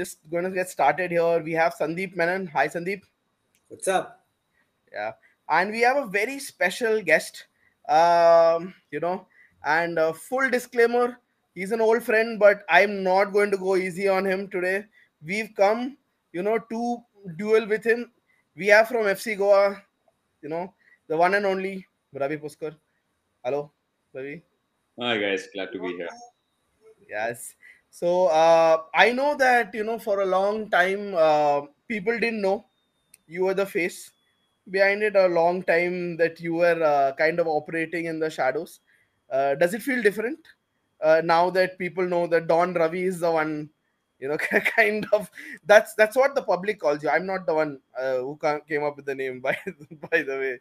just 0.00 0.18
going 0.30 0.44
to 0.44 0.50
get 0.50 0.70
started 0.70 1.10
here. 1.10 1.42
We 1.42 1.52
have 1.52 1.74
Sandeep 1.78 2.16
Menon. 2.16 2.46
Hi, 2.54 2.66
Sandeep. 2.74 3.02
What's 3.68 3.86
up? 3.86 4.24
Yeah, 4.92 5.12
and 5.48 5.70
we 5.70 5.82
have 5.82 5.98
a 5.98 6.06
very 6.06 6.38
special 6.38 7.02
guest. 7.02 7.44
Um, 7.88 8.72
you 8.90 9.00
know, 9.00 9.26
and 9.64 9.98
uh, 9.98 10.12
full 10.14 10.48
disclaimer, 10.48 11.18
he's 11.54 11.72
an 11.72 11.82
old 11.82 12.02
friend, 12.02 12.38
but 12.38 12.62
I'm 12.70 13.02
not 13.02 13.34
going 13.34 13.50
to 13.50 13.58
go 13.58 13.76
easy 13.76 14.08
on 14.08 14.24
him 14.24 14.48
today. 14.48 14.84
We've 15.22 15.50
come, 15.54 15.98
you 16.32 16.42
know, 16.42 16.58
to 16.58 16.98
duel 17.36 17.66
with 17.66 17.84
him. 17.84 18.10
We 18.56 18.68
have 18.68 18.88
from 18.88 19.04
FC 19.04 19.36
Goa, 19.36 19.82
you 20.42 20.48
know, 20.48 20.72
the 21.08 21.16
one 21.16 21.34
and 21.34 21.44
only 21.44 21.86
Ravi 22.14 22.38
Puskur. 22.38 22.74
Hello, 23.44 23.70
Ravi. 24.14 24.42
Hi 24.98 25.18
guys, 25.18 25.48
glad 25.52 25.72
to 25.72 25.80
be 25.80 25.96
here. 25.96 26.08
Yes. 27.08 27.54
So 27.90 28.26
uh, 28.26 28.82
I 28.94 29.12
know 29.12 29.36
that 29.36 29.74
you 29.74 29.84
know 29.84 29.98
for 29.98 30.20
a 30.20 30.26
long 30.26 30.70
time 30.70 31.14
uh, 31.16 31.62
people 31.88 32.18
didn't 32.18 32.40
know 32.42 32.66
you 33.26 33.44
were 33.44 33.54
the 33.54 33.66
face 33.66 34.12
behind 34.70 35.02
it. 35.02 35.16
A 35.16 35.26
long 35.26 35.62
time 35.62 36.16
that 36.18 36.40
you 36.40 36.54
were 36.54 36.82
uh, 36.82 37.12
kind 37.16 37.40
of 37.40 37.46
operating 37.46 38.06
in 38.06 38.18
the 38.20 38.30
shadows. 38.30 38.80
Uh, 39.30 39.54
does 39.54 39.74
it 39.74 39.82
feel 39.82 40.02
different 40.02 40.38
uh, 41.00 41.20
now 41.24 41.50
that 41.50 41.78
people 41.78 42.06
know 42.06 42.26
that 42.26 42.46
Don 42.48 42.74
Ravi 42.74 43.04
is 43.04 43.20
the 43.20 43.30
one? 43.30 43.70
You 44.18 44.28
know, 44.28 44.36
kind 44.76 45.06
of. 45.12 45.30
That's 45.64 45.94
that's 45.94 46.16
what 46.16 46.34
the 46.34 46.42
public 46.42 46.80
calls 46.80 47.02
you. 47.02 47.10
I'm 47.10 47.26
not 47.26 47.46
the 47.46 47.54
one 47.54 47.80
uh, 47.98 48.18
who 48.18 48.38
came 48.68 48.84
up 48.84 48.96
with 48.96 49.06
the 49.06 49.14
name. 49.14 49.40
By 49.42 49.58
by 50.10 50.22
the 50.22 50.38
way, 50.38 50.58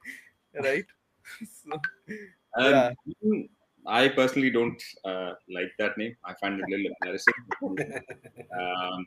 right? 0.61 0.85
so, 1.45 1.79
Um, 2.55 2.89
yeah. 3.21 3.43
I 3.89 4.07
personally 4.09 4.51
don't 4.51 4.81
uh, 5.03 5.33
like 5.49 5.71
that 5.79 5.97
name. 5.97 6.15
I 6.23 6.33
find 6.35 6.59
it 6.59 6.65
a 6.67 6.69
little 6.69 6.91
embarrassing. 7.01 7.33
um, 8.59 9.05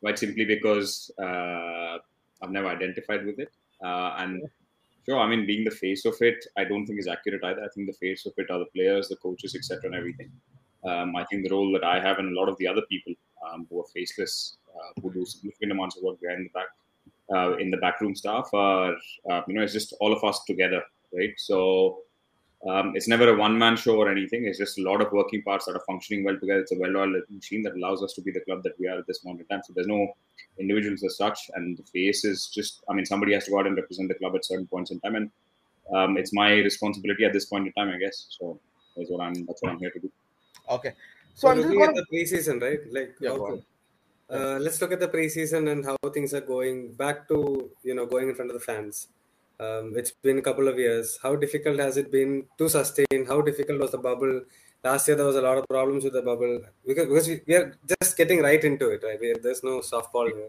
quite 0.00 0.18
simply 0.18 0.44
because 0.44 1.10
uh, 1.18 1.98
I've 2.42 2.50
never 2.50 2.68
identified 2.68 3.26
with 3.26 3.38
it. 3.38 3.52
Uh, 3.84 4.14
and 4.18 4.42
sure, 5.04 5.18
I 5.18 5.26
mean, 5.26 5.46
being 5.46 5.64
the 5.64 5.70
face 5.70 6.04
of 6.04 6.14
it, 6.20 6.44
I 6.56 6.64
don't 6.64 6.86
think 6.86 7.00
is 7.00 7.08
accurate 7.08 7.44
either. 7.44 7.64
I 7.64 7.68
think 7.74 7.86
the 7.86 8.06
face 8.06 8.24
of 8.26 8.32
it 8.36 8.50
are 8.50 8.60
the 8.60 8.66
players, 8.66 9.08
the 9.08 9.16
coaches, 9.16 9.54
etc., 9.54 9.80
and 9.86 9.94
everything. 9.94 10.30
Um, 10.84 11.16
I 11.16 11.24
think 11.24 11.44
the 11.44 11.54
role 11.54 11.72
that 11.72 11.84
I 11.84 12.00
have 12.00 12.18
and 12.18 12.34
a 12.34 12.40
lot 12.40 12.48
of 12.48 12.56
the 12.58 12.66
other 12.66 12.82
people 12.88 13.12
um, 13.46 13.66
who 13.68 13.80
are 13.80 13.86
faceless, 13.94 14.56
uh, 14.74 15.00
who 15.02 15.12
do 15.12 15.26
significant 15.26 15.72
amounts 15.72 15.96
of 15.96 16.02
work 16.02 16.20
behind 16.20 16.46
the 16.46 16.50
back, 16.50 16.68
uh, 17.34 17.56
in 17.58 17.70
the 17.70 17.76
backroom 17.76 18.14
staff, 18.14 18.48
are 18.54 18.94
uh, 19.30 19.42
you 19.46 19.54
know, 19.54 19.62
it's 19.62 19.72
just 19.72 19.94
all 20.00 20.12
of 20.12 20.22
us 20.24 20.42
together, 20.44 20.82
right? 21.12 21.34
So 21.36 22.00
um, 22.68 22.92
it's 22.94 23.08
never 23.08 23.28
a 23.32 23.36
one-man 23.36 23.76
show 23.76 23.96
or 23.96 24.10
anything. 24.10 24.44
It's 24.46 24.58
just 24.58 24.78
a 24.78 24.82
lot 24.82 25.00
of 25.00 25.10
working 25.12 25.42
parts 25.42 25.64
that 25.66 25.76
are 25.76 25.82
functioning 25.86 26.24
well 26.24 26.38
together. 26.38 26.60
It's 26.60 26.72
a 26.72 26.78
well-oiled 26.78 27.22
machine 27.30 27.62
that 27.62 27.74
allows 27.74 28.02
us 28.02 28.12
to 28.14 28.20
be 28.20 28.30
the 28.30 28.40
club 28.40 28.62
that 28.64 28.78
we 28.78 28.86
are 28.86 28.98
at 28.98 29.06
this 29.06 29.24
moment 29.24 29.40
in 29.42 29.46
time. 29.46 29.62
So 29.64 29.72
there's 29.74 29.86
no 29.86 30.14
individuals 30.58 31.02
as 31.04 31.16
such, 31.16 31.50
and 31.54 31.76
the 31.78 31.82
face 31.84 32.24
is 32.24 32.48
just. 32.48 32.82
I 32.88 32.92
mean, 32.92 33.06
somebody 33.06 33.32
has 33.34 33.44
to 33.46 33.50
go 33.50 33.60
out 33.60 33.66
and 33.66 33.76
represent 33.76 34.08
the 34.08 34.14
club 34.14 34.36
at 34.36 34.44
certain 34.44 34.66
points 34.66 34.90
in 34.90 35.00
time, 35.00 35.14
and 35.16 35.30
um, 35.94 36.16
it's 36.18 36.32
my 36.34 36.50
responsibility 36.52 37.24
at 37.24 37.32
this 37.32 37.46
point 37.46 37.66
in 37.66 37.72
time, 37.72 37.88
I 37.94 37.98
guess. 37.98 38.26
So 38.38 38.60
that's 38.96 39.10
what 39.10 39.22
I'm. 39.22 39.34
That's 39.46 39.62
what 39.62 39.72
I'm 39.72 39.78
here 39.78 39.90
to 39.90 39.98
do. 39.98 40.10
Okay. 40.68 40.92
So, 41.34 41.46
So 41.46 41.48
I'm 41.48 41.56
just 41.56 41.68
looking 41.68 41.82
at 41.82 41.94
going. 41.94 42.04
the 42.10 42.16
preseason, 42.16 42.60
right? 42.60 42.80
Like, 42.92 43.14
Yeah, 43.20 43.30
how- 43.30 43.62
uh, 44.28 44.58
let's 44.60 44.80
look 44.80 44.92
at 44.92 45.00
the 45.00 45.08
preseason 45.08 45.70
and 45.72 45.84
how 45.84 45.96
things 46.12 46.34
are 46.34 46.40
going. 46.42 46.92
Back 46.92 47.26
to 47.28 47.70
you 47.82 47.94
know 47.94 48.04
going 48.06 48.28
in 48.28 48.34
front 48.34 48.50
of 48.50 48.54
the 48.54 48.64
fans. 48.64 49.08
Um, 49.60 49.92
it's 49.94 50.10
been 50.10 50.38
a 50.38 50.42
couple 50.42 50.68
of 50.68 50.78
years. 50.78 51.18
How 51.22 51.36
difficult 51.36 51.78
has 51.80 51.98
it 51.98 52.10
been 52.10 52.46
to 52.56 52.68
sustain? 52.68 53.26
How 53.28 53.42
difficult 53.42 53.80
was 53.80 53.90
the 53.90 53.98
bubble? 53.98 54.40
Last 54.82 55.06
year 55.06 55.16
there 55.18 55.26
was 55.26 55.36
a 55.36 55.42
lot 55.42 55.58
of 55.58 55.68
problems 55.68 56.04
with 56.04 56.14
the 56.14 56.22
bubble 56.22 56.62
because, 56.86 57.06
because 57.08 57.28
we, 57.28 57.40
we 57.46 57.54
are 57.56 57.76
just 57.86 58.16
getting 58.16 58.40
right 58.40 58.62
into 58.64 58.88
it, 58.88 59.02
right? 59.04 59.42
There's 59.42 59.62
no 59.62 59.80
softball 59.80 60.32
here. 60.32 60.48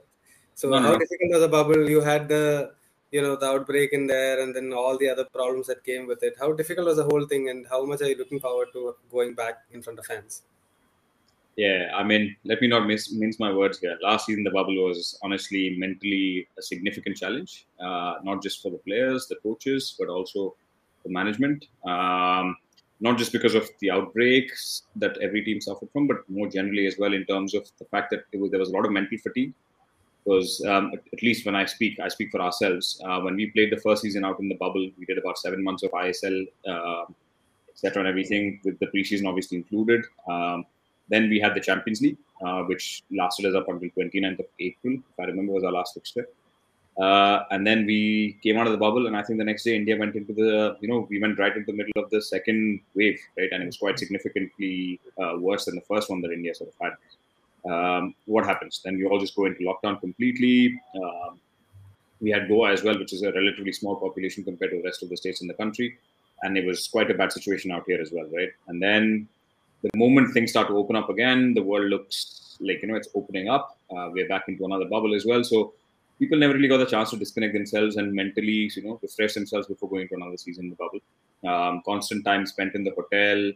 So 0.55 0.69
no, 0.69 0.79
how 0.79 0.93
no. 0.93 0.99
difficult 0.99 1.31
was 1.31 1.41
the 1.41 1.49
bubble? 1.49 1.89
You 1.89 1.99
had 1.99 2.29
the 2.29 2.71
you 3.11 3.21
know 3.21 3.35
the 3.35 3.47
outbreak 3.47 3.91
in 3.91 4.07
there, 4.07 4.41
and 4.41 4.55
then 4.55 4.71
all 4.71 4.97
the 4.97 5.09
other 5.09 5.25
problems 5.25 5.67
that 5.67 5.83
came 5.83 6.07
with 6.07 6.23
it. 6.23 6.35
How 6.39 6.53
difficult 6.53 6.87
was 6.87 6.95
the 6.95 7.03
whole 7.03 7.25
thing, 7.25 7.49
and 7.49 7.67
how 7.69 7.83
much 7.85 8.01
are 8.01 8.07
you 8.07 8.17
looking 8.17 8.39
forward 8.39 8.69
to 8.73 8.95
going 9.11 9.33
back 9.33 9.55
in 9.73 9.81
front 9.81 9.99
of 9.99 10.05
fans? 10.05 10.43
Yeah, 11.61 11.91
I 11.93 12.01
mean, 12.03 12.35
let 12.43 12.59
me 12.59 12.67
not 12.67 12.87
mince 12.87 13.39
my 13.39 13.53
words 13.53 13.77
here. 13.77 13.95
Last 14.01 14.25
season, 14.25 14.43
the 14.43 14.49
bubble 14.49 14.83
was 14.83 15.19
honestly 15.21 15.75
mentally 15.77 16.47
a 16.57 16.61
significant 16.63 17.17
challenge, 17.17 17.67
uh, 17.79 18.15
not 18.23 18.41
just 18.41 18.63
for 18.63 18.71
the 18.71 18.79
players, 18.79 19.27
the 19.27 19.35
coaches, 19.43 19.95
but 19.99 20.09
also 20.09 20.55
the 21.03 21.11
management. 21.11 21.67
Um, 21.85 22.57
not 22.99 23.19
just 23.19 23.31
because 23.31 23.53
of 23.53 23.69
the 23.79 23.91
outbreaks 23.91 24.87
that 24.95 25.15
every 25.21 25.43
team 25.43 25.61
suffered 25.61 25.91
from, 25.93 26.07
but 26.07 26.27
more 26.27 26.47
generally 26.49 26.87
as 26.87 26.95
well 26.97 27.13
in 27.13 27.25
terms 27.25 27.53
of 27.53 27.69
the 27.77 27.85
fact 27.85 28.09
that 28.09 28.23
was, 28.39 28.49
there 28.49 28.59
was 28.59 28.69
a 28.69 28.73
lot 28.73 28.87
of 28.87 28.91
mental 28.91 29.19
fatigue. 29.19 29.53
Because 30.25 30.65
um, 30.67 30.91
at, 31.13 31.21
least 31.21 31.45
when 31.45 31.55
I 31.55 31.65
speak, 31.65 31.99
I 31.99 32.07
speak 32.07 32.31
for 32.31 32.41
ourselves. 32.41 32.99
Uh, 33.05 33.19
when 33.19 33.35
we 33.35 33.51
played 33.51 33.71
the 33.71 33.81
first 33.81 34.01
season 34.01 34.25
out 34.25 34.39
in 34.39 34.49
the 34.49 34.57
bubble, 34.57 34.89
we 34.97 35.05
did 35.05 35.19
about 35.19 35.37
seven 35.37 35.63
months 35.63 35.83
of 35.83 35.91
ISL, 35.91 36.43
uh, 36.67 37.05
etc., 37.69 37.99
and 37.99 38.07
everything, 38.07 38.59
with 38.65 38.79
the 38.79 38.87
preseason 38.87 39.27
obviously 39.27 39.57
included. 39.57 40.01
Um, 40.27 40.65
then 41.11 41.29
we 41.29 41.39
had 41.39 41.53
the 41.53 41.59
Champions 41.59 42.01
League, 42.01 42.17
uh, 42.45 42.61
which 42.63 43.03
lasted 43.11 43.45
us 43.45 43.55
up 43.55 43.67
until 43.69 43.89
29th 43.89 44.39
of 44.39 44.45
April, 44.59 44.93
if 44.95 45.19
I 45.19 45.25
remember, 45.25 45.53
was 45.53 45.63
our 45.63 45.71
last 45.71 45.93
fixture. 45.93 46.27
Uh, 46.97 47.43
and 47.51 47.65
then 47.65 47.85
we 47.85 48.37
came 48.43 48.57
out 48.57 48.67
of 48.67 48.71
the 48.71 48.77
bubble, 48.77 49.07
and 49.07 49.15
I 49.15 49.23
think 49.23 49.37
the 49.39 49.45
next 49.45 49.63
day 49.63 49.75
India 49.75 49.97
went 49.97 50.15
into 50.15 50.33
the, 50.33 50.77
you 50.81 50.87
know, 50.87 51.07
we 51.09 51.19
went 51.19 51.37
right 51.39 51.55
into 51.55 51.71
the 51.71 51.77
middle 51.77 52.03
of 52.03 52.09
the 52.09 52.21
second 52.21 52.79
wave, 52.95 53.19
right? 53.37 53.49
And 53.51 53.63
it 53.63 53.65
was 53.65 53.77
quite 53.77 53.99
significantly 53.99 54.99
uh, 55.21 55.35
worse 55.37 55.65
than 55.65 55.75
the 55.75 55.81
first 55.81 56.09
one 56.09 56.21
that 56.21 56.31
India 56.31 56.53
sort 56.55 56.71
of 56.73 56.75
had. 56.81 56.93
Um, 57.71 58.15
what 58.25 58.45
happens? 58.45 58.81
Then 58.83 58.97
you 58.97 59.09
all 59.09 59.19
just 59.19 59.35
go 59.35 59.45
into 59.45 59.61
lockdown 59.61 59.99
completely. 59.99 60.79
Um, 60.95 61.39
we 62.19 62.31
had 62.31 62.47
Goa 62.47 62.71
as 62.71 62.83
well, 62.83 62.97
which 62.97 63.13
is 63.13 63.23
a 63.23 63.31
relatively 63.31 63.73
small 63.73 63.95
population 63.95 64.43
compared 64.43 64.71
to 64.71 64.77
the 64.77 64.83
rest 64.83 65.03
of 65.03 65.09
the 65.09 65.17
states 65.17 65.41
in 65.41 65.47
the 65.47 65.53
country. 65.53 65.97
And 66.43 66.57
it 66.57 66.65
was 66.65 66.87
quite 66.87 67.11
a 67.11 67.13
bad 67.13 67.31
situation 67.31 67.71
out 67.71 67.83
here 67.87 68.01
as 68.01 68.11
well, 68.11 68.27
right? 68.33 68.49
And 68.67 68.81
then 68.81 69.27
the 69.81 69.89
moment 69.95 70.33
things 70.33 70.51
start 70.51 70.67
to 70.67 70.77
open 70.77 70.95
up 70.95 71.09
again, 71.09 71.53
the 71.53 71.63
world 71.63 71.89
looks 71.89 72.57
like 72.59 72.81
you 72.81 72.87
know 72.87 72.95
it's 72.95 73.09
opening 73.15 73.49
up. 73.49 73.77
Uh, 73.89 74.09
we're 74.11 74.27
back 74.27 74.43
into 74.47 74.65
another 74.65 74.85
bubble 74.85 75.15
as 75.15 75.25
well. 75.25 75.43
So 75.43 75.73
people 76.19 76.37
never 76.37 76.53
really 76.53 76.67
got 76.67 76.77
the 76.77 76.85
chance 76.85 77.09
to 77.09 77.17
disconnect 77.17 77.53
themselves 77.53 77.95
and 77.97 78.13
mentally, 78.13 78.71
you 78.75 78.83
know, 78.83 78.99
refresh 79.01 79.33
themselves 79.33 79.67
before 79.67 79.89
going 79.89 80.07
to 80.07 80.15
another 80.15 80.37
season 80.37 80.65
in 80.65 80.69
the 80.69 80.75
bubble. 80.75 80.99
Um, 81.43 81.81
constant 81.85 82.23
time 82.23 82.45
spent 82.45 82.75
in 82.75 82.83
the 82.83 82.91
hotel, 82.91 83.51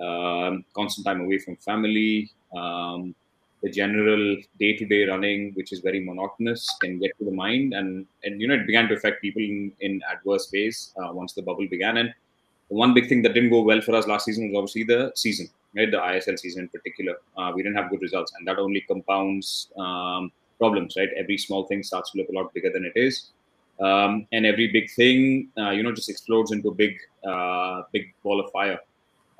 um, 0.00 0.64
constant 0.74 1.06
time 1.06 1.20
away 1.20 1.38
from 1.38 1.56
family. 1.56 2.30
Um, 2.56 3.14
the 3.62 3.70
general 3.70 4.36
day-to-day 4.60 5.06
running, 5.06 5.52
which 5.54 5.72
is 5.72 5.80
very 5.80 5.98
monotonous, 5.98 6.64
can 6.80 7.00
get 7.00 7.10
to 7.18 7.24
the 7.24 7.32
mind, 7.32 7.74
and 7.74 8.06
and 8.22 8.40
you 8.40 8.46
know 8.46 8.54
it 8.54 8.66
began 8.66 8.88
to 8.88 8.94
affect 8.94 9.20
people 9.20 9.42
in, 9.42 9.72
in 9.80 10.00
adverse 10.08 10.48
ways 10.52 10.94
uh, 11.02 11.10
once 11.12 11.32
the 11.32 11.42
bubble 11.42 11.66
began. 11.68 11.96
And 11.96 12.14
one 12.68 12.94
big 12.94 13.08
thing 13.08 13.22
that 13.22 13.34
didn't 13.34 13.50
go 13.50 13.62
well 13.62 13.80
for 13.80 13.94
us 13.94 14.06
last 14.06 14.26
season 14.26 14.48
was 14.48 14.56
obviously 14.56 14.84
the 14.84 15.12
season, 15.14 15.48
right? 15.74 15.90
The 15.90 15.96
ISL 15.96 16.38
season 16.38 16.62
in 16.64 16.68
particular. 16.68 17.16
Uh, 17.36 17.52
we 17.54 17.62
didn't 17.62 17.76
have 17.76 17.90
good 17.90 18.02
results, 18.02 18.32
and 18.38 18.46
that 18.46 18.58
only 18.58 18.82
compounds 18.82 19.70
um, 19.78 20.30
problems, 20.58 20.94
right? 20.96 21.08
Every 21.16 21.38
small 21.38 21.66
thing 21.66 21.82
starts 21.82 22.12
to 22.12 22.18
look 22.18 22.28
a 22.28 22.32
lot 22.32 22.52
bigger 22.52 22.70
than 22.70 22.84
it 22.84 22.92
is, 22.94 23.30
um, 23.80 24.26
and 24.32 24.44
every 24.44 24.68
big 24.68 24.90
thing, 24.90 25.48
uh, 25.56 25.70
you 25.70 25.82
know, 25.82 25.92
just 25.92 26.08
explodes 26.08 26.52
into 26.52 26.68
a 26.68 26.74
big, 26.74 26.98
uh, 27.26 27.82
big 27.92 28.12
ball 28.22 28.40
of 28.40 28.50
fire. 28.50 28.78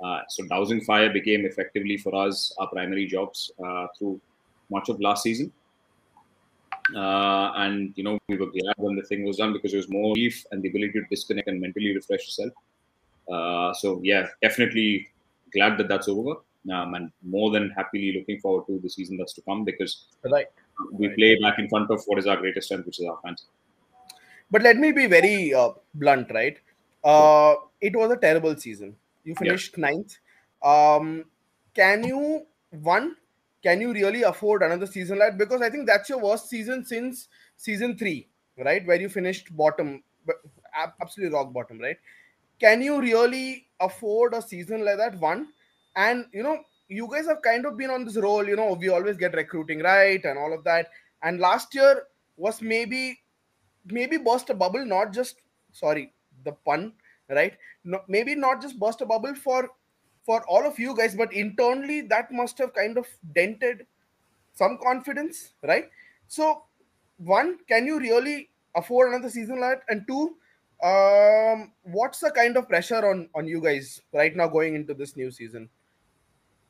Uh, 0.03 0.21
so 0.29 0.47
dousing 0.47 0.81
fire 0.81 1.13
became 1.13 1.45
effectively 1.45 1.97
for 1.97 2.15
us 2.15 2.55
our 2.59 2.69
primary 2.69 3.05
jobs 3.05 3.51
uh, 3.65 3.87
through 3.99 4.21
much 4.71 4.89
of 4.89 5.01
last 5.01 5.25
season. 5.25 5.53
Uh, 6.95 7.53
and 7.57 7.93
you 7.97 8.05
know 8.05 8.19
we 8.29 8.39
were 8.39 8.47
glad 8.47 8.75
when 8.79 8.97
the 8.97 9.03
thing 9.03 9.23
was 9.23 9.37
done 9.37 9.53
because 9.53 9.75
it 9.75 9.77
was 9.77 9.91
more 9.91 10.15
relief 10.15 10.47
and 10.53 10.63
the 10.63 10.69
ability 10.71 10.93
to 10.93 11.05
disconnect 11.11 11.47
and 11.47 11.61
mentally 11.61 11.95
refresh 11.95 12.21
yourself. 12.21 12.53
Uh, 13.31 13.73
so 13.75 14.01
yeah, 14.03 14.27
definitely 14.43 15.09
glad 15.53 15.79
that 15.79 15.89
that's 15.89 16.09
over, 16.09 16.37
um, 16.73 16.95
and 16.95 17.11
more 17.23 17.51
than 17.51 17.71
happily 17.71 18.15
looking 18.19 18.41
forward 18.41 18.67
to 18.67 18.79
the 18.83 18.89
season 18.89 19.17
that's 19.17 19.35
to 19.35 19.43
come 19.43 19.65
because 19.65 20.07
Right. 20.25 20.47
we 20.93 21.09
play 21.09 21.39
back 21.41 21.59
in 21.59 21.69
front 21.69 21.91
of 21.91 22.03
what 22.07 22.19
is 22.19 22.27
our 22.27 22.37
greatest 22.37 22.67
strength, 22.67 22.87
which 22.87 23.01
is 23.01 23.07
our 23.07 23.19
fans. 23.23 23.47
But 24.51 24.63
let 24.63 24.77
me 24.77 24.93
be 24.93 25.07
very 25.07 25.53
uh, 25.53 25.71
blunt, 25.95 26.31
right? 26.33 26.59
Uh, 27.05 27.55
it 27.81 27.95
was 27.95 28.11
a 28.11 28.17
terrible 28.17 28.57
season. 28.57 28.97
You 29.25 29.35
finished 29.35 29.77
ninth. 29.77 30.17
Um, 30.63 31.25
can 31.75 32.05
you 32.05 32.47
one? 32.71 33.17
Can 33.63 33.81
you 33.81 33.93
really 33.93 34.23
afford 34.23 34.63
another 34.63 34.87
season 34.87 35.19
like? 35.19 35.37
Because 35.37 35.63
I 35.63 35.71
think 35.71 35.87
that's 35.87 36.09
your 36.09 36.21
worst 36.21 36.49
season 36.49 36.85
since 36.85 37.29
season 37.57 37.99
three, 37.99 38.29
right? 38.57 38.87
Where 38.87 39.01
you 39.01 39.09
finished 39.09 39.55
bottom, 39.57 40.03
but 40.25 40.37
absolutely 41.01 41.35
rock 41.35 41.53
bottom, 41.53 41.79
right? 41.79 41.97
Can 42.61 42.83
you 42.83 43.01
really 43.01 43.67
afford 43.81 44.35
a 44.35 44.43
season 44.43 44.85
like 44.85 44.99
that? 44.99 45.19
One, 45.19 45.49
and 45.97 46.27
you 46.33 46.43
know, 46.43 46.59
you 46.89 47.09
guys 47.11 47.27
have 47.27 47.43
kind 47.43 47.67
of 47.67 47.77
been 47.77 47.91
on 47.91 48.05
this 48.05 48.17
role. 48.17 48.47
You 48.47 48.57
know, 48.57 48.73
we 48.75 48.89
always 48.89 49.17
get 49.17 49.35
recruiting 49.35 49.81
right 49.81 50.25
and 50.25 50.39
all 50.39 50.53
of 50.53 50.65
that. 50.65 50.89
And 51.23 51.39
last 51.41 51.75
year 51.75 52.05
was 52.37 52.61
maybe 52.63 53.21
maybe 53.87 54.17
burst 54.17 54.51
a 54.51 54.55
bubble, 54.55 54.85
not 54.85 55.13
just 55.13 55.37
sorry, 55.73 56.13
the 56.45 56.53
pun, 56.53 56.93
right? 57.29 57.55
No, 57.85 58.03
maybe 58.09 58.35
not 58.35 58.61
just 58.61 58.79
burst 58.79 59.01
a 59.01 59.07
bubble 59.07 59.35
for 59.35 59.71
for 60.25 60.43
all 60.47 60.67
of 60.67 60.79
you 60.79 60.97
guys, 60.97 61.15
but 61.15 61.33
internally 61.33 62.03
that 62.03 62.31
must 62.33 62.59
have 62.59 62.75
kind 62.75 62.99
of 62.99 63.07
dented 63.35 63.87
some 64.55 64.79
confidence, 64.83 65.53
right? 65.63 65.91
So, 66.27 66.65
one, 67.19 67.59
can 67.69 67.87
you 67.87 67.99
really 67.99 68.51
afford 68.75 69.09
another 69.13 69.31
season 69.31 69.61
like 69.61 69.81
that? 69.81 69.85
And 69.89 70.07
two, 70.07 70.37
um, 70.83 71.73
what's 71.83 72.21
the 72.21 72.31
kind 72.31 72.57
of 72.57 72.69
pressure 72.69 73.09
on 73.09 73.29
on 73.35 73.47
you 73.47 73.61
guys 73.61 74.01
right 74.13 74.35
now 74.35 74.49
going 74.49 74.75
into 74.75 74.95
this 74.95 75.17
new 75.17 75.31
season? 75.31 75.69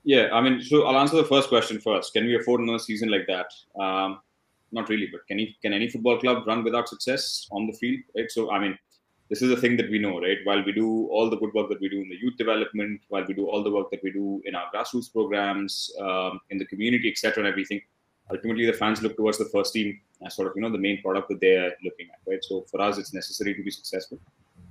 Yeah, 0.04 0.28
I 0.32 0.40
mean, 0.40 0.62
so 0.62 0.86
I'll 0.86 0.98
answer 0.98 1.16
the 1.16 1.24
first 1.24 1.48
question 1.48 1.80
first. 1.80 2.12
Can 2.14 2.24
we 2.24 2.36
afford 2.36 2.60
another 2.60 2.78
season 2.78 3.10
like 3.10 3.26
that? 3.26 3.52
Um, 3.78 4.20
not 4.72 4.88
really, 4.88 5.08
but 5.10 5.26
can 5.26 5.38
you, 5.38 5.48
can 5.62 5.72
any 5.72 5.88
football 5.88 6.18
club 6.18 6.46
run 6.46 6.64
without 6.64 6.88
success 6.88 7.46
on 7.50 7.66
the 7.66 7.72
field? 7.74 8.00
Right. 8.16 8.30
So, 8.30 8.50
I 8.50 8.58
mean, 8.58 8.78
this 9.28 9.42
is 9.42 9.50
the 9.50 9.56
thing 9.56 9.76
that 9.76 9.90
we 9.90 9.98
know, 9.98 10.20
right? 10.20 10.38
While 10.44 10.64
we 10.64 10.72
do 10.72 11.08
all 11.10 11.28
the 11.28 11.36
good 11.36 11.52
work 11.52 11.68
that 11.68 11.80
we 11.80 11.88
do 11.88 12.00
in 12.00 12.08
the 12.08 12.16
youth 12.16 12.36
development, 12.38 13.02
while 13.08 13.24
we 13.26 13.34
do 13.34 13.46
all 13.46 13.62
the 13.62 13.70
work 13.70 13.90
that 13.90 14.02
we 14.02 14.10
do 14.10 14.40
in 14.46 14.54
our 14.54 14.70
grassroots 14.74 15.12
programs, 15.12 15.90
um, 16.00 16.40
in 16.50 16.58
the 16.58 16.66
community, 16.66 17.10
etc., 17.10 17.44
and 17.44 17.46
everything, 17.50 17.80
ultimately 18.30 18.66
the 18.66 18.72
fans 18.72 19.02
look 19.02 19.16
towards 19.16 19.38
the 19.38 19.46
first 19.46 19.72
team 19.72 20.00
as 20.24 20.34
sort 20.34 20.48
of 20.48 20.54
you 20.56 20.62
know 20.62 20.70
the 20.70 20.78
main 20.78 21.00
product 21.02 21.28
that 21.28 21.40
they're 21.40 21.74
looking 21.84 22.08
at, 22.12 22.20
right? 22.30 22.42
So 22.42 22.64
for 22.70 22.80
us, 22.80 22.98
it's 22.98 23.14
necessary 23.14 23.54
to 23.54 23.62
be 23.62 23.70
successful. 23.70 24.18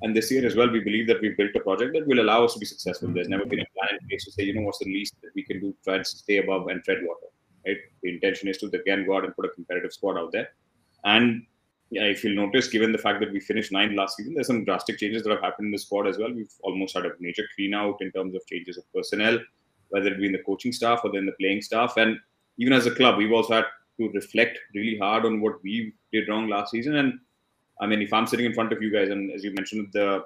And 0.02 0.16
this 0.16 0.30
year 0.32 0.46
as 0.46 0.56
well, 0.56 0.70
we 0.70 0.80
believe 0.80 1.08
that 1.08 1.22
we've 1.22 1.36
built 1.36 1.56
a 1.56 1.60
project 1.60 1.94
that 1.94 2.08
will 2.08 2.20
allow 2.20 2.46
us 2.46 2.54
to 2.54 2.60
be 2.60 2.66
successful. 2.66 3.10
There's 3.10 3.30
never 3.30 3.46
been 3.46 3.62
a 3.62 3.66
plan 3.76 4.00
in 4.00 4.08
place 4.08 4.26
to 4.26 4.32
say, 4.32 4.44
you 4.44 4.54
know, 4.54 4.62
what's 4.62 4.80
the 4.80 4.86
least 4.86 5.16
that 5.24 5.32
we 5.34 5.44
can 5.44 5.60
do, 5.60 5.74
try 5.84 5.96
and 5.96 6.06
stay 6.06 6.38
above 6.38 6.68
and 6.68 6.84
tread 6.84 7.00
water, 7.02 7.28
right? 7.66 7.78
The 8.04 8.10
intention 8.10 8.48
is 8.48 8.58
to 8.60 8.68
again 8.68 9.06
go 9.06 9.18
out 9.18 9.26
and 9.26 9.36
put 9.36 9.46
a 9.46 9.50
competitive 9.50 9.94
squad 9.94 10.18
out 10.18 10.32
there. 10.32 10.50
And 11.04 11.46
yeah, 11.90 12.04
if 12.04 12.24
you'll 12.24 12.36
notice, 12.36 12.68
given 12.68 12.92
the 12.92 12.98
fact 12.98 13.22
that 13.22 13.32
we 13.32 13.40
finished 13.40 13.72
ninth 13.72 13.96
last 13.96 14.18
season, 14.18 14.34
there's 14.34 14.48
some 14.48 14.66
drastic 14.66 15.00
changes 15.00 15.24
that 15.24 15.32
have 15.32 15.42
happened 15.42 15.68
in 15.68 15.72
the 15.72 15.78
squad 15.78 16.06
as 16.06 16.18
well. 16.18 16.34
We've 16.34 16.52
almost 16.62 16.96
had 16.96 17.06
a 17.06 17.12
major 17.20 17.44
clean 17.56 17.74
out 17.74 17.98
in 18.02 18.12
terms 18.12 18.36
of 18.36 18.46
changes 18.46 18.78
of 18.78 18.84
personnel, 18.94 19.40
whether 19.90 20.08
it 20.08 20.20
be 20.20 20.26
in 20.26 20.34
the 20.34 20.44
coaching 20.46 20.74
staff 20.74 21.02
or 21.06 21.12
then 21.12 21.26
the 21.26 21.32
playing 21.40 21.62
staff. 21.62 21.96
And 21.96 22.20
even 22.58 22.74
as 22.74 22.86
a 22.86 22.92
club, 22.92 23.18
we've 23.18 23.32
also 23.32 23.54
had 23.54 23.66
to 24.00 24.10
reflect 24.10 24.60
really 24.74 24.98
hard 24.98 25.26
on 25.26 25.42
what 25.42 25.62
we 25.64 25.94
did 26.12 26.30
wrong 26.30 26.48
last 26.48 26.72
season. 26.72 26.96
And 26.96 27.20
I 27.82 27.88
mean, 27.88 28.02
if 28.02 28.14
I'm 28.14 28.28
sitting 28.28 28.46
in 28.46 28.54
front 28.54 28.74
of 28.74 28.82
you 28.82 28.92
guys, 28.92 29.10
and 29.10 29.32
as 29.32 29.44
you 29.44 29.54
mentioned 29.54 29.88
at 29.88 29.94
the 29.94 30.26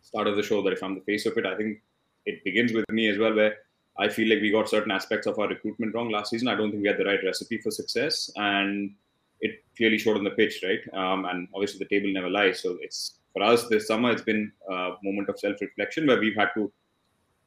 start 0.00 0.26
of 0.26 0.36
the 0.36 0.42
show, 0.42 0.62
that 0.62 0.72
if 0.72 0.82
I'm 0.82 0.94
the 0.94 1.00
face 1.02 1.26
of 1.26 1.36
it, 1.36 1.46
I 1.46 1.56
think 1.56 1.78
it 2.26 2.44
begins 2.44 2.72
with 2.72 2.84
me 2.90 3.08
as 3.08 3.18
well, 3.18 3.34
where 3.34 3.56
I 3.98 4.08
feel 4.08 4.28
like 4.28 4.40
we 4.40 4.50
got 4.50 4.68
certain 4.68 4.92
aspects 4.92 5.26
of 5.26 5.38
our 5.38 5.48
recruitment 5.48 5.94
wrong 5.94 6.10
last 6.10 6.30
season. 6.30 6.48
I 6.48 6.54
don't 6.54 6.70
think 6.70 6.82
we 6.82 6.88
had 6.88 6.98
the 6.98 7.04
right 7.04 7.18
recipe 7.24 7.58
for 7.58 7.70
success. 7.70 8.30
And 8.36 8.94
it 9.40 9.64
clearly 9.76 9.98
showed 9.98 10.16
on 10.16 10.24
the 10.24 10.30
pitch, 10.30 10.62
right? 10.62 10.80
Um, 10.92 11.24
and 11.24 11.48
obviously 11.54 11.78
the 11.78 11.84
table 11.86 12.12
never 12.12 12.30
lies. 12.30 12.60
So 12.60 12.76
it's 12.80 13.18
for 13.32 13.42
us 13.42 13.66
this 13.68 13.86
summer. 13.86 14.10
It's 14.10 14.22
been 14.22 14.52
a 14.70 14.92
moment 15.02 15.28
of 15.28 15.38
self-reflection 15.38 16.06
where 16.06 16.20
we've 16.20 16.36
had 16.36 16.50
to 16.54 16.72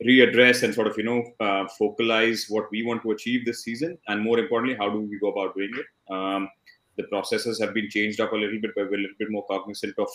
readdress 0.06 0.64
and 0.64 0.74
sort 0.74 0.88
of 0.88 0.98
you 0.98 1.04
know 1.04 1.24
uh, 1.40 1.68
focalize 1.78 2.48
what 2.50 2.66
we 2.72 2.84
want 2.84 3.02
to 3.04 3.12
achieve 3.12 3.46
this 3.46 3.64
season, 3.64 3.98
and 4.08 4.22
more 4.22 4.40
importantly, 4.40 4.78
how 4.78 4.90
do 4.90 5.00
we 5.00 5.20
go 5.20 5.30
about 5.30 5.56
doing 5.56 5.72
it? 5.76 6.14
Um, 6.14 6.50
the 6.98 7.04
processes 7.04 7.60
have 7.62 7.74
been 7.74 7.90
changed 7.90 8.20
up 8.20 8.34
a 8.34 8.36
little 8.36 8.60
bit, 8.62 8.72
but 8.76 8.90
we're 8.90 8.98
a 8.98 9.02
little 9.02 9.16
bit 9.20 9.32
more 9.32 9.46
cognizant 9.48 9.98
of 9.98 10.10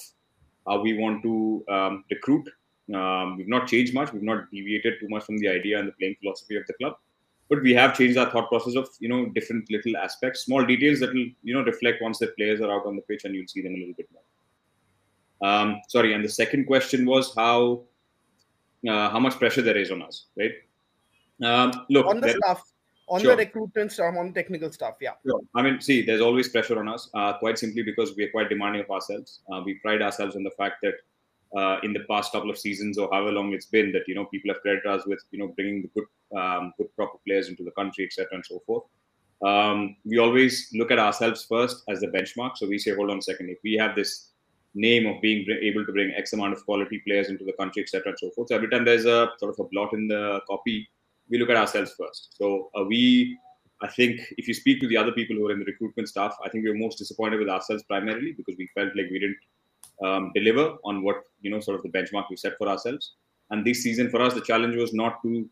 how 0.67 0.81
we 0.83 0.99
want 0.99 1.23
to 1.23 1.65
um, 1.69 2.05
recruit. 2.11 2.49
Um, 2.95 3.37
we've 3.37 3.49
not 3.49 3.67
changed 3.67 3.95
much. 3.95 4.13
We've 4.13 4.23
not 4.23 4.51
deviated 4.53 5.01
too 5.01 5.09
much 5.09 5.25
from 5.25 5.39
the 5.39 5.49
idea 5.49 5.79
and 5.79 5.89
the 5.89 5.93
playing 5.93 6.17
philosophy 6.21 6.57
of 6.57 6.67
the 6.67 6.75
club 6.75 6.97
but 7.49 7.63
we 7.63 7.73
have 7.75 7.97
changed 7.97 8.19
our 8.19 8.31
thought 8.31 8.49
process 8.49 8.75
of 8.75 8.89
you 9.01 9.09
know 9.09 9.27
different 9.27 9.71
little 9.71 9.97
aspects 9.97 10.45
small 10.45 10.65
details 10.65 11.01
that 11.01 11.13
will 11.13 11.29
you 11.43 11.55
know 11.55 11.63
reflect 11.63 12.03
once 12.03 12.19
the 12.19 12.29
players 12.39 12.61
are 12.61 12.73
out 12.73 12.87
on 12.87 12.97
the 12.97 13.03
pitch 13.03 13.25
and 13.25 13.35
you'll 13.35 13.49
see 13.49 13.63
them 13.63 13.75
a 13.75 13.79
little 13.79 13.95
bit 13.95 14.09
more 14.13 15.51
um, 15.51 15.81
sorry 15.89 16.15
and 16.15 16.25
the 16.25 16.29
second 16.29 16.67
question 16.67 17.05
was 17.07 17.35
how 17.37 17.83
uh, 18.89 19.09
how 19.11 19.19
much 19.19 19.35
pressure 19.39 19.63
there 19.63 19.77
is 19.77 19.91
on 19.91 20.03
us 20.03 20.27
right? 20.39 20.53
Um, 21.43 21.73
look 21.91 22.07
on 22.07 22.21
the 22.21 22.31
staff 22.31 22.63
on 23.09 23.21
sure. 23.21 23.37
the 23.37 23.45
recruitment 23.45 23.93
staff 23.93 24.15
on 24.17 24.33
technical 24.33 24.71
stuff 24.73 24.95
yeah. 25.01 25.13
Sure. 25.25 25.41
i 25.55 25.63
mean 25.63 25.81
see 25.81 26.03
there's 26.03 26.21
always 26.21 26.49
pressure 26.49 26.79
on 26.79 26.89
us 26.89 27.09
uh, 27.15 27.35
quite 27.39 27.59
simply 27.59 27.83
because 27.83 28.17
we 28.17 28.25
are 28.25 28.31
quite 28.31 28.49
demanding 28.49 28.83
of 28.83 28.91
ourselves. 28.91 29.41
Uh, 29.53 29.63
we 29.65 29.75
pride 29.75 30.03
ourselves 30.03 30.37
on 30.37 30.43
the 30.43 30.51
fact 30.51 30.77
that 30.83 30.95
uh, 31.57 31.79
in 31.83 31.93
the 31.93 32.05
past 32.11 32.33
couple 32.33 32.51
of 32.51 32.59
seasons 32.59 32.99
or 32.99 33.09
however 33.13 33.33
long 33.33 33.53
it's 33.53 33.67
been 33.67 33.93
that 33.93 34.03
you 34.09 34.15
know 34.15 34.25
people 34.27 34.53
have 34.53 34.61
credited 34.63 34.87
us 34.87 35.07
with 35.07 35.21
you 35.31 35.39
know 35.39 35.49
bringing 35.49 35.83
the 35.83 35.89
good 35.89 36.39
um, 36.39 36.73
good 36.77 36.95
proper 36.97 37.19
players 37.27 37.49
into 37.49 37.63
the 37.63 37.71
country 37.73 38.05
etc 38.05 38.29
and 38.33 38.45
so 38.45 38.61
forth. 38.67 38.85
Um, 39.43 39.97
we 40.05 40.19
always 40.19 40.71
look 40.73 40.91
at 40.91 40.99
ourselves 40.99 41.45
first 41.45 41.85
as 41.89 42.01
the 42.01 42.09
benchmark. 42.09 42.57
So 42.57 42.67
we 42.67 42.79
say 42.79 42.95
hold 42.95 43.11
on 43.11 43.19
a 43.19 43.23
second. 43.23 43.51
If 43.51 43.59
we 43.63 43.75
have 43.75 43.95
this 43.95 44.31
name 44.77 45.07
of 45.07 45.21
being 45.23 45.47
able 45.63 45.85
to 45.87 45.93
bring 45.93 46.13
x 46.17 46.33
amount 46.33 46.53
of 46.53 46.65
quality 46.65 47.01
players 47.07 47.29
into 47.29 47.45
the 47.45 47.53
country 47.55 47.83
etc 47.83 48.11
and 48.11 48.19
so 48.19 48.31
forth 48.31 48.49
so 48.49 48.55
every 48.55 48.69
time 48.69 48.85
there's 48.85 49.07
a 49.07 49.19
sort 49.39 49.53
of 49.53 49.59
a 49.65 49.69
blot 49.71 49.93
in 49.93 50.07
the 50.09 50.41
copy 50.47 50.89
we 51.31 51.39
look 51.39 51.51
at 51.51 51.57
ourselves 51.57 51.95
first 51.99 52.35
so 52.39 52.71
uh, 52.77 52.85
we 52.85 53.39
I 53.83 53.89
think 53.89 54.21
if 54.39 54.49
you 54.49 54.55
speak 54.55 54.81
to 54.81 54.89
the 54.89 54.97
other 54.97 55.13
people 55.13 55.37
who 55.37 55.47
are 55.49 55.53
in 55.53 55.59
the 55.59 55.67
recruitment 55.67 56.09
staff, 56.09 56.35
I 56.43 56.49
think 56.49 56.65
we 56.65 56.71
were 56.71 56.79
most 56.79 56.99
disappointed 56.99 57.39
with 57.39 57.49
ourselves 57.49 57.83
primarily 57.83 58.33
because 58.33 58.57
we 58.57 58.69
felt 58.75 58.97
like 58.97 59.11
we 59.11 59.19
didn't 59.19 59.37
um, 60.03 60.33
deliver 60.35 60.77
on 60.85 61.03
what 61.03 61.17
you 61.41 61.51
know 61.51 61.61
sort 61.61 61.77
of 61.77 61.83
the 61.83 61.91
benchmark 61.91 62.25
we 62.31 62.37
set 62.37 62.57
for 62.57 62.69
ourselves. 62.69 63.13
And 63.51 63.65
this 63.65 63.83
season 63.83 64.09
for 64.11 64.21
us, 64.23 64.35
the 64.35 64.41
challenge 64.41 64.77
was 64.77 64.95
not 64.95 65.23
to 65.23 65.49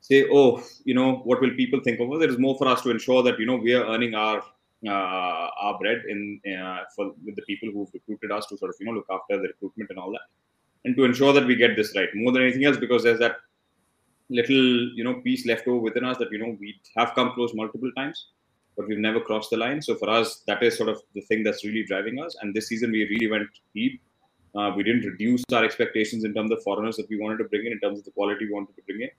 say, 0.00 0.26
oh, 0.32 0.62
you 0.84 0.94
know, 0.94 1.16
what 1.24 1.40
will 1.40 1.54
people 1.54 1.80
think 1.80 2.00
of 2.00 2.10
us? 2.12 2.22
It 2.22 2.30
is 2.30 2.38
more 2.38 2.56
for 2.56 2.68
us 2.68 2.82
to 2.82 2.90
ensure 2.90 3.22
that 3.24 3.38
you 3.38 3.46
know 3.46 3.56
we 3.56 3.74
are 3.74 3.86
earning 3.86 4.14
our 4.14 4.42
our 4.88 5.78
bread 5.78 6.02
in 6.08 6.40
uh, 6.58 6.80
for 6.94 7.12
with 7.24 7.36
the 7.36 7.42
people 7.42 7.70
who've 7.72 7.88
recruited 7.92 8.30
us 8.30 8.46
to 8.46 8.56
sort 8.56 8.70
of 8.70 8.76
you 8.80 8.86
know 8.86 8.92
look 8.92 9.06
after 9.10 9.36
the 9.36 9.48
recruitment 9.48 9.90
and 9.90 9.98
all 9.98 10.12
that, 10.12 10.26
and 10.84 10.96
to 10.96 11.04
ensure 11.04 11.32
that 11.32 11.46
we 11.46 11.56
get 11.56 11.76
this 11.76 11.94
right 11.96 12.08
more 12.14 12.32
than 12.32 12.42
anything 12.42 12.64
else 12.64 12.76
because 12.76 13.02
there's 13.02 13.18
that 13.18 13.36
little 14.28 14.90
you 14.98 15.04
know 15.04 15.14
piece 15.22 15.46
left 15.46 15.66
over 15.68 15.78
within 15.78 16.04
us 16.04 16.18
that 16.18 16.30
you 16.30 16.38
know 16.38 16.56
we 16.60 16.74
have 16.96 17.14
come 17.14 17.32
close 17.32 17.54
multiple 17.54 17.90
times 17.96 18.28
but 18.76 18.86
we've 18.86 18.98
never 18.98 19.20
crossed 19.20 19.50
the 19.50 19.56
line. 19.56 19.80
So 19.80 19.94
for 19.94 20.08
us, 20.10 20.42
that 20.46 20.62
is 20.62 20.76
sort 20.76 20.90
of 20.90 21.00
the 21.14 21.22
thing 21.22 21.42
that's 21.42 21.64
really 21.64 21.84
driving 21.84 22.20
us. 22.22 22.36
And 22.40 22.54
this 22.54 22.68
season, 22.68 22.92
we 22.92 23.04
really 23.08 23.30
went 23.30 23.48
deep. 23.74 24.00
Uh, 24.54 24.72
we 24.76 24.82
didn't 24.82 25.04
reduce 25.04 25.42
our 25.52 25.64
expectations 25.64 26.24
in 26.24 26.34
terms 26.34 26.50
of 26.50 26.62
foreigners 26.62 26.96
that 26.96 27.08
we 27.08 27.18
wanted 27.18 27.38
to 27.38 27.44
bring 27.44 27.66
in, 27.66 27.72
in 27.72 27.80
terms 27.80 27.98
of 27.98 28.04
the 28.04 28.10
quality 28.10 28.46
we 28.46 28.52
wanted 28.52 28.76
to 28.76 28.82
bring 28.82 29.02
in. 29.02 29.10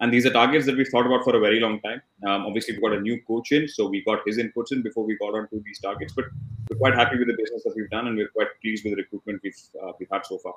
And 0.00 0.12
these 0.12 0.24
are 0.24 0.30
targets 0.30 0.64
that 0.66 0.76
we've 0.76 0.88
thought 0.88 1.06
about 1.06 1.24
for 1.24 1.36
a 1.36 1.40
very 1.40 1.60
long 1.60 1.80
time. 1.82 2.00
Um, 2.26 2.46
obviously, 2.46 2.74
we've 2.74 2.82
got 2.82 2.94
a 2.94 3.00
new 3.00 3.20
coach 3.26 3.52
in, 3.52 3.68
so 3.68 3.86
we 3.86 4.02
got 4.02 4.20
his 4.26 4.38
inputs 4.38 4.72
in 4.72 4.82
before 4.82 5.04
we 5.04 5.16
got 5.18 5.34
onto 5.34 5.62
these 5.62 5.78
targets. 5.78 6.14
But 6.14 6.24
we're 6.70 6.78
quite 6.78 6.94
happy 6.94 7.18
with 7.18 7.28
the 7.28 7.36
business 7.36 7.62
that 7.64 7.74
we've 7.76 7.90
done, 7.90 8.06
and 8.06 8.16
we're 8.16 8.28
quite 8.28 8.48
pleased 8.62 8.84
with 8.84 8.94
the 8.94 9.02
recruitment 9.02 9.40
we've 9.44 9.58
uh, 9.82 9.92
we've 9.98 10.08
had 10.10 10.24
so 10.24 10.38
far. 10.38 10.54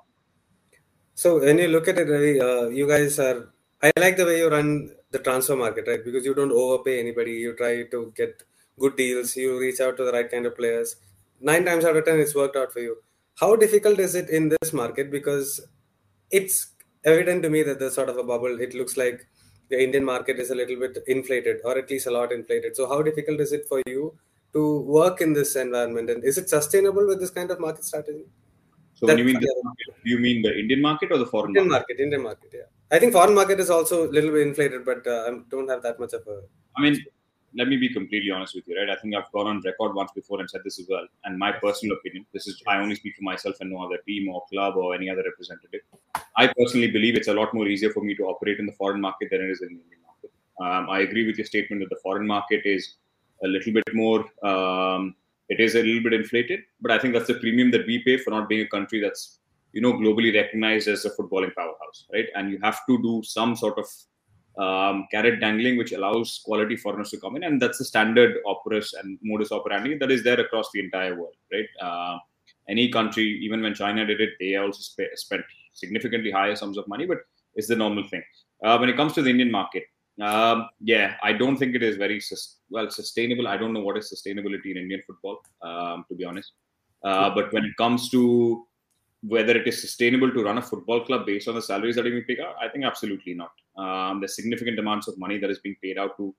So 1.16 1.40
when 1.40 1.58
you 1.58 1.68
look 1.68 1.88
at 1.90 1.98
it, 1.98 2.08
Ravi, 2.10 2.40
uh, 2.40 2.70
you 2.70 2.88
guys 2.88 3.20
are. 3.20 3.54
I 3.82 3.92
like 3.98 4.16
the 4.16 4.26
way 4.26 4.38
you 4.38 4.50
run 4.50 4.92
the 5.12 5.20
transfer 5.20 5.58
market, 5.58 5.88
right? 5.88 6.04
Because 6.04 6.24
you 6.24 6.34
don't 6.34 6.54
overpay 6.54 7.00
anybody. 7.02 7.34
You 7.34 7.54
try 7.54 7.84
to 7.84 8.14
get 8.16 8.44
good 8.80 8.96
deals. 8.96 9.36
You 9.36 9.60
reach 9.60 9.82
out 9.82 9.98
to 9.98 10.06
the 10.06 10.14
right 10.14 10.32
kind 10.32 10.46
of 10.46 10.56
players. 10.56 10.96
Nine 11.42 11.66
times 11.66 11.84
out 11.84 11.98
of 11.98 12.06
ten, 12.06 12.22
it's 12.22 12.34
worked 12.34 12.56
out 12.56 12.72
for 12.72 12.80
you. 12.80 12.96
How 13.36 13.58
difficult 13.58 14.00
is 14.00 14.16
it 14.16 14.30
in 14.30 14.48
this 14.50 14.72
market? 14.72 15.12
Because 15.12 15.60
it's 16.32 16.68
evident 17.04 17.44
to 17.44 17.50
me 17.50 17.62
that 17.64 17.80
there's 17.80 17.96
sort 17.96 18.08
of 18.08 18.18
a 18.18 18.24
bubble. 18.24 18.62
It 18.62 18.74
looks 18.74 18.96
like 18.96 19.28
the 19.74 19.84
Indian 19.86 20.06
market 20.12 20.40
is 20.44 20.50
a 20.56 20.58
little 20.62 20.78
bit 20.84 20.98
inflated, 21.08 21.58
or 21.66 21.78
at 21.82 21.90
least 21.90 22.08
a 22.12 22.14
lot 22.20 22.32
inflated. 22.32 22.76
So, 22.76 22.88
how 22.92 23.02
difficult 23.10 23.40
is 23.46 23.52
it 23.58 23.68
for 23.72 23.82
you 23.88 24.02
to 24.54 24.64
work 25.00 25.22
in 25.26 25.34
this 25.40 25.56
environment? 25.56 26.10
And 26.10 26.24
is 26.24 26.38
it 26.38 26.50
sustainable 26.50 27.08
with 27.12 27.20
this 27.20 27.34
kind 27.38 27.52
of 27.52 27.60
market 27.60 27.86
strategy? 27.92 28.26
So, 28.96 29.08
when 29.08 29.18
you 29.18 29.26
mean 29.30 29.40
the 29.40 29.54
market, 29.64 29.88
do 30.04 30.10
you 30.14 30.20
mean 30.20 30.42
the 30.48 30.54
Indian 30.64 30.82
market 30.82 31.12
or 31.12 31.18
the 31.18 31.26
foreign 31.26 31.52
Indian 31.52 31.70
market? 31.70 31.98
market? 31.98 32.04
Indian 32.04 32.24
market, 32.24 32.50
yeah. 32.54 32.70
I 32.96 33.00
think 33.00 33.14
foreign 33.14 33.36
market 33.42 33.60
is 33.60 33.70
also 33.70 34.08
a 34.08 34.12
little 34.18 34.32
bit 34.32 34.48
inflated, 34.48 34.86
but 34.86 35.08
uh, 35.08 35.24
I 35.28 35.32
don't 35.50 35.70
have 35.70 35.82
that 35.84 36.00
much 36.00 36.14
of 36.14 36.28
a. 36.28 36.42
I 36.78 36.82
mean, 36.84 37.04
let 37.56 37.68
me 37.68 37.78
be 37.78 37.90
completely 37.90 38.32
honest 38.32 38.56
with 38.56 38.68
you, 38.68 38.78
right? 38.78 38.90
I 38.90 39.00
think 39.00 39.16
I've 39.16 39.32
gone 39.32 39.48
on 39.48 39.62
record 39.62 39.96
once 39.96 40.12
before 40.12 40.40
and 40.40 40.50
said 40.50 40.62
this 40.64 40.80
as 40.80 40.88
well. 40.90 41.06
And 41.26 41.38
my 41.38 41.52
personal 41.52 41.96
opinion, 41.98 42.26
this 42.34 42.48
is 42.48 42.62
I 42.68 42.78
only 42.78 42.96
speak 42.96 43.16
for 43.16 43.24
myself 43.24 43.56
and 43.62 43.72
no 43.72 43.84
other 43.84 43.98
team 44.08 44.30
or 44.30 44.44
club 44.50 44.76
or 44.76 44.96
any 44.96 45.10
other 45.10 45.24
representative. 45.24 45.82
I 46.36 46.48
personally 46.58 46.92
believe 46.92 47.16
it's 47.16 47.28
a 47.28 47.34
lot 47.34 47.54
more 47.54 47.68
easier 47.68 47.92
for 47.92 48.04
me 48.04 48.16
to 48.16 48.24
operate 48.24 48.60
in 48.60 48.66
the 48.66 48.72
foreign 48.74 49.02
market 49.02 49.30
than 49.32 49.42
it 49.42 49.50
is 49.50 49.62
in 49.62 49.70
the 49.70 49.82
Indian 49.82 50.02
market. 50.06 50.32
Um, 50.60 50.90
I 50.90 51.00
agree 51.02 51.26
with 51.26 51.38
your 51.38 51.46
statement 51.46 51.82
that 51.82 51.90
the 51.90 52.02
foreign 52.02 52.26
market 52.26 52.62
is 52.66 52.96
a 53.44 53.48
little 53.48 53.74
bit 53.74 53.84
more. 53.94 54.26
Um, 54.44 55.16
it 55.50 55.60
is 55.60 55.76
a 55.76 55.84
little 55.84 56.04
bit 56.04 56.14
inflated, 56.14 56.62
but 56.82 56.92
I 56.92 56.98
think 56.98 57.14
that's 57.14 57.28
the 57.28 57.36
premium 57.36 57.72
that 57.72 57.86
we 57.86 58.00
pay 58.00 58.18
for 58.18 58.32
not 58.32 58.50
being 58.50 58.62
a 58.62 58.68
country 58.68 59.00
that's 59.00 59.40
you 59.74 59.82
know 59.82 59.94
globally 59.94 60.34
recognized 60.34 60.88
as 60.88 61.06
a 61.06 61.10
footballing 61.12 61.54
powerhouse, 61.54 62.06
right? 62.14 62.28
And 62.36 62.50
you 62.50 62.60
have 62.64 62.80
to 62.88 63.02
do 63.02 63.22
some 63.24 63.56
sort 63.56 63.78
of 63.78 63.86
um, 64.58 65.08
carrot 65.12 65.40
dangling, 65.40 65.78
which 65.78 65.92
allows 65.92 66.42
quality 66.46 66.76
foreigners 66.76 67.10
to 67.12 67.20
come 67.20 67.36
in, 67.36 67.44
and 67.44 67.62
that's 67.62 67.80
the 67.80 67.86
standard 67.86 68.38
operas 68.46 68.94
and 68.94 69.18
modus 69.24 69.52
operandi 69.52 69.98
that 69.98 70.12
is 70.12 70.24
there 70.24 70.40
across 70.40 70.70
the 70.74 70.80
entire 70.80 71.20
world, 71.20 71.36
right? 71.52 71.66
Uh, 71.82 72.18
any 72.70 72.90
country, 72.90 73.40
even 73.44 73.62
when 73.62 73.74
China 73.74 74.06
did 74.06 74.22
it, 74.22 74.32
they 74.40 74.56
also 74.56 74.80
sp- 74.80 75.16
spent 75.16 75.44
significantly 75.74 76.32
higher 76.32 76.56
sums 76.56 76.78
of 76.78 76.88
money, 76.88 77.06
but 77.06 77.18
it's 77.56 77.68
the 77.68 77.76
normal 77.76 78.08
thing. 78.08 78.24
Uh, 78.64 78.78
when 78.78 78.90
it 78.90 78.96
comes 78.96 79.14
to 79.14 79.22
the 79.22 79.30
Indian 79.30 79.52
market, 79.52 79.84
um, 80.22 80.70
yeah, 80.80 81.16
I 81.24 81.34
don't 81.34 81.58
think 81.58 81.76
it 81.76 81.84
is 81.84 81.98
very 81.98 82.20
sus- 82.20 82.60
well 82.70 82.90
sustainable. 82.90 83.48
I 83.48 83.58
don't 83.58 83.74
know 83.74 83.82
what 83.82 83.98
is 83.98 84.14
sustainability 84.14 84.72
in 84.72 84.78
Indian 84.78 85.02
football, 85.06 85.40
um, 85.62 86.06
to 86.08 86.16
be 86.16 86.24
honest. 86.24 86.52
Uh, 87.04 87.30
but 87.34 87.52
when 87.52 87.66
it 87.66 87.76
comes 87.78 88.10
to 88.12 88.66
whether 89.26 89.56
it 89.56 89.68
is 89.68 89.80
sustainable 89.80 90.32
to 90.32 90.44
run 90.44 90.58
a 90.58 90.62
football 90.62 91.06
club 91.06 91.26
based 91.26 91.48
on 91.48 91.56
the 91.56 91.62
salaries 91.62 91.96
that 91.96 92.04
we 92.04 92.22
pick 92.22 92.40
out, 92.40 92.56
I 92.62 92.68
think 92.68 92.84
absolutely 92.84 93.34
not. 93.34 93.52
Um, 93.78 94.20
there's 94.20 94.36
significant 94.36 94.80
amounts 94.80 95.08
of 95.08 95.18
money 95.18 95.38
that 95.40 95.50
is 95.50 95.60
being 95.60 95.76
paid 95.82 95.98
out 95.98 96.18
to 96.18 96.36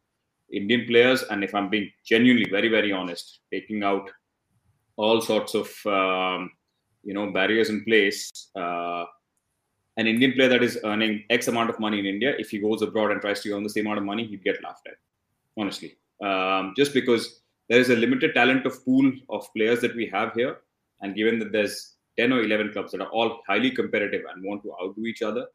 Indian 0.52 0.86
players, 0.86 1.22
and 1.30 1.42
if 1.42 1.54
I'm 1.54 1.70
being 1.70 1.90
genuinely 2.04 2.48
very, 2.50 2.68
very 2.68 2.92
honest, 2.92 3.40
taking 3.52 3.82
out 3.82 4.10
all 4.96 5.20
sorts 5.20 5.54
of 5.54 5.68
um, 5.86 6.50
you 7.02 7.14
know 7.14 7.30
barriers 7.30 7.70
in 7.70 7.84
place. 7.84 8.50
Uh, 8.54 9.04
an 9.96 10.08
Indian 10.08 10.32
player 10.32 10.48
that 10.48 10.62
is 10.62 10.78
earning 10.84 11.22
X 11.30 11.46
amount 11.46 11.70
of 11.70 11.78
money 11.78 12.00
in 12.00 12.06
India, 12.06 12.34
if 12.36 12.50
he 12.50 12.58
goes 12.58 12.82
abroad 12.82 13.12
and 13.12 13.20
tries 13.20 13.40
to 13.42 13.52
earn 13.52 13.62
the 13.62 13.70
same 13.70 13.86
amount 13.86 13.98
of 13.98 14.04
money, 14.04 14.26
he'd 14.26 14.42
get 14.42 14.60
laughed 14.62 14.88
at. 14.88 14.94
Honestly, 15.56 15.96
um, 16.20 16.74
just 16.76 16.92
because 16.92 17.42
there 17.68 17.78
is 17.78 17.90
a 17.90 17.96
limited 17.96 18.34
talent 18.34 18.66
of 18.66 18.84
pool 18.84 19.12
of 19.30 19.46
players 19.54 19.80
that 19.80 19.94
we 19.94 20.06
have 20.06 20.32
here, 20.34 20.58
and 21.00 21.14
given 21.14 21.38
that 21.38 21.52
there's 21.52 21.93
10 22.18 22.32
or 22.32 22.42
11 22.42 22.72
clubs 22.72 22.92
that 22.92 23.00
are 23.00 23.08
all 23.08 23.40
highly 23.46 23.70
competitive 23.70 24.22
and 24.32 24.44
want 24.44 24.62
to 24.62 24.72
outdo 24.82 25.06
each 25.06 25.22
other, 25.22 25.46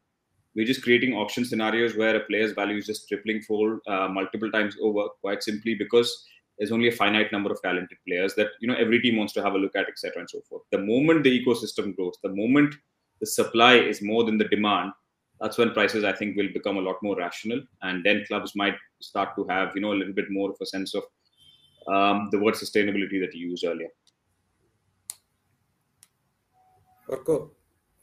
we're 0.54 0.66
just 0.66 0.82
creating 0.82 1.14
auction 1.14 1.44
scenarios 1.44 1.96
where 1.96 2.16
a 2.16 2.20
player's 2.20 2.52
value 2.52 2.76
is 2.76 2.86
just 2.86 3.08
tripling 3.08 3.40
fold 3.42 3.80
uh, 3.86 4.08
multiple 4.08 4.50
times 4.50 4.76
over, 4.82 5.08
quite 5.20 5.42
simply 5.42 5.74
because 5.74 6.24
there's 6.58 6.72
only 6.72 6.88
a 6.88 6.92
finite 6.92 7.32
number 7.32 7.50
of 7.50 7.62
talented 7.62 7.96
players 8.06 8.34
that 8.34 8.48
you 8.60 8.68
know 8.68 8.74
every 8.74 9.00
team 9.00 9.16
wants 9.16 9.32
to 9.32 9.42
have 9.42 9.54
a 9.54 9.58
look 9.58 9.76
at, 9.76 9.88
etc. 9.88 10.20
and 10.20 10.28
so 10.28 10.40
forth. 10.48 10.62
The 10.70 10.78
moment 10.78 11.24
the 11.24 11.44
ecosystem 11.44 11.96
grows, 11.96 12.18
the 12.22 12.34
moment 12.34 12.74
the 13.20 13.26
supply 13.26 13.74
is 13.74 14.02
more 14.02 14.24
than 14.24 14.38
the 14.38 14.44
demand, 14.44 14.92
that's 15.40 15.56
when 15.56 15.72
prices 15.72 16.04
I 16.04 16.12
think 16.12 16.36
will 16.36 16.52
become 16.52 16.76
a 16.76 16.82
lot 16.82 16.96
more 17.02 17.16
rational, 17.16 17.62
and 17.82 18.04
then 18.04 18.24
clubs 18.26 18.54
might 18.54 18.76
start 19.00 19.30
to 19.36 19.46
have 19.48 19.70
you 19.74 19.80
know 19.80 19.92
a 19.92 20.00
little 20.00 20.12
bit 20.12 20.30
more 20.30 20.50
of 20.50 20.56
a 20.60 20.66
sense 20.66 20.94
of 20.94 21.04
um, 21.88 22.28
the 22.30 22.38
word 22.38 22.54
sustainability 22.54 23.20
that 23.20 23.34
you 23.34 23.48
used 23.48 23.64
earlier. 23.64 23.88
Orko, 27.10 27.50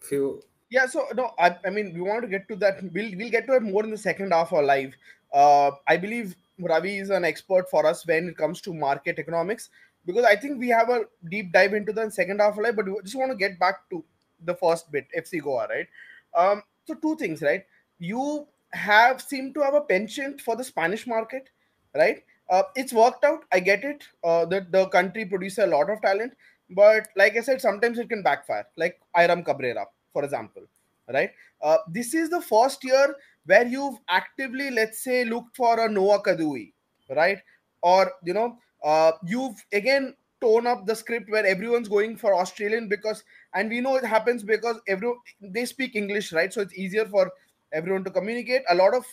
few. 0.01 0.41
Yeah, 0.69 0.85
so 0.85 1.07
no, 1.15 1.33
I, 1.39 1.55
I 1.65 1.69
mean, 1.69 1.93
we 1.93 2.01
want 2.01 2.23
to 2.23 2.27
get 2.27 2.47
to 2.49 2.55
that. 2.57 2.83
We'll 2.93 3.11
we'll 3.15 3.29
get 3.29 3.47
to 3.47 3.55
it 3.55 3.63
more 3.63 3.83
in 3.83 3.91
the 3.91 3.97
second 3.97 4.31
half 4.31 4.51
of 4.51 4.65
live. 4.65 4.93
Uh, 5.33 5.71
I 5.87 5.97
believe 5.97 6.35
Ravi 6.59 6.97
is 6.97 7.09
an 7.09 7.23
expert 7.23 7.69
for 7.69 7.85
us 7.85 8.05
when 8.05 8.29
it 8.29 8.37
comes 8.37 8.61
to 8.61 8.73
market 8.73 9.19
economics 9.19 9.69
because 10.05 10.25
I 10.25 10.35
think 10.35 10.59
we 10.59 10.69
have 10.69 10.89
a 10.89 11.01
deep 11.29 11.51
dive 11.51 11.73
into 11.73 11.93
the 11.93 12.09
second 12.09 12.39
half 12.39 12.53
of 12.57 12.63
live, 12.63 12.75
but 12.75 12.85
we 12.85 12.95
just 13.03 13.15
want 13.15 13.31
to 13.31 13.37
get 13.37 13.59
back 13.59 13.89
to 13.91 14.03
the 14.45 14.55
first 14.55 14.91
bit, 14.91 15.07
FC 15.17 15.41
Goa, 15.41 15.67
right? 15.67 15.87
Um, 16.35 16.63
so 16.85 16.93
two 16.95 17.15
things, 17.17 17.41
right? 17.41 17.65
You 17.99 18.47
have 18.71 19.21
seemed 19.21 19.53
to 19.55 19.61
have 19.61 19.73
a 19.73 19.81
penchant 19.81 20.41
for 20.41 20.55
the 20.55 20.63
Spanish 20.63 21.07
market, 21.07 21.49
right? 21.95 22.23
Uh, 22.49 22.63
it's 22.75 22.93
worked 22.93 23.25
out. 23.25 23.43
I 23.51 23.59
get 23.59 23.83
it. 23.83 24.07
Uh, 24.23 24.45
that 24.45 24.71
the 24.71 24.87
country 24.87 25.25
produces 25.25 25.59
a 25.59 25.67
lot 25.67 25.89
of 25.89 26.01
talent, 26.01 26.33
but 26.69 27.07
like 27.15 27.37
I 27.37 27.41
said, 27.41 27.61
sometimes 27.61 27.97
it 27.99 28.09
can 28.09 28.23
backfire. 28.23 28.67
Like 28.75 28.99
Airam 29.15 29.45
Cabrera, 29.45 29.85
for 30.13 30.23
example, 30.23 30.63
right? 31.11 31.31
Uh, 31.61 31.77
this 31.89 32.13
is 32.13 32.29
the 32.29 32.41
first 32.41 32.83
year 32.83 33.15
where 33.45 33.65
you've 33.65 33.97
actively, 34.09 34.69
let's 34.71 35.03
say, 35.03 35.23
looked 35.25 35.55
for 35.55 35.79
a 35.79 35.89
Noah 35.89 36.21
Sadaoui, 36.21 36.73
right? 37.15 37.39
Or 37.81 38.11
you 38.23 38.33
know, 38.33 38.57
uh, 38.83 39.13
you've 39.25 39.63
again 39.71 40.15
tone 40.39 40.67
up 40.67 40.85
the 40.85 40.95
script 40.95 41.29
where 41.29 41.45
everyone's 41.45 41.87
going 41.87 42.15
for 42.15 42.35
Australian 42.35 42.87
because, 42.87 43.23
and 43.55 43.69
we 43.69 43.81
know 43.81 43.95
it 43.95 44.05
happens 44.05 44.43
because 44.43 44.79
every 44.87 45.11
they 45.41 45.65
speak 45.65 45.95
English, 45.95 46.31
right? 46.33 46.53
So 46.53 46.61
it's 46.61 46.77
easier 46.77 47.05
for 47.05 47.31
everyone 47.73 48.03
to 48.03 48.11
communicate. 48.11 48.63
A 48.69 48.75
lot 48.75 48.93
of 48.93 49.05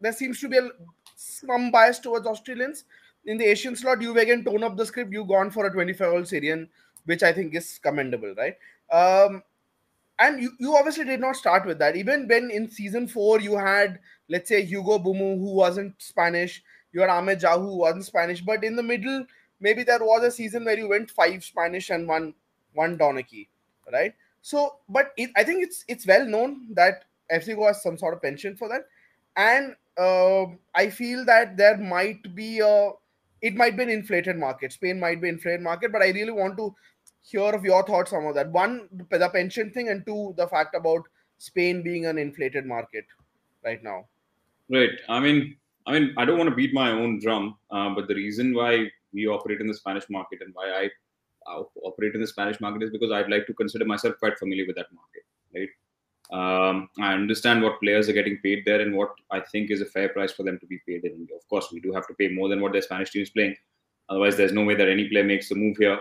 there 0.00 0.12
seems 0.12 0.40
to 0.40 0.48
be 0.48 0.58
a, 0.58 0.68
some 1.14 1.70
bias 1.70 1.98
towards 2.00 2.26
Australians 2.26 2.84
in 3.26 3.38
the 3.38 3.44
Asian 3.44 3.76
slot. 3.76 4.02
You've 4.02 4.16
again 4.16 4.44
tone 4.44 4.64
up 4.64 4.76
the 4.76 4.86
script. 4.86 5.12
You've 5.12 5.28
gone 5.28 5.50
for 5.50 5.66
a 5.66 5.72
25 5.72 6.00
year 6.00 6.16
old 6.16 6.28
Syrian, 6.28 6.68
which 7.04 7.22
I 7.22 7.32
think 7.32 7.54
is 7.54 7.78
commendable, 7.82 8.34
right? 8.36 8.56
Um, 8.90 9.42
and 10.18 10.40
you, 10.40 10.52
you 10.58 10.76
obviously 10.76 11.04
did 11.04 11.20
not 11.20 11.36
start 11.36 11.66
with 11.66 11.78
that. 11.78 11.96
Even 11.96 12.28
when 12.28 12.50
in 12.50 12.70
season 12.70 13.08
four 13.08 13.40
you 13.40 13.56
had, 13.56 13.98
let's 14.28 14.48
say, 14.48 14.64
Hugo 14.64 14.98
Boumous, 14.98 15.38
who 15.38 15.52
wasn't 15.54 15.94
Spanish, 15.98 16.62
you 16.92 17.00
had 17.00 17.10
Ahmed 17.10 17.40
Jahouh, 17.40 17.62
who 17.62 17.76
wasn't 17.78 18.04
Spanish, 18.04 18.40
but 18.40 18.62
in 18.62 18.76
the 18.76 18.82
middle, 18.82 19.24
maybe 19.60 19.82
there 19.82 19.98
was 20.00 20.22
a 20.22 20.30
season 20.30 20.64
where 20.64 20.78
you 20.78 20.88
went 20.88 21.10
five 21.10 21.42
Spanish 21.42 21.90
and 21.90 22.06
one 22.06 22.34
one 22.74 22.96
Donachie, 22.98 23.48
right? 23.92 24.14
So, 24.42 24.76
but 24.88 25.12
it, 25.16 25.30
I 25.36 25.44
think 25.44 25.62
it's 25.62 25.84
it's 25.88 26.06
well 26.06 26.26
known 26.26 26.68
that 26.74 27.04
FC 27.32 27.54
Goa 27.54 27.68
has 27.68 27.82
some 27.82 27.96
sort 27.96 28.14
of 28.14 28.22
pension 28.22 28.56
for 28.56 28.68
that, 28.68 28.82
and 29.36 29.74
uh, 29.98 30.46
I 30.74 30.90
feel 30.90 31.24
that 31.24 31.56
there 31.56 31.78
might 31.78 32.34
be 32.34 32.60
a 32.60 32.90
it 33.40 33.54
might 33.56 33.76
be 33.76 33.82
an 33.82 33.90
inflated 33.90 34.36
market. 34.36 34.72
Spain 34.72 35.00
might 35.00 35.20
be 35.20 35.28
inflated 35.28 35.62
market, 35.62 35.92
but 35.92 36.02
I 36.02 36.10
really 36.10 36.32
want 36.32 36.56
to 36.58 36.74
hear 37.22 37.54
of 37.54 37.64
your 37.64 37.84
thoughts 37.84 38.12
on 38.12 38.32
that. 38.34 38.50
One, 38.50 38.88
the 39.10 39.28
pension 39.28 39.70
thing, 39.70 39.88
and 39.88 40.04
two, 40.04 40.34
the 40.36 40.46
fact 40.46 40.74
about 40.74 41.02
Spain 41.38 41.82
being 41.82 42.06
an 42.06 42.18
inflated 42.18 42.66
market 42.66 43.04
right 43.64 43.82
now. 43.82 44.06
Right. 44.70 44.90
I 45.08 45.20
mean, 45.20 45.56
I 45.86 45.92
mean, 45.92 46.14
I 46.16 46.24
don't 46.24 46.38
want 46.38 46.50
to 46.50 46.56
beat 46.56 46.72
my 46.72 46.90
own 46.90 47.20
drum, 47.20 47.56
uh, 47.70 47.90
but 47.94 48.08
the 48.08 48.14
reason 48.14 48.54
why 48.54 48.90
we 49.12 49.26
operate 49.26 49.60
in 49.60 49.66
the 49.66 49.74
Spanish 49.74 50.04
market 50.08 50.40
and 50.40 50.54
why 50.54 50.70
I 50.70 50.90
uh, 51.50 51.62
operate 51.82 52.14
in 52.14 52.20
the 52.20 52.26
Spanish 52.26 52.60
market 52.60 52.82
is 52.82 52.90
because 52.90 53.10
I'd 53.10 53.30
like 53.30 53.46
to 53.46 53.54
consider 53.54 53.84
myself 53.84 54.14
quite 54.18 54.38
familiar 54.38 54.64
with 54.66 54.76
that 54.76 54.86
market, 54.92 55.24
right? 55.54 55.68
Um, 56.32 56.88
I 56.98 57.12
understand 57.12 57.62
what 57.62 57.80
players 57.80 58.08
are 58.08 58.14
getting 58.14 58.38
paid 58.38 58.64
there 58.64 58.80
and 58.80 58.94
what 58.96 59.10
I 59.30 59.40
think 59.40 59.70
is 59.70 59.82
a 59.82 59.86
fair 59.86 60.08
price 60.08 60.32
for 60.32 60.44
them 60.44 60.58
to 60.60 60.66
be 60.66 60.80
paid 60.86 61.04
in 61.04 61.12
India. 61.12 61.36
Of 61.36 61.46
course, 61.48 61.68
we 61.72 61.80
do 61.80 61.92
have 61.92 62.06
to 62.06 62.14
pay 62.14 62.28
more 62.28 62.48
than 62.48 62.60
what 62.60 62.72
their 62.72 62.82
Spanish 62.82 63.10
team 63.10 63.22
is 63.22 63.30
playing. 63.30 63.56
Otherwise, 64.08 64.36
there's 64.36 64.52
no 64.52 64.64
way 64.64 64.74
that 64.74 64.88
any 64.88 65.08
player 65.08 65.24
makes 65.24 65.48
the 65.48 65.54
move 65.54 65.76
here. 65.76 65.98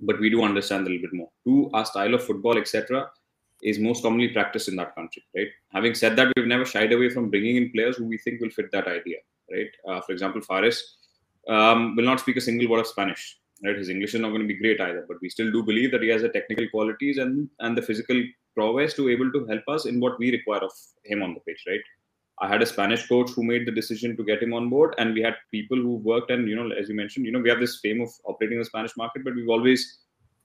But 0.00 0.20
we 0.20 0.30
do 0.30 0.42
understand 0.42 0.86
a 0.86 0.90
little 0.90 1.02
bit 1.02 1.14
more. 1.14 1.30
Two, 1.46 1.70
our 1.72 1.84
style 1.84 2.14
of 2.14 2.24
football, 2.24 2.58
etc., 2.58 3.08
is 3.62 3.78
most 3.78 4.02
commonly 4.02 4.28
practiced 4.28 4.68
in 4.68 4.76
that 4.76 4.94
country, 4.94 5.22
right? 5.34 5.48
Having 5.72 5.94
said 5.94 6.16
that, 6.16 6.32
we've 6.36 6.46
never 6.46 6.64
shied 6.64 6.92
away 6.92 7.08
from 7.08 7.30
bringing 7.30 7.56
in 7.56 7.72
players 7.72 7.96
who 7.96 8.04
we 8.04 8.18
think 8.18 8.40
will 8.40 8.50
fit 8.50 8.70
that 8.72 8.86
idea, 8.86 9.18
right? 9.50 9.70
Uh, 9.88 10.00
for 10.02 10.12
example, 10.12 10.40
Faris 10.42 10.98
um, 11.48 11.96
will 11.96 12.04
not 12.04 12.20
speak 12.20 12.36
a 12.36 12.40
single 12.40 12.68
word 12.68 12.80
of 12.80 12.86
Spanish. 12.86 13.38
Right, 13.62 13.78
his 13.78 13.88
English 13.88 14.14
is 14.14 14.20
not 14.20 14.30
going 14.30 14.42
to 14.42 14.48
be 14.48 14.58
great 14.58 14.80
either, 14.80 15.04
but 15.08 15.16
we 15.22 15.30
still 15.30 15.50
do 15.50 15.62
believe 15.62 15.92
that 15.92 16.02
he 16.02 16.08
has 16.08 16.22
the 16.22 16.28
technical 16.28 16.68
qualities 16.68 17.18
and 17.18 17.48
and 17.60 17.78
the 17.78 17.82
physical 17.82 18.20
prowess 18.54 18.94
to 18.94 19.08
able 19.08 19.30
to 19.30 19.46
help 19.46 19.62
us 19.68 19.86
in 19.86 20.00
what 20.00 20.18
we 20.18 20.32
require 20.32 20.58
of 20.58 20.72
him 21.04 21.22
on 21.22 21.34
the 21.34 21.40
pitch. 21.40 21.62
Right, 21.66 21.80
I 22.40 22.48
had 22.48 22.62
a 22.62 22.66
Spanish 22.66 23.06
coach 23.06 23.30
who 23.30 23.44
made 23.44 23.66
the 23.66 23.72
decision 23.72 24.16
to 24.16 24.24
get 24.24 24.42
him 24.42 24.52
on 24.54 24.68
board, 24.68 24.94
and 24.98 25.14
we 25.14 25.22
had 25.22 25.36
people 25.50 25.76
who 25.76 25.96
worked. 25.96 26.30
And 26.30 26.48
you 26.48 26.56
know, 26.56 26.70
as 26.70 26.88
you 26.88 26.94
mentioned, 26.94 27.26
you 27.26 27.32
know, 27.32 27.40
we 27.40 27.48
have 27.48 27.60
this 27.60 27.78
fame 27.80 28.00
of 28.00 28.10
operating 28.24 28.58
the 28.58 28.64
Spanish 28.64 28.96
market, 28.96 29.24
but 29.24 29.34
we've 29.34 29.48
always 29.48 29.98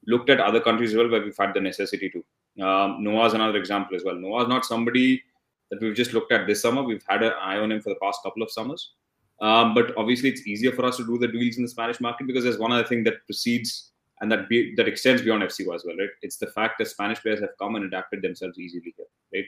looked 0.05 0.29
at 0.29 0.39
other 0.39 0.61
countries 0.61 0.91
as 0.91 0.97
well 0.97 1.09
where 1.09 1.23
we've 1.23 1.37
had 1.37 1.53
the 1.53 1.59
necessity 1.59 2.09
to. 2.09 2.63
Um, 2.63 3.03
Noah 3.03 3.25
is 3.25 3.33
another 3.33 3.57
example 3.57 3.95
as 3.95 4.03
well. 4.03 4.15
Noah 4.15 4.43
is 4.43 4.49
not 4.49 4.65
somebody 4.65 5.23
that 5.71 5.81
we've 5.81 5.95
just 5.95 6.13
looked 6.13 6.31
at 6.31 6.47
this 6.47 6.61
summer. 6.61 6.83
We've 6.83 7.03
had 7.07 7.23
an 7.23 7.33
eye 7.39 7.57
on 7.57 7.71
him 7.71 7.81
for 7.81 7.89
the 7.89 7.99
past 8.01 8.21
couple 8.23 8.43
of 8.43 8.51
summers. 8.51 8.93
Um, 9.41 9.73
but 9.73 9.95
obviously, 9.97 10.29
it's 10.29 10.45
easier 10.45 10.71
for 10.71 10.85
us 10.85 10.97
to 10.97 11.05
do 11.05 11.17
the 11.17 11.27
deals 11.27 11.57
in 11.57 11.63
the 11.63 11.69
Spanish 11.69 11.99
market 11.99 12.27
because 12.27 12.43
there's 12.43 12.57
one 12.57 12.71
other 12.71 12.87
thing 12.87 13.03
that 13.05 13.25
precedes 13.25 13.91
and 14.21 14.31
that 14.31 14.49
be, 14.49 14.75
that 14.75 14.87
extends 14.87 15.21
beyond 15.21 15.43
FC 15.43 15.73
as 15.73 15.85
well, 15.85 15.95
right? 15.97 16.09
It's 16.21 16.37
the 16.37 16.47
fact 16.47 16.77
that 16.79 16.87
Spanish 16.87 17.21
players 17.21 17.39
have 17.39 17.57
come 17.57 17.75
and 17.75 17.85
adapted 17.85 18.21
themselves 18.21 18.59
easily 18.59 18.93
here, 18.97 19.05
right? 19.33 19.45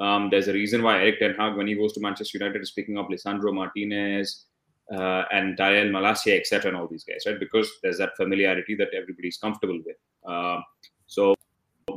Um, 0.00 0.28
there's 0.30 0.48
a 0.48 0.52
reason 0.52 0.82
why 0.82 0.98
Erik 0.98 1.18
Ten 1.18 1.34
Hag, 1.34 1.56
when 1.56 1.66
he 1.66 1.74
goes 1.74 1.92
to 1.94 2.00
Manchester 2.00 2.38
United, 2.38 2.62
is 2.62 2.72
picking 2.72 2.98
up 2.98 3.08
Lisandro 3.08 3.54
Martinez 3.54 4.44
uh, 4.92 5.24
and 5.32 5.56
Daniel 5.56 5.90
Malacia, 5.90 6.38
etc., 6.38 6.70
and 6.70 6.76
all 6.76 6.86
these 6.86 7.04
guys, 7.04 7.24
right? 7.26 7.40
Because 7.40 7.70
there's 7.82 7.98
that 7.98 8.16
familiarity 8.16 8.74
that 8.74 8.88
everybody's 8.94 9.38
comfortable 9.38 9.80
with. 9.84 9.96
Uh, 10.26 10.60
so 11.06 11.34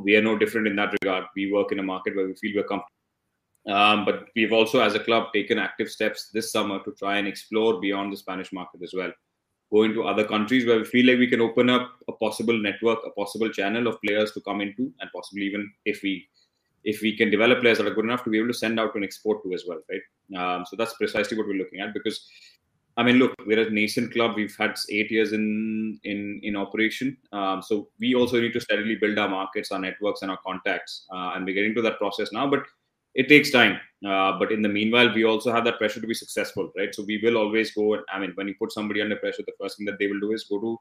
we 0.01 0.15
are 0.15 0.22
no 0.22 0.38
different 0.38 0.68
in 0.68 0.75
that 0.77 0.94
regard. 1.01 1.25
We 1.36 1.51
work 1.51 1.72
in 1.72 1.79
a 1.79 1.84
market 1.84 2.15
where 2.15 2.27
we 2.27 2.36
feel 2.36 2.53
we're 2.56 2.63
comfortable 2.63 2.96
um, 3.68 4.06
but 4.06 4.29
we've 4.36 4.53
also, 4.53 4.79
as 4.79 4.96
a 4.96 5.00
club, 5.00 5.34
taken 5.34 5.60
active 5.60 5.89
steps 5.89 6.29
this 6.34 6.51
summer 6.51 6.79
to 6.84 6.91
try 6.98 7.18
and 7.18 7.27
explore 7.27 7.79
beyond 7.79 8.12
the 8.12 8.18
Spanish 8.18 8.51
market 8.51 8.82
as 8.84 8.94
well. 8.96 9.12
Going 9.72 9.94
to 9.94 10.03
other 10.03 10.24
countries 10.24 10.65
where 10.65 10.79
we 10.79 10.86
feel 10.86 11.06
like 11.06 11.20
we 11.20 11.27
can 11.27 11.41
open 11.41 11.70
up 11.70 11.91
a 12.08 12.13
possible 12.13 12.58
network, 12.58 13.00
a 13.06 13.12
possible 13.12 13.50
channel 13.50 13.88
of 13.88 14.01
players 14.01 14.32
to 14.32 14.41
come 14.41 14.62
into, 14.62 14.91
and 15.00 15.10
possibly 15.13 15.46
even 15.46 15.72
if 15.86 16.01
we 16.01 16.27
if 16.83 17.01
we 17.01 17.15
can 17.15 17.29
develop 17.29 17.62
players 17.62 17.77
that 17.77 17.88
are 17.88 17.93
good 17.93 18.05
enough 18.05 18.24
to 18.24 18.29
be 18.29 18.38
able 18.38 18.48
to 18.48 18.53
send 18.53 18.79
out 18.79 18.95
and 18.95 19.03
export 19.03 19.43
to 19.43 19.53
as 19.53 19.63
well, 19.67 19.79
right? 19.89 20.01
Um, 20.38 20.65
so 20.65 20.75
that's 20.75 20.93
precisely 20.95 21.38
what 21.38 21.48
we're 21.48 21.53
looking 21.53 21.81
at 21.81 21.93
because. 21.93 22.27
I 22.98 23.03
mean, 23.03 23.15
look, 23.15 23.33
we're 23.45 23.65
a 23.65 23.69
nascent 23.69 24.12
club. 24.12 24.36
We've 24.36 24.53
had 24.57 24.75
eight 24.89 25.09
years 25.09 25.31
in 25.31 25.98
in 26.03 26.41
in 26.43 26.57
operation, 26.57 27.15
um, 27.31 27.62
so 27.62 27.88
we 27.98 28.13
also 28.13 28.41
need 28.41 28.51
to 28.51 28.59
steadily 28.59 28.95
build 28.95 29.17
our 29.17 29.29
markets, 29.29 29.71
our 29.71 29.79
networks, 29.79 30.21
and 30.21 30.29
our 30.29 30.39
contacts. 30.45 31.05
Uh, 31.13 31.31
and 31.33 31.45
we're 31.45 31.53
getting 31.53 31.74
to 31.75 31.81
that 31.83 31.98
process 31.98 32.33
now. 32.33 32.50
But 32.50 32.63
it 33.15 33.29
takes 33.29 33.51
time. 33.51 33.79
Uh, 34.05 34.38
but 34.38 34.51
in 34.51 34.62
the 34.62 34.69
meanwhile, 34.69 35.13
we 35.13 35.24
also 35.24 35.51
have 35.51 35.63
that 35.65 35.77
pressure 35.77 36.01
to 36.01 36.07
be 36.07 36.13
successful, 36.13 36.71
right? 36.77 36.93
So 36.93 37.03
we 37.03 37.19
will 37.24 37.38
always 37.38 37.71
go. 37.71 37.93
And, 37.93 38.03
I 38.12 38.19
mean, 38.19 38.31
when 38.36 38.48
you 38.48 38.55
put 38.59 38.71
somebody 38.74 39.01
under 39.01 39.15
pressure, 39.15 39.43
the 39.45 39.53
first 39.62 39.77
thing 39.77 39.86
that 39.86 39.98
they 40.00 40.07
will 40.07 40.19
do 40.19 40.33
is 40.33 40.43
go 40.50 40.59
to 40.59 40.77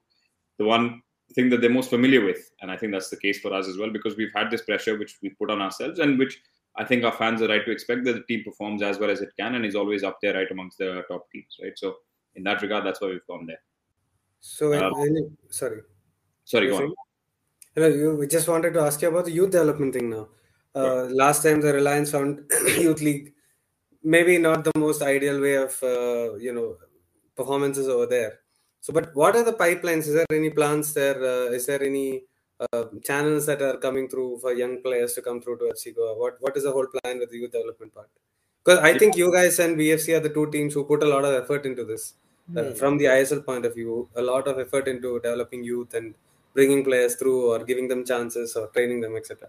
the 0.59 0.65
one 0.65 1.03
thing 1.35 1.49
that 1.51 1.61
they're 1.61 1.71
most 1.71 1.91
familiar 1.91 2.25
with. 2.25 2.51
And 2.61 2.71
I 2.71 2.77
think 2.77 2.93
that's 2.93 3.11
the 3.11 3.17
case 3.17 3.41
for 3.41 3.53
us 3.53 3.69
as 3.69 3.77
well, 3.79 3.91
because 3.91 4.17
we've 4.17 4.33
had 4.35 4.51
this 4.51 4.63
pressure 4.63 4.99
which 4.99 5.19
we 5.23 5.31
put 5.31 5.51
on 5.51 5.61
ourselves 5.61 5.99
and 5.99 6.19
which 6.19 6.41
I 6.77 6.85
think 6.85 7.05
our 7.05 7.13
fans 7.13 7.43
are 7.43 7.49
right 7.49 7.65
to 7.65 7.71
expect 7.71 8.05
that 8.05 8.15
the 8.15 8.23
team 8.23 8.45
performs 8.45 8.83
as 8.83 8.99
well 8.99 9.11
as 9.11 9.21
it 9.21 9.31
can 9.39 9.55
and 9.55 9.67
is 9.67 9.75
always 9.75 10.05
up 10.05 10.19
there, 10.23 10.35
right, 10.35 10.51
amongst 10.51 10.79
the 10.79 11.03
top 11.09 11.31
teams, 11.31 11.57
right? 11.63 11.77
So 11.77 11.97
in 12.35 12.45
that 12.45 12.63
regard, 12.63 12.87
that's 12.87 13.01
why 13.01 13.09
we've 13.09 13.27
gone 13.27 13.47
there. 13.47 13.61
So, 14.41 14.73
any, 14.73 15.23
sorry. 15.51 15.81
Sorry, 16.45 16.69
go 16.69 16.77
on. 16.77 16.95
Hello, 17.75 17.89
you, 17.89 18.17
we 18.17 18.27
just 18.27 18.49
wanted 18.49 18.75
to 18.75 18.81
ask 18.81 19.03
you 19.03 19.09
about 19.09 19.25
the 19.25 19.33
youth 19.33 19.51
development 19.51 19.95
thing 19.95 20.11
now. 20.11 20.29
Uh, 20.75 21.05
last 21.11 21.43
time 21.43 21.61
the 21.61 21.73
Reliance 21.73 22.13
found 22.13 22.43
Youth 22.79 23.01
League 23.01 23.33
maybe 24.03 24.39
not 24.39 24.65
the 24.65 24.73
most 24.77 25.03
ideal 25.03 25.41
way 25.41 25.55
of 25.57 25.77
uh, 25.83 26.35
you 26.37 26.53
know 26.53 26.77
performances 27.37 27.89
over 27.89 28.07
there. 28.07 28.41
So, 28.81 28.93
but 28.93 29.15
what 29.15 29.37
are 29.37 29.45
the 29.45 29.53
pipelines? 29.53 30.07
Is 30.09 30.15
there 30.15 30.27
any 30.31 30.51
plans 30.51 30.93
there? 30.95 31.17
Uh, 31.23 31.47
is 31.59 31.67
there 31.67 31.83
any 31.83 32.23
uh, 32.61 32.85
channels 33.05 33.47
that 33.47 33.61
are 33.63 33.77
coming 33.77 34.09
through 34.09 34.39
for 34.39 34.53
young 34.53 34.83
players 34.83 35.15
to 35.15 35.23
come 35.23 35.41
through 35.41 35.59
to 35.59 35.65
FC 35.65 35.95
Goa? 35.95 36.17
What 36.19 36.37
What 36.41 36.57
is 36.57 36.65
the 36.65 36.73
whole 36.73 36.87
plan 36.87 37.19
with 37.19 37.31
the 37.31 37.39
youth 37.39 37.53
development 37.53 37.95
part? 37.95 38.09
Because 38.65 38.81
I 38.81 38.97
think 38.99 39.17
you 39.17 39.33
guys 39.33 39.59
and 39.59 39.77
VFC 39.77 40.17
are 40.17 40.21
the 40.21 40.29
two 40.29 40.51
teams 40.51 40.75
who 40.75 40.85
put 40.85 41.03
a 41.03 41.07
lot 41.07 41.25
of 41.25 41.43
effort 41.43 41.67
into 41.67 41.85
this. 41.85 42.15
Uh, 42.57 42.63
Hmm. 42.63 42.73
from 42.81 42.97
the 42.97 43.05
ISL 43.05 43.41
point 43.45 43.67
of 43.67 43.75
view, 43.75 44.09
a 44.17 44.23
lot 44.23 44.49
of 44.49 44.59
effort 44.59 44.89
into 44.89 45.21
developing 45.21 45.63
youth 45.63 45.93
and 45.93 46.15
bringing 46.55 46.83
players 46.83 47.15
through 47.15 47.41
or 47.53 47.59
giving 47.71 47.89
them 47.89 48.05
chances 48.07 48.57
or 48.57 48.69
training 48.69 49.03
them, 49.03 49.17
etc. 49.17 49.49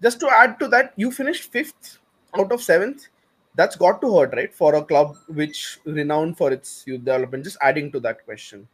Just 0.00 0.20
to 0.20 0.28
add 0.30 0.58
to 0.60 0.68
that, 0.68 0.92
you 0.96 1.10
finished 1.10 1.50
fifth 1.50 1.98
out 2.38 2.52
of 2.52 2.62
seventh. 2.62 3.08
That's 3.56 3.74
got 3.74 4.00
to 4.02 4.16
hurt, 4.16 4.34
right? 4.34 4.54
For 4.54 4.74
a 4.74 4.84
club 4.84 5.16
which 5.28 5.78
renowned 5.84 6.36
for 6.36 6.52
its 6.52 6.84
youth 6.86 7.04
development. 7.04 7.44
Just 7.44 7.56
adding 7.62 7.90
to 7.92 8.00
that 8.00 8.24
question. 8.24 8.68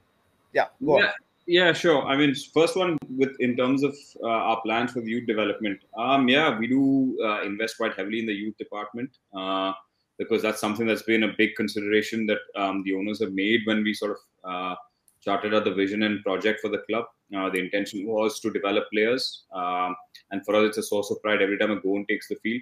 Yeah, 0.52 0.66
go 0.84 0.98
yeah, 0.98 1.06
on. 1.06 1.12
yeah, 1.46 1.72
sure. 1.72 2.02
I 2.04 2.16
mean, 2.16 2.34
first 2.34 2.76
one 2.76 2.98
with 3.16 3.34
in 3.40 3.56
terms 3.56 3.84
of 3.84 3.96
uh, 4.22 4.26
our 4.26 4.60
plans 4.62 4.92
for 4.92 5.00
the 5.00 5.10
youth 5.10 5.26
development. 5.26 5.80
Um, 5.96 6.28
yeah, 6.28 6.58
we 6.58 6.66
do 6.66 7.16
uh, 7.24 7.42
invest 7.42 7.76
quite 7.76 7.94
heavily 7.94 8.18
in 8.20 8.26
the 8.26 8.34
youth 8.34 8.56
department 8.58 9.10
uh, 9.34 9.72
because 10.18 10.42
that's 10.42 10.60
something 10.60 10.86
that's 10.86 11.04
been 11.04 11.22
a 11.22 11.32
big 11.38 11.54
consideration 11.56 12.26
that 12.26 12.38
um, 12.56 12.82
the 12.84 12.94
owners 12.94 13.20
have 13.20 13.32
made 13.32 13.60
when 13.64 13.82
we 13.82 13.94
sort 13.94 14.12
of 14.12 14.18
uh, 14.44 14.74
charted 15.22 15.54
out 15.54 15.64
the 15.64 15.72
vision 15.72 16.02
and 16.02 16.22
project 16.22 16.60
for 16.60 16.68
the 16.68 16.82
club. 16.88 17.06
Uh, 17.34 17.48
the 17.48 17.58
intention 17.58 18.06
was 18.06 18.40
to 18.40 18.50
develop 18.50 18.84
players, 18.92 19.44
um, 19.54 19.96
and 20.32 20.44
for 20.44 20.54
us, 20.54 20.68
it's 20.68 20.78
a 20.78 20.82
source 20.82 21.10
of 21.10 21.22
pride 21.22 21.40
every 21.40 21.56
time 21.56 21.70
a 21.70 21.80
Goan 21.80 22.04
takes 22.06 22.28
the 22.28 22.36
field, 22.42 22.60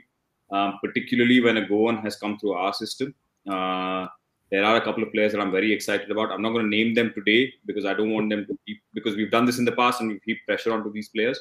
um, 0.53 0.79
particularly 0.83 1.41
when 1.41 1.57
a 1.57 1.67
Goan 1.67 1.99
has 1.99 2.17
come 2.17 2.39
through 2.39 2.53
our 2.53 2.73
system. 2.73 3.15
Uh, 3.49 4.07
there 4.51 4.65
are 4.65 4.77
a 4.77 4.81
couple 4.81 5.03
of 5.03 5.13
players 5.13 5.33
that 5.33 5.41
I'm 5.41 5.53
very 5.53 5.73
excited 5.73 6.11
about. 6.11 6.33
I'm 6.33 6.43
not 6.43 6.51
going 6.51 6.65
to 6.65 6.77
name 6.77 6.95
them 6.95 7.13
today 7.15 7.53
because 7.67 7.85
I 7.85 7.95
don't 7.95 8.11
want 8.11 8.31
them 8.31 8.47
to 8.47 8.59
keep 8.67 8.83
because 8.93 9.17
we've 9.17 9.31
done 9.31 9.45
this 9.45 9.59
in 9.59 9.65
the 9.65 9.73
past 9.73 10.01
and 10.01 10.11
we 10.11 10.19
keep 10.21 10.45
pressure 10.45 10.73
onto 10.73 10.93
these 10.93 11.09
players. 11.09 11.39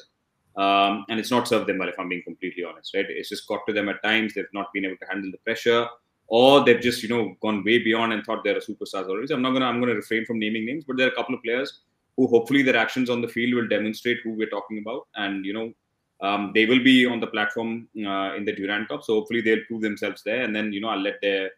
Um, 0.56 1.04
and 1.08 1.18
it's 1.18 1.30
not 1.30 1.48
served 1.48 1.66
them 1.68 1.78
well, 1.78 1.88
if 1.88 1.98
I'm 1.98 2.08
being 2.08 2.22
completely 2.22 2.64
honest, 2.64 2.94
right? 2.94 3.06
It's 3.08 3.28
just 3.28 3.48
got 3.48 3.60
to 3.66 3.72
them 3.72 3.88
at 3.88 4.02
times. 4.02 4.34
They've 4.34 4.44
not 4.52 4.72
been 4.72 4.84
able 4.84 4.96
to 4.98 5.06
handle 5.06 5.30
the 5.30 5.38
pressure, 5.38 5.86
or 6.26 6.64
they've 6.64 6.80
just, 6.80 7.02
you 7.02 7.08
know, 7.08 7.34
gone 7.40 7.64
way 7.64 7.78
beyond 7.78 8.12
and 8.12 8.24
thought 8.24 8.44
they're 8.44 8.58
a 8.58 8.60
superstars 8.60 9.08
already. 9.08 9.26
So 9.26 9.34
I'm 9.34 9.42
not 9.42 9.52
gonna, 9.52 9.66
I'm 9.66 9.80
gonna 9.80 9.94
refrain 9.94 10.24
from 10.24 10.38
naming 10.38 10.66
names, 10.66 10.84
but 10.86 10.96
there 10.96 11.06
are 11.06 11.10
a 11.10 11.14
couple 11.14 11.34
of 11.34 11.42
players 11.42 11.80
who 12.16 12.26
hopefully 12.26 12.62
their 12.62 12.76
actions 12.76 13.10
on 13.10 13.20
the 13.20 13.28
field 13.28 13.54
will 13.54 13.68
demonstrate 13.68 14.18
who 14.22 14.32
we're 14.32 14.50
talking 14.50 14.78
about, 14.78 15.06
and 15.14 15.44
you 15.44 15.52
know, 15.52 15.72
um, 16.22 16.52
they 16.54 16.66
will 16.66 16.82
be 16.82 17.06
on 17.06 17.20
the 17.20 17.26
platform 17.26 17.88
uh, 17.98 18.34
in 18.36 18.44
the 18.44 18.54
Durand 18.54 18.88
Cup. 18.88 19.02
So 19.02 19.14
hopefully 19.14 19.40
they'll 19.40 19.64
prove 19.66 19.82
themselves 19.82 20.22
there, 20.22 20.42
and 20.42 20.54
then 20.54 20.72
you 20.72 20.80
know, 20.80 20.88
I'll 20.88 21.00
let 21.00 21.20
their 21.20 21.50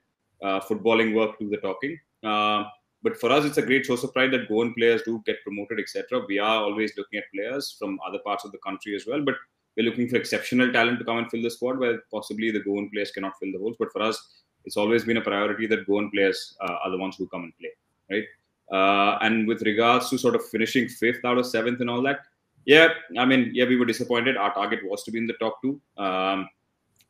uh, 0.42 0.60
footballing 0.60 1.14
work 1.14 1.38
do 1.38 1.48
the 1.48 1.56
talking. 1.58 1.98
Uh, 2.22 2.64
but 3.02 3.18
for 3.18 3.30
us, 3.30 3.44
it's 3.44 3.58
a 3.58 3.62
great 3.62 3.84
source 3.84 4.04
of 4.04 4.12
pride 4.12 4.30
that 4.32 4.48
Goan 4.48 4.74
players 4.74 5.02
do 5.02 5.22
get 5.26 5.42
promoted, 5.42 5.80
etc. 5.80 6.24
We 6.28 6.38
are 6.38 6.62
always 6.62 6.92
looking 6.96 7.18
at 7.18 7.24
players 7.34 7.74
from 7.78 7.98
other 8.06 8.20
parts 8.20 8.44
of 8.44 8.52
the 8.52 8.58
country 8.58 8.94
as 8.94 9.06
well, 9.06 9.22
but 9.22 9.34
we're 9.76 9.86
looking 9.86 10.08
for 10.08 10.16
exceptional 10.16 10.72
talent 10.72 10.98
to 11.00 11.04
come 11.04 11.18
and 11.18 11.30
fill 11.30 11.42
the 11.42 11.50
squad 11.50 11.78
where 11.78 12.02
possibly 12.12 12.50
the 12.50 12.60
Goan 12.60 12.90
players 12.90 13.10
cannot 13.10 13.32
fill 13.40 13.50
the 13.52 13.58
holes. 13.58 13.76
But 13.78 13.92
for 13.92 14.02
us, 14.02 14.42
it's 14.64 14.76
always 14.76 15.04
been 15.04 15.16
a 15.16 15.20
priority 15.22 15.66
that 15.66 15.86
Goan 15.86 16.10
players 16.10 16.56
uh, 16.60 16.76
are 16.84 16.90
the 16.90 16.98
ones 16.98 17.16
who 17.16 17.26
come 17.26 17.44
and 17.44 17.52
play, 17.58 17.70
right? 18.10 18.24
Uh, 18.72 19.18
and 19.22 19.48
with 19.48 19.62
regards 19.62 20.08
to 20.10 20.18
sort 20.18 20.34
of 20.34 20.48
finishing 20.48 20.88
fifth 20.88 21.24
out 21.24 21.38
of 21.38 21.46
seventh 21.46 21.80
and 21.80 21.90
all 21.90 22.02
that, 22.02 22.20
yeah, 22.64 22.88
I 23.18 23.24
mean, 23.24 23.50
yeah, 23.52 23.66
we 23.66 23.76
were 23.76 23.84
disappointed. 23.84 24.36
Our 24.36 24.52
target 24.54 24.80
was 24.84 25.02
to 25.04 25.10
be 25.10 25.18
in 25.18 25.26
the 25.26 25.34
top 25.34 25.60
two, 25.62 25.80
um, 25.98 26.48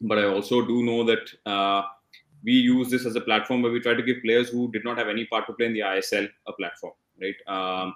but 0.01 0.19
I 0.19 0.25
also 0.25 0.63
do 0.63 0.83
know 0.83 1.05
that 1.05 1.31
uh, 1.47 1.83
we 2.45 2.53
use 2.53 2.91
this 2.91 3.07
as 3.07 3.17
a 3.17 3.21
platform 3.21 3.63
where 3.63 3.73
we 3.73 3.81
try 3.81 3.95
to 3.95 4.03
give 4.03 4.23
players 4.23 4.49
who 4.49 4.71
did 4.73 4.85
not 4.85 4.99
have 4.99 5.09
any 5.09 5.27
part 5.27 5.47
to 5.47 5.53
play 5.53 5.67
in 5.67 5.75
the 5.75 5.81
ISL 5.81 6.29
a 6.47 6.53
platform, 6.55 6.95
right? 7.21 7.37
Um, 7.47 7.95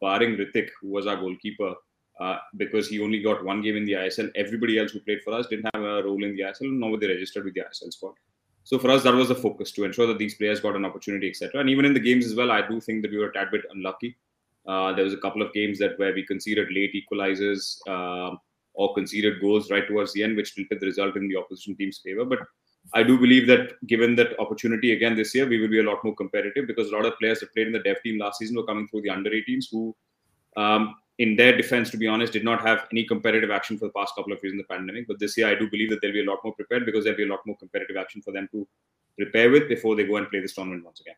barring 0.00 0.36
Ritik, 0.36 0.68
who 0.80 0.88
was 0.88 1.06
our 1.06 1.16
goalkeeper, 1.16 1.74
uh, 2.20 2.38
because 2.56 2.88
he 2.88 3.00
only 3.00 3.20
got 3.22 3.44
one 3.44 3.60
game 3.62 3.76
in 3.76 3.84
the 3.84 3.92
ISL. 3.92 4.30
Everybody 4.34 4.78
else 4.78 4.92
who 4.92 5.00
played 5.00 5.22
for 5.22 5.34
us 5.34 5.46
didn't 5.48 5.68
have 5.74 5.82
a 5.82 6.02
role 6.02 6.22
in 6.24 6.34
the 6.34 6.42
ISL, 6.42 6.72
nor 6.72 6.92
were 6.92 6.98
they 6.98 7.08
registered 7.08 7.44
with 7.44 7.54
the 7.54 7.60
ISL 7.60 7.92
squad. 7.92 8.14
So 8.64 8.78
for 8.78 8.90
us, 8.90 9.02
that 9.04 9.14
was 9.14 9.28
the 9.28 9.34
focus 9.34 9.72
to 9.72 9.84
ensure 9.84 10.06
that 10.06 10.18
these 10.18 10.34
players 10.34 10.60
got 10.60 10.76
an 10.76 10.84
opportunity, 10.84 11.28
etc. 11.28 11.60
And 11.60 11.70
even 11.70 11.84
in 11.84 11.94
the 11.94 12.00
games 12.00 12.26
as 12.26 12.34
well, 12.34 12.50
I 12.50 12.66
do 12.66 12.80
think 12.80 13.02
that 13.02 13.10
we 13.10 13.18
were 13.18 13.28
a 13.28 13.32
tad 13.32 13.48
bit 13.50 13.62
unlucky. 13.72 14.16
Uh, 14.68 14.92
there 14.92 15.04
was 15.04 15.14
a 15.14 15.18
couple 15.18 15.40
of 15.40 15.52
games 15.54 15.78
that 15.78 15.98
where 15.98 16.14
we 16.14 16.22
conceded 16.22 16.68
late 16.70 16.94
equalizers 16.94 17.78
uh, 17.88 18.36
or 18.74 18.94
conceded 18.94 19.40
goals 19.40 19.70
right 19.70 19.88
towards 19.88 20.12
the 20.12 20.22
end, 20.22 20.36
which 20.36 20.54
tilted 20.54 20.78
the 20.78 20.86
result 20.86 21.16
in 21.16 21.26
the 21.26 21.36
opposition 21.36 21.74
team's 21.74 21.98
favor. 21.98 22.24
But 22.24 22.40
I 22.94 23.02
do 23.02 23.18
believe 23.18 23.46
that 23.48 23.72
given 23.86 24.14
that 24.16 24.38
opportunity 24.38 24.92
again 24.92 25.16
this 25.16 25.34
year, 25.34 25.46
we 25.48 25.58
will 25.58 25.68
be 25.68 25.80
a 25.80 25.82
lot 25.82 26.04
more 26.04 26.14
competitive 26.14 26.66
because 26.66 26.90
a 26.90 26.96
lot 26.96 27.06
of 27.06 27.18
players 27.18 27.40
that 27.40 27.52
played 27.52 27.66
in 27.66 27.72
the 27.72 27.80
dev 27.80 27.96
team 28.02 28.18
last 28.18 28.38
season 28.38 28.56
were 28.56 28.64
coming 28.64 28.86
through 28.88 29.02
the 29.02 29.10
under 29.10 29.30
18s 29.30 29.66
who, 29.70 29.96
um, 30.56 30.94
in 31.18 31.34
their 31.34 31.56
defense, 31.56 31.90
to 31.90 31.96
be 31.96 32.06
honest, 32.06 32.32
did 32.32 32.44
not 32.44 32.60
have 32.60 32.86
any 32.92 33.04
competitive 33.04 33.50
action 33.50 33.76
for 33.76 33.86
the 33.86 33.92
past 33.92 34.14
couple 34.14 34.32
of 34.32 34.38
years 34.42 34.52
in 34.52 34.58
the 34.58 34.64
pandemic. 34.64 35.08
But 35.08 35.18
this 35.18 35.36
year, 35.36 35.48
I 35.48 35.54
do 35.54 35.68
believe 35.68 35.90
that 35.90 36.00
they'll 36.00 36.12
be 36.12 36.22
a 36.22 36.30
lot 36.30 36.38
more 36.44 36.54
prepared 36.54 36.86
because 36.86 37.04
there'll 37.04 37.16
be 37.16 37.24
a 37.24 37.32
lot 37.32 37.44
more 37.46 37.56
competitive 37.56 37.96
action 37.96 38.22
for 38.22 38.32
them 38.32 38.48
to 38.52 38.66
prepare 39.16 39.50
with 39.50 39.68
before 39.68 39.96
they 39.96 40.04
go 40.04 40.16
and 40.16 40.30
play 40.30 40.40
this 40.40 40.54
tournament 40.54 40.84
once 40.84 41.00
again. 41.00 41.16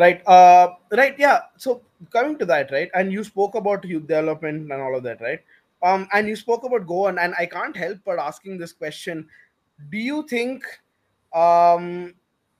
Right. 0.00 0.22
Uh, 0.26 0.74
right. 0.92 1.14
Yeah. 1.18 1.40
So 1.56 1.82
coming 2.10 2.38
to 2.38 2.46
that, 2.46 2.70
right, 2.72 2.90
and 2.94 3.12
you 3.12 3.24
spoke 3.24 3.54
about 3.54 3.84
youth 3.84 4.06
development 4.06 4.72
and 4.72 4.80
all 4.80 4.96
of 4.96 5.02
that, 5.02 5.20
right? 5.20 5.40
Um, 5.82 6.08
and 6.12 6.28
you 6.28 6.36
spoke 6.36 6.64
about 6.64 6.86
Goan, 6.86 7.18
and 7.18 7.34
I 7.38 7.46
can't 7.46 7.76
help 7.76 7.98
but 8.06 8.18
asking 8.18 8.58
this 8.58 8.72
question: 8.72 9.28
Do 9.90 9.98
you 9.98 10.26
think, 10.28 10.64
um, 11.34 12.14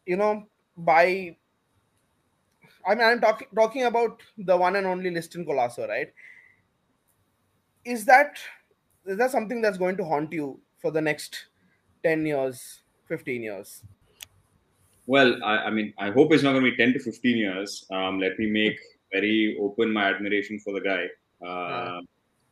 you 0.07 0.16
know, 0.16 0.46
by 0.76 1.37
I 2.87 2.94
mean, 2.94 3.05
I'm 3.05 3.20
talking 3.20 3.46
talking 3.55 3.85
about 3.85 4.22
the 4.38 4.57
one 4.57 4.76
and 4.76 4.87
only 4.87 5.11
Liston 5.11 5.44
Colaco, 5.46 5.88
right? 5.88 6.12
Is 7.85 8.05
that 8.07 8.38
is 9.07 9.18
that 9.18 9.31
something 9.31 9.61
that's 9.61 9.79
going 9.79 9.96
to 9.98 10.05
haunt 10.05 10.33
you 10.33 10.61
for 10.79 10.90
the 10.90 11.00
next 11.00 11.46
ten 12.03 12.26
years, 12.26 12.81
fifteen 13.09 13.42
years? 13.42 13.83
Well, 15.11 15.31
I, 15.44 15.55
I 15.68 15.70
mean, 15.70 15.92
I 15.99 16.11
hope 16.11 16.33
it's 16.33 16.44
not 16.44 16.53
going 16.53 16.64
to 16.64 16.70
be 16.70 16.77
10 16.77 16.92
to 16.92 17.01
15 17.01 17.37
years. 17.37 17.85
Um, 17.90 18.20
let 18.20 18.38
me 18.38 18.46
make 18.49 18.79
very 19.12 19.59
open 19.61 19.92
my 19.92 20.05
admiration 20.05 20.61
for 20.61 20.73
the 20.73 20.81
guy. 20.81 21.07
Uh, 21.44 22.01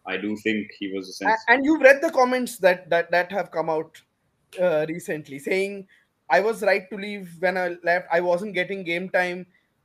I 0.07 0.16
do 0.16 0.37
think 0.37 0.71
he 0.79 0.90
was 0.92 1.09
a 1.09 1.12
sense. 1.12 1.40
And 1.47 1.64
you've 1.64 1.83
read 1.83 2.01
the 2.03 2.11
comments 2.11 2.59
that 2.59 2.90
that 2.90 3.12
that 3.12 3.31
have 3.31 3.53
come 3.53 3.71
out 3.71 4.01
uh, 4.61 4.87
recently 4.88 5.38
saying 5.38 5.87
i 6.31 6.40
was 6.40 6.62
right 6.62 6.88
to 6.90 6.97
leave 6.97 7.29
when 7.40 7.57
i 7.59 7.77
left 7.85 8.07
i 8.11 8.21
wasn't 8.21 8.55
getting 8.55 8.83
game 8.83 9.09
time 9.11 9.44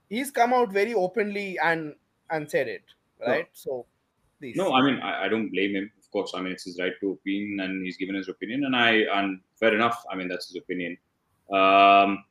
he's 0.09 0.31
come 0.31 0.53
out 0.53 0.71
very 0.71 0.93
openly 0.93 1.57
and 1.63 1.93
and 2.29 2.49
said 2.49 2.67
it 2.67 2.83
right 3.27 3.47
so 3.53 3.85
please 4.39 4.55
No, 4.55 4.73
I 4.73 4.81
mean, 4.81 4.99
I, 4.99 5.25
I 5.25 5.27
don't 5.29 5.49
blame 5.51 5.75
him. 5.75 5.91
Of 5.97 6.11
course, 6.11 6.31
I 6.35 6.41
mean, 6.41 6.51
it's 6.51 6.65
his 6.65 6.79
right 6.79 6.93
to 7.01 7.11
opinion, 7.11 7.59
and 7.61 7.85
he's 7.85 7.97
given 7.97 8.15
his 8.15 8.27
opinion, 8.27 8.65
and 8.65 8.75
I, 8.75 8.91
and 9.17 9.39
fair 9.59 9.73
enough. 9.73 9.97
I 10.11 10.15
mean, 10.15 10.27
that's 10.27 10.47
his 10.49 10.57
opinion. 10.57 10.97
Um, 11.51 12.23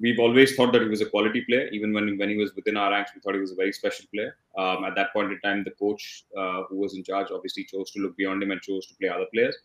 we've 0.00 0.18
always 0.18 0.54
thought 0.56 0.72
that 0.72 0.82
he 0.82 0.88
was 0.88 1.00
a 1.00 1.06
quality 1.06 1.42
player, 1.42 1.68
even 1.68 1.92
when 1.92 2.18
when 2.18 2.28
he 2.28 2.36
was 2.36 2.54
within 2.54 2.76
our 2.76 2.90
ranks. 2.90 3.12
We 3.14 3.20
thought 3.20 3.34
he 3.34 3.40
was 3.40 3.52
a 3.52 3.56
very 3.62 3.72
special 3.72 4.06
player. 4.12 4.36
Um, 4.56 4.84
at 4.84 4.94
that 4.96 5.12
point 5.12 5.32
in 5.32 5.40
time, 5.40 5.64
the 5.64 5.72
coach 5.72 6.24
uh, 6.36 6.62
who 6.68 6.76
was 6.76 6.94
in 6.94 7.04
charge 7.04 7.28
obviously 7.30 7.64
chose 7.64 7.90
to 7.92 8.00
look 8.00 8.16
beyond 8.16 8.42
him 8.42 8.50
and 8.50 8.60
chose 8.60 8.86
to 8.86 8.94
play 8.96 9.08
other 9.08 9.26
players. 9.32 9.56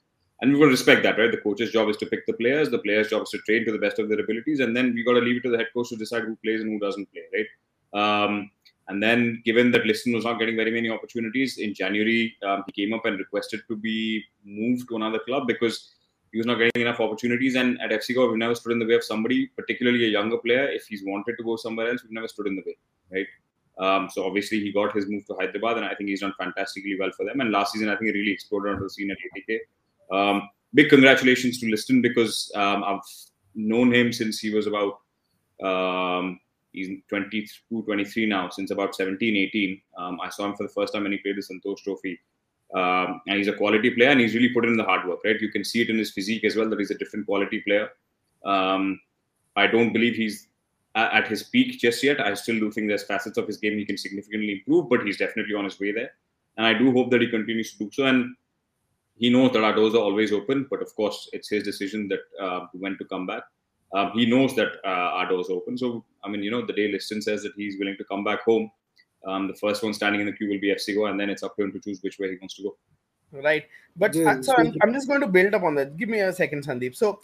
And 0.42 0.52
we 0.52 0.60
will 0.60 0.68
respect 0.68 1.04
that, 1.04 1.18
right? 1.18 1.32
The 1.32 1.38
coach's 1.38 1.72
job 1.72 1.88
is 1.88 1.98
to 1.98 2.06
pick 2.06 2.26
the 2.26 2.34
players. 2.34 2.70
The 2.70 2.80
player's 2.80 3.10
job 3.10 3.24
is 3.24 3.30
to 3.30 3.38
train 3.40 3.66
to 3.66 3.72
the 3.72 3.78
best 3.78 4.00
of 4.00 4.10
their 4.10 4.20
abilities, 4.20 4.60
and 4.60 4.76
then 4.76 4.94
we 4.94 5.04
got 5.04 5.14
to 5.14 5.22
leave 5.22 5.38
it 5.38 5.44
to 5.44 5.50
the 5.50 5.58
head 5.58 5.68
coach 5.74 5.90
to 5.90 5.96
decide 5.96 6.24
who 6.24 6.36
plays 6.44 6.62
and 6.62 6.70
who 6.72 6.80
doesn't 6.80 7.08
play, 7.12 7.24
right? 7.34 7.50
Um, 8.02 8.52
and 8.88 9.02
then, 9.02 9.42
given 9.44 9.72
that 9.72 9.86
Liston 9.86 10.14
was 10.14 10.26
not 10.26 10.38
getting 10.38 10.56
very 10.56 10.70
many 10.70 10.90
opportunities 10.92 11.58
in 11.58 11.74
January, 11.74 12.36
um, 12.48 12.64
he 12.68 12.84
came 12.84 12.94
up 12.94 13.06
and 13.06 13.18
requested 13.18 13.62
to 13.68 13.76
be 13.76 14.24
moved 14.44 14.88
to 14.90 14.96
another 14.96 15.20
club 15.20 15.48
because 15.48 15.95
he 16.36 16.40
was 16.40 16.48
not 16.48 16.56
getting 16.56 16.82
enough 16.82 17.00
opportunities. 17.00 17.56
And 17.56 17.80
at 17.80 17.92
FC 17.92 18.10
we've 18.14 18.38
never 18.38 18.56
stood 18.56 18.74
in 18.74 18.80
the 18.80 18.86
way 18.86 18.96
of 18.96 19.06
somebody, 19.06 19.48
particularly 19.56 20.04
a 20.04 20.10
younger 20.10 20.38
player. 20.38 20.68
If 20.68 20.86
he's 20.86 21.02
wanted 21.02 21.38
to 21.38 21.44
go 21.46 21.56
somewhere 21.56 21.90
else, 21.90 22.04
we've 22.04 22.12
never 22.12 22.28
stood 22.28 22.48
in 22.48 22.58
the 22.58 22.64
way, 22.66 22.76
right? 23.14 23.28
Um, 23.78 24.10
so 24.12 24.26
obviously, 24.26 24.60
he 24.60 24.74
got 24.74 24.94
his 24.94 25.08
move 25.08 25.26
to 25.28 25.36
Hyderabad, 25.36 25.78
and 25.78 25.86
I 25.86 25.96
think 25.96 26.10
he's 26.10 26.20
done 26.20 26.34
fantastically 26.38 26.98
well 27.00 27.12
for 27.16 27.26
them. 27.26 27.40
And 27.40 27.52
last 27.52 27.72
season, 27.72 27.88
I 27.88 27.96
think 27.96 28.08
he 28.08 28.20
really 28.20 28.34
exploded 28.34 28.74
onto 28.74 28.84
the 28.84 28.90
scene 28.90 29.12
at 29.12 29.18
ATK. 29.18 29.60
Um, 30.12 30.50
big 30.74 30.90
congratulations 30.90 31.58
to 31.62 31.70
Liston 31.70 32.02
because 32.02 32.52
um, 32.54 32.84
I've 32.84 33.00
known 33.56 33.94
him 33.94 34.12
since 34.12 34.38
he 34.40 34.50
was 34.50 34.68
about 34.68 35.00
um, 35.64 36.38
he's 36.74 36.90
22 37.08 37.82
23 37.84 38.26
now 38.26 38.50
since 38.50 38.72
about 38.72 38.94
17 38.94 39.38
18 39.38 39.82
um, 39.98 40.20
i 40.22 40.30
saw 40.30 40.46
him 40.46 40.54
for 40.54 40.64
the 40.64 40.74
first 40.74 40.92
time 40.92 41.04
when 41.04 41.14
he 41.14 41.18
played 41.20 41.38
the 41.38 41.42
santosh 41.42 41.78
trophy 41.78 42.20
um, 42.76 43.22
and 43.28 43.38
he's 43.38 43.48
a 43.48 43.54
quality 43.54 43.90
player 43.90 44.10
and 44.10 44.20
he's 44.20 44.36
really 44.36 44.54
put 44.54 44.66
in 44.66 44.76
the 44.76 44.84
hard 44.84 45.08
work 45.08 45.20
right? 45.24 45.40
You 45.40 45.50
can 45.50 45.64
see 45.64 45.82
it 45.82 45.90
in 45.90 45.98
his 45.98 46.12
physique 46.12 46.44
as 46.44 46.56
well 46.56 46.70
that 46.70 46.80
he's 46.80 46.92
a 46.92 46.98
different 46.98 47.26
quality 47.26 47.62
player. 47.62 47.90
Um, 48.46 49.00
i 49.56 49.66
don't 49.66 49.94
believe 49.94 50.16
he's 50.16 50.50
at 50.96 51.28
his 51.28 51.44
peak 51.44 51.80
just 51.80 52.04
yet. 52.04 52.20
I 52.20 52.34
still 52.34 52.60
do 52.60 52.72
think 52.72 52.88
there's 52.88 53.04
facets 53.04 53.38
of 53.38 53.48
his 53.48 53.58
game 53.58 53.78
he 53.78 53.86
can 53.86 53.98
significantly 53.98 54.52
improve 54.54 54.90
but 54.90 55.04
he's 55.06 55.18
definitely 55.18 55.56
on 55.56 55.64
his 55.64 55.80
way 55.80 55.92
there. 55.92 56.12
And 56.58 56.66
i 56.66 56.74
do 56.74 56.92
hope 56.92 57.12
that 57.12 57.22
he 57.22 57.30
continues 57.30 57.72
to 57.74 57.86
do 57.86 57.90
so. 57.92 58.06
And 58.06 58.36
he 59.18 59.30
knows 59.30 59.54
that 59.54 59.64
our 59.64 59.74
doors 59.74 59.96
are 59.96 60.06
always 60.10 60.34
open 60.34 60.68
but 60.70 60.82
of 60.82 60.94
course 60.96 61.30
it's 61.34 61.50
his 61.50 61.64
decision 61.64 62.10
that 62.10 62.20
uh, 62.42 62.68
when 62.74 62.98
to 62.98 63.06
come 63.06 63.26
back. 63.26 63.44
Um, 63.94 64.12
he 64.14 64.26
knows 64.26 64.54
that 64.56 64.74
uh, 64.84 65.10
our 65.18 65.30
doors 65.30 65.50
are 65.50 65.54
open. 65.54 65.78
So 65.78 66.04
I 66.24 66.30
mean, 66.30 66.44
you 66.44 66.52
know, 66.52 66.66
the 66.66 66.74
day 66.74 66.92
Liston 66.92 67.22
says 67.22 67.44
that 67.44 67.54
he's 67.56 67.80
willing 67.80 67.98
to 67.98 68.04
come 68.04 68.24
back 68.24 68.42
home, 68.42 68.70
um, 69.26 69.48
the 69.48 69.54
first 69.54 69.84
one 69.84 69.94
standing 69.94 70.22
in 70.22 70.28
the 70.28 70.34
queue 70.34 70.50
will 70.50 70.60
be 70.60 70.74
FC 70.74 70.96
Goa, 70.96 71.12
and 71.12 71.20
then 71.20 71.30
it's 71.30 71.44
up 71.44 71.56
to 71.56 71.64
him 71.64 71.72
to 71.72 71.80
choose 71.80 72.02
which 72.02 72.20
way 72.20 72.30
he 72.30 72.38
wants 72.40 72.56
to 72.56 72.64
go. 72.64 72.78
Right. 73.32 73.66
But 73.96 74.16
Yeah, 74.16 74.32
uh, 74.32 74.42
so 74.42 74.56
I'm, 74.58 74.74
I'm 74.82 74.94
just 74.94 75.08
going 75.08 75.22
to 75.22 75.28
build 75.28 75.54
up 75.54 75.64
on 75.64 75.76
that. 75.76 75.98
Give 75.98 76.10
me 76.10 76.20
a 76.20 76.32
second, 76.32 76.66
Sandeep. 76.66 76.96
So, 76.96 77.22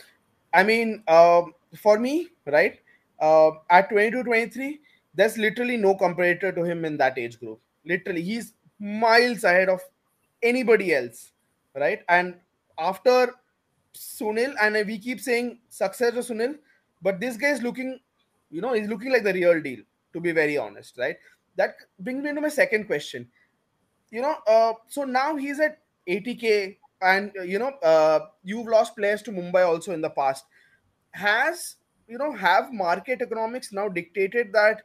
I 0.54 0.64
mean, 0.64 1.04
um, 1.08 1.54
for 1.78 2.00
me, 2.00 2.30
right, 2.46 2.80
uh, 3.22 3.52
at 3.70 3.90
22, 3.90 4.24
23, 4.24 4.80
there's 5.14 5.38
literally 5.38 5.78
no 5.78 5.96
comparator 5.96 6.54
to 6.56 6.64
him 6.64 6.86
in 6.86 6.98
that 6.98 7.18
age 7.18 7.40
group. 7.40 7.60
Literally, 7.86 8.22
he's 8.22 8.54
miles 8.80 9.44
ahead 9.44 9.70
of 9.70 9.82
anybody 10.42 10.94
else, 10.94 11.32
right? 11.76 12.02
And 12.10 12.36
after 12.80 13.34
Sunil, 13.96 14.54
and 14.62 14.76
we 14.88 14.98
keep 14.98 15.20
saying 15.20 15.60
success 15.70 16.14
to 16.14 16.34
Sunil, 16.34 16.58
but 17.02 17.20
this 17.20 17.38
guy 17.38 17.50
is 17.50 17.62
looking, 17.62 18.00
you 18.50 18.62
know, 18.62 18.74
he's 18.74 18.88
looking 18.88 19.12
like 19.12 19.24
the 19.24 19.34
real 19.34 19.62
deal, 19.62 19.80
to 20.14 20.20
be 20.20 20.32
very 20.32 20.58
honest, 20.58 20.98
right? 20.98 21.18
That 21.56 21.76
brings 22.00 22.24
me 22.24 22.34
to 22.34 22.42
my 22.42 22.50
second 22.50 22.86
question. 22.86 23.30
You 24.12 24.22
know, 24.22 24.38
uh, 24.48 24.74
so 24.88 25.04
now 25.04 25.36
he's 25.36 25.60
at 25.60 25.80
ATK, 26.08 26.78
and 27.02 27.32
uh, 27.38 27.44
you 27.44 27.60
know, 27.60 27.70
uh, 27.84 28.28
you've 28.44 28.68
lost 28.68 28.96
players 28.96 29.22
to 29.24 29.32
Mumbai 29.32 29.66
also 29.68 29.94
in 29.94 30.02
the 30.02 30.10
past. 30.10 30.46
Has 31.12 31.76
you 32.08 32.18
know, 32.18 32.34
have 32.34 32.74
market 32.74 33.22
economics 33.22 33.72
now 33.72 33.88
dictated 33.88 34.52
that 34.54 34.84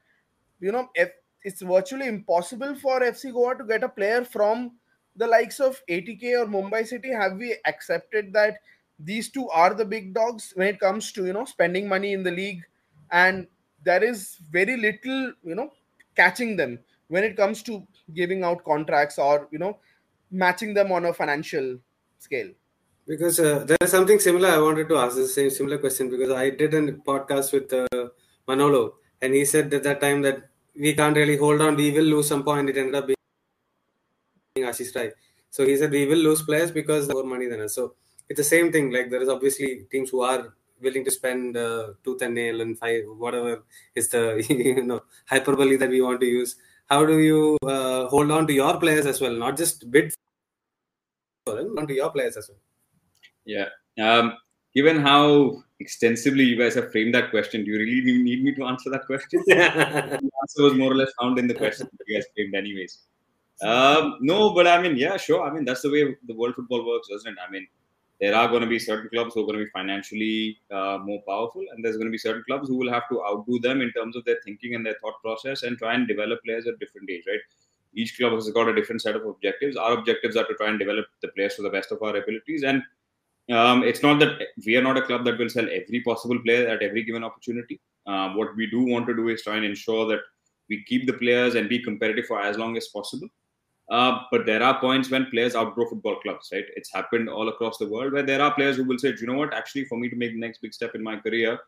you 0.61 0.73
know, 0.73 0.89
if 0.95 1.11
it's 1.45 1.63
virtually 1.63 2.07
impossible 2.09 2.75
for 2.77 3.03
FC 3.03 3.31
Goa 3.33 3.57
to 3.59 3.65
get 3.65 3.85
a 3.85 3.89
player 3.89 4.25
from 4.25 4.79
the 5.17 5.27
likes 5.27 5.61
of 5.61 5.81
ATK 5.89 6.35
or 6.35 6.47
Mumbai 6.47 6.87
City? 6.87 7.11
Have 7.13 7.37
we 7.39 7.57
accepted 7.67 8.33
that 8.33 8.59
these 8.99 9.31
two 9.31 9.49
are 9.51 9.75
the 9.75 9.85
big 9.85 10.15
dogs 10.15 10.53
when 10.55 10.69
it 10.69 10.81
comes 10.81 11.13
to 11.13 11.27
you 11.27 11.33
know 11.33 11.45
spending 11.45 11.89
money 11.89 12.13
in 12.13 12.23
the 12.23 12.31
league, 12.31 12.63
and 13.11 13.47
there 13.85 14.03
is 14.05 14.37
very 14.51 14.77
little 14.77 15.33
you 15.45 15.55
know 15.55 15.73
catching 16.17 16.57
them 16.57 16.79
when 17.09 17.25
it 17.25 17.37
comes 17.37 17.63
to 17.65 17.87
giving 18.15 18.43
out 18.43 18.65
contracts 18.65 19.19
or 19.19 19.49
you 19.51 19.59
know 19.59 19.79
matching 20.31 20.75
them 20.75 20.93
on 20.93 21.05
a 21.07 21.13
financial 21.13 21.79
scale. 22.19 22.51
Because 23.07 23.39
uh, 23.39 23.65
there 23.65 23.79
is 23.81 23.91
something 23.91 24.19
similar 24.19 24.49
I 24.49 24.59
wanted 24.59 24.89
to 24.89 24.97
ask 24.97 25.15
the 25.17 25.29
same 25.29 25.51
similar 25.51 25.79
question 25.79 26.11
because 26.11 26.31
I 26.31 26.51
did 26.51 26.75
a 26.75 26.81
podcast 26.93 27.53
with 27.53 27.73
uh, 27.73 28.09
Manolo 28.49 28.95
and 29.23 29.35
he 29.35 29.45
said 29.45 29.73
at 29.73 29.83
that 29.85 30.01
time 30.01 30.23
that 30.23 30.49
we 30.79 30.95
can't 30.95 31.17
really 31.17 31.37
hold 31.37 31.61
on, 31.61 31.77
we 31.77 31.91
will 31.91 32.05
lose 32.05 32.29
some 32.29 32.45
point. 32.45 32.69
It 32.69 32.77
ended 32.77 32.95
up 32.95 33.07
being 33.07 33.17
Ashish 34.59 34.95
Rai. 34.95 35.13
So 35.51 35.65
he 35.65 35.77
said 35.77 35.91
we 35.91 36.07
will 36.07 36.19
lose 36.19 36.43
players 36.43 36.71
because 36.71 37.09
more 37.09 37.25
money 37.25 37.47
than 37.47 37.61
us. 37.61 37.75
So 37.75 37.95
it's 38.29 38.39
the 38.39 38.45
same 38.45 38.73
thing. 38.73 38.91
Like 38.91 39.11
there 39.11 39.23
is 39.23 39.29
obviously 39.29 39.87
teams 39.91 40.11
who 40.11 40.21
are 40.23 40.55
willing 40.81 41.05
to 41.05 41.11
spend 41.11 41.57
uh, 41.57 41.89
tooth 42.05 42.23
and 42.23 42.35
nail 42.35 42.61
and 42.61 42.79
five 42.79 43.03
whatever 43.19 43.65
is 43.95 44.09
the 44.09 44.45
you 44.49 44.85
know 44.85 45.03
hyperbole 45.27 45.77
that 45.77 45.91
we 45.91 46.01
want 46.01 46.21
to 46.21 46.27
use. 46.27 46.57
How 46.89 47.05
do 47.05 47.19
you 47.19 47.59
uh, 47.67 48.07
hold 48.07 48.31
on 48.31 48.47
to 48.47 48.53
your 48.53 48.79
players 48.79 49.07
as 49.07 49.21
well, 49.21 49.35
not 49.35 49.57
just 49.57 49.91
bid 49.91 50.13
for 51.47 51.57
them, 51.57 51.77
on 51.79 51.87
to 51.87 51.95
your 51.95 52.11
players 52.11 52.37
as 52.37 52.49
well. 52.49 52.59
Yeah. 53.45 53.69
Um, 54.05 54.37
given 54.75 55.01
how 55.01 55.63
extensively 55.81 56.45
you 56.45 56.59
guys 56.59 56.75
have 56.75 56.91
framed 56.93 57.15
that 57.15 57.31
question, 57.31 57.65
do 57.65 57.71
you 57.71 57.79
really 57.79 58.01
need 58.03 58.25
need 58.25 58.45
me 58.45 58.55
to 58.55 58.65
answer 58.65 58.91
that 58.91 59.07
question? 59.07 59.43
the 59.47 60.31
answer 60.43 60.63
was 60.63 60.75
more 60.75 60.93
or 60.93 60.97
less 60.97 61.13
found 61.21 61.39
in 61.39 61.47
the 61.47 61.55
question 61.55 61.89
that 61.91 62.05
you 62.07 62.17
guys 62.17 62.27
framed, 62.35 62.55
anyways. 62.55 62.99
Um, 63.63 64.19
no, 64.21 64.53
but 64.55 64.67
I 64.67 64.83
mean, 64.83 64.97
yeah, 64.97 65.17
sure. 65.17 65.43
I 65.49 65.53
mean, 65.53 65.65
that's 65.65 65.83
the 65.83 65.91
way 65.91 66.17
the 66.27 66.35
world 66.35 66.55
football 66.55 66.87
works, 66.87 67.09
doesn't 67.09 67.33
it? 67.33 67.39
I 67.47 67.51
mean, 67.51 67.67
there 68.21 68.35
are 68.35 68.49
going 68.49 68.63
to 68.63 68.67
be 68.67 68.79
certain 68.79 69.11
clubs 69.11 69.35
who 69.35 69.43
are 69.43 69.47
going 69.47 69.59
to 69.59 69.65
be 69.65 69.71
financially 69.71 70.59
uh, 70.71 70.99
more 71.03 71.23
powerful, 71.27 71.63
and 71.73 71.85
there's 71.85 71.97
going 71.97 72.07
to 72.07 72.13
be 72.13 72.19
certain 72.19 72.43
clubs 72.47 72.69
who 72.69 72.77
will 72.77 72.91
have 72.91 73.09
to 73.11 73.23
outdo 73.25 73.59
them 73.59 73.83
in 73.83 73.93
terms 73.93 74.17
of 74.17 74.25
their 74.25 74.39
thinking 74.45 74.75
and 74.75 74.87
their 74.87 74.97
thought 75.03 75.21
process 75.23 75.63
and 75.65 75.77
try 75.77 75.95
and 75.95 76.09
develop 76.09 76.43
players 76.45 76.67
at 76.67 76.79
different 76.79 77.11
age, 77.11 77.25
right? 77.27 77.41
Each 77.95 78.17
club 78.17 78.33
has 78.33 78.49
got 78.51 78.69
a 78.69 78.75
different 78.75 79.03
set 79.03 79.17
of 79.17 79.27
objectives. 79.27 79.77
Our 79.77 79.93
objectives 79.99 80.37
are 80.37 80.47
to 80.47 80.55
try 80.55 80.69
and 80.69 80.79
develop 80.79 81.07
the 81.21 81.29
players 81.29 81.57
to 81.57 81.63
the 81.63 81.71
best 81.71 81.93
of 81.93 82.03
our 82.03 82.17
abilities, 82.17 82.63
and 82.63 82.83
um, 83.51 83.85
it's 83.85 84.03
not 84.03 84.19
that 84.21 84.41
we 84.65 84.77
are 84.77 84.83
not 84.83 84.97
a 84.97 85.03
club 85.03 85.25
that 85.25 85.39
will 85.39 85.49
sell 85.49 85.69
every 85.71 86.03
possible 86.03 86.39
player 86.41 86.69
at 86.69 86.83
every 86.83 87.05
given 87.05 87.23
opportunity. 87.23 87.81
Um, 88.07 88.37
what 88.37 88.57
we 88.57 88.67
do 88.67 88.85
want 88.85 89.07
to 89.07 89.15
do 89.15 89.29
is 89.29 89.43
try 89.43 89.57
and 89.57 89.65
ensure 89.65 90.07
that 90.07 90.21
we 90.69 90.83
keep 90.85 91.07
the 91.07 91.13
players 91.13 91.55
and 91.55 91.69
be 91.69 91.83
competitive 91.83 92.27
for 92.27 92.41
as 92.41 92.57
long 92.57 92.77
as 92.77 92.89
possible. 92.89 93.29
Uh, 93.89 94.19
but 94.33 94.45
there 94.47 94.63
are 94.63 94.81
points 94.81 95.11
when 95.11 95.27
players 95.27 95.55
outgrow 95.55 95.89
football 95.89 96.17
clubs, 96.17 96.49
right? 96.53 96.65
It's 96.75 96.93
happened 96.93 97.29
all 97.29 97.49
across 97.49 97.79
the 97.79 97.89
world 97.89 98.13
where 98.13 98.25
there 98.25 98.43
are 98.43 98.53
players 98.53 98.77
who 98.77 98.85
will 98.85 98.99
say, 98.99 99.13
"Do 99.13 99.21
you 99.21 99.29
know 99.29 99.39
what? 99.39 99.55
Actually, 99.55 99.85
for 99.85 99.97
me 99.97 100.09
to 100.09 100.17
make 100.17 100.33
the 100.33 100.41
next 100.41 100.61
big 100.61 100.75
step 100.75 100.97
in 100.97 101.05
my 101.05 101.17
career, 101.17 101.59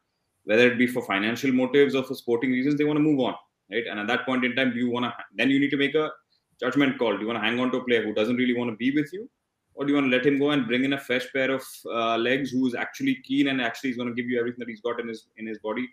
whether 0.44 0.66
it 0.66 0.78
be 0.78 0.86
for 0.88 1.02
financial 1.02 1.52
motives 1.52 1.94
or 1.94 2.02
for 2.02 2.14
sporting 2.14 2.50
reasons, 2.50 2.76
they 2.76 2.84
want 2.84 2.96
to 2.96 3.02
move 3.02 3.20
on, 3.20 3.34
right? 3.70 3.84
And 3.88 4.00
at 4.00 4.08
that 4.08 4.26
point 4.26 4.44
in 4.44 4.56
time, 4.56 4.72
do 4.72 4.78
you 4.78 4.90
want 4.90 5.04
to? 5.04 5.14
Then 5.36 5.50
you 5.50 5.60
need 5.60 5.70
to 5.70 5.76
make 5.76 5.94
a 5.94 6.10
judgment 6.58 6.98
call. 6.98 7.14
Do 7.14 7.20
you 7.20 7.28
want 7.28 7.38
to 7.38 7.44
hang 7.48 7.60
on 7.60 7.70
to 7.70 7.78
a 7.78 7.84
player 7.84 8.02
who 8.02 8.12
doesn't 8.14 8.36
really 8.36 8.54
want 8.54 8.70
to 8.70 8.76
be 8.76 8.90
with 8.90 9.12
you, 9.12 9.30
or 9.74 9.84
do 9.84 9.92
you 9.92 9.94
want 9.94 10.10
to 10.10 10.16
let 10.16 10.26
him 10.26 10.40
go 10.40 10.50
and 10.50 10.66
bring 10.66 10.84
in 10.84 10.94
a 10.94 10.98
fresh 10.98 11.32
pair 11.32 11.52
of 11.52 11.62
uh, 11.86 12.16
legs 12.16 12.50
who's 12.50 12.74
actually 12.74 13.14
keen 13.22 13.46
and 13.46 13.60
actually 13.60 13.90
is 13.90 13.96
going 13.96 14.08
to 14.08 14.14
give 14.14 14.28
you 14.28 14.40
everything 14.40 14.58
that 14.58 14.68
he's 14.68 14.80
got 14.80 14.98
in 14.98 15.06
his 15.06 15.28
in 15.36 15.46
his 15.46 15.58
body? 15.58 15.88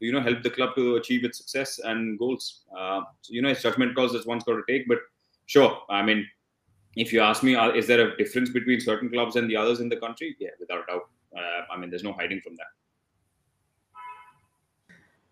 You 0.00 0.12
know, 0.12 0.20
help 0.20 0.42
the 0.42 0.50
club 0.50 0.74
to 0.76 0.96
achieve 0.96 1.24
its 1.24 1.38
success 1.38 1.78
and 1.78 2.18
goals. 2.18 2.62
Uh, 2.76 3.00
so, 3.20 3.34
you 3.34 3.42
know, 3.42 3.50
it's 3.50 3.62
judgment 3.62 3.94
calls 3.94 4.12
that 4.12 4.26
one's 4.26 4.44
got 4.44 4.56
to 4.56 4.62
take, 4.66 4.88
but 4.88 4.98
sure 5.54 5.70
i 5.98 6.02
mean 6.08 6.20
if 7.04 7.12
you 7.14 7.20
ask 7.30 7.42
me 7.48 7.54
uh, 7.62 7.70
is 7.80 7.86
there 7.90 8.02
a 8.06 8.16
difference 8.16 8.50
between 8.58 8.80
certain 8.80 9.10
clubs 9.14 9.36
and 9.36 9.50
the 9.50 9.56
others 9.62 9.80
in 9.84 9.88
the 9.94 10.00
country 10.04 10.36
yeah 10.44 10.54
without 10.60 10.84
a 10.84 10.86
doubt 10.92 11.06
uh, 11.40 11.60
i 11.72 11.78
mean 11.78 11.90
there's 11.90 12.08
no 12.10 12.14
hiding 12.20 12.40
from 12.46 12.56
that 12.60 12.72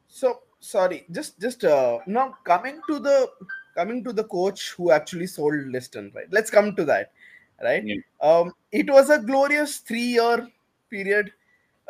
So 0.09 0.40
sorry, 0.59 1.07
just 1.12 1.38
just 1.40 1.64
uh, 1.64 1.98
now 2.07 2.35
coming 2.44 2.81
to 2.88 2.98
the 2.98 3.31
coming 3.76 4.02
to 4.04 4.12
the 4.12 4.24
coach 4.24 4.70
who 4.76 4.90
actually 4.90 5.28
sold 5.28 5.68
Liston, 5.68 6.11
right? 6.14 6.26
Let's 6.33 6.50
come 6.50 6.74
to 6.76 6.85
that, 6.87 7.12
right? 7.62 7.85
Yeah. 7.85 8.00
Um, 8.20 8.52
it 8.72 8.90
was 8.90 9.11
a 9.11 9.18
glorious 9.18 9.78
three-year 9.78 10.48
period 10.90 11.33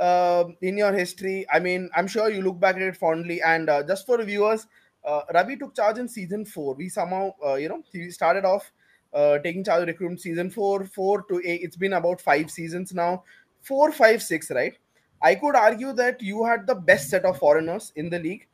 um 0.01 0.57
in 0.61 0.77
your 0.77 0.93
history. 0.93 1.47
I 1.53 1.59
mean, 1.59 1.89
I'm 1.97 2.07
sure 2.07 2.29
you 2.31 2.43
look 2.43 2.61
back 2.61 2.77
at 2.77 2.83
it 2.83 2.97
fondly. 2.97 3.41
And 3.41 3.71
uh, 3.71 3.83
just 3.93 4.05
for 4.07 4.23
viewers, 4.23 4.67
uh, 5.05 5.23
Ravi 5.33 5.57
took 5.57 5.75
charge 5.75 5.99
in 5.99 6.09
season 6.09 6.45
four. 6.45 6.75
We 6.75 6.89
somehow, 6.89 7.33
uh, 7.45 7.55
you 7.55 7.69
know, 7.69 7.83
he 7.93 8.11
started 8.11 8.45
off 8.45 8.71
uh, 9.13 9.39
taking 9.39 9.65
charge 9.65 9.83
of 9.83 9.89
recruitment 9.89 10.21
season 10.21 10.51
four, 10.51 10.85
four 10.85 11.23
to 11.25 11.41
eight. 11.45 11.61
It's 11.63 11.77
been 11.77 11.95
about 11.95 12.21
five 12.21 12.51
seasons 12.51 12.93
now. 12.93 13.25
Four, 13.63 13.93
five, 13.93 14.23
six, 14.23 14.51
right? 14.51 14.77
I 15.21 15.35
could 15.35 15.57
argue 15.57 15.93
that 15.95 16.23
you 16.23 16.45
had 16.45 16.67
the 16.67 16.75
best 16.75 17.11
set 17.11 17.25
of 17.25 17.39
foreigners 17.39 17.93
in 17.97 18.09
the 18.09 18.19
league 18.19 18.47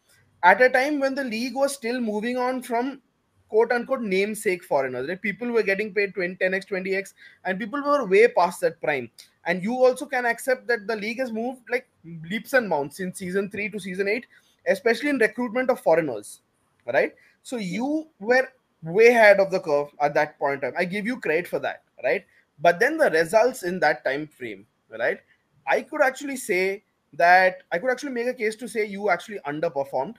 at 0.43 0.61
a 0.61 0.69
time 0.69 1.01
when 1.01 1.15
the 1.15 1.25
league 1.25 1.55
was 1.55 1.75
still 1.75 2.01
moving 2.01 2.37
on 2.37 2.63
from 2.63 3.01
quote 3.49 3.73
unquote 3.73 4.01
namesake 4.01 4.65
foreigners. 4.65 5.09
Right? 5.09 5.21
People 5.21 5.51
were 5.51 5.63
getting 5.63 5.93
paid 5.93 6.15
20, 6.15 6.37
10x, 6.37 6.69
20x, 6.69 7.15
and 7.45 7.59
people 7.59 7.83
were 7.83 8.07
way 8.07 8.29
past 8.29 8.61
that 8.61 8.81
prime. 8.81 9.11
And 9.47 9.63
you 9.63 9.75
also 9.75 10.07
can 10.07 10.25
accept 10.25 10.67
that 10.69 10.87
the 10.87 10.97
league 10.97 11.19
has 11.19 11.33
moved 11.33 11.63
like 11.71 11.89
leaps 12.31 12.53
and 12.55 12.69
bounds 12.71 13.01
in 13.01 13.15
season 13.15 13.51
three 13.51 13.69
to 13.71 13.79
season 13.79 14.09
eight, 14.09 14.27
especially 14.67 15.11
in 15.11 15.19
recruitment 15.19 15.71
of 15.71 15.81
foreigners. 15.81 16.41
Right? 16.87 17.15
So 17.43 17.57
you 17.57 18.09
were 18.21 18.49
way 18.83 19.09
ahead 19.09 19.41
of 19.41 19.51
the 19.51 19.61
curve 19.61 19.89
at 20.01 20.15
that 20.15 20.39
point 20.39 20.63
in 20.63 20.73
time. 20.73 20.79
I 20.79 20.85
give 20.85 21.07
you 21.07 21.19
credit 21.19 21.49
for 21.49 21.59
that, 21.61 21.83
right? 22.03 22.25
But 22.61 22.79
then 22.79 22.99
the 22.99 23.11
results 23.11 23.63
in 23.63 23.81
that 23.81 24.05
time 24.05 24.27
frame, 24.27 24.67
right? 24.91 25.19
I 25.67 25.83
could 25.83 26.03
actually 26.03 26.37
say 26.37 26.85
that 27.15 27.63
I 27.73 27.79
could 27.79 27.91
actually 27.91 28.13
make 28.13 28.27
a 28.27 28.35
case 28.35 28.57
to 28.57 28.69
say 28.69 28.87
you 28.87 29.11
actually 29.11 29.39
underperformed 29.47 30.17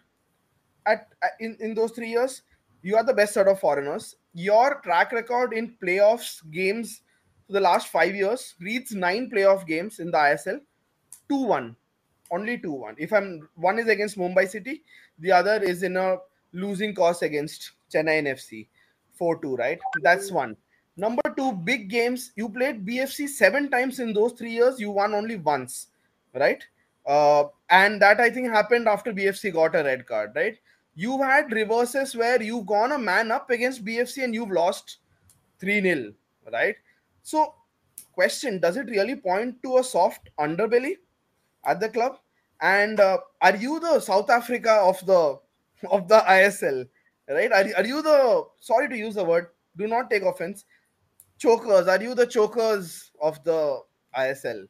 at 0.86 1.08
in, 1.40 1.58
in 1.60 1.74
those 1.74 1.92
three 1.92 2.10
years. 2.10 2.42
You 2.82 2.98
are 2.98 3.04
the 3.04 3.14
best 3.14 3.34
set 3.34 3.48
of 3.48 3.60
foreigners. 3.60 4.16
Your 4.34 4.80
track 4.84 5.12
record 5.12 5.54
in 5.54 5.76
playoffs 5.82 6.40
games 6.52 7.02
for 7.48 7.54
the 7.54 7.60
last 7.60 7.88
five 7.88 8.16
years 8.16 8.56
reads 8.60 8.92
nine 8.92 9.30
playoff 9.30 9.66
games 9.66 10.00
in 10.00 10.12
the 10.12 10.18
ISL, 10.18 10.60
two 11.30 11.44
one, 11.44 11.76
only 12.32 12.58
two 12.58 12.72
one. 12.72 12.96
If 12.98 13.14
I'm 13.14 13.48
one 13.56 13.80
is 13.80 13.88
against 13.88 14.18
Mumbai 14.18 14.48
City, 14.48 14.84
the 15.20 15.32
other 15.32 15.62
is 15.64 15.84
in 15.84 15.98
a 15.98 16.18
losing 16.54 16.94
cause 16.96 17.22
against 17.22 17.72
Chennaiyin 17.94 18.28
FC, 18.28 18.68
four 19.14 19.40
two. 19.42 19.56
Right, 19.56 19.80
that's 20.02 20.32
one. 20.32 20.56
Number 20.98 21.22
two, 21.36 21.52
big 21.52 21.90
games. 21.90 22.32
You 22.36 22.50
played 22.50 22.86
BFC 22.86 23.28
seven 23.28 23.70
times 23.70 24.00
in 24.00 24.14
those 24.14 24.32
three 24.32 24.52
years. 24.52 24.80
You 24.80 24.92
won 24.92 25.14
only 25.14 25.36
once, 25.36 25.88
right? 26.34 26.64
Uh, 27.06 27.46
and 27.70 28.02
that 28.02 28.20
I 28.20 28.30
think 28.30 28.50
happened 28.50 28.88
after 28.88 29.14
BFC 29.14 29.54
got 29.54 29.76
a 29.76 29.84
red 29.84 30.08
card, 30.08 30.32
right? 30.36 30.58
You've 30.96 31.22
had 31.22 31.52
reverses 31.52 32.16
where 32.16 32.42
you've 32.42 32.66
gone 32.66 32.94
a 32.94 32.98
man 32.98 33.30
up 33.30 33.50
against 33.50 33.84
BFC 33.84 34.24
and 34.24 34.34
you've 34.34 34.50
lost 34.50 34.98
3 35.60 35.82
0, 35.82 36.14
right? 36.52 36.76
So, 37.22 37.54
question 38.14 38.60
Does 38.60 38.78
it 38.78 38.90
really 38.90 39.16
point 39.16 39.62
to 39.64 39.78
a 39.78 39.84
soft 39.84 40.30
underbelly 40.40 40.98
at 41.66 41.80
the 41.80 41.90
club? 41.90 42.18
And 42.62 43.00
uh, 43.00 43.20
are 43.42 43.56
you 43.56 43.80
the 43.80 44.00
South 44.00 44.30
Africa 44.30 44.72
of 44.72 45.06
the 45.06 45.40
of 45.90 46.08
the 46.08 46.24
ISL, 46.28 46.88
right? 47.30 47.52
Are, 47.52 47.66
are 47.78 47.86
you 47.86 48.02
the 48.02 48.46
sorry 48.60 48.90
to 48.90 48.98
use 48.98 49.16
the 49.16 49.24
word, 49.24 49.48
do 49.78 49.88
not 49.88 50.10
take 50.10 50.24
offense 50.24 50.66
chokers 51.38 51.88
are 51.88 52.02
you 52.02 52.16
the 52.16 52.26
chokers 52.26 53.12
of 53.22 53.44
the 53.44 53.80
isl 54.18 54.68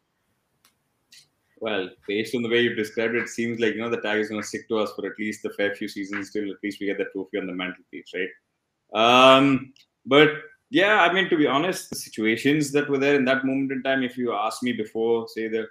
Well, 1.59 1.89
based 2.07 2.35
on 2.35 2.41
the 2.41 2.49
way 2.49 2.61
you've 2.61 2.77
described 2.77 3.15
it, 3.15 3.23
it 3.23 3.29
seems 3.29 3.59
like 3.59 3.75
you 3.75 3.81
know 3.81 3.89
the 3.89 4.01
tag 4.01 4.19
is 4.19 4.29
going 4.29 4.41
to 4.41 4.47
stick 4.47 4.67
to 4.69 4.77
us 4.79 4.91
for 4.93 5.05
at 5.05 5.19
least 5.19 5.43
the 5.43 5.51
fair 5.51 5.73
few 5.75 5.87
seasons. 5.87 6.31
Till 6.31 6.49
at 6.51 6.57
least 6.63 6.79
we 6.79 6.87
get 6.87 6.97
the 6.97 7.05
trophy 7.05 7.37
on 7.37 7.47
the 7.47 7.53
mantelpiece, 7.53 8.11
right? 8.13 8.33
Um, 9.03 9.73
but 10.05 10.29
yeah, 10.69 11.01
I 11.01 11.13
mean, 11.13 11.29
to 11.29 11.37
be 11.37 11.47
honest, 11.47 11.89
the 11.89 11.95
situations 11.95 12.71
that 12.73 12.89
were 12.89 12.97
there 12.97 13.15
in 13.15 13.25
that 13.25 13.45
moment 13.45 13.71
in 13.71 13.83
time, 13.83 14.03
if 14.03 14.17
you 14.17 14.33
asked 14.33 14.63
me 14.63 14.73
before, 14.73 15.27
say 15.29 15.47
the 15.47 15.67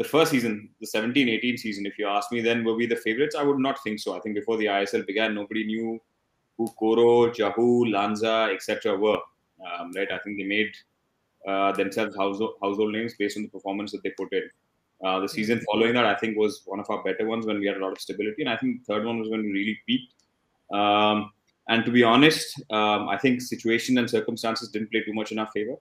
the 0.00 0.08
first 0.08 0.30
season, 0.30 0.70
the 0.80 0.86
17-18 0.86 1.58
season, 1.58 1.84
if 1.84 1.98
you 1.98 2.06
ask 2.08 2.32
me 2.32 2.40
then 2.40 2.64
were 2.64 2.74
we 2.74 2.86
the 2.86 2.96
favorites, 2.96 3.36
I 3.38 3.42
would 3.42 3.58
not 3.58 3.82
think 3.84 4.00
so. 4.00 4.16
I 4.16 4.20
think 4.20 4.34
before 4.34 4.56
the 4.56 4.64
ISL 4.64 5.06
began, 5.06 5.34
nobody 5.34 5.62
knew 5.66 6.00
who 6.56 6.68
Coro, 6.78 7.30
Jahouh, 7.30 7.92
Lanza, 7.92 8.48
etc. 8.50 8.96
were. 8.96 9.18
Um, 9.62 9.92
right? 9.94 10.10
I 10.10 10.16
think 10.20 10.38
they 10.38 10.44
made 10.44 10.72
uh, 11.46 11.72
themselves 11.72 12.16
household, 12.16 12.54
household 12.62 12.92
names 12.92 13.12
based 13.18 13.36
on 13.36 13.42
the 13.42 13.50
performance 13.50 13.92
that 13.92 14.02
they 14.02 14.08
put 14.16 14.32
in. 14.32 14.48
Uh, 15.04 15.20
the 15.20 15.28
season 15.28 15.58
mm-hmm. 15.58 15.64
following 15.70 15.92
that, 15.92 16.06
I 16.06 16.14
think, 16.14 16.38
was 16.38 16.62
one 16.64 16.80
of 16.80 16.88
our 16.88 17.02
better 17.04 17.26
ones 17.26 17.44
when 17.44 17.60
we 17.60 17.66
had 17.66 17.76
a 17.76 17.80
lot 17.80 17.92
of 17.92 18.00
stability, 18.00 18.40
and 18.40 18.48
I 18.48 18.56
think 18.56 18.80
the 18.80 18.94
third 18.94 19.04
one 19.04 19.18
was 19.18 19.28
when 19.28 19.42
we 19.42 19.52
really 19.52 19.78
peaked. 19.86 20.14
Um, 20.72 21.30
and 21.68 21.84
to 21.84 21.90
be 21.90 22.04
honest, 22.04 22.58
um, 22.70 23.06
I 23.10 23.18
think 23.18 23.42
situation 23.42 23.98
and 23.98 24.08
circumstances 24.08 24.70
didn't 24.70 24.90
play 24.92 25.02
too 25.04 25.12
much 25.12 25.30
in 25.30 25.38
our 25.38 25.50
favor. 25.50 25.74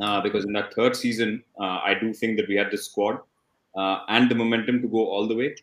Uh, 0.00 0.20
because 0.20 0.44
in 0.44 0.52
that 0.52 0.72
third 0.74 0.96
season, 0.96 1.42
uh, 1.58 1.80
I 1.84 1.94
do 2.00 2.12
think 2.12 2.36
that 2.38 2.48
we 2.48 2.56
had 2.56 2.70
the 2.70 2.78
squad 2.78 3.18
uh, 3.76 4.00
and 4.08 4.30
the 4.30 4.34
momentum 4.34 4.80
to 4.82 4.88
go 4.88 5.06
all 5.06 5.26
the 5.26 5.34
way. 5.34 5.54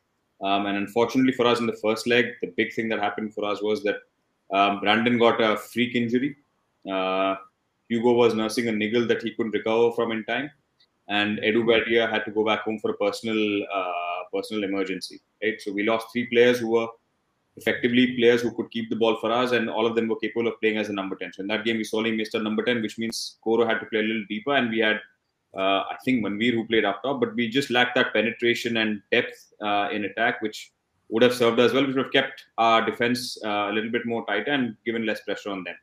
Um, 0.41 0.67
and 0.67 0.77
unfortunately 0.77 1.33
for 1.33 1.47
us 1.47 1.59
in 1.59 1.65
the 1.65 1.73
first 1.73 2.07
leg, 2.07 2.33
the 2.41 2.53
big 2.55 2.73
thing 2.73 2.89
that 2.89 2.99
happened 2.99 3.33
for 3.33 3.45
us 3.45 3.61
was 3.61 3.83
that 3.83 3.97
um, 4.53 4.79
Brandon 4.79 5.17
got 5.17 5.41
a 5.41 5.57
freak 5.57 5.95
injury. 5.95 6.37
Uh, 6.89 7.35
Hugo 7.89 8.13
was 8.13 8.33
nursing 8.35 8.67
a 8.67 8.71
niggle 8.71 9.07
that 9.07 9.23
he 9.23 9.31
couldn't 9.31 9.53
recover 9.53 9.91
from 9.93 10.11
in 10.11 10.23
time, 10.25 10.51
and 11.07 11.39
Edu 11.39 11.63
Bedia 11.63 12.09
had 12.09 12.25
to 12.25 12.31
go 12.31 12.45
back 12.45 12.61
home 12.61 12.79
for 12.79 12.91
a 12.91 12.97
personal 12.97 13.65
personal 14.33 14.65
emergency. 14.65 15.21
Right, 15.41 15.59
so 15.59 15.71
we 15.71 15.83
lost 15.83 16.07
three 16.11 16.25
players 16.27 16.59
who 16.59 16.71
were 16.71 16.87
effectively 17.57 18.15
players 18.17 18.41
who 18.41 18.51
could 18.51 18.69
keep 18.71 18.89
the 18.89 18.95
ball 18.95 19.17
for 19.17 19.31
us, 19.31 19.51
and 19.51 19.69
all 19.69 19.85
of 19.85 19.95
them 19.95 20.07
were 20.07 20.15
capable 20.17 20.47
of 20.47 20.59
playing 20.61 20.77
as 20.77 20.89
a 20.89 20.93
number 20.93 21.15
10. 21.15 21.33
So 21.33 21.41
in 21.41 21.47
that 21.47 21.65
game, 21.65 21.77
we 21.77 21.83
solely 21.83 22.15
missed 22.15 22.35
a 22.35 22.39
number 22.39 22.63
10, 22.63 22.81
which 22.81 22.97
means 22.97 23.37
Coro 23.43 23.65
had 23.65 23.79
to 23.79 23.85
play 23.87 23.99
a 23.99 24.03
little 24.03 24.23
deeper, 24.29 24.55
and 24.55 24.69
we 24.69 24.79
had, 24.79 24.97
uh, 25.57 25.83
I 25.91 25.97
think, 26.05 26.23
Manvir 26.23 26.53
who 26.53 26.67
played 26.67 26.85
up 26.85 27.01
top, 27.03 27.19
but 27.19 27.35
we 27.35 27.49
just 27.49 27.69
lacked 27.69 27.95
that 27.95 28.13
penetration 28.13 28.77
and 28.77 29.01
depth 29.11 29.53
uh, 29.61 29.89
in 29.91 30.05
attack, 30.05 30.41
which 30.41 30.71
would 31.09 31.23
have 31.23 31.33
served 31.33 31.59
as 31.59 31.73
well, 31.73 31.85
which 31.85 31.95
would 31.95 32.05
have 32.05 32.13
kept 32.13 32.45
our 32.57 32.85
defense 32.85 33.37
uh, 33.43 33.69
a 33.69 33.73
little 33.73 33.91
bit 33.91 34.05
more 34.05 34.25
tighter 34.25 34.51
and 34.51 34.75
given 34.85 35.05
less 35.05 35.21
pressure 35.21 35.49
on 35.49 35.63
them. 35.63 35.75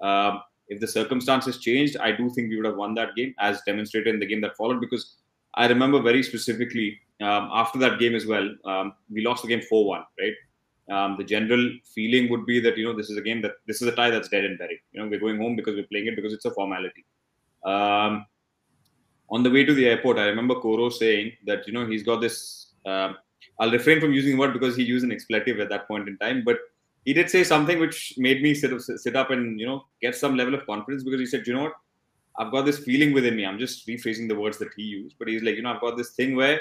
Um, 0.00 0.42
if 0.68 0.80
the 0.80 0.86
circumstances 0.86 1.58
changed, 1.58 1.96
I 1.96 2.12
do 2.12 2.28
think 2.30 2.50
we 2.50 2.56
would 2.56 2.66
have 2.66 2.76
won 2.76 2.94
that 2.94 3.16
game, 3.16 3.34
as 3.40 3.62
demonstrated 3.62 4.14
in 4.14 4.20
the 4.20 4.26
game 4.26 4.42
that 4.42 4.56
followed, 4.56 4.80
because 4.80 5.16
I 5.54 5.66
remember 5.66 6.00
very 6.00 6.22
specifically 6.22 7.00
um, 7.20 7.48
after 7.52 7.78
that 7.80 7.98
game 7.98 8.14
as 8.14 8.26
well, 8.26 8.48
um, 8.64 8.92
we 9.10 9.24
lost 9.24 9.42
the 9.42 9.48
game 9.48 9.62
4 9.62 9.86
1, 9.86 10.04
right? 10.20 10.32
Um, 10.90 11.16
the 11.18 11.24
general 11.24 11.70
feeling 11.94 12.30
would 12.30 12.46
be 12.46 12.60
that 12.60 12.76
you 12.78 12.84
know 12.84 12.96
this 12.96 13.10
is 13.10 13.18
a 13.18 13.20
game 13.20 13.42
that 13.42 13.52
this 13.66 13.82
is 13.82 13.88
a 13.88 13.94
tie 13.94 14.10
that's 14.10 14.28
dead 14.28 14.44
and 14.44 14.58
buried. 14.58 14.80
You 14.92 15.00
know, 15.00 15.08
we're 15.08 15.20
going 15.20 15.38
home 15.38 15.54
because 15.54 15.74
we're 15.76 15.86
playing 15.86 16.06
it 16.06 16.16
because 16.16 16.32
it's 16.32 16.46
a 16.46 16.50
formality. 16.50 17.04
Um, 17.64 18.24
on 19.30 19.42
the 19.42 19.50
way 19.50 19.64
to 19.64 19.74
the 19.74 19.86
airport, 19.86 20.18
I 20.18 20.26
remember 20.26 20.54
Coro 20.54 20.88
saying 20.88 21.32
that 21.46 21.66
you 21.66 21.72
know 21.72 21.86
he's 21.86 22.02
got 22.02 22.20
this. 22.20 22.72
Um, 22.86 23.16
I'll 23.60 23.70
refrain 23.70 24.00
from 24.00 24.12
using 24.12 24.32
the 24.32 24.38
word 24.38 24.52
because 24.52 24.76
he 24.76 24.82
used 24.82 25.04
an 25.04 25.12
expletive 25.12 25.60
at 25.60 25.68
that 25.68 25.88
point 25.88 26.08
in 26.08 26.16
time, 26.18 26.42
but 26.44 26.58
he 27.04 27.12
did 27.12 27.28
say 27.28 27.44
something 27.44 27.78
which 27.78 28.14
made 28.16 28.42
me 28.42 28.54
sit 28.54 28.72
up, 28.72 28.80
sit 28.80 29.16
up 29.16 29.30
and 29.30 29.60
you 29.60 29.66
know 29.66 29.84
get 30.00 30.14
some 30.14 30.36
level 30.36 30.54
of 30.54 30.64
confidence 30.66 31.02
because 31.02 31.20
he 31.20 31.26
said, 31.26 31.46
you 31.46 31.54
know 31.54 31.64
what, 31.64 31.74
I've 32.38 32.52
got 32.52 32.64
this 32.64 32.78
feeling 32.78 33.12
within 33.12 33.36
me. 33.36 33.44
I'm 33.44 33.58
just 33.58 33.86
rephrasing 33.86 34.28
the 34.28 34.38
words 34.38 34.58
that 34.58 34.72
he 34.76 34.82
used, 34.82 35.16
but 35.18 35.28
he's 35.28 35.42
like, 35.42 35.56
you 35.56 35.62
know, 35.62 35.72
I've 35.72 35.80
got 35.80 35.96
this 35.96 36.12
thing 36.12 36.36
where 36.36 36.60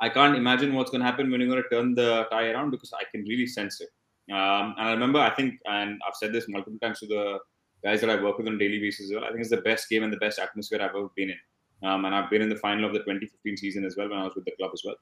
I 0.00 0.08
can't 0.08 0.36
imagine 0.36 0.74
what's 0.74 0.90
going 0.90 1.00
to 1.00 1.06
happen 1.06 1.30
when 1.30 1.40
you're 1.40 1.50
going 1.50 1.62
to 1.62 1.68
turn 1.68 1.94
the 1.94 2.26
tie 2.30 2.50
around 2.50 2.70
because 2.70 2.92
I 2.92 3.04
can 3.10 3.24
really 3.24 3.46
sense 3.46 3.80
it. 3.80 3.88
Um, 4.32 4.74
and 4.78 4.88
I 4.88 4.90
remember, 4.92 5.18
I 5.18 5.30
think, 5.30 5.54
and 5.66 6.00
I've 6.06 6.14
said 6.14 6.32
this 6.32 6.48
multiple 6.48 6.78
times 6.80 7.00
to 7.00 7.06
the 7.06 7.38
guys 7.82 8.00
that 8.00 8.10
I 8.10 8.22
work 8.22 8.38
with 8.38 8.46
on 8.46 8.54
a 8.54 8.58
daily 8.58 8.78
basis 8.78 9.06
as 9.06 9.12
well. 9.14 9.24
I 9.24 9.28
think 9.28 9.40
it's 9.40 9.50
the 9.50 9.58
best 9.58 9.88
game 9.88 10.02
and 10.02 10.12
the 10.12 10.18
best 10.18 10.38
atmosphere 10.38 10.80
I've 10.82 10.90
ever 10.90 11.08
been 11.16 11.30
in. 11.30 11.88
Um, 11.88 12.04
and 12.04 12.14
I've 12.14 12.30
been 12.30 12.42
in 12.42 12.48
the 12.48 12.56
final 12.56 12.84
of 12.84 12.92
the 12.92 13.00
2015 13.00 13.56
season 13.56 13.84
as 13.84 13.96
well 13.96 14.08
when 14.08 14.18
I 14.18 14.24
was 14.24 14.34
with 14.34 14.44
the 14.44 14.52
club 14.58 14.70
as 14.74 14.82
well. 14.84 14.96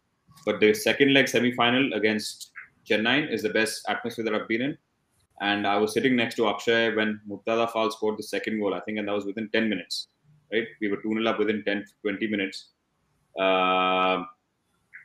But 0.45 0.61
the 0.61 0.75
second 0.75 1.13
leg 1.13 1.29
semi 1.29 1.53
final 1.53 1.93
against 1.95 2.53
Chennai 2.89 3.33
is 3.33 3.43
the 3.43 3.51
best 3.51 3.83
atmosphere 3.89 4.25
that 4.27 4.35
I've 4.35 4.49
been 4.49 4.63
in. 4.63 4.79
And 5.41 5.67
I 5.67 5.77
was 5.77 5.93
sitting 5.93 6.17
next 6.17 6.37
to 6.37 6.49
Akshay 6.49 6.95
when 6.95 7.21
Mourtada 7.29 7.71
Fall 7.71 7.91
scored 7.91 8.19
the 8.19 8.23
second 8.23 8.61
goal, 8.61 8.75
I 8.75 8.81
think, 8.81 8.99
and 8.99 9.09
that 9.09 9.13
was 9.13 9.27
within 9.27 9.51
10 9.51 9.69
minutes. 9.69 10.09
Right? 10.53 10.67
We 10.81 10.89
were 10.89 10.99
2 10.99 11.13
0 11.13 11.27
up 11.27 11.39
within 11.39 11.63
10, 11.65 11.85
20 12.03 12.27
minutes. 12.29 12.71
Uh, 13.39 14.23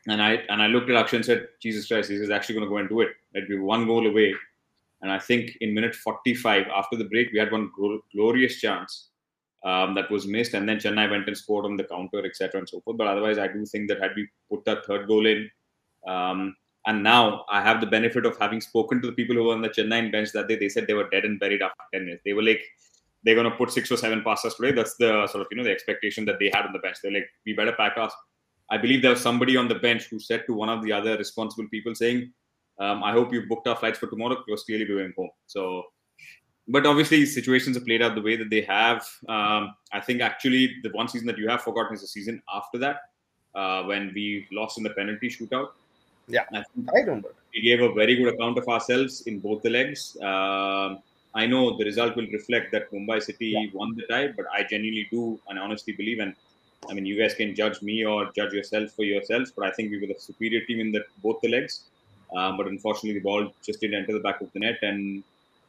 and 0.08 0.22
I 0.22 0.44
and 0.50 0.62
I 0.62 0.68
looked 0.68 0.90
at 0.90 0.96
Akshay 0.96 1.18
and 1.18 1.26
said, 1.26 1.48
Jesus 1.62 1.88
Christ, 1.88 2.10
is 2.10 2.30
actually 2.30 2.56
going 2.56 2.66
to 2.66 2.70
go 2.70 2.78
and 2.78 2.90
do 2.90 3.02
it. 3.02 3.10
We 3.48 3.58
were 3.58 3.66
one 3.66 3.86
goal 3.86 4.08
away. 4.08 4.34
And 5.02 5.12
I 5.12 5.20
think 5.20 5.58
in 5.62 5.74
minute 5.74 5.96
45, 5.96 6.68
after 6.68 6.96
the 6.96 7.06
break, 7.06 7.32
we 7.32 7.40
had 7.40 7.52
one 7.52 7.72
glorious 8.14 8.60
chance 8.60 9.10
um, 9.64 9.96
that 9.96 10.12
was 10.12 10.28
missed. 10.28 10.54
And 10.54 10.68
then 10.68 10.78
Chennai 10.78 11.10
went 11.10 11.28
and 11.28 11.38
scored 11.38 11.66
on 11.66 11.76
the 11.76 11.84
counter, 11.84 12.24
etc. 12.26 12.60
and 12.60 12.70
so 12.70 12.82
forth. 12.82 12.98
But 12.98 13.08
otherwise, 13.08 13.38
I 13.38 13.48
do 13.48 13.66
think 13.66 13.90
that 13.90 14.02
had 14.02 14.12
we 14.16 14.28
put 14.50 14.64
that 14.66 14.86
third 14.86 15.08
goal 15.08 15.26
in, 15.26 15.50
um, 16.08 16.56
and 16.88 17.04
now 17.04 17.46
I 17.50 17.62
have 17.62 17.80
the 17.80 17.88
benefit 17.88 18.26
of 18.26 18.38
having 18.40 18.62
spoken 18.62 19.02
to 19.02 19.08
the 19.08 19.14
people 19.14 19.36
who 19.36 19.44
were 19.44 19.54
on 19.54 19.62
the 19.62 19.70
Chennai 19.70 20.12
bench 20.12 20.32
that 20.32 20.48
day. 20.48 20.56
They 20.56 20.70
said 20.70 20.88
they 20.88 20.96
were 20.96 21.10
dead 21.10 21.26
and 21.26 21.40
buried 21.40 21.62
after 21.62 21.84
10 21.94 22.06
minutes. 22.06 22.24
They 22.26 22.34
were 22.34 22.42
like, 22.44 22.64
they're 23.24 23.36
going 23.36 23.50
to 23.50 23.56
put 23.56 23.72
six 23.72 23.92
or 23.92 23.98
seven 23.98 24.24
passes 24.24 24.56
today. 24.56 24.72
That's 24.72 24.96
the 24.96 25.28
sort 25.28 25.42
of, 25.42 25.48
you 25.52 25.58
know, 25.58 25.64
the 25.64 25.72
expectation 25.72 26.26
that 26.26 26.40
they 26.40 26.50
had 26.52 26.66
on 26.66 26.74
the 26.74 26.80
bench. 26.80 26.98
They're 27.04 27.12
like, 27.12 27.30
we 27.46 27.54
better 27.54 27.74
pack 27.74 27.98
us 27.98 28.12
I 28.72 28.78
believe 28.78 29.02
there 29.02 29.12
was 29.12 29.22
somebody 29.22 29.58
on 29.58 29.68
the 29.68 29.76
bench 29.76 30.06
who 30.10 30.18
said 30.18 30.46
to 30.48 30.54
one 30.54 30.70
of 30.70 30.82
the 30.82 30.94
other 30.94 31.18
responsible 31.18 31.68
people 31.70 31.94
saying, 31.94 32.32
um, 32.80 33.04
I 33.04 33.12
hope 33.12 33.34
you 33.34 33.46
booked 33.48 33.68
our 33.68 33.76
flights 33.76 34.00
for 34.00 34.08
tomorrow 34.08 34.38
because 34.46 34.64
clearly 34.64 34.86
we're 34.88 35.02
going 35.02 35.14
home. 35.18 35.30
So, 35.46 35.84
but 36.70 36.86
obviously 36.86 37.26
situations 37.26 37.76
have 37.76 37.86
played 37.86 38.02
out 38.02 38.16
the 38.16 38.22
way 38.22 38.38
that 38.38 38.50
they 38.50 38.62
have. 38.62 39.06
Um, 39.28 39.76
I 39.92 40.00
think 40.00 40.22
actually 40.22 40.78
the 40.84 40.90
one 40.92 41.10
season 41.10 41.28
that 41.28 41.38
you 41.38 41.50
have 41.50 41.62
forgotten 41.62 41.94
is 41.94 42.02
the 42.02 42.08
season 42.08 42.42
after 42.56 42.78
that 42.80 43.02
uh, 43.54 43.84
when 43.84 44.14
we 44.16 44.48
lost 44.54 44.78
in 44.78 44.86
the 44.86 44.92
penalty 44.92 45.30
shootout. 45.30 45.70
Yeah, 46.28 46.46
I, 46.54 46.60
I 46.96 47.00
remember. 47.02 47.36
We 47.54 47.62
gave 47.62 47.82
a 47.82 47.92
very 47.94 48.16
good 48.16 48.34
account 48.34 48.58
of 48.58 48.68
ourselves 48.70 49.22
in 49.28 49.40
both 49.40 49.64
the 49.64 49.70
legs. 49.70 50.16
Uh, 50.24 50.96
I 51.36 51.46
know 51.46 51.78
the 51.78 51.84
result 51.84 52.16
will 52.16 52.28
reflect 52.28 52.72
that 52.72 52.92
Mumbai 52.92 53.22
City 53.22 53.48
yeah. 53.48 53.68
won 53.74 53.96
the 53.96 54.04
tie, 54.04 54.30
but 54.36 54.46
I 54.54 54.64
genuinely 54.64 55.08
do 55.12 55.40
and 55.50 55.60
honestly 55.60 55.94
believe, 55.94 56.20
and 56.20 56.36
I 56.90 56.94
mean, 56.94 57.06
you 57.06 57.18
guys 57.18 57.34
can 57.36 57.56
judge 57.56 57.82
me 57.82 58.04
or 58.04 58.32
judge 58.36 58.54
yourself 58.54 58.92
for 58.92 59.04
yourselves, 59.04 59.52
but 59.56 59.66
I 59.66 59.72
think 59.72 59.92
we 59.92 60.00
were 60.00 60.08
the 60.08 60.20
superior 60.20 60.62
team 60.66 60.80
in 60.80 60.92
the, 60.92 61.04
both 61.24 61.40
the 61.42 61.50
legs. 61.50 61.84
Um, 62.36 62.58
but 62.58 62.68
unfortunately, 62.68 63.14
the 63.14 63.24
ball 63.24 63.52
just 63.64 63.82
didn't 63.82 63.96
enter 63.96 64.14
the 64.14 64.20
back 64.20 64.42
of 64.42 64.52
the 64.54 64.60
net, 64.60 64.80
and 64.82 65.24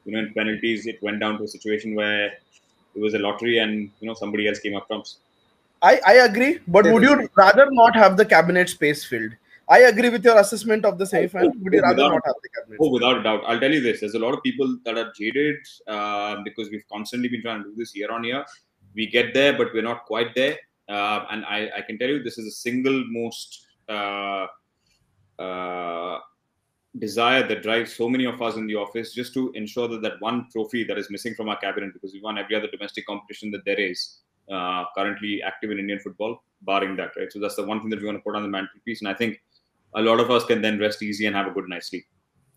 you 0.05 0.13
know, 0.13 0.21
in 0.21 0.33
penalties, 0.33 0.87
it 0.87 1.03
went 1.03 1.21
down 1.21 1.39
to 1.39 1.45
a 1.45 1.49
situation 1.49 1.95
where 1.95 2.27
it 2.27 3.01
was 3.01 3.15
a 3.15 3.19
lottery, 3.19 3.59
and 3.59 3.91
you 4.01 4.07
know, 4.07 4.15
somebody 4.15 4.49
else 4.49 4.61
came 4.61 4.77
up 4.77 4.87
trumps. 4.87 5.19
I, 5.83 6.01
I 6.07 6.13
agree, 6.25 6.61
but 6.69 6.87
would 6.87 7.03
you 7.03 7.29
rather 7.35 7.69
not 7.71 7.97
have 7.97 8.17
the 8.17 8.25
cabinet 8.25 8.69
space 8.69 9.05
filled? 9.05 9.33
I 9.69 9.81
agree 9.81 10.09
with 10.11 10.25
your 10.25 10.39
assessment 10.39 10.85
of 10.85 10.99
the 10.99 11.07
semi-final. 11.07 11.51
Would 11.63 11.73
you 11.73 11.81
oh, 11.81 11.83
rather 11.83 11.97
without, 11.97 12.13
not 12.13 12.23
have 12.25 12.35
the 12.43 12.49
cabinet? 12.49 12.79
Oh, 12.81 12.91
without 12.91 13.19
a 13.19 13.23
doubt. 13.23 13.43
I'll 13.47 13.59
tell 13.59 13.73
you 13.73 13.81
this: 13.81 14.01
there's 14.01 14.15
a 14.15 14.19
lot 14.19 14.35
of 14.35 14.43
people 14.43 14.79
that 14.85 14.97
are 14.97 15.13
jaded 15.17 15.57
uh, 15.89 16.37
because 16.45 16.71
we've 16.71 16.87
constantly 16.93 17.29
been 17.29 17.43
trying 17.43 17.65
to 17.65 17.71
do 17.71 17.75
this 17.77 17.97
year 17.97 18.13
on 18.13 18.23
year. 18.23 18.45
We 18.95 19.07
get 19.07 19.35
there, 19.35 19.53
but 19.57 19.73
we're 19.75 19.83
not 19.83 20.05
quite 20.05 20.35
there. 20.37 20.59
Uh, 20.89 21.25
and 21.31 21.45
I, 21.45 21.71
I, 21.79 21.83
can 21.83 21.99
tell 21.99 22.09
you 22.09 22.23
this 22.23 22.39
is 22.39 22.45
the 22.45 22.51
single 22.51 23.05
most 23.09 23.67
uh, 23.89 24.47
uh, 25.39 26.19
desire 26.99 27.47
that 27.47 27.63
drives 27.63 27.95
so 27.95 28.09
many 28.09 28.25
of 28.27 28.43
us 28.43 28.57
in 28.57 28.67
the 28.67 28.75
office 28.75 29.15
just 29.15 29.33
to 29.35 29.53
ensure 29.53 29.89
that 29.89 30.03
that 30.03 30.21
one 30.21 30.47
trophy 30.51 30.85
that 30.85 30.99
is 30.99 31.09
missing 31.09 31.35
from 31.35 31.49
our 31.49 31.57
cabinet 31.59 31.93
because 31.93 32.13
we 32.13 32.21
won 32.21 32.37
every 32.37 32.57
other 32.57 32.69
domestic 32.69 33.07
competition 33.07 33.51
that 33.53 33.65
there 33.65 33.79
is 33.79 34.19
uh, 34.51 34.85
currently 34.97 35.41
active 35.43 35.71
in 35.71 35.79
Indian 35.79 36.01
football, 36.01 36.43
barring 36.63 36.97
that, 36.97 37.13
right? 37.17 37.33
So 37.33 37.39
that's 37.39 37.57
the 37.57 37.65
one 37.65 37.81
thing 37.81 37.91
that 37.91 38.01
we 38.01 38.07
want 38.07 38.19
to 38.19 38.23
put 38.23 38.35
on 38.35 38.43
the 38.43 38.49
mantelpiece, 38.49 39.01
and 39.01 39.09
I 39.09 39.15
think 39.15 39.41
a 39.95 40.03
lot 40.03 40.21
of 40.21 40.31
us 40.31 40.45
can 40.45 40.61
then 40.61 40.79
rest 40.79 41.03
easy 41.03 41.27
and 41.27 41.37
have 41.37 41.47
a 41.47 41.51
good 41.51 41.69
night's 41.69 41.89
sleep. 41.89 42.05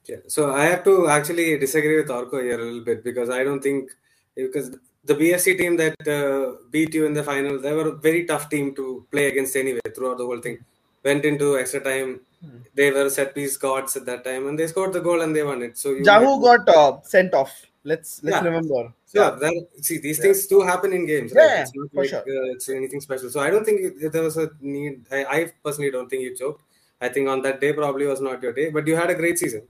Yeah. 0.08 0.18
So 0.28 0.54
I 0.54 0.66
have 0.66 0.84
to 0.84 1.08
actually 1.08 1.58
disagree 1.58 1.98
with 1.98 2.10
Orko 2.10 2.42
here 2.44 2.60
a 2.60 2.64
little 2.64 2.84
bit 2.84 3.04
because 3.04 3.30
I 3.30 3.44
don't 3.44 3.62
think 3.62 3.90
because 4.36 4.76
the 5.06 5.16
BFC 5.16 5.58
team 5.58 5.78
that 5.78 5.96
uh, 6.08 6.58
beat 6.72 6.94
you 6.94 7.06
in 7.06 7.14
the 7.14 7.24
final, 7.24 7.60
they 7.60 7.74
were 7.74 7.90
a 7.90 7.96
very 7.96 8.26
tough 8.26 8.50
team 8.50 8.74
to 8.76 9.06
play 9.12 9.28
against 9.28 9.56
anyway 9.56 9.80
throughout 9.96 10.18
the 10.18 10.26
whole 10.26 10.42
thing. 10.42 10.58
Went 11.04 11.24
into 11.26 11.58
extra 11.58 11.82
time. 11.82 12.22
Hmm. 12.44 12.58
They 12.74 12.92
were 12.92 13.10
set 13.10 13.36
piece 13.36 13.58
gods 13.58 13.96
at 13.96 14.06
that 14.08 14.24
time, 14.24 14.48
and 14.48 14.58
they 14.58 14.68
scored 14.68 14.94
the 14.94 15.02
goal 15.02 15.22
and 15.22 15.36
they 15.36 15.44
won 15.44 15.62
it. 15.62 15.78
So 15.78 15.96
Jahouh 15.96 16.42
got 16.42 16.68
uh, 16.76 17.02
sent 17.04 17.34
off. 17.34 17.54
Let's 17.84 18.24
let's 18.24 18.38
yeah. 18.38 18.44
remember. 18.44 18.94
So, 19.06 19.22
yeah, 19.22 19.30
that, 19.40 19.68
see 19.82 20.00
these 20.00 20.18
yeah. 20.18 20.24
things 20.24 20.48
do 20.48 20.62
happen 20.62 20.92
in 20.92 21.06
games. 21.06 21.32
Right? 21.34 21.44
Yeah, 21.46 21.62
it's 21.62 21.72
not 21.76 21.92
for 21.92 22.02
like, 22.02 22.10
sure. 22.10 22.20
Uh, 22.22 22.54
it's 22.54 22.68
anything 22.70 23.00
special. 23.00 23.30
So 23.30 23.40
I 23.40 23.52
don't 23.52 23.64
think 23.64 23.82
it, 23.82 24.12
there 24.12 24.24
was 24.24 24.38
a 24.38 24.50
need. 24.60 25.06
I, 25.12 25.26
I 25.26 25.52
personally 25.64 25.92
don't 25.92 26.10
think 26.10 26.24
you 26.24 26.36
choked. 26.36 26.64
I 27.00 27.10
think 27.10 27.30
on 27.30 27.44
that 27.44 27.62
day 27.62 27.74
probably 27.74 28.08
was 28.08 28.22
not 28.22 28.42
your 28.42 28.54
day, 28.54 28.72
but 28.72 28.88
you 28.88 28.96
had 28.96 29.12
a 29.12 29.16
great 29.16 29.38
season. 29.38 29.68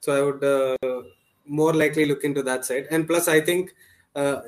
So 0.00 0.16
I 0.16 0.22
would 0.24 0.42
uh, 0.42 1.02
more 1.44 1.74
likely 1.74 2.06
look 2.06 2.24
into 2.24 2.42
that 2.44 2.64
side. 2.64 2.86
And 2.90 3.06
plus, 3.06 3.28
I 3.28 3.40
think 3.40 3.74
uh, 4.14 4.40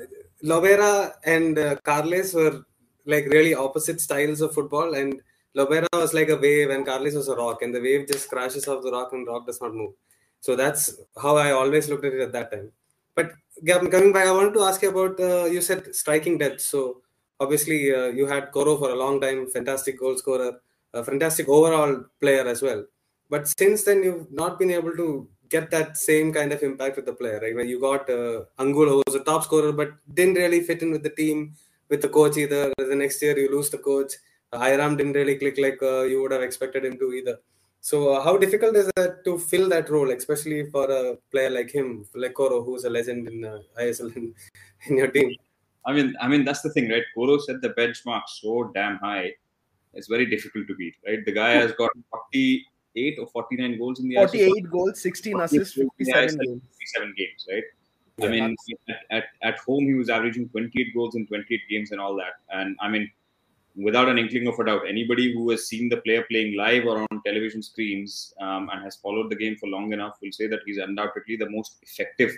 Lobera 0.43 1.13
and 1.25 1.57
uh, 1.57 1.75
Carles 1.83 2.33
were 2.33 2.63
like 3.05 3.25
really 3.27 3.53
opposite 3.53 4.01
styles 4.01 4.41
of 4.41 4.53
football, 4.53 4.93
and 4.95 5.21
Lobera 5.55 5.87
was 5.93 6.13
like 6.13 6.29
a 6.29 6.37
wave 6.37 6.69
and 6.69 6.85
Carles 6.85 7.15
was 7.15 7.27
a 7.27 7.35
rock, 7.35 7.61
and 7.61 7.73
the 7.73 7.81
wave 7.81 8.07
just 8.07 8.29
crashes 8.29 8.67
off 8.67 8.83
the 8.83 8.91
rock 8.91 9.13
and 9.13 9.27
rock 9.27 9.45
does 9.45 9.61
not 9.61 9.73
move. 9.73 9.93
So 10.39 10.55
that's 10.55 10.95
how 11.21 11.37
I 11.37 11.51
always 11.51 11.89
looked 11.89 12.05
at 12.05 12.13
it 12.13 12.21
at 12.21 12.31
that 12.33 12.51
time. 12.51 12.71
But 13.15 13.33
coming 13.67 14.11
back, 14.11 14.27
I 14.27 14.31
wanted 14.31 14.53
to 14.53 14.63
ask 14.63 14.81
you 14.81 14.89
about 14.89 15.19
uh, 15.19 15.45
you 15.45 15.61
said 15.61 15.95
striking 15.95 16.37
depth. 16.37 16.61
So 16.61 17.01
obviously 17.39 17.93
uh, 17.93 18.07
you 18.07 18.25
had 18.25 18.51
Coro 18.51 18.77
for 18.77 18.89
a 18.89 18.95
long 18.95 19.21
time, 19.21 19.47
fantastic 19.49 19.99
goal 19.99 20.17
scorer, 20.17 20.59
a 20.93 21.03
fantastic 21.03 21.47
overall 21.47 22.05
player 22.19 22.47
as 22.47 22.61
well. 22.61 22.85
But 23.29 23.47
since 23.47 23.83
then, 23.83 24.03
you've 24.03 24.31
not 24.31 24.59
been 24.59 24.71
able 24.71 24.95
to 24.97 25.27
get 25.51 25.69
that 25.71 25.97
same 25.97 26.33
kind 26.33 26.51
of 26.51 26.63
impact 26.63 26.95
with 26.95 27.05
the 27.05 27.13
player. 27.13 27.39
Right? 27.41 27.55
When 27.55 27.67
you 27.67 27.79
got 27.79 28.09
uh, 28.09 28.45
Angulo, 28.57 28.91
who 28.91 29.03
was 29.05 29.15
a 29.15 29.23
top 29.23 29.43
scorer, 29.43 29.71
but 29.71 29.91
didn't 30.13 30.35
really 30.35 30.61
fit 30.61 30.81
in 30.81 30.91
with 30.91 31.03
the 31.03 31.15
team, 31.21 31.53
with 31.89 32.01
the 32.01 32.09
coach 32.09 32.37
either. 32.37 32.73
The 32.77 32.95
next 32.95 33.21
year, 33.21 33.37
you 33.37 33.51
lose 33.51 33.69
the 33.69 33.77
coach. 33.77 34.13
Airam 34.53 34.97
didn't 34.97 35.13
really 35.13 35.37
click 35.37 35.57
like 35.57 35.81
uh, 35.81 36.01
you 36.03 36.21
would 36.21 36.31
have 36.31 36.41
expected 36.41 36.83
him 36.83 36.97
to 36.97 37.13
either. 37.13 37.37
So, 37.83 38.13
uh, 38.13 38.23
how 38.23 38.37
difficult 38.37 38.75
is 38.75 38.91
that 38.95 39.23
to 39.25 39.37
fill 39.39 39.67
that 39.69 39.89
role, 39.89 40.11
especially 40.11 40.69
for 40.69 40.89
a 40.91 41.15
player 41.31 41.49
like 41.49 41.71
him, 41.71 42.05
like 42.13 42.35
Coro, 42.35 42.63
who's 42.63 42.83
a 42.83 42.89
legend 42.89 43.27
in 43.27 43.43
uh, 43.43 43.59
ISL 43.79 44.15
in, 44.15 44.35
in, 44.87 44.97
your 44.97 45.07
team? 45.07 45.35
I 45.85 45.93
mean, 45.93 46.13
I 46.21 46.27
mean 46.27 46.45
that's 46.45 46.61
the 46.61 46.69
thing, 46.69 46.89
right? 46.89 47.03
Coro 47.15 47.39
set 47.39 47.61
the 47.61 47.69
benchmark 47.69 48.23
so 48.27 48.71
damn 48.75 48.97
high. 48.97 49.31
It's 49.93 50.07
very 50.07 50.27
difficult 50.27 50.67
to 50.67 50.75
beat, 50.75 50.95
right? 51.07 51.25
The 51.25 51.31
guy 51.31 51.51
has 51.53 51.71
got 51.71 51.91
48 52.93 53.19
or 53.19 53.27
49 53.27 53.77
goals 53.77 53.99
in 53.99 54.09
the 54.09 54.15
48 54.15 54.51
ISL. 54.51 54.69
goals, 54.69 55.01
16 55.01 55.39
assists, 55.39 55.73
57 55.75 56.37
games. 56.37 56.61
57 56.77 57.13
games, 57.17 57.47
right? 57.49 57.63
Yeah, 58.17 58.25
I 58.25 58.29
mean, 58.29 58.55
at, 58.89 58.95
at, 59.09 59.23
at 59.41 59.59
home 59.59 59.85
he 59.85 59.93
was 59.93 60.09
averaging 60.09 60.49
28 60.49 60.93
goals 60.93 61.15
in 61.15 61.25
28 61.27 61.59
games 61.69 61.91
and 61.91 62.01
all 62.01 62.15
that. 62.17 62.33
And 62.49 62.75
I 62.81 62.89
mean, 62.89 63.09
without 63.75 64.09
an 64.09 64.17
inkling 64.17 64.47
of 64.47 64.59
a 64.59 64.65
doubt, 64.65 64.81
anybody 64.87 65.33
who 65.33 65.49
has 65.51 65.67
seen 65.67 65.89
the 65.89 65.97
player 65.97 66.25
playing 66.29 66.57
live 66.57 66.85
or 66.85 67.01
on 67.01 67.21
television 67.25 67.63
screens 67.63 68.33
um, 68.41 68.69
and 68.71 68.83
has 68.83 68.97
followed 68.97 69.29
the 69.29 69.35
game 69.35 69.55
for 69.55 69.67
long 69.67 69.93
enough 69.93 70.17
will 70.21 70.31
say 70.31 70.47
that 70.47 70.59
he's 70.65 70.77
undoubtedly 70.77 71.37
the 71.37 71.49
most 71.49 71.77
effective 71.81 72.31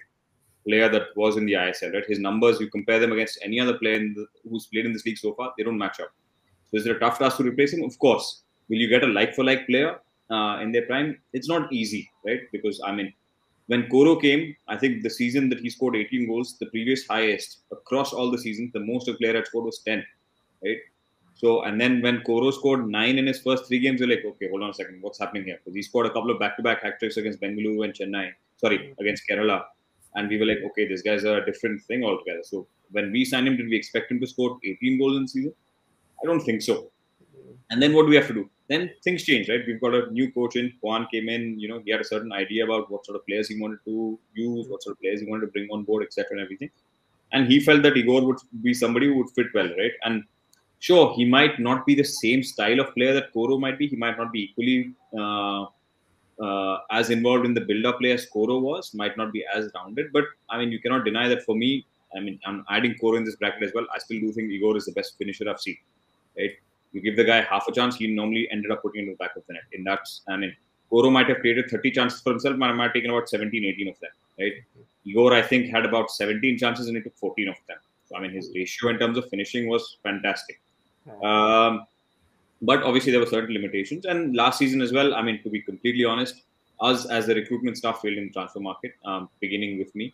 player 0.66 0.88
that 0.90 1.08
was 1.16 1.38
in 1.38 1.46
the 1.46 1.54
ISL. 1.54 1.94
Right, 1.94 2.06
his 2.06 2.20
numbers, 2.20 2.60
you 2.60 2.70
compare 2.70 3.00
them 3.00 3.12
against 3.12 3.40
any 3.42 3.60
other 3.60 3.78
player 3.78 3.98
the, 3.98 4.28
who's 4.50 4.68
played 4.68 4.86
in 4.86 4.94
this 4.94 5.06
league 5.06 5.18
so 5.18 5.34
far, 5.34 5.54
they 5.58 5.64
don't 5.64 5.78
match 5.78 6.00
up. 6.00 6.14
So 6.70 6.78
is 6.78 6.86
it 6.86 6.96
a 6.96 7.00
tough 7.00 7.20
task 7.20 7.38
to 7.38 7.44
replace 7.44 7.74
him? 7.74 7.84
Of 7.84 7.98
course. 8.00 8.44
Will 8.70 8.78
you 8.78 8.88
get 8.88 9.04
a 9.04 9.08
like-for-like 9.08 9.68
player 9.68 10.00
uh, 10.30 10.60
in 10.62 10.72
their 10.72 10.86
prime? 10.86 11.18
It's 11.34 11.50
not 11.50 11.72
easy, 11.72 12.10
right? 12.26 12.42
Because 12.52 12.82
I 12.86 12.92
mean, 12.92 13.14
when 13.68 13.88
Coro 13.90 14.16
came, 14.16 14.56
I 14.68 14.78
think 14.78 15.04
the 15.04 15.10
season 15.10 15.50
that 15.50 15.60
he 15.60 15.70
scored 15.70 15.96
18 15.96 16.28
goals, 16.28 16.58
the 16.60 16.66
previous 16.68 17.08
highest 17.08 17.60
across 17.72 18.14
all 18.14 18.30
the 18.30 18.38
seasons, 18.38 18.72
the 18.74 18.80
most 18.80 19.08
a 19.08 19.14
player 19.14 19.36
had 19.36 19.48
scored 19.48 19.66
was 19.66 19.80
10, 19.86 20.04
right? 20.64 20.78
So, 21.36 21.64
and 21.64 21.80
then 21.80 22.02
when 22.02 22.22
Coro 22.22 22.52
scored 22.52 22.88
nine 22.88 23.18
in 23.18 23.26
his 23.26 23.42
first 23.42 23.68
three 23.68 23.80
games, 23.80 24.00
you're 24.00 24.10
like, 24.10 24.24
okay, 24.26 24.50
hold 24.50 24.64
on 24.64 24.70
a 24.70 24.74
second, 24.74 25.02
what's 25.02 25.20
happening 25.20 25.46
here? 25.46 25.60
Because 25.64 25.76
he 25.76 25.82
scored 25.82 26.06
a 26.06 26.12
couple 26.12 26.30
of 26.30 26.40
back-to-back 26.40 26.84
hat 26.84 27.00
tricks 27.00 27.18
against 27.18 27.42
Bengaluru 27.42 27.86
and 27.86 27.94
Chennai, 27.94 28.32
sorry, 28.58 28.94
against 29.00 29.24
Kerala, 29.30 29.64
and 30.16 30.30
we 30.30 30.38
were 30.38 30.46
like, 30.46 30.60
okay, 30.66 30.88
this 30.88 31.02
guy's 31.02 31.24
a 31.24 31.44
different 31.46 31.82
thing 31.84 32.04
altogether. 32.04 32.44
So, 32.44 32.68
when 32.92 33.12
we 33.12 33.26
signed 33.26 33.48
him, 33.48 33.58
did 33.58 33.68
we 33.68 33.76
expect 33.76 34.12
him 34.12 34.20
to 34.20 34.28
score 34.28 34.60
18 34.64 35.00
goals 35.00 35.18
in 35.18 35.28
season? 35.28 35.54
I 36.22 36.28
don't 36.28 36.42
think 36.42 36.62
so. 36.62 36.92
And 37.72 37.82
then 37.82 37.94
what 37.94 38.04
do 38.04 38.10
we 38.10 38.16
have 38.16 38.28
to 38.28 38.34
do? 38.34 38.50
Then 38.70 38.92
things 39.04 39.24
change, 39.24 39.50
right? 39.50 39.62
We've 39.68 39.82
got 39.82 39.94
a 39.94 40.10
new 40.12 40.32
coach 40.32 40.56
in. 40.56 40.74
Juan 40.82 41.08
came 41.12 41.28
in. 41.28 41.60
You 41.60 41.68
know, 41.68 41.82
he 41.84 41.92
had 41.92 42.02
a 42.02 42.06
certain 42.06 42.32
idea 42.32 42.64
about 42.64 42.90
what 42.90 43.06
sort 43.06 43.18
of 43.18 43.26
players 43.26 43.50
he 43.50 43.60
wanted 43.60 43.80
to 43.86 44.18
use, 44.34 44.68
what 44.70 44.82
sort 44.84 44.96
of 44.96 45.02
players 45.02 45.20
he 45.20 45.28
wanted 45.28 45.48
to 45.48 45.52
bring 45.52 45.68
on 45.70 45.84
board, 45.84 46.04
etc., 46.04 46.28
and 46.32 46.40
everything. 46.40 46.70
And 47.34 47.48
he 47.48 47.60
felt 47.60 47.84
that 47.84 47.98
Igor 47.98 48.26
would 48.26 48.38
be 48.62 48.74
somebody 48.74 49.08
who 49.08 49.18
would 49.18 49.32
fit 49.32 49.48
well, 49.54 49.68
right? 49.78 49.92
And 50.04 50.24
sure, 50.80 51.14
he 51.16 51.26
might 51.26 51.60
not 51.60 51.86
be 51.86 51.96
the 51.96 52.04
same 52.04 52.44
style 52.44 52.80
of 52.80 52.94
player 52.94 53.14
that 53.14 53.34
Coro 53.34 53.58
might 53.58 53.78
be. 53.78 53.88
He 53.88 53.96
might 53.96 54.18
not 54.18 54.32
be 54.32 54.44
equally 54.44 54.94
uh, 55.18 55.66
uh, 56.42 56.78
as 56.92 57.10
involved 57.10 57.46
in 57.46 57.54
the 57.54 57.62
build-up 57.62 58.00
play 58.00 58.12
as 58.12 58.26
Coro 58.28 58.60
was. 58.60 58.94
Might 58.94 59.18
not 59.18 59.34
be 59.34 59.44
as 59.54 59.70
rounded. 59.76 60.14
But 60.14 60.26
I 60.50 60.58
mean, 60.60 60.72
you 60.72 60.80
cannot 60.80 61.06
deny 61.06 61.28
that 61.28 61.44
for 61.44 61.56
me. 61.56 61.86
I 62.16 62.20
mean, 62.20 62.40
I'm 62.46 62.64
adding 62.70 62.96
Coro 63.02 63.18
in 63.18 63.26
this 63.26 63.36
bracket 63.36 63.64
as 63.64 63.72
well. 63.74 63.88
I 63.94 63.98
still 63.98 64.20
do 64.20 64.32
think 64.32 64.52
Igor 64.52 64.78
is 64.78 64.86
the 64.86 64.94
best 64.94 65.18
finisher 65.18 65.50
I've 65.50 65.60
seen. 65.60 65.78
Right? 66.38 66.52
You 66.94 67.02
give 67.02 67.16
the 67.16 67.24
guy 67.24 67.42
half 67.42 67.68
a 67.68 67.72
chance, 67.72 67.96
he 67.96 68.08
normally 68.08 68.48
ended 68.52 68.72
up 68.72 68.82
putting 68.82 69.02
it 69.02 69.06
in 69.06 69.10
the 69.12 69.18
back 69.18 69.36
of 69.36 69.44
the 69.48 69.54
net. 69.54 69.64
In 69.72 69.84
that, 69.84 70.08
I 70.30 70.38
mean, 70.38 70.56
Coro 70.90 71.10
might 71.10 71.28
have 71.28 71.40
created 71.40 71.70
30 71.70 71.92
chances 71.92 72.22
for 72.22 72.30
himself, 72.30 72.58
but 72.58 72.70
I 72.70 72.74
might 72.74 72.86
have 72.86 72.94
taken 72.94 73.10
about 73.10 73.28
17, 73.28 73.66
18 73.66 73.88
of 73.88 74.00
them. 74.00 74.12
Right? 74.40 74.54
Igor, 75.06 75.34
I 75.34 75.42
think, 75.42 75.70
had 75.70 75.86
about 75.86 76.12
17 76.12 76.58
chances 76.58 76.88
and 76.88 76.96
he 76.96 77.02
took 77.02 77.18
14 77.18 77.50
of 77.50 77.56
them. 77.68 77.78
So, 78.08 78.16
I 78.16 78.22
mean, 78.22 78.32
his 78.32 78.52
ratio 78.56 78.90
in 78.90 79.00
terms 79.00 79.18
of 79.18 79.28
finishing 79.30 79.68
was 79.68 79.98
fantastic. 80.04 80.62
Um, 81.24 81.86
but 82.62 82.84
obviously, 82.84 83.12
there 83.12 83.20
were 83.20 83.28
certain 83.28 83.54
limitations. 83.54 84.06
And 84.06 84.36
last 84.36 84.60
season 84.60 84.82
as 84.82 84.94
well, 84.94 85.14
I 85.16 85.22
mean, 85.22 85.42
to 85.44 85.50
be 85.50 85.62
completely 85.62 86.06
honest, 86.06 86.44
us 86.80 87.06
as 87.06 87.28
the 87.28 87.36
recruitment 87.36 87.78
staff 87.78 88.02
failed 88.02 88.18
in 88.18 88.28
the 88.28 88.34
transfer 88.34 88.60
market, 88.60 88.94
um, 89.06 89.30
beginning 89.40 89.80
with 89.80 89.94
me. 89.96 90.14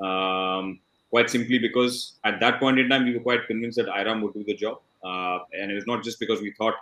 Um, 0.00 0.80
quite 1.10 1.30
simply 1.30 1.58
because 1.58 2.14
at 2.24 2.40
that 2.40 2.60
point 2.60 2.78
in 2.78 2.88
time, 2.88 3.04
we 3.04 3.14
were 3.14 3.20
quite 3.20 3.46
convinced 3.46 3.76
that 3.78 3.86
Airam 3.86 4.22
would 4.22 4.34
do 4.34 4.44
the 4.44 4.54
job. 4.54 4.80
Uh, 5.06 5.38
and 5.52 5.70
it 5.70 5.74
was 5.74 5.86
not 5.86 6.02
just 6.02 6.18
because 6.18 6.40
we 6.40 6.52
thought 6.58 6.74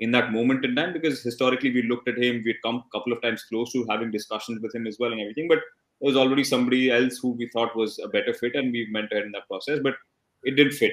in 0.00 0.10
that 0.10 0.32
moment 0.32 0.64
in 0.64 0.74
time, 0.74 0.92
because 0.92 1.22
historically 1.22 1.72
we 1.72 1.82
looked 1.82 2.08
at 2.08 2.18
him, 2.18 2.42
we'd 2.44 2.62
come 2.62 2.76
a 2.76 2.98
couple 2.98 3.12
of 3.12 3.22
times 3.22 3.44
close 3.44 3.72
to 3.72 3.86
having 3.88 4.10
discussions 4.10 4.60
with 4.62 4.74
him 4.74 4.86
as 4.86 4.96
well 4.98 5.12
and 5.12 5.20
everything. 5.20 5.48
But 5.48 5.58
there 6.00 6.08
was 6.08 6.16
already 6.16 6.44
somebody 6.44 6.90
else 6.90 7.18
who 7.18 7.30
we 7.30 7.48
thought 7.48 7.76
was 7.76 7.98
a 7.98 8.08
better 8.08 8.34
fit, 8.34 8.54
and 8.54 8.72
we 8.72 8.88
went 8.92 9.12
ahead 9.12 9.24
in 9.24 9.32
that 9.32 9.48
process. 9.48 9.80
But 9.82 9.94
it 10.42 10.56
didn't 10.56 10.72
fit. 10.72 10.92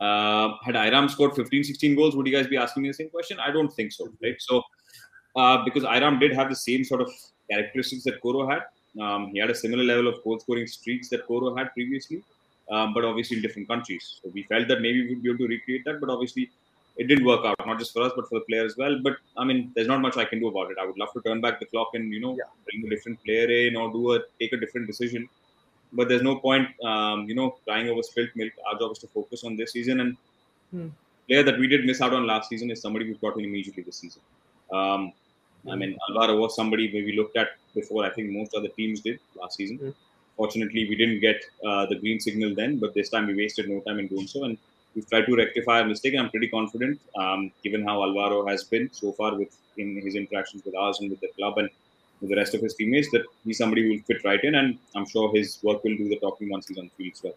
Uh, 0.00 0.54
had 0.64 0.74
Airam 0.74 1.08
scored 1.08 1.34
15, 1.36 1.62
16 1.62 1.94
goals, 1.94 2.16
would 2.16 2.26
you 2.26 2.32
guys 2.36 2.48
be 2.48 2.56
asking 2.56 2.82
me 2.82 2.88
the 2.88 2.94
same 2.94 3.10
question? 3.10 3.38
I 3.38 3.52
don't 3.52 3.72
think 3.72 3.92
so, 3.92 4.08
right? 4.22 4.34
So, 4.40 4.62
uh, 5.36 5.64
because 5.64 5.84
Airam 5.84 6.18
did 6.18 6.32
have 6.34 6.48
the 6.48 6.56
same 6.56 6.82
sort 6.84 7.02
of 7.02 7.10
characteristics 7.48 8.02
that 8.04 8.20
Coro 8.20 8.48
had. 8.48 8.62
Um, 9.00 9.30
he 9.32 9.38
had 9.38 9.50
a 9.50 9.54
similar 9.54 9.84
level 9.84 10.08
of 10.08 10.22
goal 10.24 10.40
scoring 10.40 10.66
streaks 10.66 11.08
that 11.10 11.26
Coro 11.26 11.54
had 11.54 11.72
previously, 11.72 12.22
um, 12.72 12.92
but 12.94 13.04
obviously 13.04 13.36
in 13.36 13.42
different 13.42 13.68
countries. 13.68 14.20
So 14.22 14.30
we 14.32 14.42
felt 14.44 14.66
that 14.68 14.80
maybe 14.80 15.06
we'd 15.08 15.22
be 15.22 15.30
able 15.30 15.38
to 15.44 15.48
recreate 15.48 15.84
that, 15.84 16.00
but 16.00 16.10
obviously 16.10 16.50
it 16.96 17.06
didn't 17.10 17.24
work 17.24 17.44
out, 17.44 17.56
not 17.66 17.78
just 17.78 17.92
for 17.92 18.02
us, 18.02 18.12
but 18.16 18.28
for 18.28 18.40
the 18.40 18.44
player 18.48 18.64
as 18.64 18.76
well. 18.76 18.98
But 19.02 19.14
I 19.36 19.44
mean, 19.44 19.72
there's 19.74 19.88
not 19.88 20.00
much 20.00 20.16
I 20.16 20.24
can 20.24 20.40
do 20.40 20.48
about 20.48 20.70
it. 20.72 20.78
I 20.80 20.86
would 20.86 20.98
love 20.98 21.12
to 21.14 21.20
turn 21.20 21.40
back 21.40 21.60
the 21.60 21.66
clock 21.66 21.90
and, 21.94 22.12
you 22.12 22.20
know, 22.20 22.36
yeah. 22.36 22.50
bring 22.64 22.86
a 22.86 22.90
different 22.90 23.22
player 23.24 23.48
in 23.66 23.76
or 23.76 23.92
do 23.92 24.12
a 24.14 24.20
take 24.40 24.52
a 24.52 24.60
different 24.64 24.86
decision 24.86 25.28
but 25.92 26.08
there's 26.08 26.22
no 26.22 26.36
point, 26.36 26.68
um, 26.82 27.28
you 27.28 27.34
know, 27.34 27.50
crying 27.64 27.88
over 27.88 28.02
spilt 28.02 28.30
milk. 28.34 28.52
Our 28.66 28.78
job 28.78 28.92
is 28.92 28.98
to 29.00 29.06
focus 29.08 29.44
on 29.44 29.56
this 29.56 29.72
season. 29.72 30.00
And 30.00 30.16
hmm. 30.70 30.88
player 31.28 31.42
that 31.42 31.58
we 31.58 31.66
did 31.66 31.84
miss 31.84 32.00
out 32.00 32.14
on 32.14 32.26
last 32.26 32.48
season 32.48 32.70
is 32.70 32.80
somebody 32.80 33.06
we 33.06 33.14
brought 33.14 33.36
in 33.38 33.44
immediately 33.44 33.82
this 33.82 33.96
season. 33.96 34.22
Um, 34.72 35.12
I 35.70 35.76
mean, 35.76 35.96
Alvaro 36.08 36.36
was 36.36 36.56
somebody 36.56 36.90
we 36.92 37.14
looked 37.16 37.36
at 37.36 37.48
before. 37.74 38.04
I 38.04 38.10
think 38.10 38.30
most 38.30 38.54
other 38.54 38.68
teams 38.68 39.00
did 39.00 39.20
last 39.40 39.56
season. 39.56 39.78
Hmm. 39.78 39.90
Fortunately, 40.36 40.88
we 40.88 40.96
didn't 40.96 41.20
get 41.20 41.42
uh, 41.66 41.86
the 41.86 41.96
green 41.96 42.20
signal 42.20 42.54
then, 42.54 42.78
but 42.78 42.94
this 42.94 43.10
time 43.10 43.26
we 43.26 43.34
wasted 43.34 43.68
no 43.68 43.80
time 43.80 43.98
in 43.98 44.06
doing 44.08 44.26
so. 44.26 44.44
And 44.44 44.58
we've 44.94 45.08
tried 45.08 45.26
to 45.26 45.36
rectify 45.36 45.80
our 45.80 45.86
mistake. 45.86 46.14
And 46.14 46.22
I'm 46.22 46.30
pretty 46.30 46.48
confident, 46.48 47.00
um, 47.16 47.52
given 47.62 47.84
how 47.84 48.02
Alvaro 48.02 48.46
has 48.46 48.64
been 48.64 48.88
so 48.92 49.12
far 49.12 49.36
with 49.36 49.56
in 49.78 50.00
his 50.02 50.14
interactions 50.14 50.64
with 50.64 50.76
us 50.76 51.00
and 51.00 51.10
with 51.10 51.20
the 51.20 51.28
club 51.36 51.58
and 51.58 51.68
with 52.20 52.30
the 52.30 52.36
rest 52.36 52.54
of 52.54 52.60
his 52.60 52.74
teammates 52.74 53.10
that 53.10 53.22
he's 53.44 53.58
somebody 53.58 53.82
who 53.82 53.90
will 53.90 54.02
fit 54.06 54.24
right 54.24 54.42
in, 54.42 54.54
and 54.54 54.78
I'm 54.94 55.06
sure 55.06 55.34
his 55.34 55.58
work 55.62 55.82
will 55.84 55.96
do 55.96 56.08
the 56.08 56.16
talking 56.16 56.48
once 56.50 56.68
he's 56.68 56.78
on 56.78 56.84
the 56.84 57.04
field 57.04 57.12
as 57.14 57.22
well. 57.24 57.34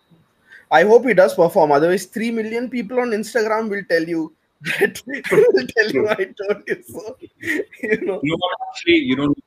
I 0.71 0.84
hope 0.84 1.05
he 1.05 1.13
does 1.13 1.34
perform. 1.34 1.71
Otherwise, 1.71 2.05
three 2.05 2.31
million 2.31 2.69
people 2.69 2.99
on 2.99 3.10
Instagram 3.10 3.69
will 3.69 3.84
tell 3.89 4.03
you 4.03 4.34
that 4.79 5.01
will 5.05 5.67
tell 5.67 5.91
you 5.91 6.08
I 6.10 6.15
told 6.15 6.63
you 6.67 6.84
so. 6.88 7.17
You 7.84 8.01
know, 8.01 8.19
know 8.23 8.38
actually, 8.69 8.95
you 8.95 9.15
don't. 9.15 9.38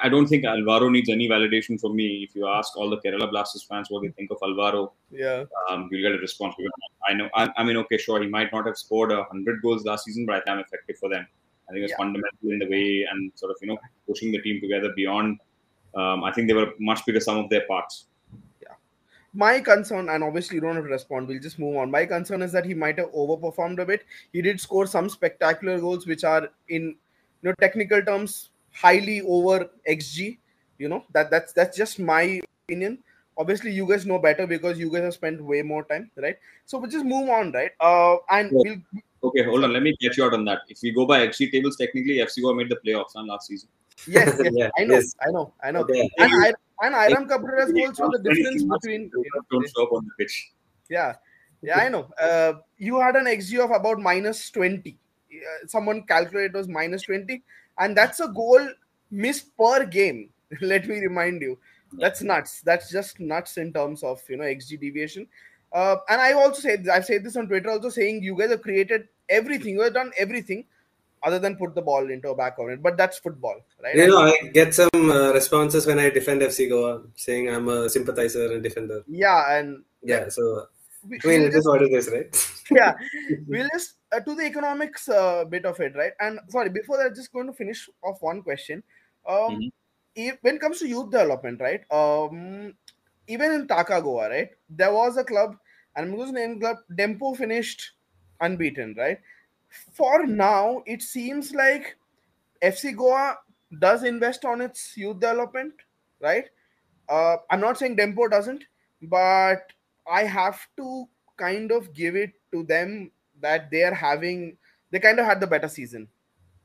I 0.00 0.08
don't 0.08 0.26
think 0.28 0.44
Alvaro 0.44 0.88
needs 0.88 1.08
any 1.08 1.28
validation 1.28 1.80
from 1.80 1.96
me. 1.96 2.24
If 2.28 2.36
you 2.36 2.46
ask 2.46 2.76
all 2.76 2.88
the 2.88 2.98
Kerala 2.98 3.28
Blasters 3.28 3.64
fans 3.64 3.90
what 3.90 4.02
they 4.02 4.10
think 4.10 4.30
of 4.30 4.38
Alvaro, 4.42 4.92
yeah, 5.10 5.44
um, 5.68 5.88
you'll 5.90 6.08
get 6.08 6.16
a 6.16 6.20
response. 6.20 6.54
I 7.08 7.14
know. 7.14 7.28
I, 7.34 7.50
I 7.56 7.64
mean, 7.64 7.76
okay, 7.78 7.98
sure, 7.98 8.22
he 8.22 8.28
might 8.28 8.52
not 8.52 8.66
have 8.66 8.76
scored 8.76 9.10
a 9.10 9.24
hundred 9.24 9.60
goals 9.60 9.84
last 9.84 10.04
season, 10.04 10.24
but 10.24 10.36
I 10.36 10.38
think 10.38 10.50
I'm 10.50 10.58
effective 10.60 10.98
for 10.98 11.08
them. 11.08 11.26
I 11.68 11.72
think 11.72 11.84
it's 11.84 11.90
yeah. 11.90 11.96
fundamental 11.96 12.50
in 12.50 12.60
the 12.60 12.68
way 12.68 13.06
and 13.10 13.32
sort 13.34 13.50
of 13.50 13.56
you 13.60 13.68
know 13.68 13.78
pushing 14.06 14.30
the 14.30 14.40
team 14.40 14.60
together 14.60 14.92
beyond. 14.94 15.40
Um, 15.96 16.22
I 16.22 16.32
think 16.32 16.46
they 16.46 16.54
were 16.54 16.72
much 16.78 17.04
bigger 17.04 17.20
sum 17.20 17.38
of 17.38 17.50
their 17.50 17.66
parts. 17.66 18.06
Yeah, 18.62 18.74
my 19.34 19.58
concern, 19.58 20.10
and 20.10 20.22
obviously 20.22 20.56
you 20.56 20.60
don't 20.60 20.76
have 20.76 20.84
to 20.84 20.90
respond. 20.90 21.26
We'll 21.26 21.40
just 21.40 21.58
move 21.58 21.76
on. 21.76 21.90
My 21.90 22.06
concern 22.06 22.42
is 22.42 22.52
that 22.52 22.64
he 22.64 22.74
might 22.74 22.98
have 22.98 23.10
overperformed 23.10 23.80
a 23.80 23.84
bit. 23.84 24.04
He 24.32 24.42
did 24.42 24.60
score 24.60 24.86
some 24.86 25.08
spectacular 25.08 25.80
goals, 25.80 26.06
which 26.06 26.22
are 26.22 26.48
in 26.68 26.94
you 27.42 27.48
know 27.50 27.54
technical 27.60 28.00
terms 28.00 28.50
highly 28.72 29.20
over 29.22 29.70
xG. 29.88 30.38
You 30.78 30.88
know 30.88 31.04
that 31.12 31.30
that's 31.30 31.52
that's 31.52 31.76
just 31.76 31.98
my 32.00 32.40
opinion 32.64 32.98
obviously 33.38 33.72
you 33.72 33.86
guys 33.88 34.04
know 34.04 34.18
better 34.18 34.46
because 34.46 34.78
you 34.78 34.90
guys 34.90 35.02
have 35.02 35.14
spent 35.14 35.42
way 35.42 35.62
more 35.62 35.84
time 35.84 36.10
right 36.16 36.36
so 36.66 36.78
we'll 36.78 36.90
just 36.90 37.04
move 37.04 37.30
on 37.30 37.50
right 37.52 37.70
uh 37.80 38.16
and 38.30 38.50
yeah. 38.52 38.74
we'll 38.92 39.02
Okay, 39.24 39.44
hold 39.44 39.62
on. 39.64 39.72
Let 39.72 39.82
me 39.82 39.96
get 40.00 40.16
you 40.16 40.24
out 40.24 40.34
on 40.34 40.44
that. 40.46 40.62
If 40.68 40.78
we 40.82 40.90
go 40.90 41.06
by 41.06 41.26
XG 41.26 41.52
tables, 41.52 41.76
technically 41.76 42.14
FC 42.14 42.42
Goa 42.42 42.54
made 42.54 42.68
the 42.68 42.78
playoffs 42.84 43.14
on 43.14 43.28
last 43.28 43.46
season. 43.46 43.68
Yes, 44.06 44.36
yes 44.42 44.52
yeah, 44.56 44.68
I 44.76 44.84
know, 44.84 44.94
yes. 44.94 45.14
I 45.24 45.30
know, 45.30 45.52
I 45.62 45.70
know. 45.70 45.80
Okay. 45.80 46.10
And, 46.18 46.32
I, 46.44 46.52
and 46.82 46.94
Airam 46.94 47.28
Cabrera's 47.28 47.72
goals 47.72 48.00
were 48.00 48.18
the 48.18 48.34
difference 48.34 48.64
between. 48.64 49.02
You 49.14 49.24
know, 49.34 49.42
don't 49.50 49.70
show 49.70 49.84
up 49.84 49.92
on 49.92 50.04
the 50.04 50.24
pitch. 50.24 50.50
Yeah, 50.90 51.14
yeah, 51.62 51.78
I 51.78 51.88
know. 51.88 52.08
Uh, 52.20 52.54
you 52.78 52.98
had 52.98 53.14
an 53.14 53.26
XG 53.26 53.62
of 53.62 53.70
about 53.70 54.00
minus 54.00 54.50
20 54.50 54.98
uh, 55.32 55.66
someone 55.66 56.02
calculated 56.02 56.54
it 56.54 56.58
was 56.58 56.68
minus 56.68 57.02
20, 57.02 57.42
and 57.82 57.96
that's 57.96 58.20
a 58.20 58.28
goal 58.28 58.68
missed 59.10 59.56
per 59.56 59.84
game. 59.84 60.30
Let 60.60 60.88
me 60.88 61.00
remind 61.00 61.42
you, 61.42 61.58
that's 61.92 62.22
nuts. 62.22 62.60
That's 62.62 62.90
just 62.90 63.20
nuts 63.20 63.56
in 63.56 63.72
terms 63.72 64.02
of 64.02 64.22
you 64.28 64.36
know 64.36 64.44
xG 64.44 64.80
deviation. 64.80 65.26
Uh, 65.72 65.96
and 66.08 66.20
I 66.20 66.32
also 66.32 66.60
said 66.60 66.88
I've 66.88 67.04
said 67.04 67.24
this 67.24 67.36
on 67.36 67.48
Twitter, 67.48 67.70
also 67.70 67.88
saying 67.88 68.22
you 68.22 68.36
guys 68.36 68.50
have 68.50 68.62
created 68.62 69.08
everything. 69.28 69.74
You 69.74 69.82
have 69.82 69.94
done 69.94 70.12
everything 70.18 70.64
other 71.22 71.38
than 71.38 71.56
put 71.56 71.74
the 71.74 71.82
ball 71.82 72.10
into 72.10 72.28
a 72.30 72.34
back 72.34 72.58
of 72.58 72.68
it. 72.68 72.82
But 72.82 72.96
that's 72.96 73.18
football, 73.18 73.56
right? 73.82 73.94
You 73.94 74.08
know, 74.08 74.18
I 74.18 74.36
get 74.52 74.74
some 74.74 74.90
uh, 74.94 75.32
responses 75.32 75.86
when 75.86 75.98
I 75.98 76.10
defend 76.10 76.42
FC 76.42 76.68
Goa, 76.68 77.02
saying 77.16 77.48
I'm 77.48 77.68
a 77.68 77.88
sympathizer 77.88 78.52
and 78.52 78.62
defender. 78.62 79.02
Yeah, 79.08 79.56
and 79.58 79.84
Yeah, 80.02 80.28
so 80.28 80.66
we, 81.08 81.20
I 81.24 81.26
mean, 81.26 81.40
we'll 81.40 81.42
it 81.42 81.48
is 81.48 81.54
just, 81.54 81.68
what 81.68 81.82
it 81.82 81.92
is, 81.92 82.10
right? 82.12 82.48
yeah, 82.70 82.94
we'll 83.46 83.68
just 83.72 83.94
uh, 84.12 84.20
to 84.20 84.34
the 84.34 84.44
economics 84.44 85.08
uh, 85.08 85.44
bit 85.44 85.64
of 85.64 85.80
it, 85.80 85.94
right? 85.96 86.12
And 86.20 86.40
sorry, 86.48 86.70
before 86.70 86.98
that, 86.98 87.14
just 87.14 87.32
going 87.32 87.46
to 87.46 87.52
finish 87.52 87.88
off 88.02 88.22
one 88.22 88.42
question. 88.42 88.82
Um, 89.28 89.60
Mhm. 89.60 89.70
if, 90.14 90.36
when 90.42 90.56
it 90.56 90.60
comes 90.60 90.78
to 90.80 90.88
youth 90.88 91.10
development, 91.10 91.60
right? 91.60 91.82
Um, 91.90 92.74
even 93.26 93.52
in 93.52 93.68
Taka 93.68 94.02
Goa, 94.02 94.28
right? 94.28 94.50
There 94.68 94.92
was 94.92 95.16
a 95.16 95.24
club, 95.24 95.56
and 95.96 96.06
I'm 96.10 96.16
going 96.16 96.34
name 96.34 96.60
club. 96.60 96.78
Dempo 96.92 97.36
finished 97.36 97.92
unbeaten, 98.40 98.94
right? 98.98 99.20
For 99.92 100.26
now, 100.26 100.82
it 100.86 101.02
seems 101.02 101.54
like 101.54 101.96
FC 102.60 102.92
Goa 102.92 103.38
does 103.78 104.04
invest 104.04 104.44
on 104.44 104.60
its 104.60 104.96
youth 104.96 105.20
development, 105.20 105.74
right? 106.20 106.48
Uh, 107.08 107.36
I'm 107.50 107.60
not 107.60 107.78
saying 107.78 107.96
Dempo 107.96 108.30
doesn't, 108.30 108.64
but 109.02 109.72
I 110.06 110.24
have 110.24 110.60
to 110.78 111.08
kind 111.36 111.72
of 111.72 111.92
give 111.94 112.16
it 112.16 112.32
to 112.52 112.64
them 112.64 113.10
that 113.42 113.70
they 113.70 113.82
are 113.82 113.94
having, 113.94 114.56
they 114.90 114.98
kind 114.98 115.18
of 115.18 115.26
had 115.26 115.40
the 115.40 115.46
better 115.46 115.68
season 115.68 116.08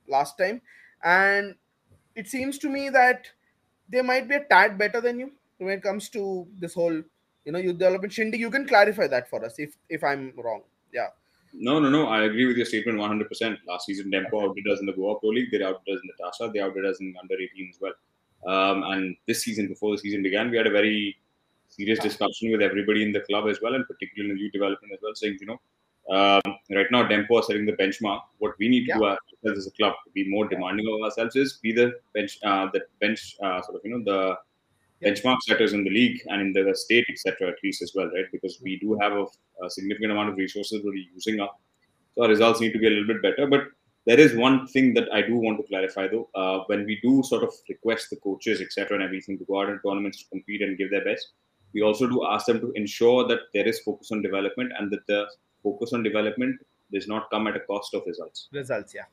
last 0.08 0.38
time. 0.38 0.62
And 1.04 1.56
it 2.16 2.28
seems 2.28 2.58
to 2.60 2.70
me 2.70 2.90
that 2.90 3.28
they 3.90 4.02
might 4.02 4.28
be 4.28 4.36
a 4.36 4.44
tad 4.44 4.78
better 4.78 5.02
than 5.02 5.20
you 5.20 5.32
when 5.58 5.74
it 5.74 5.84
comes 5.84 6.10
to 6.10 6.48
this 6.60 6.74
whole, 6.74 7.02
you 7.46 7.52
know, 7.52 7.60
youth 7.60 7.78
development. 7.78 8.14
Shindy, 8.14 8.38
you 8.38 8.50
can 8.50 8.68
clarify 8.68 9.08
that 9.08 9.30
for 9.30 9.44
us 9.46 9.56
if 9.58 9.76
if 9.90 10.04
I'm 10.04 10.34
wrong. 10.38 10.62
Yeah. 10.94 11.08
No, 11.54 11.80
no, 11.80 11.90
no. 11.90 12.08
I 12.08 12.24
agree 12.24 12.46
with 12.46 12.58
your 12.58 12.66
statement 12.66 13.00
100%. 13.00 13.58
Last 13.68 13.86
season, 13.86 14.12
Dempo 14.12 14.44
outdid 14.44 14.68
us 14.68 14.80
in 14.80 14.86
the 14.86 14.94
Goa 14.94 15.20
Pro 15.20 15.30
League. 15.30 15.50
They 15.52 15.64
outdid 15.64 15.96
us 15.96 16.02
in 16.04 16.10
the 16.10 16.24
TASA. 16.24 16.52
They 16.54 16.60
outdid 16.60 16.86
us 16.86 17.00
in 17.00 17.16
under 17.22 17.36
18 17.36 17.72
as 17.74 17.80
well. 17.82 17.94
Um, 18.46 18.84
and 18.84 19.16
this 19.28 19.44
season, 19.44 19.68
before 19.68 19.92
the 19.92 19.98
season 19.98 20.22
began, 20.22 20.52
we 20.52 20.58
had 20.58 20.68
a 20.68 20.72
very 20.72 21.18
serious 21.70 22.00
discussion 22.00 22.52
with 22.52 22.62
everybody 22.62 23.04
in 23.04 23.12
the 23.12 23.22
club 23.22 23.48
as 23.48 23.60
well, 23.62 23.76
and 23.76 23.88
particularly 23.88 24.32
in 24.32 24.38
the 24.38 24.42
youth 24.42 24.54
development 24.54 24.94
as 24.94 25.00
well, 25.02 25.16
saying, 25.16 25.38
you 25.40 25.48
know, 25.48 25.60
um, 26.10 26.42
right 26.72 26.88
now 26.92 27.08
Dempo 27.08 27.40
are 27.40 27.44
setting 27.44 27.66
the 27.66 27.74
benchmark. 27.74 28.22
What 28.40 28.54
we 28.60 28.70
need 28.70 28.86
to 28.88 28.94
do 28.94 29.06
ourselves 29.06 29.58
as 29.60 29.68
a 29.68 29.72
club 29.72 29.94
to 30.06 30.12
be 30.14 30.30
more 30.30 30.48
demanding 30.48 30.88
of 30.88 31.02
ourselves 31.04 31.36
is 31.36 31.60
be 31.62 31.72
the 31.74 32.00
bench, 32.14 32.40
uh, 32.44 32.68
the 32.72 32.82
bench, 33.02 33.36
uh, 33.44 33.62
sort 33.62 33.76
of, 33.76 33.82
you 33.84 33.92
know, 33.92 34.04
the 34.04 34.38
Yeah. 35.00 35.12
benchmark 35.12 35.42
setters 35.42 35.74
in 35.74 35.84
the 35.84 35.92
league 35.92 36.20
and 36.28 36.42
in 36.42 36.54
the 36.54 36.74
state, 36.76 37.06
etc. 37.10 37.50
At 37.50 37.58
least 37.64 37.82
as 37.84 37.92
well, 37.96 38.10
right? 38.16 38.32
Because 38.32 38.60
we 38.62 38.80
do 38.80 38.98
have 39.02 39.14
a, 39.14 39.26
a 39.66 39.70
significant 39.70 40.12
amount 40.12 40.30
of 40.30 40.38
resources 40.38 40.82
we're 40.84 40.96
using 40.96 41.40
up, 41.40 41.60
so 42.16 42.24
our 42.24 42.30
results 42.30 42.62
need 42.62 42.74
to 42.74 42.80
be 42.80 42.88
a 42.88 42.90
little 42.90 43.08
bit 43.14 43.22
better. 43.22 43.46
But 43.48 43.66
there 44.06 44.20
is 44.20 44.34
one 44.36 44.66
thing 44.68 44.94
that 44.96 45.08
I 45.14 45.22
do 45.22 45.36
want 45.36 45.60
to 45.60 45.68
clarify, 45.68 46.08
though. 46.08 46.30
Uh, 46.34 46.64
when 46.68 46.86
we 46.86 47.00
do 47.04 47.22
sort 47.24 47.44
of 47.44 47.54
request 47.70 48.10
the 48.10 48.16
coaches, 48.16 48.62
etc., 48.62 48.96
and 48.96 49.04
everything 49.04 49.38
to 49.38 49.46
go 49.46 49.62
out 49.62 49.70
in 49.70 49.80
tournaments 49.86 50.24
to 50.24 50.30
compete 50.30 50.62
and 50.62 50.78
give 50.78 50.90
their 50.90 51.04
best, 51.04 51.34
we 51.74 51.82
also 51.82 52.08
do 52.08 52.26
ask 52.26 52.48
them 52.48 52.60
to 52.62 52.72
ensure 52.72 53.28
that 53.28 53.42
there 53.54 53.68
is 53.68 53.80
focus 53.82 54.12
on 54.12 54.22
development 54.22 54.72
and 54.80 54.90
that 54.92 55.06
the 55.08 55.28
focus 55.64 55.94
on 55.94 56.04
development 56.04 56.60
does 56.92 57.08
not 57.08 57.30
come 57.30 57.48
at 57.48 57.56
a 57.56 57.60
cost 57.62 57.94
of 57.94 58.04
results. 58.06 58.48
Results, 58.52 58.94
yeah. 58.96 59.04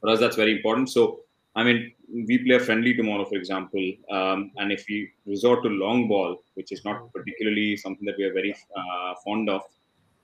For 0.00 0.10
us, 0.10 0.20
that's 0.20 0.36
very 0.36 0.56
important. 0.56 0.90
So, 0.90 1.20
I 1.56 1.64
mean, 1.64 1.92
we 2.12 2.38
play 2.38 2.56
a 2.56 2.60
friendly 2.60 2.94
tomorrow, 2.94 3.24
for 3.24 3.36
example, 3.36 3.92
um, 4.10 4.50
and 4.56 4.72
if 4.72 4.84
we 4.88 5.10
resort 5.26 5.62
to 5.62 5.68
long 5.68 6.08
ball, 6.08 6.42
which 6.54 6.72
is 6.72 6.84
not 6.84 7.12
particularly 7.12 7.76
something 7.76 8.04
that 8.06 8.16
we 8.18 8.24
are 8.24 8.32
very 8.32 8.54
uh, 8.76 9.14
fond 9.24 9.48
of, 9.48 9.62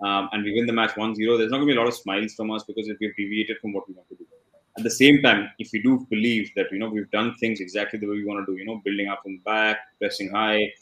um, 0.03 0.29
and 0.33 0.45
we 0.45 0.53
win 0.53 0.67
the 0.67 0.73
match 0.73 0.97
1 0.97 1.15
0, 1.15 1.37
there's 1.37 1.51
not 1.51 1.59
going 1.59 1.69
to 1.69 1.75
be 1.75 1.77
a 1.77 1.81
lot 1.81 1.89
of 1.89 1.95
smiles 1.95 2.35
from 2.35 2.51
us 2.51 2.65
because 2.65 2.89
if 2.89 2.97
we've 3.01 3.15
deviated 3.17 3.59
from 3.61 3.73
what 3.73 3.89
we 3.89 3.95
want 3.95 4.09
to 4.09 4.17
do. 4.17 4.27
At 4.79 4.85
the 4.85 4.91
same 4.91 5.21
time, 5.21 5.51
if 5.59 5.71
we 5.73 5.83
do 5.83 6.07
believe 6.09 6.51
that, 6.57 6.67
you 6.73 6.79
know, 6.79 6.89
we've 6.89 7.11
done 7.11 7.35
things 7.35 7.61
exactly 7.61 7.99
the 7.99 8.07
way 8.07 8.17
we 8.17 8.25
want 8.25 8.47
to 8.47 8.53
do, 8.53 8.59
you 8.59 8.65
know, 8.65 8.81
building 8.85 9.09
up 9.09 9.23
from 9.23 9.33
the 9.33 9.43
back, 9.43 9.79
pressing 9.99 10.31
high, 10.31 10.73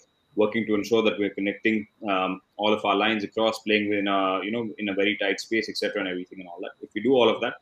working 0.42 0.64
to 0.66 0.74
ensure 0.74 1.02
that 1.02 1.18
we're 1.18 1.34
connecting 1.38 1.86
um, 2.08 2.40
all 2.56 2.72
of 2.72 2.84
our 2.84 2.94
lines 2.94 3.24
across, 3.24 3.58
playing 3.66 3.88
within 3.90 4.08
a, 4.08 4.40
you 4.44 4.52
know, 4.52 4.64
in 4.78 4.88
a 4.88 4.94
very 4.94 5.16
tight 5.22 5.40
space, 5.40 5.68
etc., 5.68 6.00
and 6.00 6.08
everything 6.08 6.40
and 6.40 6.48
all 6.48 6.60
that. 6.64 6.72
If 6.80 6.90
we 6.94 7.02
do 7.02 7.12
all 7.14 7.28
of 7.34 7.40
that, 7.40 7.54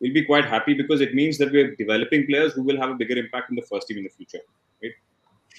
we'll 0.00 0.12
be 0.12 0.24
quite 0.24 0.44
happy 0.44 0.74
because 0.74 1.00
it 1.00 1.14
means 1.14 1.38
that 1.38 1.50
we're 1.50 1.74
developing 1.76 2.26
players 2.26 2.52
who 2.52 2.62
will 2.62 2.80
have 2.82 2.90
a 2.90 2.94
bigger 2.94 3.16
impact 3.16 3.50
in 3.50 3.56
the 3.56 3.66
first 3.70 3.88
team 3.88 3.98
in 3.98 4.04
the 4.04 4.14
future. 4.18 4.42
Right? 4.82 4.92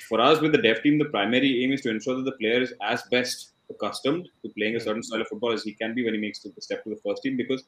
For 0.07 0.22
us, 0.22 0.41
with 0.41 0.51
the 0.51 0.61
dev 0.61 0.84
team, 0.84 0.99
the 0.99 1.09
primary 1.17 1.63
aim 1.63 1.74
is 1.74 1.82
to 1.82 1.89
ensure 1.89 2.15
that 2.17 2.28
the 2.32 2.38
player 2.43 2.61
is 2.61 2.74
as 2.82 3.01
best 3.11 3.53
accustomed 3.72 4.30
to 4.43 4.49
playing 4.57 4.76
a 4.76 4.80
certain 4.80 5.03
style 5.03 5.22
of 5.22 5.28
football 5.28 5.53
as 5.53 5.63
he 5.63 5.74
can 5.74 5.93
be 5.93 6.03
when 6.05 6.13
he 6.13 6.20
makes 6.20 6.39
the 6.39 6.53
step 6.59 6.84
to 6.84 6.89
the 6.89 7.01
first 7.05 7.24
team 7.24 7.38
because 7.38 7.63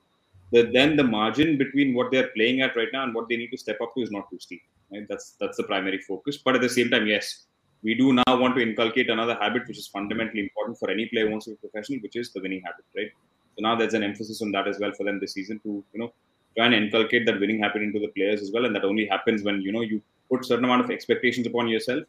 the, 0.52 0.64
then 0.74 0.96
the 0.96 1.04
margin 1.04 1.58
between 1.58 1.94
what 1.94 2.12
they're 2.12 2.30
playing 2.36 2.62
at 2.62 2.76
right 2.76 2.90
now 2.94 3.04
and 3.04 3.14
what 3.14 3.30
they 3.30 3.38
need 3.38 3.52
to 3.52 3.58
step 3.58 3.80
up 3.82 3.94
to 3.96 4.02
is 4.02 4.12
not 4.12 4.30
too 4.30 4.40
steep. 4.40 4.62
Right? 4.92 5.08
That's 5.10 5.36
that's 5.40 5.58
the 5.58 5.64
primary 5.64 6.00
focus. 6.00 6.38
But 6.38 6.56
at 6.56 6.62
the 6.62 6.70
same 6.70 6.90
time, 6.90 7.08
yes, 7.08 7.46
we 7.84 7.96
do 7.96 8.14
now 8.14 8.38
want 8.38 8.56
to 8.56 8.62
inculcate 8.62 9.10
another 9.10 9.36
habit 9.36 9.68
which 9.68 9.78
is 9.78 9.88
fundamentally 9.88 10.42
important 10.42 10.78
for 10.78 10.90
any 10.90 11.08
player 11.08 11.26
who 11.26 11.32
wants 11.32 11.46
to 11.46 11.52
be 11.52 11.58
professional, 11.58 12.00
which 12.02 12.16
is 12.16 12.32
the 12.32 12.42
winning 12.42 12.62
habit, 12.64 12.86
right? 12.96 13.12
So 13.56 13.62
now 13.62 13.76
there's 13.76 13.94
an 13.94 14.04
emphasis 14.04 14.42
on 14.42 14.52
that 14.52 14.68
as 14.68 14.80
well 14.80 14.92
for 14.94 15.04
them 15.04 15.20
this 15.20 15.34
season 15.34 15.60
to, 15.60 15.84
you 15.94 16.00
know, 16.00 16.14
try 16.56 16.66
and 16.66 16.76
inculcate 16.76 17.26
that 17.26 17.40
winning 17.40 17.62
habit 17.62 17.82
into 17.82 18.00
the 18.00 18.08
players 18.10 18.42
as 18.42 18.52
well. 18.52 18.66
And 18.66 18.76
that 18.76 18.86
only 18.86 19.06
happens 19.08 19.44
when, 19.44 19.62
you 19.62 19.72
know, 19.72 19.82
you 19.82 20.02
put 20.30 20.46
certain 20.46 20.66
amount 20.66 20.84
of 20.86 20.92
expectations 20.92 21.48
upon 21.48 21.68
yourself. 21.68 22.04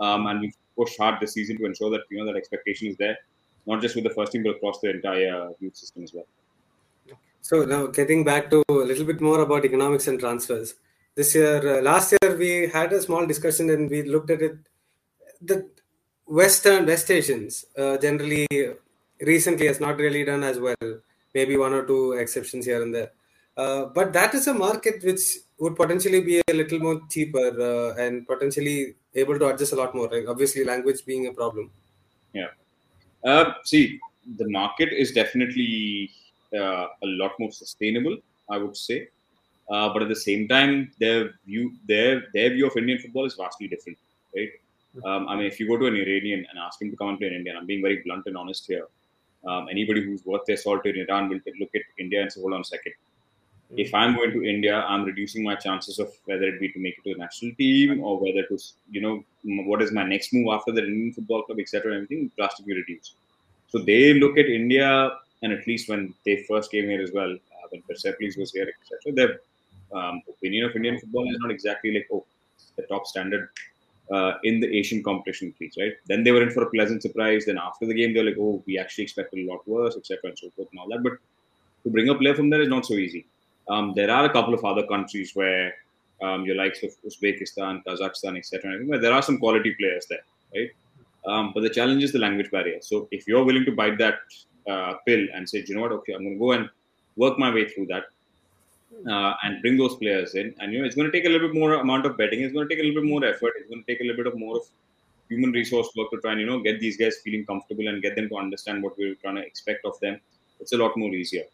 Um, 0.00 0.26
and 0.26 0.40
we 0.40 0.52
push 0.76 0.96
hard 0.98 1.20
this 1.20 1.32
season 1.32 1.56
to 1.58 1.64
ensure 1.64 1.90
that, 1.90 2.02
you 2.10 2.18
know, 2.18 2.26
that 2.26 2.36
expectation 2.36 2.88
is 2.88 2.96
there, 2.96 3.16
not 3.66 3.80
just 3.80 3.94
with 3.94 4.04
the 4.04 4.10
first 4.10 4.32
team, 4.32 4.42
but 4.42 4.56
across 4.56 4.80
the 4.80 4.90
entire 4.90 5.50
youth 5.60 5.76
system 5.76 6.02
as 6.02 6.12
well. 6.12 6.26
So 7.40 7.64
now 7.64 7.86
getting 7.86 8.24
back 8.24 8.50
to 8.50 8.64
a 8.68 8.72
little 8.72 9.04
bit 9.04 9.20
more 9.20 9.40
about 9.40 9.64
economics 9.64 10.08
and 10.08 10.18
transfers. 10.18 10.74
This 11.14 11.34
year, 11.34 11.78
uh, 11.78 11.80
last 11.80 12.12
year 12.12 12.36
we 12.36 12.66
had 12.66 12.92
a 12.92 13.00
small 13.00 13.24
discussion 13.24 13.70
and 13.70 13.88
we 13.88 14.02
looked 14.02 14.30
at 14.30 14.42
it. 14.42 14.58
The 15.40 15.68
Western 16.26 16.86
West 16.86 17.10
Asians 17.10 17.66
uh, 17.78 17.96
generally 17.98 18.46
recently 19.20 19.66
has 19.66 19.80
not 19.80 19.98
really 19.98 20.24
done 20.24 20.42
as 20.42 20.58
well. 20.58 20.76
Maybe 21.34 21.56
one 21.56 21.72
or 21.72 21.84
two 21.84 22.12
exceptions 22.12 22.66
here 22.66 22.82
and 22.82 22.94
there. 22.94 23.10
Uh, 23.56 23.86
but 23.86 24.12
that 24.12 24.34
is 24.34 24.46
a 24.48 24.54
market 24.54 25.02
which 25.02 25.38
would 25.58 25.76
potentially 25.76 26.20
be 26.20 26.42
a 26.48 26.52
little 26.52 26.78
more 26.78 27.00
cheaper 27.08 27.48
uh, 27.60 28.02
and 28.02 28.26
potentially 28.26 28.94
able 29.14 29.38
to 29.38 29.48
adjust 29.48 29.72
a 29.72 29.76
lot 29.76 29.94
more. 29.94 30.10
Obviously, 30.28 30.64
language 30.64 31.04
being 31.06 31.26
a 31.26 31.32
problem. 31.32 31.70
Yeah. 32.34 32.48
Uh, 33.24 33.54
see, 33.64 33.98
the 34.36 34.48
market 34.48 34.92
is 34.92 35.12
definitely 35.12 36.10
uh, 36.54 36.86
a 37.02 37.06
lot 37.20 37.32
more 37.38 37.50
sustainable, 37.50 38.16
I 38.50 38.58
would 38.58 38.76
say. 38.76 39.08
Uh, 39.70 39.92
but 39.92 40.02
at 40.02 40.08
the 40.08 40.16
same 40.16 40.46
time, 40.46 40.92
their 41.00 41.30
view, 41.44 41.72
their 41.88 42.24
their 42.32 42.50
view 42.50 42.66
of 42.66 42.76
Indian 42.76 42.98
football 42.98 43.24
is 43.24 43.34
vastly 43.34 43.66
different, 43.66 43.98
right? 44.34 44.50
Um, 45.04 45.28
I 45.28 45.36
mean, 45.36 45.46
if 45.46 45.60
you 45.60 45.68
go 45.68 45.76
to 45.76 45.86
an 45.86 45.94
Iranian 45.94 46.46
and 46.48 46.58
ask 46.58 46.80
him 46.80 46.90
to 46.90 46.96
come 46.96 47.08
and 47.08 47.18
play 47.18 47.28
in 47.28 47.34
India, 47.34 47.52
and 47.52 47.60
I'm 47.60 47.66
being 47.66 47.82
very 47.82 48.02
blunt 48.04 48.24
and 48.26 48.36
honest 48.36 48.66
here. 48.66 48.86
Um, 49.46 49.68
anybody 49.70 50.04
who's 50.04 50.24
worth 50.24 50.44
their 50.46 50.56
salt 50.56 50.86
in 50.86 50.96
Iran 50.96 51.28
will 51.28 51.40
look 51.60 51.70
at 51.74 51.82
India 51.98 52.22
and 52.22 52.32
say, 52.32 52.40
"Hold 52.40 52.54
on 52.54 52.62
a 52.62 52.64
second. 52.64 52.94
If 53.76 53.92
I'm 53.94 54.14
going 54.14 54.30
to 54.32 54.44
India, 54.44 54.76
I'm 54.76 55.04
reducing 55.04 55.42
my 55.42 55.56
chances 55.56 55.98
of 55.98 56.12
whether 56.24 56.44
it 56.44 56.60
be 56.60 56.70
to 56.72 56.78
make 56.78 56.98
it 56.98 57.04
to 57.04 57.14
the 57.14 57.18
national 57.18 57.54
team 57.56 58.02
or 58.02 58.18
whether 58.18 58.44
to, 58.44 58.58
you 58.90 59.00
know, 59.00 59.24
what 59.42 59.82
is 59.82 59.92
my 59.92 60.04
next 60.04 60.32
move 60.32 60.48
after 60.52 60.72
the 60.72 60.84
Indian 60.84 61.12
football 61.12 61.42
club, 61.42 61.58
etc. 61.58 61.94
Everything 61.94 62.30
drastically 62.36 62.74
reduced. 62.74 63.16
So 63.68 63.78
they 63.78 64.14
look 64.14 64.38
at 64.38 64.46
India, 64.46 65.10
and 65.42 65.52
at 65.52 65.66
least 65.66 65.88
when 65.88 66.14
they 66.24 66.44
first 66.48 66.70
came 66.70 66.88
here 66.88 67.02
as 67.02 67.12
well, 67.12 67.32
uh, 67.32 67.66
when 67.70 67.82
Persepolis 67.82 68.36
was 68.36 68.52
here, 68.52 68.68
etc. 68.68 69.12
Their 69.14 69.40
um, 69.92 70.22
opinion 70.28 70.66
of 70.66 70.76
Indian 70.76 70.98
football 71.00 71.28
is 71.28 71.38
not 71.40 71.50
exactly 71.50 71.92
like, 71.92 72.08
oh, 72.12 72.24
the 72.76 72.82
top 72.84 73.06
standard 73.06 73.48
uh, 74.12 74.32
in 74.44 74.60
the 74.60 74.78
Asian 74.78 75.02
competition, 75.02 75.54
please, 75.56 75.74
right? 75.78 75.92
Then 76.06 76.22
they 76.24 76.32
were 76.32 76.42
in 76.42 76.50
for 76.50 76.62
a 76.62 76.70
pleasant 76.70 77.02
surprise. 77.02 77.44
Then 77.46 77.58
after 77.58 77.86
the 77.86 77.94
game, 77.94 78.14
they're 78.14 78.24
like, 78.24 78.36
oh, 78.38 78.62
we 78.66 78.78
actually 78.78 79.04
expected 79.04 79.40
a 79.40 79.50
lot 79.50 79.66
worse, 79.66 79.96
etc. 79.96 80.30
and 80.30 80.38
so 80.38 80.50
forth 80.50 80.68
and 80.70 80.80
all 80.80 80.88
that. 80.88 81.02
But 81.02 81.14
to 81.84 81.90
bring 81.90 82.08
a 82.08 82.14
player 82.14 82.34
from 82.34 82.50
there 82.50 82.62
is 82.62 82.68
not 82.68 82.86
so 82.86 82.94
easy. 82.94 83.26
Um, 83.68 83.92
there 83.96 84.10
are 84.10 84.24
a 84.24 84.32
couple 84.32 84.54
of 84.54 84.64
other 84.64 84.86
countries 84.86 85.32
where 85.34 85.74
um, 86.22 86.44
your 86.44 86.56
likes 86.56 86.82
of 86.82 86.90
Uzbekistan, 87.04 87.82
Kazakhstan, 87.84 88.38
etc. 88.38 88.78
There 88.98 89.12
are 89.12 89.22
some 89.22 89.38
quality 89.38 89.74
players 89.74 90.06
there, 90.08 90.24
right? 90.54 90.70
Um, 91.26 91.52
but 91.52 91.62
the 91.62 91.70
challenge 91.70 92.04
is 92.04 92.12
the 92.12 92.18
language 92.18 92.50
barrier. 92.50 92.78
So 92.80 93.08
if 93.10 93.26
you're 93.26 93.44
willing 93.44 93.64
to 93.64 93.72
bite 93.72 93.98
that 93.98 94.20
uh, 94.70 94.94
pill 95.06 95.26
and 95.34 95.48
say, 95.48 95.64
you 95.66 95.74
know 95.74 95.82
what, 95.82 95.92
okay, 95.92 96.12
I'm 96.12 96.22
going 96.22 96.34
to 96.34 96.38
go 96.38 96.52
and 96.52 96.70
work 97.16 97.38
my 97.38 97.52
way 97.52 97.68
through 97.68 97.86
that 97.86 98.04
uh, 99.08 99.34
and 99.42 99.60
bring 99.62 99.76
those 99.76 99.96
players 99.96 100.34
in, 100.34 100.54
and 100.60 100.72
you 100.72 100.78
know, 100.78 100.86
it's 100.86 100.94
going 100.94 101.10
to 101.10 101.16
take 101.16 101.26
a 101.26 101.28
little 101.28 101.48
bit 101.48 101.58
more 101.58 101.74
amount 101.74 102.06
of 102.06 102.16
betting. 102.16 102.40
It's 102.40 102.52
going 102.52 102.68
to 102.68 102.74
take 102.74 102.82
a 102.82 102.86
little 102.86 103.02
bit 103.02 103.10
more 103.10 103.24
effort. 103.24 103.52
It's 103.58 103.68
going 103.68 103.82
to 103.84 103.86
take 103.92 104.00
a 104.00 104.04
little 104.04 104.22
bit 104.22 104.32
of 104.32 104.38
more 104.38 104.56
of 104.58 104.64
human 105.28 105.52
resource 105.52 105.88
work 105.96 106.10
to 106.12 106.20
try 106.20 106.32
and 106.32 106.40
you 106.40 106.46
know 106.46 106.60
get 106.60 106.78
these 106.80 106.96
guys 106.96 107.16
feeling 107.24 107.44
comfortable 107.44 107.88
and 107.88 108.00
get 108.00 108.14
them 108.16 108.28
to 108.28 108.36
understand 108.36 108.82
what 108.82 108.96
we're 108.98 109.16
trying 109.16 109.36
to 109.36 109.44
expect 109.44 109.84
of 109.84 109.98
them. 110.00 110.20
It's 110.60 110.72
a 110.72 110.78
lot 110.78 110.96
more 110.96 111.12
easier. 111.22 111.44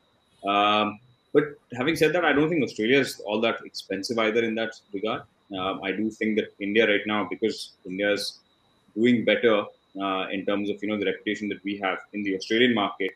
Um, 0.46 1.00
But 1.34 1.44
having 1.80 1.96
said 1.96 2.12
that, 2.14 2.24
I 2.28 2.32
don't 2.36 2.50
think 2.50 2.62
Australia 2.62 2.98
is 3.00 3.12
all 3.26 3.40
that 3.40 3.58
expensive 3.64 4.18
either 4.18 4.42
in 4.48 4.54
that 4.56 4.72
regard. 4.92 5.22
Um, 5.58 5.80
I 5.82 5.90
do 5.92 6.10
think 6.10 6.36
that 6.38 6.48
India 6.66 6.86
right 6.86 7.06
now, 7.06 7.20
because 7.30 7.72
India 7.86 8.12
is 8.12 8.40
doing 8.94 9.24
better 9.24 9.64
uh, 10.04 10.24
in 10.34 10.44
terms 10.48 10.68
of 10.72 10.76
you 10.82 10.88
know 10.90 10.98
the 11.02 11.06
reputation 11.06 11.48
that 11.52 11.62
we 11.64 11.78
have 11.78 11.98
in 12.12 12.22
the 12.22 12.36
Australian 12.36 12.74
market, 12.74 13.12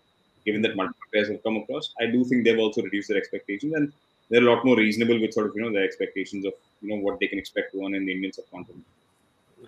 given 0.46 0.62
that 0.62 0.76
multiple 0.80 1.08
players 1.12 1.28
have 1.28 1.42
come 1.42 1.56
across, 1.58 1.92
I 2.00 2.06
do 2.06 2.24
think 2.24 2.44
they've 2.44 2.58
also 2.66 2.82
reduced 2.88 3.08
their 3.10 3.18
expectations 3.18 3.74
and 3.74 3.92
they're 4.28 4.42
a 4.42 4.54
lot 4.54 4.64
more 4.64 4.76
reasonable 4.76 5.20
with 5.20 5.32
sort 5.32 5.46
of 5.48 5.56
you 5.56 5.62
know 5.62 5.72
their 5.72 5.84
expectations 5.84 6.44
of 6.44 6.54
you 6.82 6.88
know 6.88 7.02
what 7.02 7.18
they 7.20 7.26
can 7.26 7.38
expect 7.38 7.72
to 7.72 7.84
earn 7.84 7.94
in 7.94 8.06
the 8.06 8.12
Indian 8.12 8.32
subcontinent. 8.32 8.84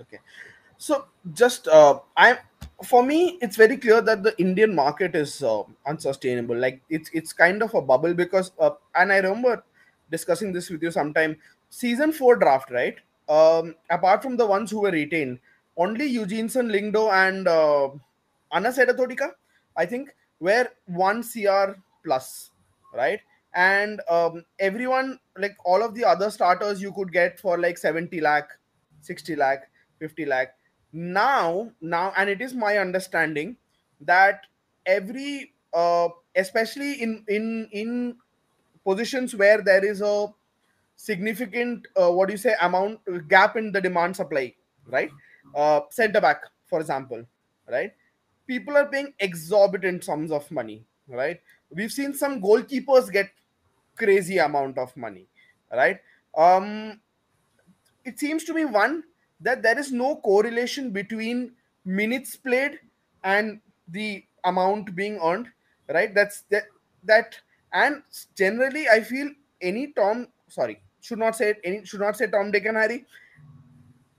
Okay, 0.01 0.19
so 0.77 1.07
just 1.33 1.69
uh, 1.69 2.01
I 2.17 2.39
for 2.85 3.03
me 3.03 3.39
it's 3.41 3.57
very 3.57 3.77
clear 3.77 4.01
that 4.01 4.23
the 4.23 4.39
Indian 4.39 4.75
market 4.75 5.15
is 5.15 5.43
uh, 5.43 5.63
unsustainable. 5.87 6.57
Like 6.57 6.81
it's 6.89 7.11
it's 7.13 7.33
kind 7.33 7.63
of 7.63 7.75
a 7.75 7.83
bubble 7.83 8.15
because 8.15 8.53
uh, 8.59 8.71
and 8.95 9.13
I 9.13 9.19
remember 9.19 9.65
discussing 10.11 10.53
this 10.53 10.71
with 10.71 10.83
you 10.83 10.91
sometime. 10.91 11.37
Season 11.71 12.13
four 12.13 12.37
draft, 12.37 12.71
right? 12.71 12.97
Um, 13.29 13.75
apart 13.91 14.23
from 14.23 14.39
the 14.39 14.47
ones 14.47 14.71
who 14.71 14.81
were 14.81 14.91
retained, 14.91 15.39
only 15.77 16.07
Eugene 16.07 16.49
Lyngdoh 16.49 17.13
and 17.13 17.47
uh, 17.47 17.91
Anas 18.51 18.79
Edathodika, 18.79 19.33
I 19.77 19.85
think, 19.85 20.15
were 20.41 20.69
one 20.87 21.23
CR 21.23 21.77
plus, 22.05 22.51
right? 22.95 23.21
And 23.59 24.01
um, 24.09 24.45
everyone, 24.61 25.19
like 25.37 25.57
all 25.65 25.83
of 25.83 25.93
the 25.93 26.05
other 26.05 26.31
starters, 26.31 26.81
you 26.81 26.93
could 26.93 27.13
get 27.13 27.41
for 27.41 27.59
like 27.59 27.77
70 27.77 28.21
lakh, 28.21 28.51
60 29.01 29.35
lakh, 29.35 29.69
50 29.99 30.27
lakh. 30.27 30.55
Now, 30.93 31.73
now, 31.81 32.13
and 32.17 32.31
it 32.31 32.41
is 32.41 32.55
my 32.55 32.79
understanding 32.79 33.57
that 34.03 34.43
every, 34.87 35.55
uh, 35.75 36.09
especially 36.37 37.03
in 37.03 37.25
in 37.27 37.69
in 37.73 38.17
positions 38.85 39.35
where 39.35 39.61
there 39.61 39.85
is 39.85 40.03
a 40.03 40.29
significant 40.95 41.89
uh, 42.01 42.11
what 42.13 42.29
do 42.29 42.35
you 42.35 42.39
say 42.39 42.55
amount 42.63 43.01
gap 43.29 43.57
in 43.57 43.73
the 43.73 43.81
demand 43.81 44.15
supply 44.15 44.55
right? 44.87 45.11
Uh, 45.55 45.81
center 45.91 46.21
back 46.21 46.43
for 46.67 46.81
example 46.81 47.25
right? 47.69 47.93
People 48.47 48.77
are 48.77 48.87
paying 48.87 49.13
exorbitant 49.19 50.05
sums 50.05 50.31
of 50.31 50.49
money 50.51 50.85
right? 51.09 51.41
We've 51.71 51.93
seen 51.93 52.15
some 52.15 52.41
goalkeepers 52.41 53.11
get 53.13 53.29
crazy 53.99 54.39
amount 54.39 54.79
of 54.79 54.97
money 54.97 55.27
right 55.73 56.01
um 56.37 57.01
it 58.05 58.19
seems 58.19 58.45
to 58.45 58.55
me 58.55 58.65
one 58.65 59.03
that 59.41 59.63
there 59.63 59.79
is 59.79 59.93
no 59.93 60.17
correlation 60.17 60.91
between 60.91 61.53
minutes 61.85 62.37
played 62.37 62.79
and 63.25 63.61
the 63.89 64.25
amount 64.45 64.95
being 64.95 65.19
earned 65.23 65.49
right 65.89 66.15
that's 66.15 66.43
that 66.51 66.65
that 67.05 67.39
and 67.73 68.03
generally 68.35 68.89
i 68.89 69.01
feel 69.01 69.31
any 69.61 69.93
tom 69.93 70.27
sorry 70.49 70.81
should 71.01 71.19
not 71.19 71.37
say 71.37 71.55
any 71.65 71.85
should 71.85 72.01
not 72.01 72.17
say 72.17 72.27
Tom, 72.27 72.51
Dick, 72.51 72.65
Harry. 72.65 73.07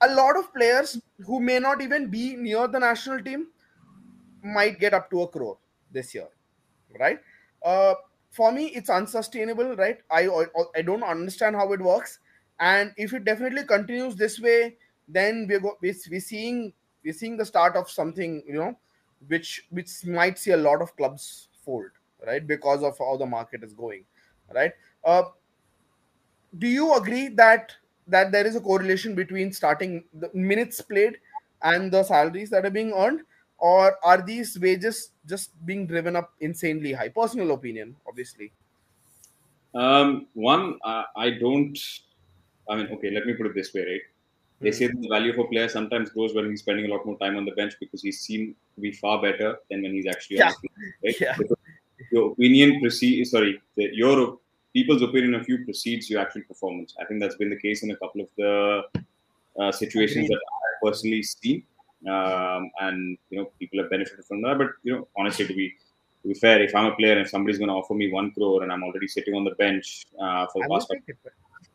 A 0.01 0.07
lot 0.13 0.37
of 0.37 0.53
players 0.53 0.99
who 1.25 1.39
may 1.39 1.59
not 1.59 1.81
even 1.81 2.07
be 2.09 2.35
near 2.35 2.67
the 2.67 2.79
national 2.79 3.21
team 3.21 3.47
might 4.43 4.79
get 4.79 4.93
up 4.93 5.09
to 5.11 5.21
a 5.23 5.27
crore 5.27 5.57
this 5.91 6.13
year, 6.15 6.27
right? 6.99 7.19
Uh, 7.63 7.95
for 8.31 8.51
me, 8.51 8.67
it's 8.67 8.89
unsustainable, 8.89 9.75
right? 9.75 9.99
I 10.11 10.29
I 10.75 10.81
don't 10.81 11.03
understand 11.03 11.55
how 11.55 11.71
it 11.73 11.81
works, 11.81 12.19
and 12.59 12.93
if 12.97 13.13
it 13.13 13.25
definitely 13.25 13.63
continues 13.63 14.15
this 14.15 14.39
way, 14.39 14.77
then 15.07 15.47
we're 15.49 15.59
go, 15.59 15.77
we're, 15.81 15.95
we're 16.11 16.19
seeing 16.19 16.73
we're 17.03 17.13
seeing 17.13 17.37
the 17.37 17.45
start 17.45 17.75
of 17.75 17.89
something, 17.89 18.43
you 18.47 18.53
know, 18.53 18.77
which 19.27 19.65
which 19.71 20.05
might 20.05 20.37
see 20.37 20.51
a 20.51 20.57
lot 20.57 20.81
of 20.81 20.95
clubs 20.95 21.49
fold, 21.65 21.91
right? 22.25 22.45
Because 22.45 22.83
of 22.83 22.97
how 22.97 23.17
the 23.17 23.25
market 23.25 23.63
is 23.63 23.73
going, 23.73 24.05
right? 24.53 24.73
Uh, 25.03 25.23
do 26.57 26.67
you 26.67 26.95
agree 26.95 27.27
that 27.29 27.73
that 28.07 28.31
there 28.31 28.45
is 28.47 28.55
a 28.55 28.61
correlation 28.61 29.13
between 29.15 29.51
starting 29.53 30.03
the 30.13 30.29
minutes 30.33 30.81
played 30.81 31.17
and 31.61 31.91
the 31.91 32.03
salaries 32.03 32.49
that 32.49 32.65
are 32.65 32.71
being 32.71 32.91
earned 32.93 33.21
or 33.59 33.97
are 34.03 34.21
these 34.21 34.57
wages 34.59 35.11
just 35.25 35.51
being 35.65 35.85
driven 35.85 36.15
up 36.15 36.33
insanely 36.39 36.93
high 36.93 37.09
personal 37.09 37.51
opinion 37.51 37.95
obviously 38.07 38.51
um, 39.75 40.27
one 40.33 40.77
uh, 40.83 41.03
i 41.15 41.29
don't 41.29 41.77
i 42.69 42.75
mean 42.75 42.87
okay 42.87 43.11
let 43.11 43.25
me 43.25 43.33
put 43.33 43.45
it 43.45 43.55
this 43.55 43.73
way 43.73 43.81
right 43.81 44.01
they 44.61 44.71
say 44.71 44.87
the 44.87 45.07
value 45.07 45.31
of 45.31 45.39
a 45.39 45.45
player 45.45 45.69
sometimes 45.69 46.09
grows 46.09 46.33
when 46.33 46.49
he's 46.49 46.59
spending 46.59 46.85
a 46.85 46.89
lot 46.89 47.05
more 47.05 47.17
time 47.17 47.37
on 47.37 47.45
the 47.45 47.51
bench 47.51 47.73
because 47.79 48.01
he's 48.01 48.19
seen 48.19 48.55
to 48.75 48.81
be 48.81 48.91
far 48.91 49.21
better 49.21 49.57
than 49.69 49.81
when 49.83 49.93
he's 49.93 50.05
actually 50.05 50.37
yeah. 50.37 50.47
on 50.47 50.53
the 50.61 50.67
field, 50.67 50.93
right? 51.05 51.21
Yeah. 51.21 51.55
Your 52.11 52.31
opinion 52.31 52.79
precedes, 52.81 53.31
sorry, 53.31 53.61
the, 53.77 53.89
your 53.93 54.37
people's 54.73 55.01
opinion 55.01 55.35
of 55.35 55.47
you 55.47 55.63
precedes 55.63 56.09
your 56.09 56.21
actual 56.21 56.41
performance. 56.47 56.95
I 56.99 57.05
think 57.05 57.21
that's 57.21 57.35
been 57.35 57.49
the 57.49 57.59
case 57.59 57.83
in 57.83 57.91
a 57.91 57.95
couple 57.97 58.21
of 58.21 58.27
the 58.37 58.83
uh, 59.59 59.71
situations 59.71 60.27
that 60.27 60.35
I 60.37 60.87
personally 60.87 61.23
seen, 61.23 61.63
um, 62.07 62.71
and 62.81 63.17
you 63.29 63.39
know 63.39 63.51
people 63.59 63.79
have 63.81 63.89
benefited 63.89 64.25
from 64.25 64.41
that. 64.43 64.57
But 64.57 64.67
you 64.83 64.93
know, 64.93 65.07
honestly, 65.17 65.47
to 65.47 65.53
be 65.53 65.75
to 66.21 66.27
be 66.27 66.33
fair, 66.33 66.61
if 66.61 66.75
I'm 66.75 66.85
a 66.85 66.95
player 66.95 67.17
and 67.17 67.27
somebody's 67.27 67.57
going 67.57 67.69
to 67.69 67.75
offer 67.75 67.93
me 67.93 68.11
one 68.11 68.31
crore 68.31 68.63
and 68.63 68.71
I'm 68.71 68.83
already 68.83 69.07
sitting 69.07 69.33
on 69.35 69.43
the 69.43 69.55
bench 69.55 70.05
uh, 70.21 70.47
for 70.51 70.63
the 70.63 70.69
past. 70.69 70.91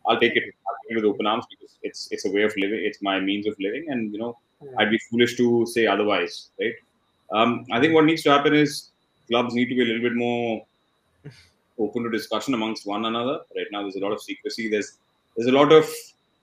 I'll 0.06 0.20
take 0.20 0.36
it. 0.36 0.44
I'll 0.68 0.76
take 0.82 0.92
it 0.92 0.96
with 0.96 1.04
open 1.04 1.26
arms 1.26 1.46
because 1.48 1.76
it's 1.82 2.08
it's 2.10 2.26
a 2.26 2.30
way 2.30 2.42
of 2.42 2.54
living. 2.56 2.80
It's 2.82 3.00
my 3.02 3.20
means 3.20 3.46
of 3.46 3.56
living, 3.58 3.86
and 3.88 4.12
you 4.12 4.18
know, 4.18 4.36
Yeah. 4.62 4.70
I'd 4.78 4.90
be 4.90 4.98
foolish 5.10 5.36
to 5.38 5.66
say 5.66 5.86
otherwise, 5.86 6.50
right? 6.60 6.74
Um, 7.32 7.64
I 7.72 7.80
think 7.80 7.94
what 7.94 8.04
needs 8.04 8.22
to 8.24 8.30
happen 8.30 8.54
is 8.54 8.90
clubs 9.28 9.54
need 9.54 9.68
to 9.70 9.74
be 9.74 9.82
a 9.82 9.84
little 9.86 10.02
bit 10.02 10.14
more 10.14 10.66
open 11.78 12.02
to 12.04 12.10
discussion 12.10 12.52
amongst 12.54 12.86
one 12.86 13.06
another. 13.06 13.40
Right 13.56 13.66
now, 13.72 13.82
there's 13.82 13.96
a 13.96 14.00
lot 14.00 14.12
of 14.12 14.20
secrecy. 14.20 14.68
There's 14.68 14.98
there's 15.36 15.48
a 15.48 15.52
lot 15.52 15.72
of 15.72 15.90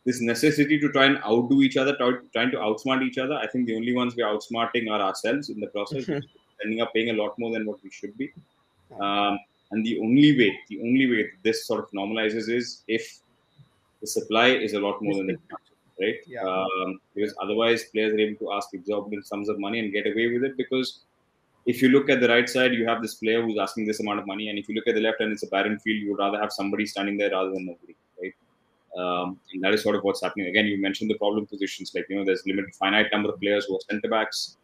this 0.06 0.22
necessity 0.22 0.80
to 0.80 0.92
try 0.92 1.06
and 1.06 1.18
outdo 1.24 1.62
each 1.62 1.78
other, 1.78 1.96
try, 1.96 2.14
trying 2.34 2.52
to 2.52 2.58
outsmart 2.58 3.04
each 3.04 3.18
other. 3.18 3.36
I 3.36 3.48
think 3.48 3.68
the 3.68 3.76
only 3.76 3.94
ones 3.94 4.16
we're 4.16 4.26
outsmarting 4.26 4.90
are 4.90 5.02
ourselves 5.02 5.50
in 5.50 5.60
the 5.60 5.68
process, 5.68 6.10
ending 6.64 6.82
up 6.82 6.94
paying 6.94 7.10
a 7.12 7.14
lot 7.22 7.38
more 7.38 7.52
than 7.52 7.66
what 7.66 7.84
we 7.84 7.92
should 7.92 8.18
be. 8.18 8.32
Um, 9.00 9.40
and 9.72 9.86
the 9.86 10.00
only 10.00 10.38
way, 10.38 10.58
the 10.70 10.80
only 10.82 11.10
way 11.10 11.30
this 11.44 11.66
sort 11.66 11.84
of 11.84 11.92
normalizes 11.92 12.50
is 12.50 12.84
if 12.88 13.20
the 14.02 14.08
supply 14.08 14.48
is 14.48 14.74
a 14.74 14.80
lot 14.80 15.02
more 15.02 15.16
than 15.16 15.28
the 15.28 15.34
demand, 15.34 15.62
right? 16.00 16.16
Yeah. 16.28 16.42
Um, 16.42 17.00
because 17.16 17.34
otherwise, 17.42 17.86
players 17.86 18.14
are 18.14 18.20
able 18.20 18.40
to 18.40 18.54
ask 18.54 18.74
exorbitant 18.74 19.28
sums 19.28 19.48
of 19.50 19.60
money 19.60 19.80
and 19.80 19.94
get 19.94 20.08
away 20.08 20.28
with 20.34 20.44
it 20.44 20.58
because 20.58 21.02
if 21.66 21.82
you 21.82 21.90
look 21.90 22.10
at 22.10 22.20
the 22.20 22.28
right 22.28 22.50
side, 22.50 22.74
you 22.74 22.88
have 22.88 23.02
this 23.02 23.16
player 23.16 23.42
who's 23.44 23.60
asking 23.60 23.86
this 23.86 24.00
amount 24.00 24.20
of 24.20 24.26
money, 24.26 24.50
and 24.50 24.58
if 24.58 24.68
you 24.68 24.76
look 24.76 24.88
at 24.88 24.96
the 24.96 25.02
left 25.02 25.22
and 25.22 25.32
it's 25.32 25.44
a 25.44 25.48
barren 25.48 25.78
field, 25.80 26.02
you 26.02 26.10
would 26.10 26.20
rather 26.20 26.40
have 26.40 26.52
somebody 26.52 26.86
standing 26.86 27.18
there 27.18 27.30
rather 27.32 27.52
than 27.52 27.66
nobody? 27.66 27.96
Um, 28.98 29.40
and 29.54 29.64
that 29.64 29.74
is 29.74 29.84
sort 29.84 29.96
of 29.96 30.04
what's 30.04 30.22
happening. 30.22 30.48
Again, 30.48 30.66
you 30.66 30.78
mentioned 30.82 31.10
the 31.10 31.18
problem 31.18 31.46
positions, 31.46 31.92
like 31.96 32.06
you 32.10 32.18
know, 32.18 32.26
there's 32.26 32.44
limited 32.46 32.76
finite 32.76 33.08
number 33.12 33.30
of 33.30 33.40
players 33.40 33.66
who 33.66 33.76
are 33.76 33.80
centre 33.90 34.10
backs, 34.10 34.58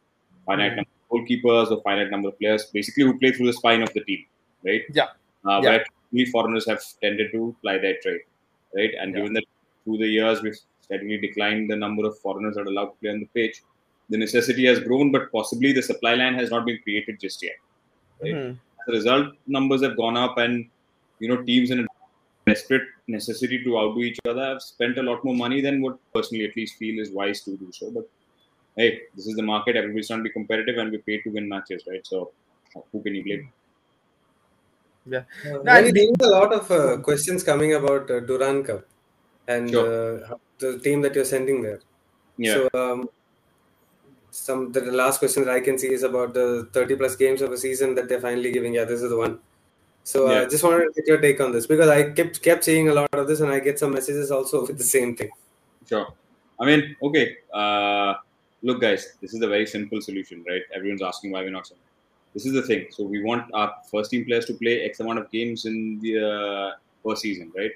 finite 0.46 0.74
Mhm. 0.74 0.76
number 0.78 0.90
of 1.04 1.10
goalkeepers, 1.12 1.72
or 1.72 1.82
finite 1.82 2.10
number 2.12 2.30
of 2.30 2.40
players, 2.40 2.66
basically 2.66 3.04
who 3.04 3.18
play 3.20 3.32
through 3.32 3.48
the 3.48 3.54
spine 3.54 3.82
of 3.82 3.94
the 3.94 4.02
team, 4.02 4.26
right? 4.66 4.84
Yeah. 4.94 5.06
Uh, 5.46 5.62
Yeah. 5.64 5.84
Where 6.12 6.26
foreigners 6.28 6.66
have 6.68 6.82
tended 7.02 7.32
to 7.32 7.56
ply 7.62 7.78
their 7.78 7.98
trade, 8.02 8.22
right? 8.76 8.94
And 9.00 9.12
Yeah. 9.12 9.20
given 9.20 9.34
that 9.34 9.46
through 9.84 9.98
the 10.00 10.08
years 10.08 10.42
we've 10.42 10.58
steadily 10.82 11.18
declined 11.18 11.70
the 11.70 11.76
number 11.76 12.06
of 12.06 12.18
foreigners 12.20 12.56
that 12.56 12.62
are 12.62 12.70
allowed 12.70 12.92
to 12.94 12.98
play 13.02 13.10
on 13.12 13.20
the 13.20 13.30
pitch, 13.34 13.62
the 14.10 14.18
necessity 14.18 14.66
has 14.66 14.80
grown, 14.80 15.12
but 15.12 15.32
possibly 15.32 15.72
the 15.74 15.82
supply 15.82 16.16
line 16.16 16.34
has 16.34 16.50
not 16.50 16.66
been 16.66 16.80
created 16.84 17.20
just 17.20 17.44
yet. 17.44 17.56
Right. 18.22 18.34
Mhm. 18.34 18.52
As 18.52 18.88
a 18.88 18.92
result, 18.92 19.36
numbers 19.48 19.84
have 19.84 19.98
gone 19.98 20.18
up, 20.18 20.38
and 20.38 20.70
you 21.20 21.28
know 21.30 21.42
teams 21.44 21.72
in 21.72 21.80
a 21.80 21.86
desperate 22.50 22.88
necessity 23.16 23.58
to 23.64 23.78
outdo 23.80 24.02
each 24.10 24.20
other 24.32 24.46
have 24.52 24.62
spent 24.62 24.98
a 24.98 25.04
lot 25.10 25.24
more 25.28 25.36
money 25.36 25.60
than 25.68 25.82
what 25.82 25.98
personally 26.14 26.46
at 26.50 26.56
least 26.60 26.76
feel 26.78 27.00
is 27.04 27.12
wise 27.12 27.42
to 27.46 27.56
do 27.58 27.70
so. 27.80 27.92
But 27.98 28.10
hey, 28.78 28.90
this 29.16 29.28
is 29.28 29.36
the 29.36 29.44
market. 29.44 29.76
Everybody's 29.76 30.08
trying 30.08 30.20
to 30.20 30.24
be 30.30 30.36
competitive, 30.40 30.78
and 30.78 30.92
we 30.92 31.00
pay 31.10 31.22
to 31.22 31.30
win 31.38 31.48
matches, 31.56 31.84
right? 31.92 32.06
So 32.06 32.32
who 32.92 33.02
can 33.04 33.16
you 33.20 33.24
blame? 33.30 33.46
Uh, 35.18 35.22
No, 35.46 35.64
Many- 35.64 35.88
and- 35.90 35.98
there 35.98 36.04
is 36.14 36.28
a 36.30 36.32
lot 36.38 36.54
of 36.60 36.70
uh, 36.80 36.98
questions 37.10 37.44
coming 37.44 37.74
about 37.76 38.10
uh, 38.12 38.20
Durand 38.32 38.66
Cup 38.70 38.86
and 39.48 39.70
Sure. 39.72 40.24
uh, 40.26 40.36
the 40.60 40.72
team 40.80 41.02
that 41.04 41.16
you're 41.16 41.30
sending 41.36 41.62
there. 41.62 41.80
Yeah. 42.38 42.56
So 42.56 42.70
um, 42.82 43.10
some 44.32 44.72
the 44.74 44.82
last 45.02 45.20
question 45.20 45.46
that 45.46 45.54
I 45.54 45.62
can 45.68 45.78
see 45.84 45.92
is 46.00 46.04
about 46.04 46.34
the 46.34 46.48
30 46.74 46.98
plus 46.98 47.16
games 47.16 47.42
of 47.42 47.52
a 47.52 47.58
season 47.58 47.96
that 47.96 48.10
they're 48.10 48.22
finally 48.30 48.52
giving. 48.52 48.74
Yeah, 48.76 48.84
this 48.84 49.02
is 49.02 49.10
the 49.10 49.18
one. 49.18 49.40
So 50.12 50.28
I 50.28 50.34
Yeah. 50.34 50.42
uh, 50.42 50.50
just 50.50 50.64
wanted 50.64 50.86
to 50.86 50.92
get 50.96 51.06
your 51.12 51.20
take 51.24 51.40
on 51.46 51.52
this 51.52 51.66
because 51.72 51.90
I 51.90 51.98
kept 52.18 52.42
kept 52.42 52.64
seeing 52.68 52.88
a 52.92 52.94
lot 52.98 53.14
of 53.22 53.28
this 53.30 53.42
and 53.42 53.52
I 53.56 53.60
get 53.60 53.78
some 53.82 53.92
messages 53.98 54.30
also 54.36 54.62
with 54.68 54.78
the 54.84 54.90
same 54.98 55.10
thing. 55.18 55.32
Sure. 55.90 56.08
I 56.62 56.66
mean, 56.70 56.96
okay. 57.08 57.26
Uh, 57.54 58.14
look, 58.68 58.80
guys, 58.86 59.02
this 59.22 59.34
is 59.34 59.42
a 59.48 59.50
very 59.56 59.66
simple 59.74 60.00
solution, 60.02 60.46
right? 60.52 60.64
Everyone's 60.78 61.04
asking 61.10 61.32
why 61.32 61.42
we're 61.42 61.58
not 61.58 61.68
sending. 61.68 61.84
This 62.34 62.46
is 62.46 62.54
the 62.54 62.62
thing. 62.70 62.86
So 62.96 63.04
we 63.04 63.22
want 63.22 63.52
our 63.54 63.70
first 63.92 64.12
team 64.12 64.24
players 64.26 64.46
to 64.46 64.54
play 64.54 64.76
X 64.92 65.02
amount 65.02 65.20
of 65.20 65.30
games 65.30 65.66
in 65.66 66.00
the 66.00 66.14
uh, 66.32 66.70
per 67.04 67.16
season, 67.26 67.52
right? 67.60 67.72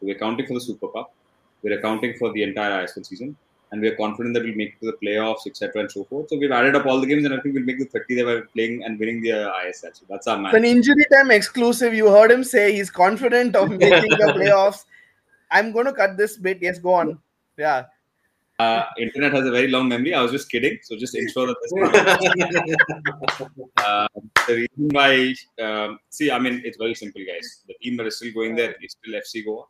So 0.00 0.06
we're 0.08 0.18
counting 0.24 0.46
for 0.48 0.54
the 0.54 0.64
Super 0.68 0.88
Cup. 0.88 1.14
We're 1.62 1.78
accounting 1.78 2.14
for 2.18 2.32
the 2.32 2.42
entire 2.42 2.74
ISL 2.82 3.06
season. 3.06 3.36
And 3.70 3.80
we're 3.80 3.96
confident 3.96 4.34
that 4.34 4.44
we'll 4.44 4.54
make 4.54 4.74
it 4.74 4.80
to 4.80 4.92
the 4.92 5.06
playoffs, 5.06 5.46
etc., 5.46 5.82
and 5.82 5.90
so 5.90 6.04
forth. 6.04 6.28
So 6.28 6.38
we've 6.38 6.50
added 6.50 6.74
up 6.74 6.86
all 6.86 7.00
the 7.00 7.06
games, 7.06 7.24
and 7.24 7.34
I 7.34 7.40
think 7.40 7.54
we'll 7.54 7.64
make 7.64 7.78
the 7.78 7.84
30 7.84 8.14
that 8.16 8.24
we're 8.24 8.46
playing 8.46 8.84
and 8.84 8.98
winning 8.98 9.20
the 9.22 9.32
uh, 9.32 9.52
ISL. 9.64 9.94
So 9.96 10.06
that's 10.08 10.26
our 10.26 10.38
match. 10.38 10.54
An 10.54 10.64
injury 10.64 11.04
time 11.12 11.30
exclusive. 11.30 11.94
You 11.94 12.08
heard 12.08 12.30
him 12.30 12.44
say 12.44 12.74
he's 12.74 12.90
confident 12.90 13.56
of 13.56 13.68
making 13.78 14.10
the 14.10 14.32
playoffs. 14.36 14.84
I'm 15.50 15.72
going 15.72 15.86
to 15.86 15.92
cut 15.92 16.16
this 16.16 16.36
bit. 16.36 16.58
Yes, 16.60 16.78
go 16.78 16.94
on. 16.94 17.18
Yeah. 17.56 17.86
Uh, 18.58 18.84
internet 18.98 19.32
has 19.32 19.46
a 19.46 19.52
very 19.52 19.68
long 19.68 19.88
memory. 19.88 20.14
I 20.14 20.20
was 20.20 20.32
just 20.32 20.50
kidding. 20.50 20.78
So 20.82 20.96
just 20.96 21.14
ensure 21.14 21.46
that 21.46 21.56
this. 21.62 21.72
uh, 23.76 24.08
the 24.48 24.54
reason 24.54 24.88
why, 24.90 25.34
um, 25.62 26.00
see, 26.10 26.30
I 26.30 26.40
mean, 26.40 26.62
it's 26.64 26.76
very 26.76 26.94
simple, 26.94 27.22
guys. 27.24 27.62
The 27.68 27.74
team 27.74 27.96
that 27.98 28.06
is 28.06 28.16
still 28.16 28.32
going 28.32 28.56
there 28.56 28.74
is 28.82 28.96
still 29.00 29.14
FC 29.14 29.44
Goa. 29.44 29.64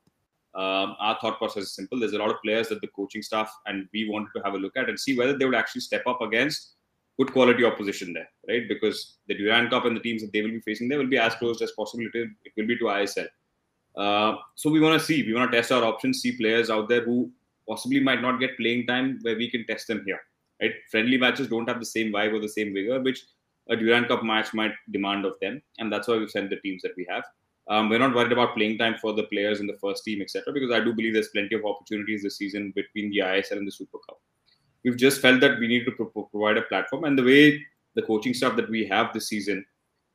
Um, 0.58 0.96
our 0.98 1.16
thought 1.20 1.38
process 1.38 1.62
is 1.64 1.74
simple. 1.74 2.00
There's 2.00 2.14
a 2.14 2.18
lot 2.18 2.30
of 2.30 2.42
players 2.42 2.68
that 2.68 2.80
the 2.80 2.88
coaching 2.88 3.22
staff 3.22 3.48
and 3.66 3.88
we 3.92 4.08
wanted 4.08 4.30
to 4.34 4.42
have 4.42 4.54
a 4.54 4.58
look 4.58 4.76
at 4.76 4.88
and 4.88 4.98
see 4.98 5.16
whether 5.16 5.38
they 5.38 5.44
would 5.44 5.54
actually 5.54 5.82
step 5.82 6.02
up 6.08 6.20
against 6.20 6.74
good 7.16 7.32
quality 7.32 7.64
opposition 7.64 8.12
there, 8.12 8.28
right? 8.48 8.68
Because 8.68 9.18
the 9.28 9.34
Durand 9.34 9.70
Cup 9.70 9.84
and 9.84 9.96
the 9.96 10.00
teams 10.00 10.20
that 10.22 10.32
they 10.32 10.42
will 10.42 10.50
be 10.50 10.60
facing 10.60 10.88
there 10.88 10.98
will 10.98 11.06
be 11.06 11.16
as 11.16 11.36
close 11.36 11.62
as 11.62 11.70
possible. 11.72 12.04
It 12.12 12.52
will 12.56 12.66
be 12.66 12.76
to 12.78 12.84
ISL. 12.86 13.28
Uh, 13.96 14.36
so 14.56 14.68
we 14.68 14.80
want 14.80 14.98
to 14.98 15.06
see, 15.06 15.22
we 15.22 15.32
want 15.32 15.52
to 15.52 15.56
test 15.56 15.70
our 15.70 15.84
options, 15.84 16.22
see 16.22 16.36
players 16.36 16.70
out 16.70 16.88
there 16.88 17.04
who 17.04 17.30
possibly 17.68 18.00
might 18.00 18.20
not 18.20 18.40
get 18.40 18.56
playing 18.56 18.86
time 18.88 19.20
where 19.22 19.36
we 19.36 19.48
can 19.48 19.64
test 19.66 19.86
them 19.86 20.02
here. 20.04 20.20
Right? 20.60 20.72
Friendly 20.90 21.18
matches 21.18 21.46
don't 21.46 21.68
have 21.68 21.78
the 21.78 21.86
same 21.86 22.12
vibe 22.12 22.34
or 22.34 22.40
the 22.40 22.48
same 22.48 22.74
vigor, 22.74 23.00
which 23.00 23.24
a 23.68 23.76
Durand 23.76 24.08
Cup 24.08 24.24
match 24.24 24.54
might 24.54 24.72
demand 24.90 25.24
of 25.24 25.34
them, 25.40 25.62
and 25.78 25.92
that's 25.92 26.08
why 26.08 26.16
we've 26.16 26.30
sent 26.30 26.50
the 26.50 26.56
teams 26.56 26.82
that 26.82 26.96
we 26.96 27.06
have. 27.08 27.22
Um, 27.68 27.90
we're 27.90 27.98
not 27.98 28.14
worried 28.14 28.32
about 28.32 28.54
playing 28.54 28.78
time 28.78 28.96
for 29.00 29.12
the 29.12 29.24
players 29.24 29.60
in 29.60 29.66
the 29.66 29.76
first 29.80 30.04
team, 30.04 30.22
etc., 30.22 30.52
because 30.52 30.70
I 30.70 30.80
do 30.80 30.94
believe 30.94 31.12
there's 31.12 31.28
plenty 31.28 31.54
of 31.54 31.64
opportunities 31.66 32.22
this 32.22 32.38
season 32.38 32.72
between 32.74 33.10
the 33.10 33.18
ISL 33.18 33.58
and 33.58 33.66
the 33.66 33.72
Super 33.72 33.98
Cup. 34.08 34.18
We've 34.84 34.96
just 34.96 35.20
felt 35.20 35.40
that 35.40 35.58
we 35.58 35.68
need 35.68 35.84
to 35.84 35.92
pro- 35.92 36.24
provide 36.24 36.56
a 36.56 36.62
platform, 36.62 37.04
and 37.04 37.18
the 37.18 37.24
way 37.24 37.62
the 37.94 38.02
coaching 38.02 38.32
staff 38.32 38.56
that 38.56 38.70
we 38.70 38.86
have 38.86 39.12
this 39.12 39.28
season 39.28 39.64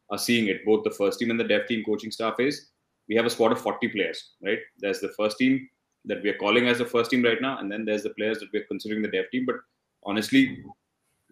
are 0.09 0.17
seeing 0.17 0.47
it, 0.47 0.65
both 0.65 0.83
the 0.83 0.91
first 0.91 1.19
team 1.19 1.29
and 1.29 1.39
the 1.39 1.43
dev 1.43 1.67
team 1.67 1.83
coaching 1.83 2.11
staff, 2.11 2.39
is 2.39 2.69
we 3.07 3.15
have 3.15 3.25
a 3.25 3.29
squad 3.29 3.51
of 3.51 3.61
40 3.61 3.87
players, 3.89 4.31
right? 4.43 4.59
There's 4.79 4.99
the 4.99 5.09
first 5.09 5.37
team 5.37 5.69
that 6.05 6.23
we 6.23 6.29
are 6.29 6.37
calling 6.37 6.67
as 6.67 6.79
the 6.79 6.85
first 6.85 7.11
team 7.11 7.23
right 7.23 7.41
now, 7.41 7.59
and 7.59 7.71
then 7.71 7.85
there's 7.85 8.03
the 8.03 8.11
players 8.11 8.39
that 8.39 8.49
we're 8.53 8.65
considering 8.65 9.01
the 9.01 9.09
dev 9.09 9.25
team. 9.31 9.45
But 9.45 9.57
honestly, 10.03 10.63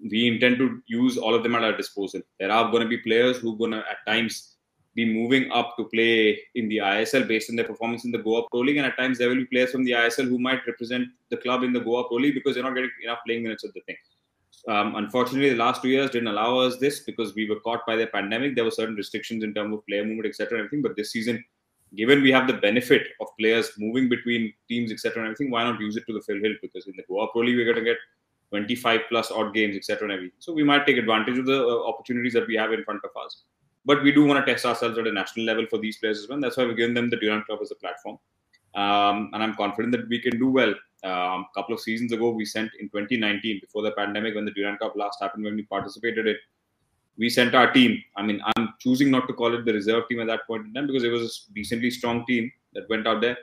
we 0.10 0.28
intend 0.28 0.58
to 0.58 0.82
use 0.88 1.18
all 1.18 1.36
of 1.36 1.44
them 1.44 1.56
at 1.56 1.64
our 1.64 1.76
disposal. 1.76 2.22
There 2.40 2.52
are 2.52 2.72
going 2.72 2.84
to 2.84 2.90
be 2.90 2.98
players 2.98 3.38
who 3.38 3.54
are 3.54 3.58
going 3.58 3.72
to 3.72 3.80
at 3.80 4.06
times 4.08 4.51
be 4.96 5.06
moving 5.06 5.52
up 5.52 5.76
to 5.78 5.86
play 5.86 6.40
in 6.56 6.68
the 6.68 6.78
ISL 6.78 7.28
based 7.28 7.50
on 7.50 7.56
their 7.56 7.66
performance 7.66 8.04
in 8.04 8.12
the 8.12 8.18
Goa 8.18 8.44
Pro 8.50 8.60
League. 8.60 8.78
And 8.78 8.86
at 8.86 8.98
times 8.98 9.18
there 9.18 9.30
will 9.30 9.38
be 9.38 9.46
players 9.46 9.72
from 9.72 9.84
the 9.84 9.92
ISL 9.92 10.28
who 10.28 10.38
might 10.38 10.66
represent 10.68 11.08
the 11.30 11.38
club 11.38 11.64
in 11.64 11.72
the 11.72 11.80
Goa 11.80 12.08
Pro 12.08 12.18
League 12.18 12.34
because 12.36 12.56
they're 12.56 12.64
not 12.64 12.76
getting 12.76 12.92
enough 13.04 13.20
playing 13.26 13.44
minutes 13.44 13.64
of 13.64 13.74
the 13.74 13.82
thing. 13.82 13.96
Um, 14.68 14.96
unfortunately, 14.96 15.50
the 15.50 15.56
last 15.56 15.82
two 15.82 15.90
years 15.90 16.12
didn't 16.12 16.28
allow 16.28 16.60
us 16.60 16.78
this 16.78 17.00
because 17.00 17.34
we 17.34 17.50
were 17.50 17.60
caught 17.62 17.86
by 17.86 17.96
the 17.96 18.08
pandemic. 18.08 18.56
There 18.56 18.64
were 18.64 18.72
certain 18.72 18.96
restrictions 18.96 19.44
in 19.44 19.54
terms 19.54 19.74
of 19.74 19.86
player 19.88 20.04
movement, 20.04 20.28
etc., 20.28 20.58
and 20.58 20.66
everything. 20.66 20.84
But 20.84 20.96
this 20.96 21.12
season, 21.12 21.44
given 21.96 22.22
we 22.22 22.32
have 22.32 22.48
the 22.48 22.54
benefit 22.54 23.08
of 23.20 23.28
players 23.40 23.72
moving 23.78 24.08
between 24.08 24.54
teams, 24.68 24.92
etc., 24.92 25.24
and 25.24 25.32
everything, 25.32 25.52
why 25.52 25.64
not 25.64 25.80
use 25.80 25.96
it 25.96 26.06
to 26.08 26.14
the 26.14 26.22
full 26.22 26.40
hilt? 26.40 26.58
Because 26.62 26.86
in 26.86 26.94
the 26.96 27.04
Goa 27.08 27.32
Pro 27.32 27.42
League, 27.42 27.56
we're 27.56 27.66
going 27.66 27.78
to 27.78 27.84
get 27.84 27.98
25 28.50 29.02
plus 29.10 29.32
odd 29.32 29.54
games, 29.54 29.76
etc., 29.76 30.04
and 30.04 30.12
everything. 30.12 30.38
So 30.40 30.54
we 30.54 30.64
might 30.64 30.86
take 30.86 30.98
advantage 30.98 31.40
of 31.40 31.46
the 31.46 31.66
uh, 31.66 31.88
opportunities 31.88 32.34
that 32.34 32.48
we 32.48 32.56
have 32.56 32.72
in 32.72 32.84
front 32.84 33.02
of 33.04 33.12
us. 33.24 33.44
But 33.86 34.04
we 34.04 34.12
do 34.12 34.26
want 34.26 34.46
to 34.46 34.52
test 34.52 34.66
ourselves 34.66 34.98
at 34.98 35.08
a 35.08 35.12
national 35.12 35.46
level 35.46 35.66
for 35.70 35.80
these 35.80 35.98
players 35.98 36.20
as 36.20 36.30
well. 36.30 36.40
That's 36.40 36.58
why 36.58 36.66
we're 36.66 36.74
giving 36.74 36.94
them 36.94 37.10
the 37.10 37.18
Durand 37.18 37.48
Cup 37.48 37.60
as 37.62 37.72
a 37.72 37.76
platform. 37.76 38.18
Um, 38.76 39.32
and 39.34 39.44
I'm 39.44 39.56
confident 39.56 39.92
that 39.94 40.08
we 40.08 40.20
can 40.20 40.38
do 40.40 40.50
well. 40.50 40.74
Um, 41.04 41.46
a 41.50 41.54
couple 41.56 41.74
of 41.74 41.82
seasons 41.82 42.12
ago, 42.12 42.30
we 42.30 42.46
sent 42.46 42.72
in 42.80 42.88
2019, 42.90 43.60
before 43.60 43.82
the 43.82 43.92
pandemic, 43.92 44.36
when 44.36 44.46
the 44.46 44.52
Durand 44.52 44.80
Cup 44.80 44.96
last 44.96 45.18
happened, 45.20 45.44
when 45.44 45.56
we 45.56 45.64
participated 45.64 46.28
in, 46.28 46.36
we 47.18 47.30
sent 47.30 47.56
our 47.56 47.72
team. 47.72 48.02
I 48.16 48.22
mean, 48.22 48.42
I'm 48.56 48.74
choosing 48.80 49.12
not 49.12 49.28
to 49.28 49.34
call 49.34 49.54
it 49.54 49.66
the 49.66 49.74
reserve 49.74 50.04
team 50.10 50.22
at 50.22 50.28
that 50.28 50.46
point 50.48 50.68
in 50.68 50.74
time 50.74 50.88
because 50.88 51.04
it 51.04 51.10
was 51.10 51.48
a 51.50 51.54
decently 51.54 51.92
strong 51.92 52.26
team 52.26 52.52
that 52.74 52.90
went 52.90 53.08
out 53.08 53.22
there. 53.22 53.38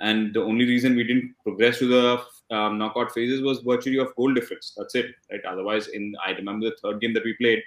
And 0.00 0.34
the 0.34 0.42
only 0.42 0.64
reason 0.64 0.96
we 0.96 1.04
didn't 1.04 1.34
progress 1.44 1.78
to 1.78 1.86
the 1.86 2.54
um, 2.54 2.78
knockout 2.78 3.12
phases 3.12 3.40
was 3.40 3.60
virtually 3.60 3.98
of 3.98 4.14
goal 4.16 4.34
difference. 4.34 4.74
That's 4.76 4.94
it, 4.94 5.14
right? 5.30 5.44
Otherwise, 5.48 5.88
in 5.88 6.14
I 6.26 6.32
remember 6.32 6.70
the 6.70 6.76
third 6.82 7.00
game 7.00 7.14
that 7.14 7.24
we 7.24 7.34
played, 7.34 7.62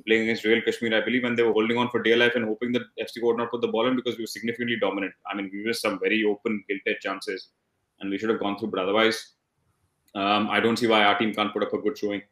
playing 0.00 0.22
against 0.22 0.44
Royal 0.44 0.60
Kashmir, 0.62 0.94
I 0.96 1.04
believe, 1.04 1.24
and 1.24 1.38
they 1.38 1.42
were 1.42 1.52
holding 1.52 1.76
on 1.76 1.90
for 1.90 2.02
dear 2.02 2.16
life 2.16 2.34
and 2.34 2.44
hoping 2.44 2.72
that 2.72 2.82
FC 3.00 3.22
would 3.22 3.36
not 3.36 3.50
put 3.50 3.60
the 3.60 3.68
ball 3.68 3.86
in 3.86 3.96
because 3.96 4.16
we 4.16 4.22
were 4.22 4.28
significantly 4.28 4.76
dominant. 4.80 5.12
I 5.30 5.36
mean, 5.36 5.50
we 5.52 5.64
missed 5.64 5.82
some 5.82 5.98
very 5.98 6.24
open, 6.24 6.64
guilty 6.68 6.96
chances, 7.00 7.50
and 8.00 8.10
we 8.10 8.18
should 8.18 8.30
have 8.30 8.40
gone 8.40 8.58
through. 8.58 8.68
But 8.68 8.80
otherwise, 8.80 9.34
um, 10.14 10.48
I 10.50 10.60
don't 10.60 10.78
see 10.78 10.86
why 10.86 11.04
our 11.04 11.18
team 11.18 11.34
can't 11.34 11.52
put 11.52 11.62
up 11.62 11.72
a 11.72 11.78
good 11.78 11.96
showing. 11.96 12.22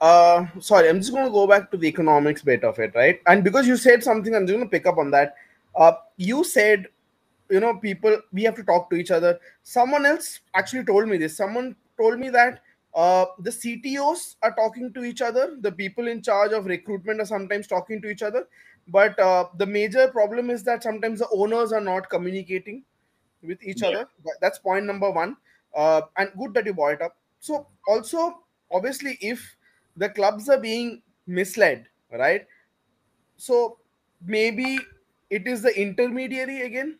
Uh, 0.00 0.46
sorry, 0.60 0.88
I'm 0.88 0.98
just 0.98 1.12
going 1.12 1.24
to 1.24 1.30
go 1.30 1.46
back 1.46 1.70
to 1.70 1.76
the 1.76 1.88
economics 1.88 2.42
bit 2.42 2.62
of 2.62 2.78
it, 2.78 2.92
right? 2.94 3.20
And 3.26 3.42
because 3.42 3.66
you 3.66 3.76
said 3.76 4.04
something, 4.04 4.34
I'm 4.34 4.46
just 4.46 4.56
going 4.56 4.66
to 4.66 4.70
pick 4.70 4.86
up 4.86 4.98
on 4.98 5.10
that. 5.10 5.34
Uh, 5.74 5.92
you 6.16 6.44
said, 6.44 6.86
you 7.50 7.60
know, 7.60 7.74
people, 7.74 8.20
we 8.32 8.44
have 8.44 8.54
to 8.56 8.62
talk 8.62 8.90
to 8.90 8.96
each 8.96 9.10
other. 9.10 9.38
Someone 9.62 10.06
else 10.06 10.40
actually 10.54 10.84
told 10.84 11.08
me 11.08 11.16
this. 11.16 11.36
Someone 11.36 11.74
told 11.98 12.18
me 12.18 12.28
that 12.30 12.60
uh, 12.94 13.26
the 13.40 13.50
CTOs 13.50 14.36
are 14.42 14.54
talking 14.54 14.92
to 14.92 15.04
each 15.04 15.22
other. 15.22 15.56
The 15.60 15.72
people 15.72 16.08
in 16.08 16.22
charge 16.22 16.52
of 16.52 16.66
recruitment 16.66 17.20
are 17.20 17.26
sometimes 17.26 17.66
talking 17.66 18.00
to 18.02 18.08
each 18.08 18.22
other. 18.22 18.48
But 18.88 19.18
uh, 19.18 19.48
the 19.56 19.66
major 19.66 20.08
problem 20.08 20.50
is 20.50 20.64
that 20.64 20.82
sometimes 20.82 21.18
the 21.18 21.28
owners 21.32 21.72
are 21.72 21.80
not 21.80 22.08
communicating 22.08 22.84
with 23.42 23.62
each 23.62 23.82
yeah. 23.82 23.88
other. 23.88 24.08
That's 24.40 24.58
point 24.58 24.86
number 24.86 25.10
one. 25.10 25.36
Uh, 25.76 26.02
and 26.16 26.30
good 26.38 26.54
that 26.54 26.66
you 26.66 26.72
brought 26.72 26.94
it 26.94 27.02
up. 27.02 27.16
So, 27.40 27.66
also, 27.86 28.42
obviously, 28.72 29.18
if 29.20 29.56
the 29.96 30.08
clubs 30.08 30.48
are 30.48 30.58
being 30.58 31.02
misled, 31.26 31.86
right? 32.10 32.46
So, 33.36 33.78
maybe 34.24 34.78
it 35.30 35.46
is 35.46 35.62
the 35.62 35.78
intermediary 35.78 36.62
again 36.62 36.98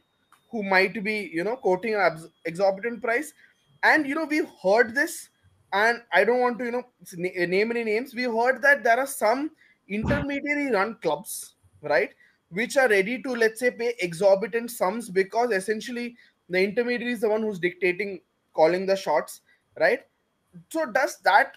who 0.51 0.62
might 0.62 1.03
be, 1.03 1.30
you 1.32 1.45
know, 1.45 1.57
quoting 1.57 1.95
an 1.95 2.30
exorbitant 2.45 3.03
price. 3.03 3.32
And, 3.82 4.07
you 4.07 4.14
know, 4.14 4.24
we've 4.24 4.51
heard 4.62 4.95
this 4.95 5.30
and 5.72 6.02
I 6.12 6.24
don't 6.24 6.40
want 6.40 6.58
to, 6.58 6.64
you 6.64 6.70
know, 6.72 6.84
eh, 7.36 7.46
name 7.46 7.70
any 7.70 7.84
names. 7.84 8.14
We 8.14 8.24
heard 8.24 8.62
that 8.62 8.82
there 8.84 8.98
are 8.98 9.06
some 9.06 9.50
intermediary 9.88 10.70
run 10.70 10.96
clubs, 11.02 11.54
right, 11.82 12.10
which 12.50 12.76
are 12.76 12.88
ready 12.88 13.22
to, 13.22 13.30
let's 13.32 13.60
say, 13.60 13.70
pay 13.70 13.94
exorbitant 14.00 14.70
sums 14.70 15.10
because 15.10 15.50
essentially 15.52 16.16
the 16.48 16.62
intermediary 16.62 17.12
is 17.12 17.20
the 17.20 17.28
one 17.28 17.42
who's 17.42 17.58
dictating, 17.58 18.20
calling 18.54 18.86
the 18.86 18.96
shots, 18.96 19.40
right? 19.78 20.00
So, 20.70 20.86
does 20.86 21.18
that, 21.24 21.56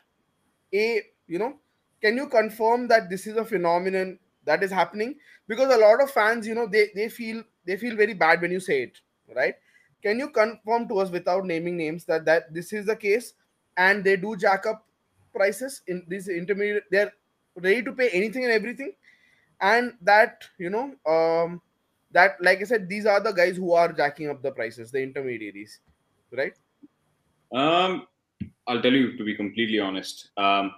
a, 0.74 1.02
you 1.28 1.40
know, 1.40 1.58
can 2.02 2.18
you 2.18 2.28
confirm 2.28 2.88
that 2.88 3.10
this 3.10 3.28
is 3.28 3.38
a 3.38 3.46
phenomenon 3.46 4.20
that 4.46 4.64
is 4.64 4.72
happening? 4.72 5.16
Because 5.48 5.74
a 5.74 5.78
lot 5.78 6.02
of 6.02 6.12
fans, 6.12 6.48
you 6.48 6.56
know, 6.56 6.68
they, 6.68 6.90
they 6.96 7.10
feel 7.10 7.44
they 7.66 7.78
feel 7.78 7.96
very 7.96 8.14
bad 8.14 8.42
when 8.42 8.52
you 8.52 8.60
say 8.60 8.84
it, 8.84 9.00
right? 9.36 9.56
Can 10.02 10.18
you 10.18 10.30
confirm 10.30 10.88
to 10.88 11.00
us 11.00 11.12
without 11.12 11.46
naming 11.46 11.78
names 11.78 12.06
that 12.06 12.26
that 12.26 12.54
this 12.54 12.74
is 12.74 12.86
the 12.88 12.96
case? 12.96 13.34
And 13.78 14.04
they 14.04 14.16
do 14.16 14.36
jack 14.36 14.66
up 14.66 14.86
prices 15.34 15.82
in 15.88 16.04
these 16.08 16.28
intermediate 16.28 16.84
they're 16.92 17.14
ready 17.56 17.82
to 17.84 17.92
pay 17.92 18.10
anything 18.10 18.44
and 18.44 18.54
everything. 18.54 18.94
And 19.62 19.94
that 20.02 20.44
you 20.58 20.70
know 20.70 20.94
um 21.06 21.62
that 22.12 22.42
like 22.42 22.60
i 22.60 22.64
said 22.64 22.90
these 22.90 23.06
are 23.06 23.20
the 23.20 23.32
guys 23.32 23.58
who 23.58 23.74
are 23.74 23.92
jacking 23.92 24.30
up 24.30 24.42
the 24.42 24.52
prices 24.52 24.92
the 24.92 25.02
intermediaries 25.02 25.80
right? 26.32 26.54
Um 27.54 28.08
i'll 28.68 28.82
tell 28.82 28.94
you 28.94 29.18
to 29.18 29.24
be 29.24 29.36
completely 29.36 29.80
honest 29.80 30.30
um 30.38 30.74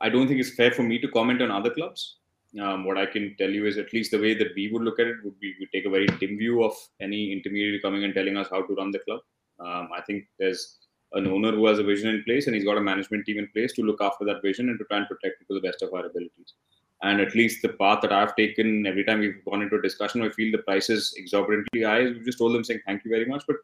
i 0.00 0.08
don't 0.08 0.28
think 0.28 0.40
it's 0.40 0.54
fair 0.54 0.70
for 0.70 0.82
me 0.82 0.98
to 0.98 1.08
comment 1.08 1.42
on 1.42 1.50
other 1.50 1.70
clubs. 1.70 2.18
Um, 2.62 2.84
what 2.84 2.96
I 2.96 3.04
can 3.04 3.36
tell 3.38 3.50
you 3.50 3.66
is 3.66 3.76
at 3.76 3.92
least 3.92 4.10
the 4.10 4.18
way 4.18 4.32
that 4.32 4.54
we 4.56 4.70
would 4.72 4.82
look 4.82 4.98
at 4.98 5.06
it 5.06 5.16
would 5.22 5.38
be 5.38 5.54
we 5.60 5.66
take 5.66 5.84
a 5.84 5.90
very 5.90 6.06
dim 6.06 6.38
view 6.38 6.64
of 6.64 6.74
any 6.98 7.30
intermediary 7.30 7.78
coming 7.80 8.04
and 8.04 8.14
telling 8.14 8.38
us 8.38 8.48
how 8.50 8.62
to 8.62 8.74
run 8.74 8.90
the 8.90 9.00
club. 9.00 9.20
Um, 9.60 9.90
I 9.94 10.00
think 10.00 10.24
there's 10.38 10.78
an 11.12 11.26
owner 11.26 11.52
who 11.52 11.66
has 11.66 11.78
a 11.78 11.82
vision 11.82 12.14
in 12.14 12.22
place 12.24 12.46
and 12.46 12.54
he's 12.54 12.64
got 12.64 12.76
a 12.76 12.80
management 12.80 13.24
team 13.24 13.38
in 13.38 13.48
place 13.48 13.72
to 13.74 13.82
look 13.82 14.00
after 14.00 14.24
that 14.24 14.42
vision 14.42 14.68
and 14.68 14.78
to 14.78 14.84
try 14.86 14.98
and 14.98 15.08
protect 15.08 15.40
it 15.40 15.46
to 15.48 15.54
the 15.54 15.66
best 15.66 15.82
of 15.82 15.92
our 15.94 16.06
abilities. 16.06 16.54
And 17.02 17.20
at 17.20 17.34
least 17.34 17.62
the 17.62 17.70
path 17.70 18.00
that 18.02 18.12
I've 18.12 18.34
taken 18.34 18.86
every 18.86 19.04
time 19.04 19.20
we've 19.20 19.44
gone 19.44 19.62
into 19.62 19.76
a 19.76 19.82
discussion, 19.82 20.22
I 20.22 20.30
feel 20.30 20.50
the 20.50 20.58
price 20.58 20.90
is 20.90 21.14
exorbitantly 21.16 21.82
high. 21.82 22.02
We've 22.02 22.24
just 22.24 22.38
told 22.38 22.54
them 22.54 22.64
saying 22.64 22.80
thank 22.86 23.04
you 23.04 23.10
very 23.10 23.24
much, 23.24 23.44
but 23.46 23.56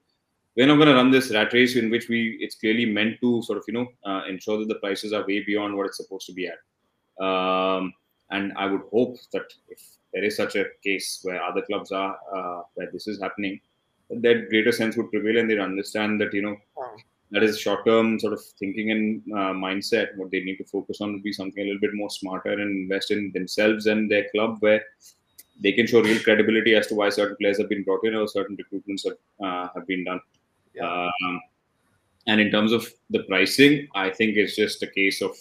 we're 0.57 0.67
not 0.67 0.77
going 0.77 0.89
to 0.89 0.95
run 0.95 1.11
this 1.11 1.33
rat 1.33 1.53
race 1.53 1.75
in 1.77 1.91
which 1.91 2.09
we 2.09 2.39
it's 2.41 2.55
clearly 2.55 2.87
meant 2.87 3.21
to 3.21 3.43
sort 3.43 3.59
of 3.59 3.65
you 3.67 3.75
know 3.75 3.89
uh, 4.07 4.23
ensure 4.29 4.59
that 4.59 4.69
the 4.69 4.77
prices 4.77 5.13
are 5.13 5.27
way 5.27 5.43
beyond 5.45 5.77
what 5.77 5.87
it's 5.87 5.97
supposed 5.97 6.27
to 6.27 6.33
be 6.33 6.49
at. 6.49 7.25
Um, 7.25 7.93
and 8.31 8.53
I 8.57 8.67
would 8.67 8.83
hope 8.93 9.17
that 9.33 9.53
if 9.69 9.81
there 10.13 10.25
is 10.25 10.37
such 10.37 10.55
a 10.55 10.67
case 10.85 11.21
where 11.23 11.43
other 11.43 11.63
clubs 11.63 11.91
are 11.91 12.17
uh, 12.35 12.63
where 12.75 12.89
this 12.93 13.09
is 13.09 13.21
happening, 13.21 13.61
that 14.11 14.49
greater 14.49 14.73
sense 14.73 14.97
would 14.97 15.11
prevail 15.11 15.39
and 15.39 15.51
they'd 15.51 15.59
understand 15.59 16.21
that 16.21 16.33
you 16.33 16.43
know 16.43 16.57
that 17.35 17.43
is 17.43 17.61
short 17.61 17.85
term 17.85 18.19
sort 18.19 18.33
of 18.33 18.43
thinking 18.59 18.91
and 18.91 19.23
uh, 19.33 19.53
mindset. 19.53 20.17
What 20.17 20.31
they 20.31 20.41
need 20.41 20.57
to 20.57 20.65
focus 20.65 21.01
on 21.01 21.13
would 21.13 21.23
be 21.23 21.33
something 21.33 21.63
a 21.63 21.67
little 21.67 21.81
bit 21.81 21.95
more 21.95 22.11
smarter 22.11 22.53
and 22.53 22.71
invest 22.83 23.11
in 23.11 23.33
themselves 23.33 23.87
and 23.87 24.11
their 24.11 24.29
club 24.31 24.57
where 24.61 24.83
they 25.61 25.73
can 25.73 25.87
show 25.87 26.03
real 26.03 26.23
credibility 26.23 26.75
as 26.75 26.87
to 26.89 26.95
why 26.95 27.09
certain 27.11 27.37
players 27.41 27.59
have 27.59 27.69
been 27.69 27.85
brought 27.85 28.05
in 28.05 28.15
or 28.15 28.27
certain 28.27 28.57
recruitments 28.57 29.05
have, 29.05 29.19
uh, 29.47 29.69
have 29.75 29.87
been 29.87 30.05
done. 30.05 30.21
Yeah. 30.75 31.11
Um, 31.27 31.41
And 32.27 32.41
in 32.41 32.51
terms 32.51 32.73
of 32.73 32.89
the 33.11 33.23
pricing, 33.25 33.87
I 33.95 34.09
think 34.09 34.37
it's 34.37 34.57
just 34.57 34.83
a 34.83 34.87
case 34.87 35.21
of 35.21 35.37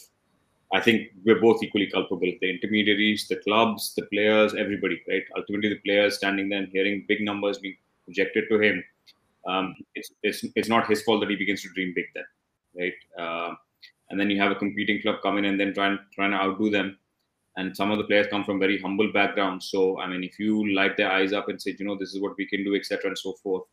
I 0.73 0.81
think 0.81 1.11
we're 1.23 1.39
both 1.39 1.61
equally 1.63 1.87
culpable. 1.87 2.31
The 2.41 2.49
intermediaries, 2.49 3.27
the 3.27 3.37
clubs, 3.37 3.93
the 3.95 4.05
players, 4.07 4.55
everybody, 4.55 4.99
right? 5.07 5.23
Ultimately, 5.37 5.69
the 5.69 5.81
players 5.85 6.15
standing 6.15 6.49
there 6.49 6.59
and 6.59 6.71
hearing 6.71 7.05
big 7.07 7.21
numbers 7.21 7.59
being 7.59 7.77
projected 8.05 8.45
to 8.49 8.59
him. 8.59 8.83
Um, 9.47 9.75
it's, 9.95 10.11
it's, 10.23 10.45
it's 10.55 10.69
not 10.69 10.87
his 10.87 11.01
fault 11.03 11.21
that 11.21 11.29
he 11.29 11.35
begins 11.35 11.61
to 11.63 11.69
dream 11.69 11.93
big 11.95 12.05
then, 12.15 12.23
right? 12.77 12.93
Uh, 13.19 13.53
and 14.09 14.19
then 14.19 14.29
you 14.29 14.39
have 14.41 14.51
a 14.51 14.55
competing 14.55 15.01
club 15.01 15.17
come 15.21 15.37
in 15.37 15.45
and 15.45 15.59
then 15.59 15.73
try 15.73 15.87
and 15.87 15.99
trying 16.13 16.31
to 16.31 16.37
outdo 16.37 16.69
them. 16.69 16.97
And 17.55 17.75
some 17.75 17.91
of 17.91 17.97
the 17.97 18.05
players 18.05 18.27
come 18.29 18.43
from 18.43 18.59
very 18.59 18.79
humble 18.79 19.11
backgrounds. 19.11 19.69
So 19.69 19.99
I 19.99 20.07
mean, 20.07 20.23
if 20.23 20.39
you 20.39 20.73
light 20.73 20.97
their 20.97 21.11
eyes 21.11 21.33
up 21.33 21.49
and 21.49 21.61
say, 21.61 21.75
you 21.77 21.85
know, 21.85 21.97
this 21.97 22.13
is 22.13 22.21
what 22.21 22.33
we 22.37 22.47
can 22.47 22.63
do, 22.63 22.75
etc., 22.75 23.09
and 23.09 23.17
so 23.17 23.33
forth, 23.33 23.63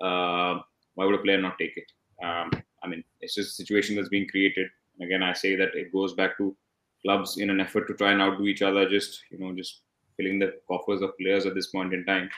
uh, 0.00 0.60
why 0.94 1.04
would 1.04 1.14
a 1.14 1.22
player 1.22 1.40
not 1.40 1.58
take 1.58 1.76
it? 1.76 1.90
Um, 2.22 2.50
I 2.82 2.88
mean, 2.88 3.02
it's 3.20 3.34
just 3.34 3.52
a 3.52 3.54
situation 3.54 3.96
that's 3.96 4.08
being 4.08 4.28
created 4.28 4.68
and 4.98 5.06
again, 5.06 5.22
I 5.22 5.32
say 5.32 5.56
that 5.56 5.74
it 5.74 5.92
goes 5.92 6.14
back 6.14 6.36
to 6.38 6.56
clubs 7.02 7.38
in 7.38 7.50
an 7.50 7.60
effort 7.60 7.86
to 7.88 7.94
try 7.94 8.12
and 8.12 8.22
outdo 8.22 8.46
each 8.46 8.62
other, 8.62 8.88
just 8.88 9.22
you 9.30 9.38
know, 9.38 9.54
just 9.54 9.80
filling 10.16 10.38
the 10.38 10.54
coffers 10.66 11.02
of 11.02 11.16
players 11.18 11.46
at 11.46 11.54
this 11.54 11.68
point 11.68 11.92
in 11.92 12.04
time. 12.04 12.30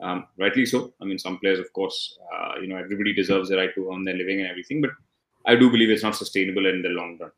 Um, 0.00 0.26
rightly 0.38 0.64
so. 0.64 0.92
I 1.00 1.04
mean, 1.04 1.18
some 1.18 1.38
players, 1.38 1.58
of 1.58 1.72
course, 1.72 2.18
uh, 2.32 2.60
you 2.60 2.68
know, 2.68 2.76
everybody 2.76 3.12
deserves 3.12 3.48
the 3.48 3.56
right 3.56 3.74
to 3.74 3.92
earn 3.92 4.04
their 4.04 4.14
living 4.14 4.40
and 4.40 4.48
everything, 4.48 4.80
but 4.80 4.90
I 5.46 5.56
do 5.56 5.70
believe 5.70 5.90
it's 5.90 6.02
not 6.02 6.16
sustainable 6.16 6.66
in 6.66 6.82
the 6.82 6.90
long 6.90 7.18
run. 7.18 7.30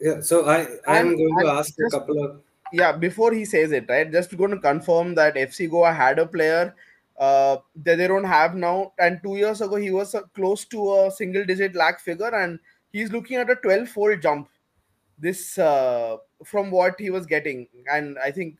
Yeah. 0.00 0.20
So 0.20 0.48
I 0.48 0.66
I'm 0.86 1.16
going 1.16 1.38
to 1.40 1.48
ask 1.48 1.76
just, 1.76 1.94
a 1.94 1.98
couple 2.00 2.24
of 2.24 2.40
yeah 2.72 2.90
before 2.90 3.32
he 3.32 3.44
says 3.44 3.70
it 3.70 3.84
right 3.88 4.10
just 4.10 4.36
going 4.36 4.50
to 4.50 4.58
confirm 4.58 5.14
that 5.14 5.34
fc 5.34 5.70
goa 5.70 5.92
had 5.92 6.18
a 6.18 6.26
player 6.26 6.74
uh, 7.18 7.58
that 7.76 7.98
they 7.98 8.08
don't 8.08 8.24
have 8.24 8.54
now. 8.54 8.92
And 8.98 9.20
two 9.22 9.36
years 9.36 9.60
ago, 9.60 9.76
he 9.76 9.90
was 9.90 10.14
uh, 10.14 10.22
close 10.34 10.64
to 10.66 10.94
a 10.94 11.10
single 11.10 11.44
digit 11.44 11.74
lakh 11.74 12.00
figure, 12.00 12.34
and 12.34 12.58
he's 12.92 13.12
looking 13.12 13.36
at 13.36 13.50
a 13.50 13.56
12 13.56 13.88
fold 13.88 14.22
jump. 14.22 14.48
This 15.18 15.58
uh, 15.58 16.16
from 16.44 16.70
what 16.70 16.98
he 16.98 17.10
was 17.10 17.26
getting, 17.26 17.68
and 17.92 18.18
I 18.18 18.32
think 18.32 18.56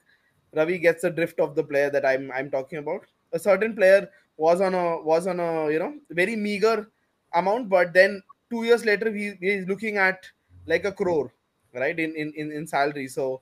Ravi 0.55 0.79
gets 0.79 1.03
the 1.03 1.11
drift 1.11 1.41
of 1.41 1.55
the 1.55 1.65
player 1.65 1.91
that 1.91 2.05
I'm 2.05 2.31
I'm 2.33 2.51
talking 2.51 2.79
about. 2.79 3.03
A 3.33 3.39
certain 3.39 3.75
player 3.75 4.09
was 4.37 4.61
on 4.61 4.75
a 4.75 5.01
was 5.01 5.27
on 5.27 5.41
a 5.41 5.71
you 5.71 5.79
know 5.79 5.95
very 6.11 6.37
meager 6.37 6.91
amount, 7.35 7.69
but 7.69 7.93
then 7.93 8.23
two 8.51 8.65
years 8.65 8.85
later 8.85 9.13
he 9.13 9.35
is 9.41 9.67
looking 9.67 9.97
at 9.97 10.27
like 10.67 10.85
a 10.85 10.93
crore, 10.93 11.33
right? 11.75 11.99
In 11.99 12.15
in 12.15 12.33
in, 12.37 12.53
in 12.53 12.67
salary. 12.67 13.09
So 13.09 13.41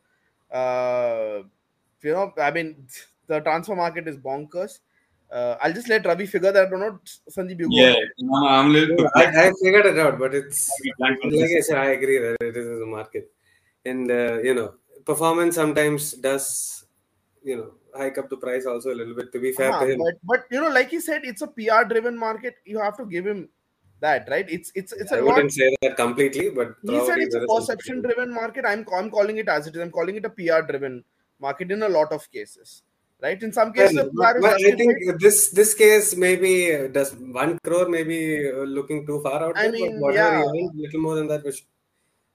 uh, 0.51 1.43
you 2.03 2.13
know, 2.13 2.33
I 2.41 2.51
mean, 2.51 2.87
the 3.27 3.41
transfer 3.41 3.77
market 3.77 4.09
is 4.09 4.17
bonkers. 4.17 4.81
Uh, 5.31 5.57
I'll 5.63 5.73
just 5.73 5.89
let 5.89 6.05
Ravi 6.05 6.27
figure 6.27 6.51
that 6.51 6.73
out. 6.73 7.05
Sandeep, 7.31 7.61
you 7.61 7.69
yeah, 7.71 7.95
go. 8.21 8.47
I'm 8.49 8.67
a 8.67 8.69
little. 8.71 9.09
I, 9.15 9.27
I 9.27 9.53
figured 9.63 9.87
it 9.87 9.99
out, 9.99 10.19
but 10.19 10.35
it's 10.35 10.69
like 10.99 11.19
I 11.23 11.61
said, 11.61 11.79
I 11.79 11.91
agree 11.91 12.19
that 12.19 12.37
it 12.41 12.57
is 12.57 12.81
the 12.81 12.87
market, 12.87 13.31
and 13.85 14.11
uh, 14.11 14.39
you 14.43 14.55
know, 14.55 14.75
performance 15.05 15.55
sometimes 15.55 16.13
does, 16.15 16.80
you 17.43 17.57
know, 17.57 17.73
hike 17.97 18.19
up 18.19 18.29
the 18.29 18.37
price 18.37 18.67
also 18.67 18.93
a 18.93 18.99
little 19.01 19.15
bit. 19.15 19.33
To 19.33 19.41
be 19.41 19.53
fair 19.53 19.71
uh-huh, 19.71 19.85
to 19.85 19.93
him, 19.93 19.99
but, 19.99 20.15
but 20.25 20.45
you 20.51 20.61
know, 20.61 20.69
like 20.69 20.91
he 20.91 21.01
said, 21.01 21.23
it's 21.25 21.43
a 21.43 21.47
PR-driven 21.47 22.19
market. 22.19 22.55
You 22.65 22.81
have 22.81 22.97
to 22.99 23.07
give 23.07 23.27
him 23.27 23.49
that, 24.01 24.29
right? 24.31 24.49
It's 24.49 24.73
it's 24.75 24.93
it's 24.93 25.13
a 25.13 25.17
I 25.17 25.21
lot. 25.21 25.37
wouldn't 25.37 25.53
say 25.53 25.77
that 25.83 25.97
completely, 25.97 26.51
but 26.51 26.75
he 26.83 27.05
said 27.07 27.19
it's 27.19 27.35
a 27.35 27.47
perception-driven 27.47 28.33
market. 28.33 28.65
I'm 28.67 28.87
I'm 28.95 29.11
calling 29.11 29.39
it 29.39 29.49
as 29.49 29.67
it 29.67 29.75
is. 29.75 29.81
I'm 29.81 29.91
calling 29.91 30.17
it 30.17 30.25
a 30.25 30.31
PR-driven 30.31 31.05
market 31.41 31.71
in 31.71 31.83
a 31.83 31.89
lot 31.89 32.13
of 32.13 32.31
cases 32.31 32.83
right? 33.23 33.43
In 33.43 33.53
some 33.53 33.73
cases, 33.73 34.09
well, 34.13 34.35
well, 34.41 34.55
I 34.55 34.73
think 34.73 35.21
this 35.21 35.51
this 35.51 35.75
case 35.75 36.17
maybe 36.17 36.89
does 36.89 37.15
one 37.15 37.59
crore 37.65 37.89
maybe 37.89 38.51
uh, 38.51 38.65
looking 38.65 39.07
too 39.07 39.21
far 39.23 39.43
out. 39.45 39.57
I 39.57 39.63
there, 39.63 39.73
mean, 39.73 40.01
yeah, 40.13 40.43
little 40.75 41.01
more 41.01 41.15
than 41.17 41.29
that, 41.29 41.45
which 41.45 41.65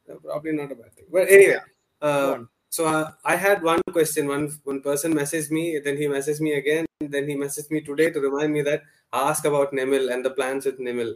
uh, 0.10 0.16
probably 0.24 0.53
not 0.53 0.72
a 0.72 0.76
bad 0.76 0.93
thing. 0.93 1.06
But 1.12 1.30
anyway, 1.30 1.60
yeah. 2.01 2.08
uh, 2.08 2.39
so 2.76 2.86
uh, 2.88 3.11
I 3.23 3.36
had 3.38 3.63
one 3.63 3.82
question. 3.97 4.28
One 4.28 4.45
one 4.71 4.82
person 4.82 5.13
messaged 5.13 5.51
me, 5.57 5.80
then 5.86 5.97
he 6.01 6.07
messaged 6.15 6.41
me 6.47 6.53
again, 6.61 6.86
then 6.99 7.30
he 7.30 7.36
messaged 7.43 7.71
me 7.71 7.80
today 7.89 8.09
to 8.11 8.19
remind 8.19 8.51
me 8.51 8.63
that 8.63 8.84
ask 9.13 9.45
about 9.45 9.71
Nemil 9.71 10.11
and 10.13 10.26
the 10.26 10.32
plans 10.32 10.65
with 10.65 10.80
Nemil. 10.88 11.13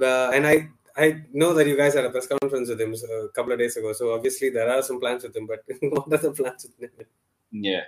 Uh, 0.00 0.30
and 0.36 0.46
I 0.46 0.54
I 0.96 1.06
know 1.40 1.52
that 1.54 1.66
you 1.66 1.76
guys 1.76 1.94
had 1.94 2.06
a 2.06 2.10
press 2.10 2.26
conference 2.26 2.70
with 2.70 2.80
him 2.80 2.94
a 2.94 3.28
couple 3.36 3.52
of 3.52 3.58
days 3.58 3.76
ago, 3.76 3.92
so 3.92 4.14
obviously 4.14 4.48
there 4.48 4.70
are 4.74 4.82
some 4.82 4.98
plans 4.98 5.24
with 5.24 5.36
him. 5.36 5.46
But 5.46 5.60
what 5.92 6.12
are 6.14 6.22
the 6.24 6.32
plans 6.32 6.64
with 6.64 6.78
Nemil? 6.80 7.06
Yeah, 7.50 7.84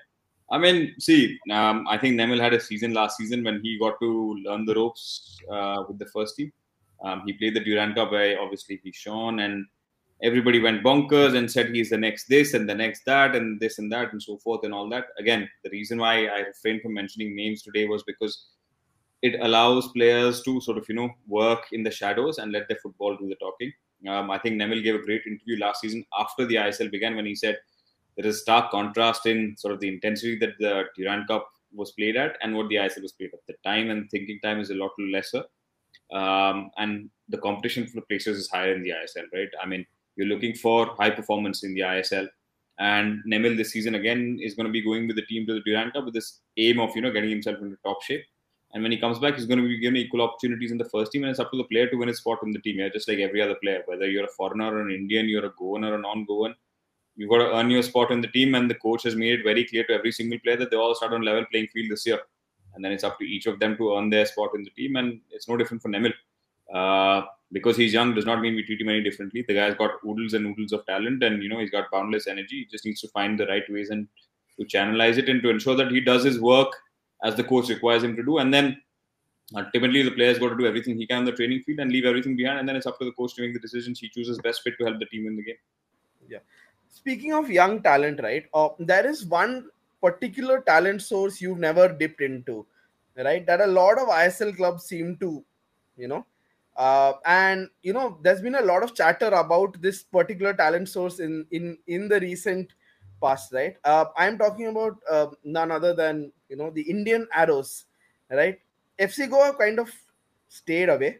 I 0.50 0.58
mean, 0.58 0.94
see, 0.98 1.38
um, 1.50 1.86
I 1.88 1.96
think 1.96 2.20
Nemil 2.20 2.40
had 2.46 2.52
a 2.52 2.60
season 2.60 2.92
last 2.92 3.16
season 3.16 3.44
when 3.44 3.62
he 3.62 3.78
got 3.78 3.98
to 4.00 4.10
learn 4.44 4.66
the 4.66 4.74
ropes 4.74 5.38
uh, 5.50 5.84
with 5.88 5.98
the 5.98 6.10
first 6.16 6.36
team. 6.36 6.52
Um, 7.02 7.22
he 7.26 7.32
played 7.32 7.54
the 7.54 7.64
Durand 7.64 7.94
Cup 7.94 8.12
where 8.12 8.38
obviously 8.40 8.78
he 8.84 8.92
shone, 8.92 9.40
and 9.40 9.64
everybody 10.24 10.58
went 10.58 10.82
bonkers 10.82 11.36
and 11.36 11.50
said 11.50 11.68
he's 11.68 11.90
the 11.90 11.98
next 11.98 12.26
this 12.28 12.54
and 12.54 12.68
the 12.68 12.74
next 12.74 13.02
that 13.04 13.36
and 13.36 13.60
this 13.60 13.78
and 13.78 13.92
that 13.92 14.10
and 14.12 14.22
so 14.22 14.38
forth 14.38 14.64
and 14.64 14.72
all 14.72 14.88
that. 14.88 15.04
Again, 15.18 15.48
the 15.62 15.70
reason 15.70 15.98
why 15.98 16.26
I 16.26 16.38
refrained 16.40 16.80
from 16.80 16.94
mentioning 16.94 17.36
names 17.36 17.62
today 17.62 17.86
was 17.86 18.02
because 18.04 18.46
it 19.22 19.38
allows 19.40 19.88
players 19.88 20.42
to 20.42 20.60
sort 20.62 20.78
of 20.78 20.86
you 20.88 20.94
know 20.94 21.10
work 21.28 21.66
in 21.72 21.82
the 21.82 21.90
shadows 21.90 22.38
and 22.38 22.52
let 22.52 22.66
their 22.68 22.78
football 22.82 23.16
do 23.16 23.28
the 23.28 23.36
talking. 23.36 23.72
Um, 24.08 24.30
I 24.30 24.38
think 24.38 24.60
Nemil 24.60 24.82
gave 24.82 24.94
a 24.94 25.04
great 25.04 25.22
interview 25.26 25.58
last 25.58 25.82
season 25.82 26.04
after 26.18 26.46
the 26.46 26.56
ISL 26.56 26.90
began 26.90 27.16
when 27.16 27.26
he 27.26 27.34
said 27.34 27.58
there 28.16 28.26
is 28.26 28.42
stark 28.42 28.70
contrast 28.70 29.26
in 29.26 29.56
sort 29.58 29.74
of 29.74 29.80
the 29.80 29.88
intensity 29.88 30.38
that 30.38 30.54
the 30.58 30.84
Durand 30.96 31.26
Cup 31.28 31.48
was 31.74 31.92
played 31.92 32.16
at 32.16 32.36
and 32.42 32.54
what 32.54 32.68
the 32.68 32.76
ISL 32.76 33.02
was 33.02 33.12
played 33.12 33.30
at. 33.32 33.40
The 33.46 33.56
time 33.68 33.90
and 33.90 34.08
thinking 34.10 34.38
time 34.42 34.60
is 34.60 34.70
a 34.70 34.74
lot 34.74 34.92
lesser, 34.98 35.44
um, 36.12 36.70
and 36.78 37.10
the 37.28 37.38
competition 37.38 37.86
for 37.86 37.96
the 37.96 38.06
places 38.06 38.38
is 38.38 38.50
higher 38.50 38.74
in 38.74 38.82
the 38.82 38.90
ISL, 38.90 39.24
right? 39.32 39.48
I 39.62 39.66
mean, 39.66 39.84
you're 40.16 40.28
looking 40.28 40.54
for 40.54 40.94
high 40.98 41.10
performance 41.10 41.64
in 41.64 41.74
the 41.74 41.80
ISL, 41.80 42.28
and 42.78 43.22
Nemil 43.26 43.56
this 43.56 43.72
season 43.72 43.94
again 43.94 44.38
is 44.42 44.54
going 44.54 44.66
to 44.66 44.72
be 44.72 44.82
going 44.82 45.06
with 45.06 45.16
the 45.16 45.26
team 45.26 45.46
to 45.46 45.54
the 45.54 45.60
Durand 45.60 45.92
Cup 45.92 46.04
with 46.04 46.14
this 46.14 46.40
aim 46.56 46.80
of 46.80 46.94
you 46.96 47.02
know 47.02 47.12
getting 47.12 47.30
himself 47.30 47.58
into 47.60 47.76
top 47.84 48.02
shape. 48.02 48.24
And 48.72 48.82
when 48.82 48.90
he 48.90 48.98
comes 48.98 49.20
back, 49.20 49.36
he's 49.36 49.46
going 49.46 49.62
to 49.62 49.68
be 49.68 49.78
given 49.78 49.96
equal 49.96 50.22
opportunities 50.22 50.72
in 50.72 50.78
the 50.78 50.88
first 50.88 51.12
team, 51.12 51.22
and 51.22 51.30
it's 51.30 51.38
up 51.38 51.50
to 51.52 51.56
the 51.56 51.64
player 51.64 51.88
to 51.88 51.96
win 51.96 52.08
his 52.08 52.18
spot 52.18 52.40
in 52.42 52.50
the 52.50 52.58
team. 52.58 52.80
Yeah, 52.80 52.88
just 52.88 53.08
like 53.08 53.18
every 53.18 53.40
other 53.40 53.54
player, 53.62 53.82
whether 53.86 54.08
you're 54.08 54.24
a 54.24 54.36
foreigner 54.36 54.74
or 54.74 54.80
an 54.80 54.90
Indian, 54.92 55.28
you're 55.28 55.46
a 55.46 55.52
Goan 55.56 55.84
or 55.84 55.94
a 55.94 55.98
non-Goan, 55.98 56.56
you've 57.14 57.30
got 57.30 57.38
to 57.38 57.54
earn 57.54 57.70
your 57.70 57.82
spot 57.82 58.10
in 58.10 58.20
the 58.20 58.28
team, 58.28 58.56
and 58.56 58.68
the 58.68 58.74
coach 58.74 59.04
has 59.04 59.14
made 59.14 59.38
it 59.38 59.44
very 59.44 59.64
clear 59.64 59.84
to 59.84 59.94
every 59.94 60.10
single 60.10 60.40
player 60.40 60.56
that 60.56 60.72
they 60.72 60.76
all 60.76 60.94
start 60.96 61.12
on 61.12 61.22
level 61.22 61.44
playing 61.52 61.68
field 61.68 61.92
this 61.92 62.04
year, 62.04 62.18
and 62.74 62.84
then 62.84 62.90
it's 62.90 63.04
up 63.04 63.16
to 63.20 63.24
each 63.24 63.46
of 63.46 63.60
them 63.60 63.76
to 63.76 63.96
earn 63.96 64.10
their 64.10 64.26
spot 64.26 64.50
in 64.56 64.64
the 64.64 64.70
team, 64.70 64.96
and 64.96 65.20
it's 65.30 65.48
no 65.48 65.56
different 65.56 65.80
for 65.80 65.88
Nemil. 65.88 66.12
Uh, 66.72 67.26
because 67.54 67.78
he's 67.78 67.94
young 67.94 68.14
does 68.14 68.26
not 68.26 68.40
mean 68.42 68.54
we 68.54 68.64
treat 68.64 68.82
him 68.82 68.90
any 68.90 69.02
differently. 69.02 69.42
The 69.48 69.54
guy's 69.54 69.74
got 69.76 69.92
oodles 70.06 70.34
and 70.34 70.46
oodles 70.46 70.72
of 70.72 70.84
talent, 70.84 71.22
and 71.22 71.42
you 71.42 71.48
know 71.48 71.60
he's 71.60 71.70
got 71.70 71.90
boundless 71.90 72.26
energy. 72.26 72.58
He 72.60 72.64
just 72.66 72.84
needs 72.84 73.00
to 73.00 73.08
find 73.08 73.40
the 73.40 73.46
right 73.46 73.64
ways 73.70 73.88
and 73.88 74.06
to 74.58 74.66
channelize 74.66 75.16
it 75.16 75.30
and 75.30 75.42
to 75.42 75.50
ensure 75.50 75.76
that 75.76 75.90
he 75.90 76.00
does 76.00 76.24
his 76.24 76.38
work 76.38 76.68
as 77.22 77.34
the 77.34 77.44
coach 77.44 77.70
requires 77.70 78.02
him 78.02 78.14
to 78.16 78.22
do, 78.22 78.38
and 78.38 78.52
then 78.52 78.76
ultimately 79.56 80.02
the 80.02 80.10
player's 80.10 80.38
got 80.38 80.50
to 80.50 80.58
do 80.58 80.66
everything 80.66 80.98
he 80.98 81.06
can 81.06 81.18
on 81.18 81.24
the 81.24 81.32
training 81.32 81.62
field 81.64 81.80
and 81.80 81.90
leave 81.90 82.04
everything 82.04 82.36
behind, 82.36 82.58
and 82.58 82.68
then 82.68 82.76
it's 82.76 82.86
up 82.86 82.98
to 82.98 83.06
the 83.06 83.12
coach 83.12 83.34
to 83.36 83.42
make 83.42 83.54
the 83.54 83.60
decisions 83.60 83.98
he 83.98 84.10
chooses 84.10 84.38
best 84.40 84.62
fit 84.62 84.74
to 84.78 84.84
help 84.84 84.98
the 84.98 85.06
team 85.06 85.24
win 85.24 85.36
the 85.36 85.42
game. 85.42 85.62
Yeah 86.28 86.38
speaking 86.94 87.32
of 87.32 87.50
young 87.50 87.82
talent, 87.82 88.20
right? 88.22 88.46
Uh, 88.54 88.68
there 88.78 89.06
is 89.06 89.26
one 89.26 89.68
particular 90.00 90.60
talent 90.60 91.02
source 91.02 91.40
you've 91.40 91.58
never 91.58 91.88
dipped 91.88 92.20
into, 92.20 92.66
right? 93.16 93.44
That 93.46 93.60
a 93.60 93.66
lot 93.66 93.98
of 93.98 94.08
ISL 94.08 94.56
clubs 94.56 94.84
seem 94.84 95.16
to, 95.18 95.44
you 95.96 96.08
know, 96.08 96.24
uh, 96.76 97.14
and 97.24 97.68
you 97.82 97.92
know, 97.92 98.18
there's 98.22 98.40
been 98.40 98.56
a 98.56 98.62
lot 98.62 98.82
of 98.82 98.94
chatter 98.94 99.28
about 99.28 99.80
this 99.80 100.02
particular 100.02 100.54
talent 100.54 100.88
source 100.88 101.20
in 101.20 101.46
in 101.50 101.78
in 101.86 102.08
the 102.08 102.20
recent 102.20 102.72
past, 103.22 103.52
right? 103.52 103.76
Uh, 103.84 104.06
I'm 104.16 104.38
talking 104.38 104.66
about 104.66 104.96
uh, 105.10 105.26
none 105.44 105.70
other 105.70 105.94
than 105.94 106.32
you 106.48 106.56
know 106.56 106.70
the 106.70 106.82
Indian 106.82 107.26
Arrows, 107.32 107.84
right? 108.30 108.58
FC 108.98 109.28
Goa 109.28 109.54
kind 109.54 109.78
of 109.78 109.90
stayed 110.48 110.88
away 110.88 111.18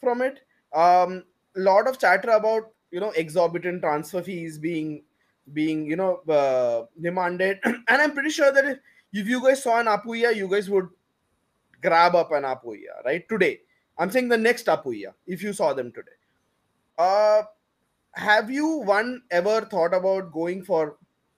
from 0.00 0.22
it. 0.22 0.40
Um, 0.72 1.24
lot 1.56 1.88
of 1.88 1.98
chatter 1.98 2.30
about 2.30 2.70
you 2.90 3.00
know 3.00 3.10
exorbitant 3.10 3.82
transfer 3.82 4.22
fees 4.22 4.58
being 4.58 5.02
being 5.52 5.86
you 5.86 5.96
know 5.96 6.20
uh, 6.28 6.86
demanded 7.00 7.58
and 7.64 7.84
i'm 7.88 8.12
pretty 8.12 8.30
sure 8.30 8.52
that 8.52 8.64
if, 8.64 8.78
if 9.12 9.26
you 9.28 9.42
guys 9.42 9.62
saw 9.62 9.80
an 9.80 9.86
apuia 9.86 10.34
you 10.34 10.48
guys 10.48 10.70
would 10.70 10.88
grab 11.82 12.14
up 12.14 12.30
an 12.32 12.44
apuia 12.44 13.04
right 13.04 13.28
today 13.28 13.60
i'm 14.00 14.10
saying 14.10 14.28
the 14.28 14.36
next 14.36 14.66
apuia 14.66 15.12
if 15.26 15.42
you 15.42 15.52
saw 15.52 15.72
them 15.72 15.92
today. 15.92 16.18
Uh 16.98 17.42
have 18.14 18.50
you 18.50 18.66
one 18.92 19.22
ever 19.30 19.60
thought 19.72 19.94
about 19.94 20.32
going 20.32 20.62
for 20.64 20.96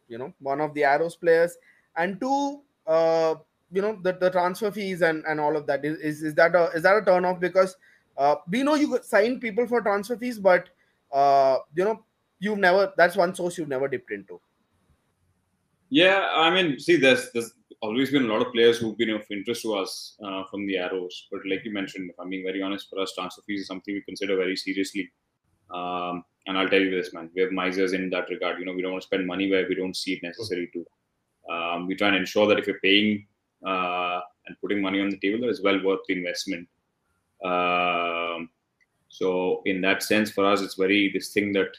you 0.08 0.18
know 0.18 0.32
one 0.40 0.60
of 0.60 0.72
the 0.74 0.84
arrows 0.84 1.16
players? 1.16 1.56
And 1.96 2.18
two 2.20 2.62
uh 2.86 3.34
you 3.70 3.82
know 3.82 3.98
the, 4.02 4.14
the 4.14 4.30
transfer 4.30 4.70
fees 4.70 5.02
and 5.02 5.24
and 5.26 5.38
all 5.38 5.56
of 5.56 5.66
that. 5.66 5.84
Is 5.84 5.98
is, 5.98 6.22
is 6.22 6.34
that 6.36 6.54
a 6.54 6.70
is 6.70 6.82
that 6.84 6.96
a 6.96 7.04
turn 7.04 7.26
off? 7.26 7.38
Because 7.40 7.76
uh 8.16 8.36
we 8.48 8.62
know 8.62 8.74
you 8.74 8.98
sign 9.02 9.38
people 9.40 9.66
for 9.66 9.82
transfer 9.82 10.16
fees 10.16 10.38
but 10.38 10.70
uh, 11.12 11.58
you 11.74 11.84
know, 11.84 12.04
you've 12.40 12.58
never 12.58 12.92
that's 12.96 13.16
one 13.16 13.34
source 13.34 13.58
you've 13.58 13.68
never 13.68 13.86
dipped 13.86 14.10
into. 14.10 14.40
Yeah, 15.90 16.30
I 16.34 16.50
mean, 16.50 16.80
see, 16.80 16.96
there's 16.96 17.30
there's 17.32 17.52
always 17.83 18.11
been 18.11 18.24
a 18.24 18.33
lot 18.33 18.47
of 18.47 18.53
players 18.53 18.78
who've 18.78 18.97
been 18.97 19.11
of 19.11 19.22
interest 19.30 19.62
to 19.62 19.74
us 19.74 20.16
uh, 20.24 20.45
from 20.51 20.66
the 20.66 20.78
Arrows. 20.78 21.26
But 21.30 21.41
like 21.49 21.64
you 21.64 21.72
mentioned, 21.72 22.11
if 22.11 22.18
I'm 22.18 22.30
being 22.30 22.45
very 22.45 22.62
honest, 22.62 22.89
for 22.89 23.01
us, 23.01 23.12
transfer 23.12 23.43
fees 23.47 23.62
is 23.62 23.66
something 23.66 23.93
we 23.93 24.03
consider 24.03 24.37
very 24.37 24.57
seriously. 24.57 25.11
Um, 25.74 26.24
and 26.47 26.57
I'll 26.57 26.68
tell 26.68 26.80
you 26.80 26.91
this, 26.91 27.12
man, 27.12 27.30
we 27.35 27.43
have 27.43 27.51
misers 27.51 27.93
in 27.93 28.09
that 28.11 28.28
regard. 28.30 28.59
You 28.59 28.64
know, 28.64 28.72
we 28.72 28.83
don't 28.83 28.93
want 28.93 29.03
to 29.03 29.07
spend 29.07 29.26
money 29.26 29.51
where 29.51 29.66
we 29.68 29.74
don't 29.74 29.97
see 29.97 30.14
it 30.14 30.22
necessary 30.22 30.70
to. 30.72 31.53
Um, 31.53 31.87
we 31.87 31.97
try 31.97 32.09
and 32.09 32.16
ensure 32.16 32.47
that 32.47 32.59
if 32.59 32.66
you're 32.66 32.80
paying 32.80 33.26
uh, 33.66 34.20
and 34.47 34.57
putting 34.61 34.80
money 34.80 35.01
on 35.01 35.11
the 35.11 35.18
table, 35.18 35.41
that 35.41 35.51
is 35.51 35.62
well 35.62 35.83
worth 35.85 36.01
the 36.07 36.16
investment. 36.16 36.68
Um, 37.45 38.51
so 39.09 39.62
in 39.66 39.80
that 39.80 40.03
sense, 40.03 40.30
for 40.30 40.47
us, 40.47 40.61
it's 40.61 40.74
very 40.74 41.11
this 41.12 41.33
thing 41.33 41.53
that 41.53 41.72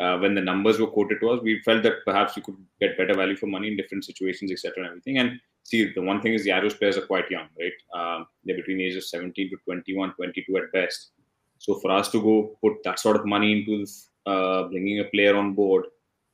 uh, 0.00 0.18
when 0.18 0.34
the 0.34 0.40
numbers 0.40 0.80
were 0.80 0.88
quoted 0.88 1.20
to 1.20 1.30
us, 1.30 1.40
we 1.42 1.60
felt 1.62 1.82
that 1.84 2.04
perhaps 2.04 2.36
you 2.36 2.42
could 2.42 2.56
get 2.80 2.98
better 2.98 3.14
value 3.14 3.36
for 3.36 3.46
money 3.46 3.68
in 3.68 3.76
different 3.76 4.04
situations, 4.04 4.50
etc., 4.50 4.72
and 4.78 4.86
everything. 4.86 5.18
And 5.18 5.40
see, 5.62 5.92
the 5.92 6.02
one 6.02 6.20
thing 6.20 6.34
is 6.34 6.44
the 6.44 6.50
Arrows 6.50 6.74
players 6.74 6.96
are 6.96 7.06
quite 7.06 7.30
young, 7.30 7.46
right? 7.58 7.72
Um, 7.94 8.26
they're 8.44 8.56
between 8.56 8.78
the 8.78 8.86
ages 8.86 9.04
of 9.04 9.04
17 9.04 9.50
to 9.50 9.56
21, 9.64 10.14
22 10.14 10.56
at 10.56 10.72
best. 10.72 11.12
So 11.58 11.78
for 11.80 11.90
us 11.92 12.10
to 12.10 12.20
go 12.20 12.58
put 12.60 12.82
that 12.84 12.98
sort 12.98 13.16
of 13.16 13.24
money 13.24 13.52
into 13.52 13.86
uh, 14.26 14.64
bringing 14.64 15.00
a 15.00 15.04
player 15.04 15.36
on 15.36 15.54
board 15.54 15.86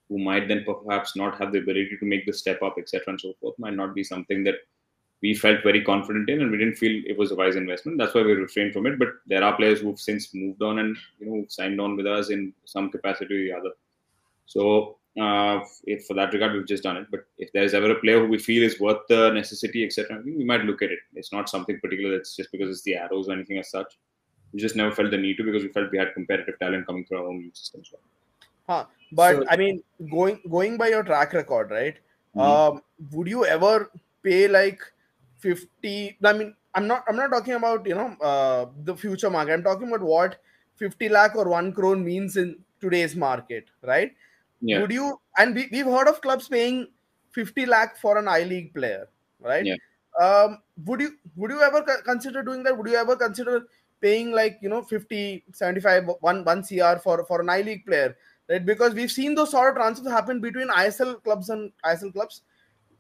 who 0.09 0.19
might 0.19 0.49
then 0.49 0.65
perhaps 0.65 1.15
not 1.15 1.39
have 1.39 1.53
the 1.53 1.59
ability 1.59 1.97
to 2.01 2.07
make 2.07 2.27
the 2.27 2.33
step 2.33 2.63
up, 2.63 2.77
etc., 2.79 3.05
and 3.09 3.21
so 3.21 3.33
forth, 3.41 3.59
might 3.59 3.77
not 3.77 3.95
be 3.95 4.03
something 4.03 4.43
that 4.43 4.57
we 5.23 5.35
felt 5.35 5.63
very 5.63 5.83
confident 5.83 6.31
in, 6.31 6.41
and 6.41 6.51
we 6.51 6.59
didn't 6.59 6.77
feel 6.77 7.03
it 7.07 7.19
was 7.19 7.31
a 7.31 7.37
wise 7.37 7.57
investment. 7.57 7.99
That's 7.99 8.15
why 8.15 8.23
we 8.23 8.33
refrained 8.33 8.73
from 8.73 8.87
it. 8.87 8.99
But 8.99 9.09
there 9.27 9.45
are 9.45 9.57
players 9.57 9.81
who've 9.81 10.01
since 10.01 10.35
moved 10.35 10.63
on 10.63 10.79
and 10.79 10.97
you 11.19 11.27
know 11.27 11.45
signed 11.49 11.81
on 11.81 11.97
with 11.97 12.07
us 12.07 12.31
in 12.31 12.53
some 12.65 12.91
capacity 12.91 13.35
or 13.35 13.45
the 13.45 13.53
other. 13.53 13.75
So 14.47 14.97
uh, 15.21 15.61
if 15.85 16.07
for 16.07 16.15
that 16.15 16.33
regard, 16.33 16.55
we've 16.55 16.67
just 16.67 16.85
done 16.85 16.97
it. 16.97 17.07
But 17.11 17.21
if 17.39 17.53
there's 17.53 17.75
ever 17.75 17.91
a 17.91 18.01
player 18.01 18.21
who 18.21 18.29
we 18.29 18.39
feel 18.39 18.63
is 18.63 18.81
worth 18.81 19.07
the 19.09 19.31
necessity, 19.31 19.85
etc., 19.85 20.23
we 20.25 20.45
might 20.45 20.65
look 20.65 20.83
at 20.83 20.91
it. 20.91 21.01
It's 21.15 21.33
not 21.33 21.49
something 21.49 21.79
particular 21.81 22.17
that's 22.17 22.37
just 22.37 22.51
because 22.53 22.71
it's 22.71 22.83
the 22.83 22.97
arrows 22.97 23.29
or 23.29 23.33
anything 23.33 23.59
as 23.59 23.71
such. 23.71 23.99
We 24.53 24.61
just 24.61 24.77
never 24.77 24.91
felt 24.91 25.11
the 25.11 25.17
need 25.17 25.37
to 25.37 25.45
because 25.45 25.63
we 25.63 25.69
felt 25.69 25.93
we 25.93 25.99
had 25.99 26.15
competitive 26.15 26.59
talent 26.59 26.87
coming 26.87 27.05
through 27.05 27.19
our 27.19 27.29
own 27.29 27.51
system. 27.55 27.83
So. 27.85 27.99
Huh. 28.69 28.87
But 29.13 29.37
so, 29.37 29.45
I 29.49 29.57
mean, 29.57 29.83
going 30.11 30.41
going 30.49 30.77
by 30.77 30.89
your 30.89 31.03
track 31.03 31.33
record, 31.33 31.71
right? 31.71 31.97
Mm-hmm. 32.37 32.41
Um, 32.41 32.83
would 33.13 33.29
you 33.29 33.45
ever 33.45 33.91
pay 34.23 34.47
like 34.49 34.81
50 35.41 36.19
i 36.25 36.33
mean 36.33 36.55
i'm 36.75 36.87
not 36.87 37.05
i'm 37.09 37.17
not 37.17 37.31
talking 37.31 37.55
about 37.55 37.87
you 37.87 37.95
know 37.95 38.17
uh, 38.23 38.67
the 38.85 38.97
future 38.97 39.31
market. 39.31 39.53
I'm 39.53 39.63
talking 39.63 39.89
about 39.89 40.03
what 40.03 40.41
50 40.77 41.09
lakh 41.09 41.37
or 41.37 41.49
1 41.49 41.73
crore 41.73 41.97
means 41.97 42.37
in 42.37 42.59
today's 42.81 43.17
market 43.17 43.67
right? 43.83 44.13
Yeah. 44.61 44.81
would 44.81 44.93
you 44.93 45.19
and 45.39 45.55
we, 45.55 45.69
we've 45.73 45.87
heard 45.87 46.09
of 46.09 46.21
clubs 46.21 46.49
paying 46.49 46.87
50 47.33 47.67
lakh 47.67 47.97
for 47.97 48.19
an 48.19 48.29
i 48.29 48.43
league 48.43 48.75
player 48.75 49.09
right? 49.41 49.65
Yeah. 49.65 49.77
um 50.21 50.59
would 50.85 51.01
you 51.01 51.13
would 51.37 51.51
you 51.51 51.63
ever 51.63 51.83
consider 52.05 52.43
doing 52.43 52.63
that? 52.65 52.77
Would 52.77 52.89
you 52.89 52.97
ever 52.97 53.17
consider 53.17 53.67
paying 54.01 54.33
like 54.33 54.59
you 54.63 54.69
know 54.69 54.83
50 54.83 55.45
75 55.53 56.11
1 56.21 56.45
1 56.45 56.63
cr 56.63 56.99
for 57.03 57.25
for 57.25 57.41
an 57.41 57.51
i 57.51 57.61
league 57.63 57.85
player 57.87 58.17
right? 58.49 58.65
Because 58.65 58.95
we've 58.95 59.11
seen 59.11 59.35
those 59.35 59.51
sort 59.51 59.71
of 59.71 59.77
transfers 59.77 60.11
happen 60.11 60.41
between 60.41 60.69
isl 60.69 61.23
clubs 61.23 61.51
and 61.51 61.73
isl 61.85 62.13
clubs 62.13 62.43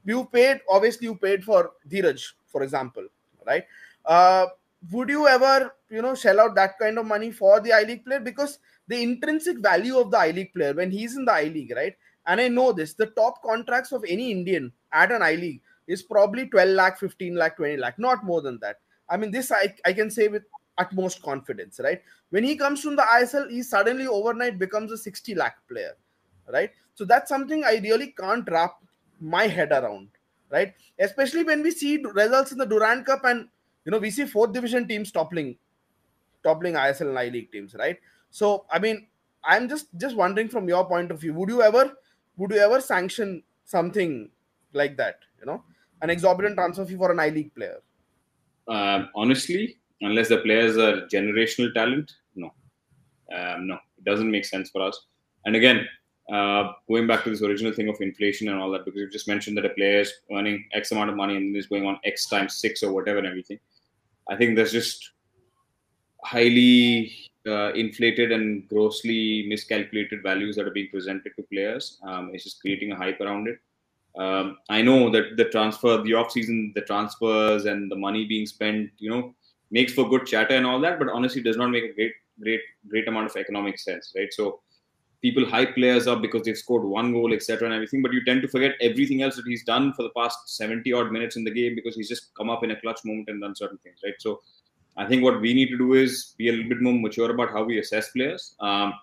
you 0.04 0.24
paid 0.32 0.60
obviously 0.68 1.06
you 1.06 1.14
paid 1.14 1.44
for 1.44 1.72
Dheeraj, 1.88 2.22
for 2.46 2.62
example, 2.62 3.06
right? 3.46 3.64
Uh, 4.04 4.46
would 4.90 5.08
you 5.08 5.26
ever 5.28 5.74
you 5.90 6.02
know 6.02 6.14
shell 6.14 6.40
out 6.40 6.54
that 6.54 6.78
kind 6.78 6.98
of 6.98 7.06
money 7.06 7.30
for 7.30 7.60
the 7.60 7.72
I 7.72 7.82
League 7.82 8.04
player 8.04 8.20
because 8.20 8.58
the 8.88 9.02
intrinsic 9.02 9.58
value 9.58 9.98
of 9.98 10.10
the 10.10 10.18
I 10.18 10.30
League 10.30 10.52
player 10.52 10.72
when 10.72 10.90
he's 10.90 11.16
in 11.16 11.24
the 11.24 11.32
I 11.32 11.44
League, 11.44 11.72
right? 11.76 11.94
And 12.26 12.40
I 12.40 12.48
know 12.48 12.72
this, 12.72 12.94
the 12.94 13.06
top 13.06 13.42
contracts 13.42 13.92
of 13.92 14.04
any 14.06 14.30
Indian 14.30 14.72
at 14.92 15.12
an 15.12 15.22
I 15.22 15.34
League 15.34 15.62
is 15.86 16.02
probably 16.02 16.46
12 16.46 16.70
lakh, 16.70 16.98
15 16.98 17.34
lakh, 17.34 17.56
20 17.56 17.76
lakh, 17.76 17.98
not 17.98 18.24
more 18.24 18.42
than 18.42 18.58
that. 18.60 18.76
I 19.08 19.16
mean, 19.16 19.30
this 19.30 19.50
I, 19.50 19.74
I 19.84 19.92
can 19.92 20.10
say 20.10 20.28
with 20.28 20.44
utmost 20.78 21.22
confidence, 21.22 21.80
right? 21.82 22.00
When 22.30 22.44
he 22.44 22.56
comes 22.56 22.80
from 22.82 22.96
the 22.96 23.02
ISL, 23.02 23.50
he 23.50 23.62
suddenly 23.62 24.06
overnight 24.06 24.58
becomes 24.58 24.92
a 24.92 24.98
60 24.98 25.34
lakh 25.34 25.56
player, 25.68 25.92
right? 26.52 26.70
So 26.94 27.04
that's 27.04 27.28
something 27.28 27.64
I 27.64 27.80
really 27.82 28.08
can't 28.08 28.48
wrap 28.50 28.76
my 29.20 29.46
head 29.46 29.72
around, 29.72 30.08
right? 30.50 30.74
Especially 30.98 31.44
when 31.44 31.62
we 31.62 31.70
see 31.70 31.96
results 31.98 32.52
in 32.52 32.58
the 32.58 32.66
Durand 32.66 33.06
Cup 33.06 33.24
and 33.24 33.48
you 33.84 33.92
know 33.92 33.98
we 33.98 34.10
see 34.10 34.24
fourth 34.24 34.52
division 34.52 34.86
teams 34.88 35.12
toppling, 35.12 35.56
toppling 36.42 36.74
ISL 36.74 37.08
and 37.08 37.18
I 37.18 37.28
League 37.28 37.52
teams, 37.52 37.74
right? 37.74 37.98
So 38.30 38.64
I 38.70 38.78
mean, 38.78 39.06
I'm 39.44 39.68
just 39.68 39.86
just 39.96 40.16
wondering 40.16 40.48
from 40.48 40.68
your 40.68 40.84
point 40.86 41.10
of 41.10 41.20
view, 41.20 41.34
would 41.34 41.48
you 41.48 41.62
ever 41.62 41.92
would 42.36 42.50
you 42.50 42.58
ever 42.58 42.80
sanction 42.80 43.42
something 43.64 44.30
like 44.72 44.96
that? 44.96 45.16
You 45.40 45.46
know, 45.46 45.62
an 46.02 46.10
exorbitant 46.10 46.56
transfer 46.56 46.84
fee 46.84 46.96
for 46.96 47.10
an 47.10 47.20
I 47.20 47.28
League 47.28 47.54
player? 47.54 47.80
Um, 48.68 49.08
honestly, 49.14 49.78
unless 50.00 50.28
the 50.28 50.38
players 50.38 50.76
are 50.76 51.06
generational 51.06 51.72
talent, 51.74 52.12
no, 52.34 52.52
um, 53.34 53.66
no, 53.66 53.74
it 53.98 54.04
doesn't 54.04 54.30
make 54.30 54.44
sense 54.44 54.70
for 54.70 54.82
us. 54.82 55.06
And 55.44 55.56
again, 55.56 55.86
uh, 56.30 56.72
going 56.88 57.06
back 57.06 57.24
to 57.24 57.30
this 57.30 57.42
original 57.42 57.72
thing 57.72 57.88
of 57.88 58.00
inflation 58.00 58.48
and 58.48 58.58
all 58.60 58.70
that, 58.70 58.84
because 58.84 59.00
you 59.00 59.10
just 59.10 59.28
mentioned 59.28 59.56
that 59.56 59.64
a 59.64 59.70
player 59.70 60.00
is 60.00 60.12
earning 60.32 60.64
X 60.72 60.92
amount 60.92 61.10
of 61.10 61.16
money 61.16 61.36
and 61.36 61.56
is 61.56 61.66
going 61.66 61.86
on 61.86 61.98
X 62.04 62.26
times 62.26 62.54
six 62.54 62.82
or 62.82 62.92
whatever 62.92 63.18
and 63.18 63.26
everything. 63.26 63.58
I 64.28 64.36
think 64.36 64.54
there's 64.54 64.72
just 64.72 65.10
highly 66.22 67.12
uh, 67.46 67.72
inflated 67.72 68.30
and 68.32 68.68
grossly 68.68 69.46
miscalculated 69.48 70.22
values 70.22 70.56
that 70.56 70.66
are 70.66 70.70
being 70.70 70.90
presented 70.90 71.32
to 71.36 71.42
players. 71.44 71.98
Um, 72.02 72.30
it's 72.32 72.44
just 72.44 72.60
creating 72.60 72.92
a 72.92 72.96
hype 72.96 73.20
around 73.20 73.48
it. 73.48 73.58
Um, 74.16 74.58
I 74.68 74.82
know 74.82 75.10
that 75.10 75.36
the 75.36 75.46
transfer, 75.46 76.02
the 76.02 76.14
off 76.14 76.32
season, 76.32 76.72
the 76.74 76.82
transfers 76.82 77.64
and 77.64 77.90
the 77.90 77.96
money 77.96 78.24
being 78.26 78.46
spent, 78.46 78.90
you 78.98 79.10
know, 79.10 79.34
makes 79.70 79.94
for 79.94 80.08
good 80.08 80.26
chatter 80.26 80.54
and 80.54 80.66
all 80.66 80.80
that, 80.80 80.98
but 80.98 81.08
honestly 81.08 81.42
does 81.42 81.56
not 81.56 81.70
make 81.70 81.84
a 81.84 81.94
great, 81.94 82.12
great, 82.42 82.60
great 82.88 83.08
amount 83.08 83.30
of 83.30 83.36
economic 83.36 83.78
sense, 83.78 84.12
right? 84.16 84.32
So 84.32 84.60
people 85.22 85.44
hype 85.44 85.74
players 85.74 86.06
up 86.06 86.22
because 86.22 86.42
they've 86.42 86.56
scored 86.56 86.84
one 86.84 87.12
goal, 87.12 87.32
etc., 87.34 87.66
and 87.66 87.74
everything. 87.74 88.02
But 88.02 88.12
you 88.12 88.24
tend 88.24 88.42
to 88.42 88.48
forget 88.48 88.72
everything 88.80 89.22
else 89.22 89.36
that 89.36 89.46
he's 89.46 89.64
done 89.64 89.92
for 89.92 90.02
the 90.02 90.10
past 90.16 90.38
70 90.56 90.92
odd 90.92 91.12
minutes 91.12 91.36
in 91.36 91.44
the 91.44 91.50
game 91.50 91.74
because 91.74 91.94
he's 91.94 92.08
just 92.08 92.34
come 92.34 92.50
up 92.50 92.64
in 92.64 92.70
a 92.70 92.80
clutch 92.80 93.00
moment 93.04 93.28
and 93.28 93.40
done 93.40 93.54
certain 93.54 93.78
things, 93.78 93.98
right? 94.02 94.14
So 94.18 94.40
I 94.96 95.06
think 95.06 95.22
what 95.22 95.40
we 95.40 95.54
need 95.54 95.68
to 95.68 95.78
do 95.78 95.94
is 95.94 96.34
be 96.38 96.48
a 96.48 96.52
little 96.52 96.68
bit 96.68 96.80
more 96.80 96.94
mature 96.94 97.30
about 97.30 97.50
how 97.50 97.64
we 97.64 97.78
assess 97.78 98.10
players. 98.10 98.54
Um, 98.60 98.94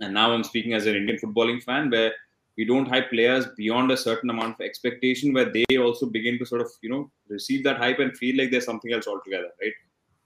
and 0.00 0.14
now 0.14 0.32
I'm 0.32 0.44
speaking 0.44 0.72
as 0.72 0.86
an 0.86 0.96
Indian 0.96 1.18
footballing 1.18 1.62
fan 1.62 1.90
where 1.90 2.12
we 2.56 2.64
don't 2.64 2.88
hype 2.88 3.10
players 3.10 3.46
beyond 3.56 3.90
a 3.92 3.96
certain 3.96 4.30
amount 4.30 4.56
of 4.56 4.60
expectation 4.60 5.32
where 5.32 5.50
they 5.50 5.76
also 5.78 6.06
begin 6.06 6.38
to 6.38 6.46
sort 6.46 6.60
of, 6.60 6.70
you 6.82 6.90
know, 6.90 7.10
receive 7.28 7.64
that 7.64 7.78
hype 7.78 7.98
and 7.98 8.16
feel 8.16 8.36
like 8.36 8.50
there's 8.50 8.64
something 8.64 8.92
else 8.92 9.06
altogether, 9.06 9.48
right? 9.60 9.72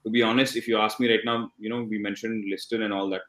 To 0.03 0.09
be 0.09 0.21
honest, 0.21 0.55
if 0.55 0.67
you 0.67 0.77
ask 0.77 0.99
me 0.99 1.09
right 1.09 1.23
now, 1.23 1.51
you 1.57 1.69
know, 1.69 1.83
we 1.83 1.97
mentioned 1.97 2.45
Liston 2.49 2.83
and 2.83 2.93
all 2.93 3.09
that 3.09 3.21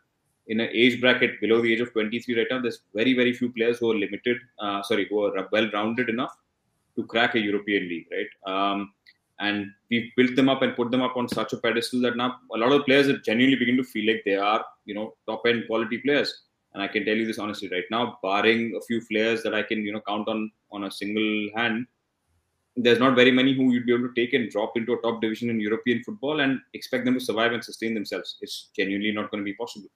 in 0.48 0.60
an 0.60 0.68
age 0.72 1.00
bracket 1.00 1.40
below 1.40 1.60
the 1.60 1.72
age 1.72 1.80
of 1.80 1.92
23 1.92 2.38
right 2.38 2.46
now, 2.50 2.60
there's 2.60 2.80
very, 2.94 3.14
very 3.14 3.32
few 3.32 3.52
players 3.52 3.78
who 3.78 3.90
are 3.90 3.94
limited, 3.94 4.38
uh, 4.58 4.82
sorry, 4.82 5.06
who 5.08 5.24
are 5.24 5.48
well 5.52 5.70
rounded 5.72 6.08
enough 6.08 6.34
to 6.96 7.04
crack 7.04 7.34
a 7.34 7.40
European 7.40 7.88
league, 7.88 8.06
right? 8.10 8.52
Um, 8.52 8.92
and 9.40 9.70
we've 9.90 10.10
built 10.16 10.34
them 10.34 10.48
up 10.48 10.62
and 10.62 10.74
put 10.74 10.90
them 10.90 11.02
up 11.02 11.16
on 11.16 11.28
such 11.28 11.52
a 11.52 11.58
pedestal 11.58 12.00
that 12.00 12.16
now 12.16 12.36
a 12.52 12.58
lot 12.58 12.72
of 12.72 12.84
players 12.86 13.08
are 13.08 13.18
genuinely 13.18 13.56
begin 13.56 13.76
to 13.76 13.84
feel 13.84 14.12
like 14.12 14.22
they 14.24 14.34
are, 14.34 14.64
you 14.84 14.94
know, 14.94 15.14
top 15.28 15.42
end 15.46 15.64
quality 15.68 15.98
players. 15.98 16.42
And 16.74 16.82
I 16.82 16.88
can 16.88 17.04
tell 17.04 17.16
you 17.16 17.26
this 17.26 17.38
honestly, 17.38 17.68
right 17.68 17.84
now, 17.90 18.18
barring 18.22 18.74
a 18.76 18.80
few 18.84 19.00
players 19.06 19.42
that 19.42 19.54
I 19.54 19.62
can, 19.62 19.82
you 19.82 19.92
know, 19.92 20.02
count 20.06 20.28
on 20.28 20.50
on 20.72 20.84
a 20.84 20.90
single 20.90 21.48
hand, 21.54 21.86
there's 22.76 22.98
not 22.98 23.16
very 23.16 23.30
many 23.30 23.54
who 23.54 23.70
you'd 23.72 23.86
be 23.86 23.94
able 23.94 24.08
to 24.08 24.14
take 24.14 24.34
and 24.34 24.50
drop 24.50 24.76
into 24.76 24.92
a 24.92 25.00
top 25.02 25.20
division 25.20 25.50
in 25.50 25.60
European 25.60 26.02
football 26.02 26.40
and 26.40 26.60
expect 26.74 27.04
them 27.04 27.14
to 27.14 27.20
survive 27.20 27.52
and 27.52 27.64
sustain 27.64 27.94
themselves. 27.94 28.36
It's 28.40 28.70
genuinely 28.76 29.12
not 29.12 29.30
going 29.30 29.42
to 29.42 29.44
be 29.44 29.54
possible 29.54 29.88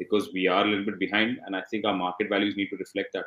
because 0.00 0.30
we 0.32 0.48
are 0.48 0.64
a 0.64 0.68
little 0.68 0.86
bit 0.90 0.98
behind, 0.98 1.38
and 1.44 1.54
I 1.54 1.62
think 1.70 1.84
our 1.84 1.96
market 2.06 2.28
values 2.28 2.56
need 2.56 2.70
to 2.70 2.76
reflect 2.84 3.12
that. 3.12 3.26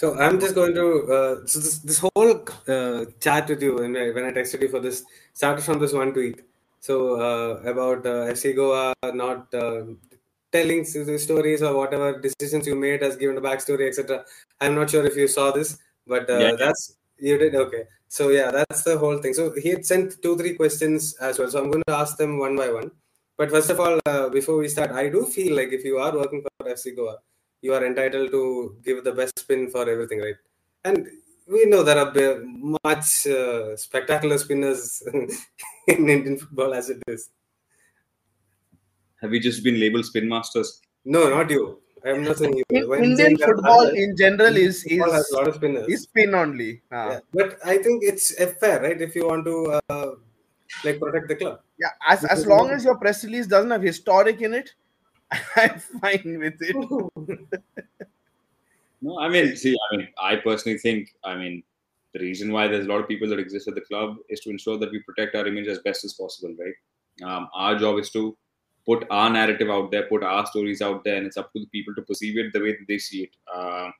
So 0.00 0.08
I'm 0.18 0.38
just 0.40 0.54
going 0.54 0.74
to 0.74 0.86
uh, 1.16 1.46
so 1.46 1.60
this 1.66 1.78
this 1.90 2.00
whole 2.04 2.32
uh, 2.74 3.04
chat 3.26 3.48
with 3.52 3.62
you 3.66 3.76
when 3.76 3.96
I, 3.96 4.10
when 4.16 4.26
I 4.26 4.32
texted 4.38 4.60
you 4.64 4.68
for 4.74 4.80
this 4.86 5.04
started 5.32 5.64
from 5.68 5.78
this 5.78 5.94
one 6.00 6.12
tweet. 6.12 6.42
So 6.80 6.96
uh, 7.28 7.70
about 7.70 8.04
uh, 8.06 8.32
FC 8.34 8.54
Goa 8.54 8.92
not 9.22 9.54
uh, 9.54 9.84
telling 10.52 10.84
stories 10.84 11.62
or 11.62 11.74
whatever 11.76 12.20
decisions 12.26 12.66
you 12.66 12.76
made 12.76 13.02
has 13.02 13.16
given 13.16 13.38
a 13.38 13.40
backstory, 13.40 13.88
etc. 13.88 14.22
I'm 14.60 14.74
not 14.74 14.90
sure 14.90 15.06
if 15.06 15.16
you 15.16 15.28
saw 15.28 15.50
this, 15.50 15.78
but 16.06 16.28
uh, 16.28 16.38
yeah. 16.38 16.52
that's 16.58 16.96
you 17.18 17.38
did 17.38 17.54
okay. 17.54 17.84
So 18.08 18.28
yeah, 18.28 18.50
that's 18.50 18.82
the 18.82 18.98
whole 18.98 19.18
thing. 19.18 19.34
So 19.34 19.52
he 19.64 19.70
had 19.70 19.86
sent 19.86 20.22
two 20.22 20.36
three 20.36 20.54
questions 20.54 21.14
as 21.16 21.38
well. 21.38 21.50
So 21.50 21.62
I'm 21.62 21.70
going 21.70 21.84
to 21.88 21.94
ask 21.94 22.16
them 22.16 22.38
one 22.38 22.56
by 22.56 22.70
one. 22.70 22.90
But 23.36 23.50
first 23.50 23.70
of 23.70 23.80
all, 23.80 23.98
uh, 24.06 24.28
before 24.30 24.56
we 24.56 24.68
start, 24.68 24.92
I 24.92 25.08
do 25.08 25.24
feel 25.26 25.54
like 25.56 25.72
if 25.72 25.84
you 25.84 25.98
are 25.98 26.14
working 26.16 26.42
for 26.42 26.66
FC 26.66 26.96
Goa, 26.96 27.18
you 27.60 27.74
are 27.74 27.84
entitled 27.84 28.30
to 28.30 28.76
give 28.84 29.04
the 29.04 29.12
best 29.12 29.38
spin 29.38 29.68
for 29.70 29.88
everything, 29.88 30.20
right? 30.20 30.36
And 30.84 31.06
we 31.46 31.66
know 31.66 31.82
there 31.82 31.98
are 31.98 32.42
much 32.84 33.26
uh, 33.26 33.76
spectacular 33.76 34.38
spinners 34.38 35.02
in 35.86 36.08
Indian 36.08 36.38
football 36.38 36.74
as 36.74 36.90
it 36.90 37.02
is. 37.06 37.28
Have 39.20 39.30
we 39.30 39.40
just 39.40 39.62
been 39.62 39.78
labeled 39.78 40.04
spin 40.04 40.28
masters? 40.28 40.80
No, 41.04 41.28
not 41.28 41.50
you. 41.50 41.80
I'm 42.04 42.24
not 42.24 42.38
saying 42.38 42.56
you. 42.56 42.64
evil. 42.70 42.90
When 42.90 43.04
Indian 43.04 43.36
football 43.36 43.84
does 43.84 43.94
in 43.94 44.16
general 44.16 44.56
is 44.56 44.82
football 44.82 45.12
has 45.12 45.24
is 45.26 45.30
a 45.30 45.36
lot 45.36 45.48
of 45.48 45.54
spinners. 45.56 45.88
is 45.88 46.02
spin 46.02 46.34
only. 46.34 46.82
Ah. 46.92 47.10
Yeah. 47.10 47.20
But 47.32 47.58
I 47.64 47.78
think 47.78 48.02
it's 48.04 48.34
fair, 48.60 48.80
right? 48.82 49.00
If 49.00 49.14
you 49.14 49.26
want 49.26 49.44
to 49.46 49.80
uh, 49.88 50.10
like 50.84 51.00
protect 51.00 51.28
the 51.28 51.36
club. 51.36 51.60
Yeah, 51.78 51.90
as 52.06 52.24
as 52.24 52.46
long 52.46 52.70
as 52.70 52.84
your 52.84 52.96
press 52.96 53.24
release 53.24 53.46
doesn't 53.46 53.70
have 53.70 53.82
historic 53.82 54.40
in 54.40 54.54
it, 54.54 54.74
I'm 55.56 55.78
fine 55.78 56.38
with 56.38 56.56
it. 56.60 56.76
No, 59.02 59.18
I 59.18 59.28
mean, 59.28 59.54
see, 59.56 59.76
I 59.92 59.96
mean, 59.96 60.08
I 60.20 60.36
personally 60.36 60.78
think, 60.78 61.14
I 61.22 61.36
mean, 61.36 61.62
the 62.14 62.20
reason 62.20 62.50
why 62.50 62.66
there's 62.66 62.86
a 62.86 62.88
lot 62.88 63.00
of 63.00 63.08
people 63.08 63.28
that 63.28 63.38
exist 63.38 63.68
at 63.68 63.74
the 63.74 63.82
club 63.82 64.16
is 64.30 64.40
to 64.40 64.50
ensure 64.50 64.78
that 64.78 64.90
we 64.90 65.00
protect 65.00 65.34
our 65.36 65.46
image 65.46 65.68
as 65.68 65.80
best 65.80 66.04
as 66.04 66.14
possible, 66.14 66.54
right? 66.58 67.28
Um, 67.30 67.48
our 67.54 67.78
job 67.78 67.98
is 67.98 68.10
to 68.10 68.36
put 68.86 69.06
our 69.10 69.28
narrative 69.28 69.68
out 69.68 69.90
there, 69.90 70.08
put 70.08 70.22
our 70.22 70.46
stories 70.46 70.80
out 70.80 71.04
there, 71.04 71.16
and 71.16 71.26
it's 71.26 71.36
up 71.36 71.52
to 71.52 71.60
the 71.60 71.66
people 71.66 71.94
to 71.94 72.02
perceive 72.02 72.38
it 72.38 72.52
the 72.52 72.60
way 72.60 72.72
that 72.72 72.86
they 72.88 72.98
see 72.98 73.24
it. 73.24 73.30
Uh, 73.54 73.90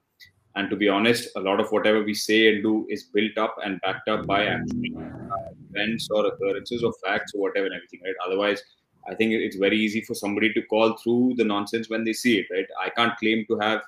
and 0.56 0.68
to 0.70 0.76
be 0.76 0.88
honest, 0.88 1.28
a 1.36 1.40
lot 1.40 1.60
of 1.60 1.70
whatever 1.70 2.02
we 2.02 2.14
say 2.14 2.48
and 2.48 2.62
do 2.62 2.86
is 2.88 3.04
built 3.04 3.36
up 3.38 3.56
and 3.64 3.80
backed 3.82 4.08
up 4.08 4.26
by 4.26 4.46
actual 4.46 4.98
uh, 4.98 5.50
events 5.70 6.08
or 6.10 6.26
occurrences 6.26 6.82
or 6.82 6.92
facts 7.04 7.32
or 7.34 7.42
whatever 7.42 7.66
and 7.66 7.74
everything, 7.74 8.00
right? 8.04 8.14
Otherwise, 8.26 8.62
I 9.08 9.14
think 9.14 9.32
it's 9.32 9.56
very 9.56 9.78
easy 9.78 10.00
for 10.00 10.14
somebody 10.14 10.52
to 10.54 10.62
call 10.62 10.96
through 10.96 11.34
the 11.36 11.44
nonsense 11.44 11.88
when 11.88 12.04
they 12.04 12.12
see 12.12 12.38
it, 12.38 12.46
right? 12.50 12.66
I 12.82 12.90
can't 12.90 13.16
claim 13.18 13.44
to 13.48 13.58
have 13.58 13.82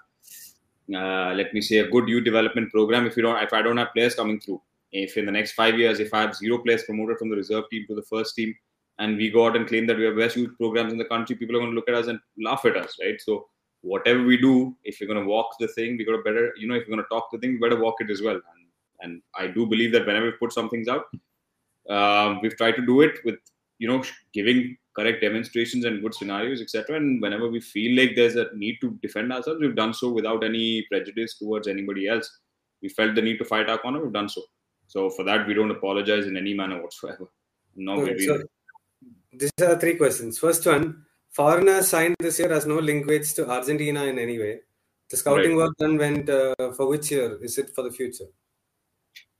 uh, 0.94 1.34
let 1.34 1.52
me 1.52 1.60
say 1.60 1.78
a 1.78 1.88
good 1.88 2.08
youth 2.08 2.24
development 2.24 2.70
program 2.72 3.06
if 3.06 3.16
you 3.16 3.22
don't 3.22 3.42
if 3.42 3.52
i 3.52 3.60
don't 3.60 3.76
have 3.76 3.92
players 3.92 4.14
coming 4.14 4.40
through 4.40 4.60
if 4.92 5.16
in 5.18 5.26
the 5.26 5.32
next 5.32 5.52
five 5.52 5.78
years 5.78 6.00
if 6.00 6.14
i 6.14 6.20
have 6.22 6.34
zero 6.34 6.58
players 6.58 6.82
promoted 6.84 7.18
from 7.18 7.28
the 7.28 7.36
reserve 7.36 7.64
team 7.70 7.84
to 7.86 7.94
the 7.94 8.02
first 8.02 8.34
team 8.34 8.54
and 8.98 9.16
we 9.16 9.30
go 9.30 9.46
out 9.46 9.54
and 9.54 9.68
claim 9.68 9.86
that 9.86 9.96
we 9.96 10.04
have 10.04 10.16
best 10.16 10.36
youth 10.36 10.56
programs 10.56 10.92
in 10.92 10.98
the 10.98 11.04
country 11.04 11.36
people 11.36 11.54
are 11.54 11.58
going 11.58 11.70
to 11.70 11.76
look 11.76 11.88
at 11.88 11.94
us 11.94 12.06
and 12.06 12.18
laugh 12.42 12.64
at 12.64 12.76
us 12.76 12.96
right 13.02 13.20
so 13.20 13.46
whatever 13.82 14.22
we 14.24 14.36
do 14.36 14.76
if 14.84 15.00
you're 15.00 15.08
going 15.08 15.22
to 15.22 15.28
walk 15.28 15.50
the 15.60 15.68
thing 15.68 15.96
we 15.96 16.04
got 16.04 16.16
to 16.16 16.22
better 16.22 16.52
you 16.58 16.66
know 16.66 16.74
if 16.74 16.86
you're 16.86 16.96
going 16.96 17.04
to 17.04 17.14
talk 17.14 17.28
the 17.30 17.38
thing 17.38 17.52
we 17.52 17.58
better 17.58 17.80
walk 17.80 17.96
it 18.00 18.10
as 18.10 18.22
well. 18.22 18.34
And, 18.34 18.42
and 19.00 19.22
i 19.36 19.46
do 19.46 19.66
believe 19.66 19.92
that 19.92 20.06
whenever 20.06 20.26
we 20.26 20.32
put 20.32 20.52
some 20.52 20.68
things 20.68 20.88
out 20.88 21.04
um, 21.88 22.40
we've 22.42 22.56
tried 22.56 22.76
to 22.76 22.84
do 22.84 23.00
it 23.02 23.18
with 23.24 23.38
you 23.78 23.88
know 23.88 24.02
giving 24.32 24.76
correct 24.98 25.20
demonstrations 25.20 25.84
and 25.84 26.02
good 26.02 26.14
scenarios 26.14 26.60
etc 26.60 26.96
and 26.96 27.22
whenever 27.22 27.48
we 27.48 27.60
feel 27.60 27.96
like 28.00 28.16
there's 28.16 28.34
a 28.34 28.48
need 28.54 28.78
to 28.80 28.98
defend 29.00 29.32
ourselves 29.32 29.60
we've 29.60 29.76
done 29.76 29.94
so 29.94 30.10
without 30.10 30.42
any 30.42 30.84
prejudice 30.90 31.38
towards 31.38 31.68
anybody 31.68 32.08
else. 32.08 32.28
We 32.82 32.88
felt 32.88 33.14
the 33.14 33.22
need 33.22 33.38
to 33.38 33.44
fight 33.44 33.68
our 33.68 33.78
corner 33.78 34.02
we've 34.02 34.12
done 34.12 34.28
so. 34.28 34.42
So 34.86 35.10
for 35.10 35.24
that 35.24 35.46
we 35.46 35.54
don't 35.54 35.70
apologize 35.70 36.26
in 36.26 36.36
any 36.36 36.54
manner 36.54 36.82
whatsoever. 36.82 37.28
No 37.76 38.00
Okay, 38.00 38.18
so 38.18 38.42
these 39.32 39.52
are 39.62 39.78
three 39.78 39.94
questions. 39.94 40.38
First 40.38 40.66
one, 40.66 41.04
foreigners 41.38 41.88
signed 41.94 42.16
this 42.18 42.38
year 42.40 42.52
has 42.52 42.66
no 42.66 42.78
linkage 42.90 43.32
to 43.34 43.48
Argentina 43.56 44.04
in 44.12 44.18
any 44.18 44.38
way. 44.44 44.54
The 45.10 45.16
scouting 45.16 45.52
Right. 45.52 45.62
work 45.62 45.74
done 45.82 45.96
went 46.04 46.28
uh, 46.28 46.72
for 46.76 46.86
which 46.92 47.10
year? 47.12 47.28
Is 47.48 47.58
it 47.62 47.70
for 47.74 47.82
the 47.86 47.92
future? 47.98 48.28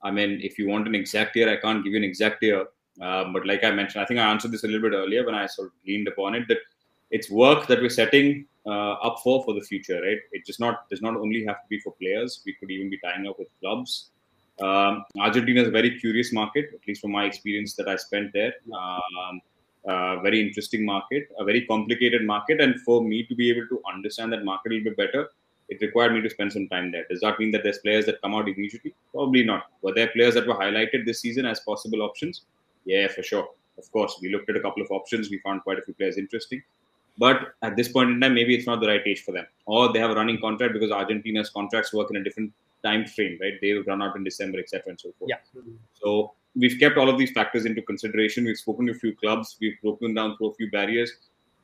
I 0.01 0.09
mean, 0.17 0.39
if 0.41 0.57
you 0.57 0.67
want 0.69 0.87
an 0.87 0.95
exact 0.95 1.35
year, 1.35 1.49
I 1.53 1.57
can't 1.63 1.83
give 1.83 1.93
you 1.93 2.01
an 2.03 2.09
exact 2.11 2.41
year. 2.41 2.61
Um, 3.01 3.33
but 3.33 3.45
like 3.45 3.63
I 3.65 3.71
mentioned, 3.71 4.01
I 4.01 4.05
think 4.05 4.19
I 4.19 4.29
answered 4.31 4.51
this 4.53 4.63
a 4.63 4.67
little 4.67 4.89
bit 4.89 4.95
earlier 4.95 5.25
when 5.25 5.35
I 5.35 5.45
sort 5.45 5.67
of 5.67 5.73
leaned 5.85 6.07
upon 6.07 6.35
it 6.35 6.47
that 6.47 6.61
it's 7.11 7.29
work 7.29 7.67
that 7.67 7.81
we're 7.81 7.97
setting 8.03 8.45
uh, 8.65 8.93
up 9.07 9.17
for 9.23 9.43
for 9.43 9.53
the 9.59 9.65
future, 9.71 9.99
right? 10.07 10.21
It 10.31 10.45
just 10.45 10.61
not 10.65 10.89
does 10.89 11.01
not 11.01 11.17
only 11.17 11.43
have 11.49 11.59
to 11.63 11.67
be 11.73 11.79
for 11.79 11.93
players. 12.01 12.41
We 12.45 12.53
could 12.53 12.71
even 12.71 12.89
be 12.89 12.99
tying 13.03 13.27
up 13.27 13.37
with 13.39 13.49
clubs. 13.59 14.11
Um, 14.61 15.03
Argentina 15.27 15.61
is 15.61 15.67
a 15.67 15.77
very 15.79 15.91
curious 15.99 16.31
market, 16.41 16.65
at 16.73 16.87
least 16.87 17.01
from 17.01 17.11
my 17.11 17.25
experience 17.25 17.75
that 17.75 17.87
I 17.93 17.95
spent 17.97 18.31
there. 18.33 18.53
Um, 18.81 19.41
uh, 19.85 20.19
very 20.19 20.41
interesting 20.41 20.85
market, 20.85 21.29
a 21.37 21.43
very 21.43 21.65
complicated 21.65 22.25
market, 22.25 22.61
and 22.61 22.79
for 22.81 23.03
me 23.03 23.23
to 23.23 23.35
be 23.35 23.49
able 23.49 23.67
to 23.67 23.81
understand 23.93 24.33
that 24.33 24.43
market 24.43 24.71
a 24.71 24.75
little 24.75 24.91
bit 24.91 24.97
better, 24.97 25.29
it 25.69 25.81
required 25.81 26.13
me 26.13 26.21
to 26.21 26.29
spend 26.29 26.51
some 26.51 26.67
time 26.67 26.91
there. 26.91 27.05
Does 27.09 27.21
that 27.21 27.39
mean 27.39 27.51
that 27.51 27.63
there's 27.63 27.77
players 27.77 28.05
that 28.07 28.21
come 28.21 28.33
out 28.33 28.49
immediately? 28.49 28.93
Probably 29.13 29.43
not. 29.43 29.67
Were 29.81 29.93
there 29.93 30.07
players 30.07 30.33
that 30.33 30.47
were 30.47 30.55
highlighted 30.55 31.05
this 31.05 31.21
season 31.21 31.45
as 31.45 31.59
possible 31.59 32.01
options? 32.01 32.45
Yeah, 32.85 33.07
for 33.07 33.23
sure. 33.23 33.47
Of 33.77 33.89
course, 33.91 34.19
we 34.21 34.29
looked 34.29 34.49
at 34.49 34.57
a 34.57 34.59
couple 34.59 34.83
of 34.83 34.91
options. 34.91 35.29
We 35.29 35.39
found 35.39 35.61
quite 35.61 35.79
a 35.79 35.81
few 35.83 35.93
players 35.93 36.17
interesting. 36.17 36.61
But 37.17 37.53
at 37.61 37.75
this 37.75 37.89
point 37.89 38.09
in 38.09 38.19
time, 38.19 38.33
maybe 38.33 38.55
it's 38.55 38.65
not 38.65 38.81
the 38.81 38.87
right 38.87 39.01
age 39.05 39.23
for 39.23 39.31
them. 39.31 39.45
Or 39.65 39.91
they 39.93 39.99
have 39.99 40.11
a 40.11 40.15
running 40.15 40.39
contract 40.39 40.73
because 40.73 40.91
Argentina's 40.91 41.49
contracts 41.49 41.93
work 41.93 42.09
in 42.09 42.17
a 42.17 42.23
different 42.23 42.51
time 42.83 43.05
frame, 43.05 43.37
right? 43.41 43.53
They 43.61 43.73
will 43.73 43.83
run 43.83 44.01
out 44.01 44.15
in 44.15 44.23
December, 44.23 44.59
etc., 44.59 44.83
and 44.87 44.99
so 44.99 45.11
forth. 45.19 45.29
Yeah. 45.29 45.37
So 45.93 46.33
we've 46.59 46.77
kept 46.79 46.97
all 46.97 47.09
of 47.09 47.17
these 47.17 47.31
factors 47.31 47.65
into 47.65 47.81
consideration. 47.81 48.45
We've 48.45 48.57
spoken 48.57 48.85
to 48.87 48.91
a 48.91 48.95
few 48.95 49.15
clubs. 49.15 49.57
We've 49.61 49.79
broken 49.81 50.13
down 50.13 50.37
through 50.37 50.51
a 50.51 50.53
few 50.55 50.69
barriers. 50.69 51.11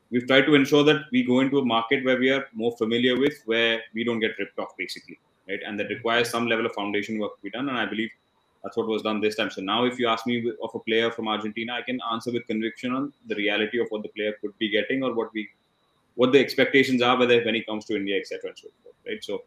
We've 0.09 0.25
tried 0.25 0.45
to 0.45 0.55
ensure 0.55 0.83
that 0.83 1.01
we 1.11 1.23
go 1.23 1.39
into 1.41 1.59
a 1.59 1.65
market 1.65 2.05
where 2.05 2.17
we 2.17 2.29
are 2.29 2.45
more 2.53 2.75
familiar 2.77 3.19
with, 3.19 3.41
where 3.45 3.81
we 3.93 4.03
don't 4.03 4.19
get 4.19 4.31
ripped 4.39 4.57
off, 4.59 4.77
basically, 4.77 5.19
right? 5.49 5.59
And 5.65 5.79
that 5.79 5.89
requires 5.89 6.29
some 6.29 6.47
level 6.47 6.65
of 6.65 6.73
foundation 6.73 7.19
work 7.19 7.35
to 7.35 7.41
be 7.41 7.49
done. 7.49 7.67
And 7.69 7.77
I 7.77 7.85
believe 7.85 8.09
that's 8.63 8.77
what 8.77 8.87
was 8.87 9.01
done 9.01 9.19
this 9.19 9.35
time. 9.35 9.51
So 9.51 9.61
now, 9.61 9.85
if 9.85 9.99
you 9.99 10.07
ask 10.07 10.25
me 10.25 10.51
of 10.63 10.69
a 10.73 10.79
player 10.79 11.11
from 11.11 11.27
Argentina, 11.27 11.73
I 11.73 11.81
can 11.81 11.99
answer 12.11 12.31
with 12.31 12.47
conviction 12.47 12.93
on 12.93 13.11
the 13.27 13.35
reality 13.35 13.79
of 13.79 13.87
what 13.89 14.03
the 14.03 14.09
player 14.09 14.33
could 14.41 14.57
be 14.57 14.69
getting 14.69 15.03
or 15.03 15.13
what 15.13 15.33
we, 15.33 15.49
what 16.15 16.31
the 16.31 16.39
expectations 16.39 17.01
are, 17.01 17.17
whether 17.17 17.43
when 17.43 17.55
he 17.55 17.63
comes 17.63 17.85
to 17.85 17.95
India, 17.95 18.17
etc., 18.17 18.49
and 18.49 18.57
so 18.57 18.67
forth, 18.83 18.95
right? 19.05 19.23
So 19.23 19.43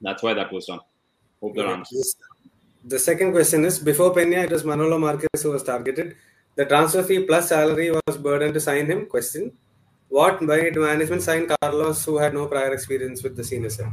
that's 0.00 0.22
why 0.22 0.34
that 0.34 0.52
was 0.52 0.66
done. 0.66 0.80
Hope 1.40 1.54
that 1.56 1.66
answers. 1.66 2.16
The 2.86 2.98
second 2.98 3.32
question 3.32 3.64
is 3.64 3.78
before 3.78 4.12
Pena, 4.12 4.42
it 4.42 4.50
was 4.50 4.62
Manolo 4.62 4.98
Marquez 4.98 5.42
who 5.42 5.52
was 5.52 5.62
targeted. 5.62 6.16
The 6.54 6.66
transfer 6.66 7.02
fee 7.02 7.24
plus 7.24 7.48
salary 7.48 7.90
was 7.90 8.18
burden 8.18 8.52
to 8.52 8.60
sign 8.60 8.86
him. 8.86 9.06
Question: 9.06 9.52
What 10.10 10.42
made 10.42 10.76
management 10.76 11.22
sign 11.22 11.48
Carlos, 11.48 12.04
who 12.04 12.18
had 12.18 12.34
no 12.34 12.46
prior 12.46 12.74
experience 12.74 13.22
with 13.22 13.36
the 13.36 13.44
senior 13.44 13.70
side? 13.70 13.90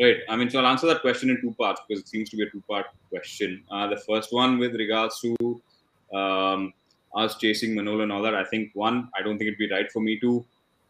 Right. 0.00 0.16
I 0.26 0.36
mean, 0.36 0.48
so 0.48 0.58
I'll 0.58 0.66
answer 0.66 0.86
that 0.86 1.02
question 1.02 1.28
in 1.28 1.40
two 1.42 1.52
parts 1.52 1.82
because 1.86 2.02
it 2.02 2.08
seems 2.08 2.30
to 2.30 2.36
be 2.36 2.44
a 2.44 2.50
two-part 2.50 2.86
question. 3.10 3.62
Uh, 3.70 3.86
the 3.88 3.98
first 3.98 4.32
one 4.32 4.58
with 4.58 4.74
regards 4.74 5.20
to 5.20 5.60
um, 6.14 6.72
us 7.14 7.36
chasing 7.36 7.74
Manolo 7.74 8.04
and 8.04 8.12
all 8.12 8.22
that. 8.22 8.34
I 8.34 8.44
think 8.44 8.70
one, 8.72 9.10
I 9.14 9.22
don't 9.22 9.36
think 9.36 9.48
it'd 9.48 9.58
be 9.58 9.70
right 9.70 9.90
for 9.92 10.00
me 10.00 10.18
to 10.20 10.44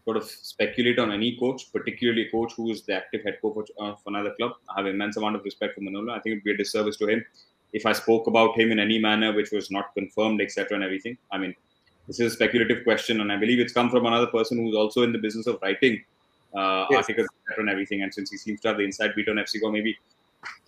sort 0.07 0.17
of 0.17 0.25
speculate 0.25 0.99
on 1.01 1.11
any 1.11 1.37
coach, 1.37 1.71
particularly 1.73 2.23
a 2.29 2.31
coach 2.31 2.53
who 2.57 2.71
is 2.71 2.83
the 2.83 2.95
active 2.95 3.23
head 3.25 3.39
coach 3.43 3.69
of 3.79 3.99
another 4.07 4.33
club. 4.39 4.53
I 4.71 4.75
have 4.79 4.87
immense 4.87 5.17
amount 5.17 5.35
of 5.35 5.43
respect 5.43 5.75
for 5.75 5.81
Manolo. 5.81 6.13
I 6.13 6.21
think 6.21 6.35
it'd 6.35 6.45
be 6.45 6.53
a 6.53 6.57
disservice 6.57 6.97
to 6.99 7.09
him 7.09 7.25
if 7.73 7.85
I 7.85 7.93
spoke 7.93 8.29
about 8.29 8.57
him 8.59 8.71
in 8.71 8.79
any 8.79 8.99
manner 9.01 9.33
which 9.35 9.51
was 9.51 9.69
not 9.73 9.93
confirmed, 9.95 10.41
etc., 10.41 10.77
and 10.77 10.85
everything. 10.85 11.19
I 11.33 11.39
mean, 11.39 11.55
this 12.07 12.21
is 12.21 12.33
a 12.33 12.35
speculative 12.37 12.85
question, 12.85 13.21
and 13.21 13.33
I 13.33 13.37
believe 13.37 13.59
it's 13.59 13.73
come 13.73 13.91
from 13.91 14.07
another 14.07 14.29
person 14.29 14.59
who's 14.59 14.77
also 14.77 15.03
in 15.03 15.11
the 15.11 15.19
business 15.19 15.49
of 15.49 15.59
writing 15.61 16.05
uh, 16.57 16.87
Yes. 16.91 16.99
articles 16.99 17.27
etc., 17.49 17.63
and 17.63 17.69
everything. 17.69 18.03
And 18.05 18.15
since 18.15 18.31
he 18.31 18.37
seems 18.37 18.61
to 18.61 18.69
have 18.69 18.77
the 18.77 18.85
inside 18.85 19.11
beat 19.17 19.29
on 19.29 19.37
FC 19.37 19.61
Goa, 19.61 19.73
maybe 19.73 19.99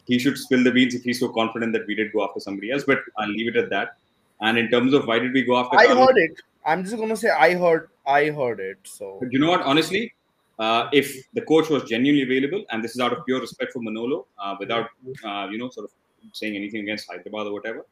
he 0.09 0.19
should 0.19 0.37
spill 0.37 0.65
the 0.65 0.73
beans 0.73 0.97
if 0.97 1.05
he's 1.05 1.21
so 1.21 1.29
confident 1.29 1.73
that 1.75 1.87
we 1.87 1.95
did 1.95 2.13
go 2.13 2.25
after 2.27 2.41
somebody 2.41 2.73
else. 2.73 2.83
But 2.85 2.99
I'll 3.17 3.29
leave 3.29 3.55
it 3.55 3.57
at 3.57 3.71
that. 3.71 3.97
And 4.41 4.59
in 4.59 4.69
terms 4.69 4.93
of 4.95 5.07
why 5.07 5.21
did 5.21 5.33
we 5.33 5.43
go 5.45 5.57
after? 5.59 5.77
I 5.79 5.87
Carlos- 5.87 6.09
heard 6.09 6.19
it. 6.19 6.43
I'm 6.69 6.85
just 6.85 6.97
gonna 6.97 7.17
say 7.17 7.31
I 7.31 7.55
heard 7.55 7.89
I 8.07 8.31
heard 8.39 8.61
it. 8.61 8.79
So 8.85 9.19
But 9.21 9.33
you 9.33 9.39
know 9.39 9.51
what? 9.51 9.63
Honestly, 9.63 10.13
uh, 10.59 10.89
if 10.93 11.13
the 11.33 11.43
coach 11.43 11.71
was 11.71 11.85
genuinely 11.85 12.25
available, 12.29 12.65
and 12.71 12.85
this 12.85 12.93
is 12.97 13.01
out 13.01 13.13
of 13.17 13.25
pure 13.27 13.41
respect 13.41 13.73
for 13.73 13.81
Manolo, 13.81 14.27
uh, 14.39 14.55
without 14.61 14.91
uh, 15.25 15.49
you 15.51 15.59
know 15.59 15.71
sort 15.71 15.87
of 15.87 15.93
saying 16.41 16.57
anything 16.57 16.83
against 16.83 17.09
Hyderabad 17.11 17.47
or 17.47 17.53
whatever, 17.53 17.87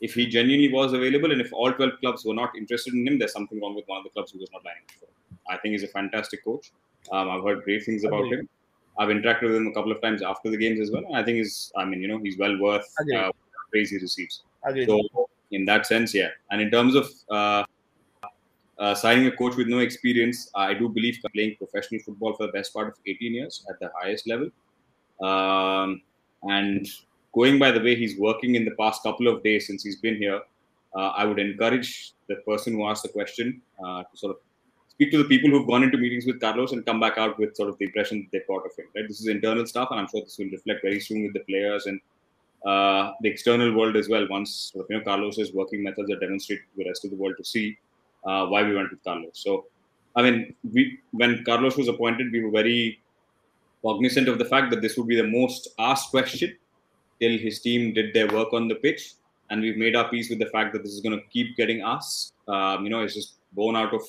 if 0.00 0.14
he 0.14 0.26
genuinely 0.26 0.72
was 0.72 0.92
available, 0.92 1.30
and 1.32 1.40
if 1.40 1.52
all 1.52 1.72
12 1.72 2.00
clubs 2.00 2.24
were 2.24 2.34
not 2.34 2.56
interested 2.56 2.94
in 2.94 3.06
him, 3.06 3.18
there's 3.18 3.32
something 3.32 3.60
wrong 3.60 3.74
with 3.74 3.86
one 3.86 3.98
of 3.98 4.04
the 4.04 4.10
clubs 4.10 4.32
who 4.32 4.40
was 4.40 4.50
not 4.52 4.64
lining 4.64 4.82
up 5.02 5.08
I 5.48 5.56
think 5.58 5.72
he's 5.72 5.84
a 5.84 5.88
fantastic 5.88 6.44
coach. 6.44 6.72
Um, 7.12 7.30
I've 7.30 7.44
heard 7.44 7.62
great 7.62 7.84
things 7.84 8.04
about 8.04 8.26
him. 8.32 8.48
I've 8.98 9.10
interacted 9.10 9.42
with 9.42 9.56
him 9.56 9.66
a 9.68 9.72
couple 9.72 9.92
of 9.92 10.00
times 10.00 10.22
after 10.22 10.50
the 10.50 10.56
games 10.56 10.80
as 10.80 10.90
well. 10.90 11.04
I 11.14 11.22
think 11.22 11.36
he's, 11.36 11.72
I 11.76 11.84
mean, 11.84 12.00
you 12.00 12.08
know, 12.08 12.18
he's 12.18 12.38
well 12.38 12.58
worth 12.58 12.86
Agreed. 12.98 13.16
uh, 13.16 13.32
praise 13.70 13.90
he 13.90 13.98
receives. 13.98 14.42
So 14.86 15.28
in 15.52 15.64
that 15.66 15.86
sense, 15.86 16.14
yeah. 16.14 16.30
And 16.50 16.60
in 16.60 16.70
terms 16.70 16.94
of 16.96 17.10
uh, 17.30 17.64
uh, 18.78 18.94
signing 18.94 19.26
a 19.26 19.30
coach 19.32 19.56
with 19.56 19.68
no 19.68 19.78
experience, 19.78 20.50
I 20.54 20.74
do 20.74 20.88
believe 20.88 21.18
playing 21.34 21.56
professional 21.56 22.00
football 22.02 22.34
for 22.34 22.46
the 22.46 22.52
best 22.52 22.74
part 22.74 22.88
of 22.88 22.94
18 23.06 23.34
years 23.34 23.64
at 23.70 23.80
the 23.80 23.90
highest 23.98 24.28
level. 24.28 24.50
Um, 25.20 26.02
and 26.42 26.86
going 27.34 27.58
by 27.58 27.70
the 27.70 27.80
way 27.80 27.94
he's 27.94 28.18
working 28.18 28.54
in 28.54 28.64
the 28.64 28.72
past 28.72 29.02
couple 29.02 29.28
of 29.28 29.42
days 29.42 29.66
since 29.66 29.82
he's 29.82 29.96
been 29.96 30.16
here, 30.16 30.40
uh, 30.94 31.08
I 31.08 31.24
would 31.24 31.38
encourage 31.38 32.12
the 32.28 32.36
person 32.36 32.74
who 32.74 32.86
asked 32.86 33.02
the 33.02 33.08
question 33.08 33.62
uh, 33.82 34.02
to 34.02 34.16
sort 34.16 34.30
of 34.36 34.42
speak 34.88 35.10
to 35.12 35.18
the 35.18 35.24
people 35.24 35.50
who've 35.50 35.66
gone 35.66 35.82
into 35.82 35.98
meetings 35.98 36.26
with 36.26 36.40
Carlos 36.40 36.72
and 36.72 36.84
come 36.84 37.00
back 37.00 37.18
out 37.18 37.38
with 37.38 37.54
sort 37.56 37.68
of 37.68 37.78
the 37.78 37.84
impression 37.84 38.28
they've 38.32 38.46
got 38.46 38.64
of 38.64 38.74
him. 38.76 38.86
Right? 38.94 39.06
This 39.08 39.20
is 39.20 39.28
internal 39.28 39.66
stuff, 39.66 39.88
and 39.90 40.00
I'm 40.00 40.08
sure 40.08 40.22
this 40.22 40.38
will 40.38 40.50
reflect 40.50 40.80
very 40.82 41.00
soon 41.00 41.22
with 41.24 41.34
the 41.34 41.40
players 41.40 41.86
and 41.86 42.00
uh, 42.64 43.12
the 43.20 43.28
external 43.28 43.74
world 43.74 43.96
as 43.96 44.08
well. 44.08 44.26
Once 44.28 44.72
you 44.74 44.84
know 44.88 45.02
Carlos's 45.02 45.52
working 45.52 45.82
methods 45.82 46.10
are 46.10 46.18
demonstrated 46.18 46.64
to 46.72 46.82
the 46.82 46.88
rest 46.88 47.04
of 47.04 47.10
the 47.10 47.16
world 47.16 47.34
to 47.38 47.44
see 47.44 47.76
uh, 48.26 48.46
why 48.46 48.62
we 48.62 48.74
went 48.74 48.90
with 48.90 49.02
Carlos. 49.04 49.32
So, 49.34 49.66
I 50.14 50.22
mean, 50.22 50.54
we 50.72 50.98
when 51.12 51.44
Carlos 51.44 51.76
was 51.76 51.88
appointed, 51.88 52.32
we 52.32 52.44
were 52.44 52.50
very 52.50 53.00
cognizant 53.82 54.28
of 54.28 54.38
the 54.38 54.44
fact 54.44 54.70
that 54.70 54.82
this 54.82 54.96
would 54.96 55.06
be 55.06 55.16
the 55.16 55.26
most 55.26 55.68
asked 55.78 56.10
question 56.10 56.56
till 57.20 57.38
his 57.38 57.60
team 57.60 57.94
did 57.94 58.12
their 58.12 58.28
work 58.28 58.52
on 58.52 58.68
the 58.68 58.74
pitch, 58.74 59.14
and 59.50 59.62
we've 59.62 59.76
made 59.76 59.96
our 59.96 60.08
peace 60.08 60.28
with 60.30 60.38
the 60.38 60.46
fact 60.46 60.72
that 60.72 60.82
this 60.82 60.92
is 60.92 61.00
going 61.00 61.18
to 61.18 61.24
keep 61.28 61.56
getting 61.56 61.82
asked. 61.82 62.34
Um, 62.48 62.84
you 62.84 62.90
know, 62.90 63.02
it's 63.02 63.14
just 63.14 63.34
born 63.54 63.76
out 63.76 63.94
of 63.94 64.02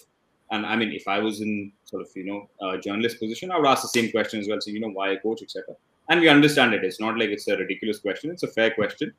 and 0.51 0.65
I 0.65 0.75
mean, 0.75 0.91
if 0.91 1.07
I 1.07 1.19
was 1.19 1.41
in 1.41 1.71
sort 1.85 2.01
of 2.01 2.09
you 2.15 2.25
know 2.25 2.49
a 2.61 2.77
journalist 2.77 3.19
position, 3.19 3.51
I 3.51 3.57
would 3.57 3.67
ask 3.67 3.81
the 3.81 3.87
same 3.89 4.11
question 4.11 4.39
as 4.39 4.47
well. 4.47 4.61
So 4.61 4.71
you 4.71 4.79
know, 4.79 4.89
why 4.89 5.09
a 5.09 5.19
coach, 5.19 5.41
etc. 5.41 5.75
And 6.09 6.21
we 6.21 6.29
understand 6.29 6.73
it. 6.73 6.83
It's 6.83 7.01
not 7.01 7.17
like 7.17 7.29
it's 7.29 7.47
a 7.47 7.57
ridiculous 7.57 7.99
question. 7.99 8.31
It's 8.31 8.43
a 8.43 8.47
fair 8.47 8.71
question. 8.71 9.13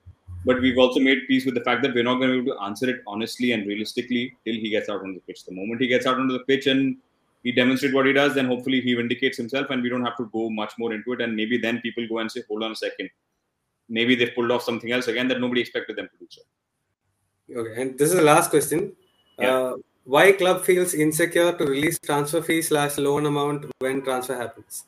But 0.49 0.63
we've 0.63 0.79
also 0.79 0.99
made 0.99 1.27
peace 1.29 1.45
with 1.45 1.57
the 1.57 1.61
fact 1.61 1.83
that 1.83 1.93
we're 1.95 2.05
not 2.05 2.15
going 2.21 2.31
to 2.31 2.37
be 2.37 2.43
able 2.43 2.59
to 2.59 2.63
answer 2.65 2.89
it 2.89 3.03
honestly 3.07 3.53
and 3.53 3.67
realistically 3.67 4.35
till 4.47 4.55
he 4.55 4.71
gets 4.71 4.89
out 4.89 5.03
on 5.03 5.13
the 5.13 5.21
pitch. 5.27 5.45
The 5.45 5.53
moment 5.53 5.83
he 5.83 5.89
gets 5.89 6.07
out 6.07 6.19
onto 6.19 6.33
the 6.33 6.45
pitch 6.45 6.67
and 6.67 6.97
he 7.43 7.53
demonstrates 7.53 7.95
what 7.95 8.07
he 8.07 8.15
does, 8.15 8.35
then 8.35 8.47
hopefully 8.47 8.81
he 8.81 8.95
vindicates 8.95 9.37
himself 9.37 9.67
and 9.69 9.83
we 9.83 9.91
don't 9.91 10.07
have 10.07 10.17
to 10.17 10.31
go 10.33 10.49
much 10.49 10.73
more 10.79 10.95
into 10.95 11.13
it. 11.13 11.21
And 11.21 11.37
maybe 11.37 11.59
then 11.59 11.83
people 11.83 12.09
go 12.09 12.21
and 12.21 12.33
say, 12.33 12.45
hold 12.49 12.63
on 12.63 12.73
a 12.73 12.77
second. 12.77 13.11
Maybe 13.91 14.15
they've 14.15 14.35
pulled 14.35 14.51
off 14.51 14.63
something 14.63 14.91
else 14.91 15.07
again 15.09 15.29
that 15.29 15.39
nobody 15.39 15.61
expected 15.61 15.97
them 15.97 16.09
to 16.13 16.19
do 16.19 16.27
so. 16.31 16.41
Okay, 17.61 17.83
and 17.83 17.99
this 17.99 18.09
is 18.09 18.17
the 18.17 18.23
last 18.23 18.49
question. 18.49 18.97
Yeah. 19.39 19.55
Uh, 19.55 19.75
why 20.05 20.33
club 20.33 20.65
feels 20.65 20.95
insecure 20.95 21.53
to 21.53 21.65
release 21.67 21.99
transfer 21.99 22.41
fee 22.41 22.63
slash 22.63 22.97
loan 22.97 23.27
amount 23.27 23.67
when 23.81 24.01
transfer 24.01 24.35
happens? 24.35 24.85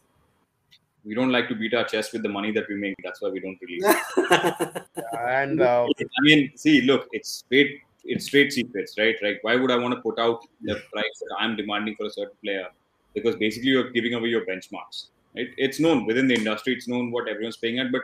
We 1.05 1.15
don't 1.15 1.31
like 1.31 1.49
to 1.49 1.55
beat 1.55 1.75
our 1.75 1.85
chest 1.85 2.13
with 2.13 2.23
the 2.23 2.29
money 2.29 2.53
that 2.53 2.69
we 2.69 2.77
make. 2.77 2.95
That's 3.03 3.23
why 3.23 3.31
we 3.31 3.41
don't 3.41 3.59
release. 3.61 3.85
And 5.19 5.61
uh, 5.61 5.87
I 5.87 6.23
mean, 6.23 6.53
see, 6.57 6.83
look, 6.83 7.09
it's 7.13 7.31
straight, 7.31 7.81
it's 8.05 8.27
straight 8.27 8.53
secrets, 8.53 8.95
right? 8.99 9.17
Like, 9.23 9.39
why 9.43 9.57
would 9.57 9.71
I 9.71 9.77
want 9.77 9.95
to 9.95 10.01
put 10.01 10.19
out 10.19 10.47
the 10.63 10.75
price 10.93 11.17
that 11.21 11.37
I'm 11.39 11.57
demanding 11.57 11.97
for 11.97 12.07
a 12.07 12.11
certain 12.11 12.37
player? 12.43 12.67
Because 13.15 13.37
basically, 13.37 13.71
you're 13.71 13.91
giving 13.91 14.15
away 14.15 14.29
your 14.29 14.47
benchmarks, 14.47 15.09
right? 15.37 15.49
It's 15.57 15.81
known 15.81 16.07
within 16.07 16.29
the 16.29 16.35
industry, 16.35 16.75
it's 16.75 16.89
known 16.89 17.11
what 17.11 17.29
everyone's 17.29 17.57
paying 17.57 17.79
at, 17.79 17.93
but 17.93 18.03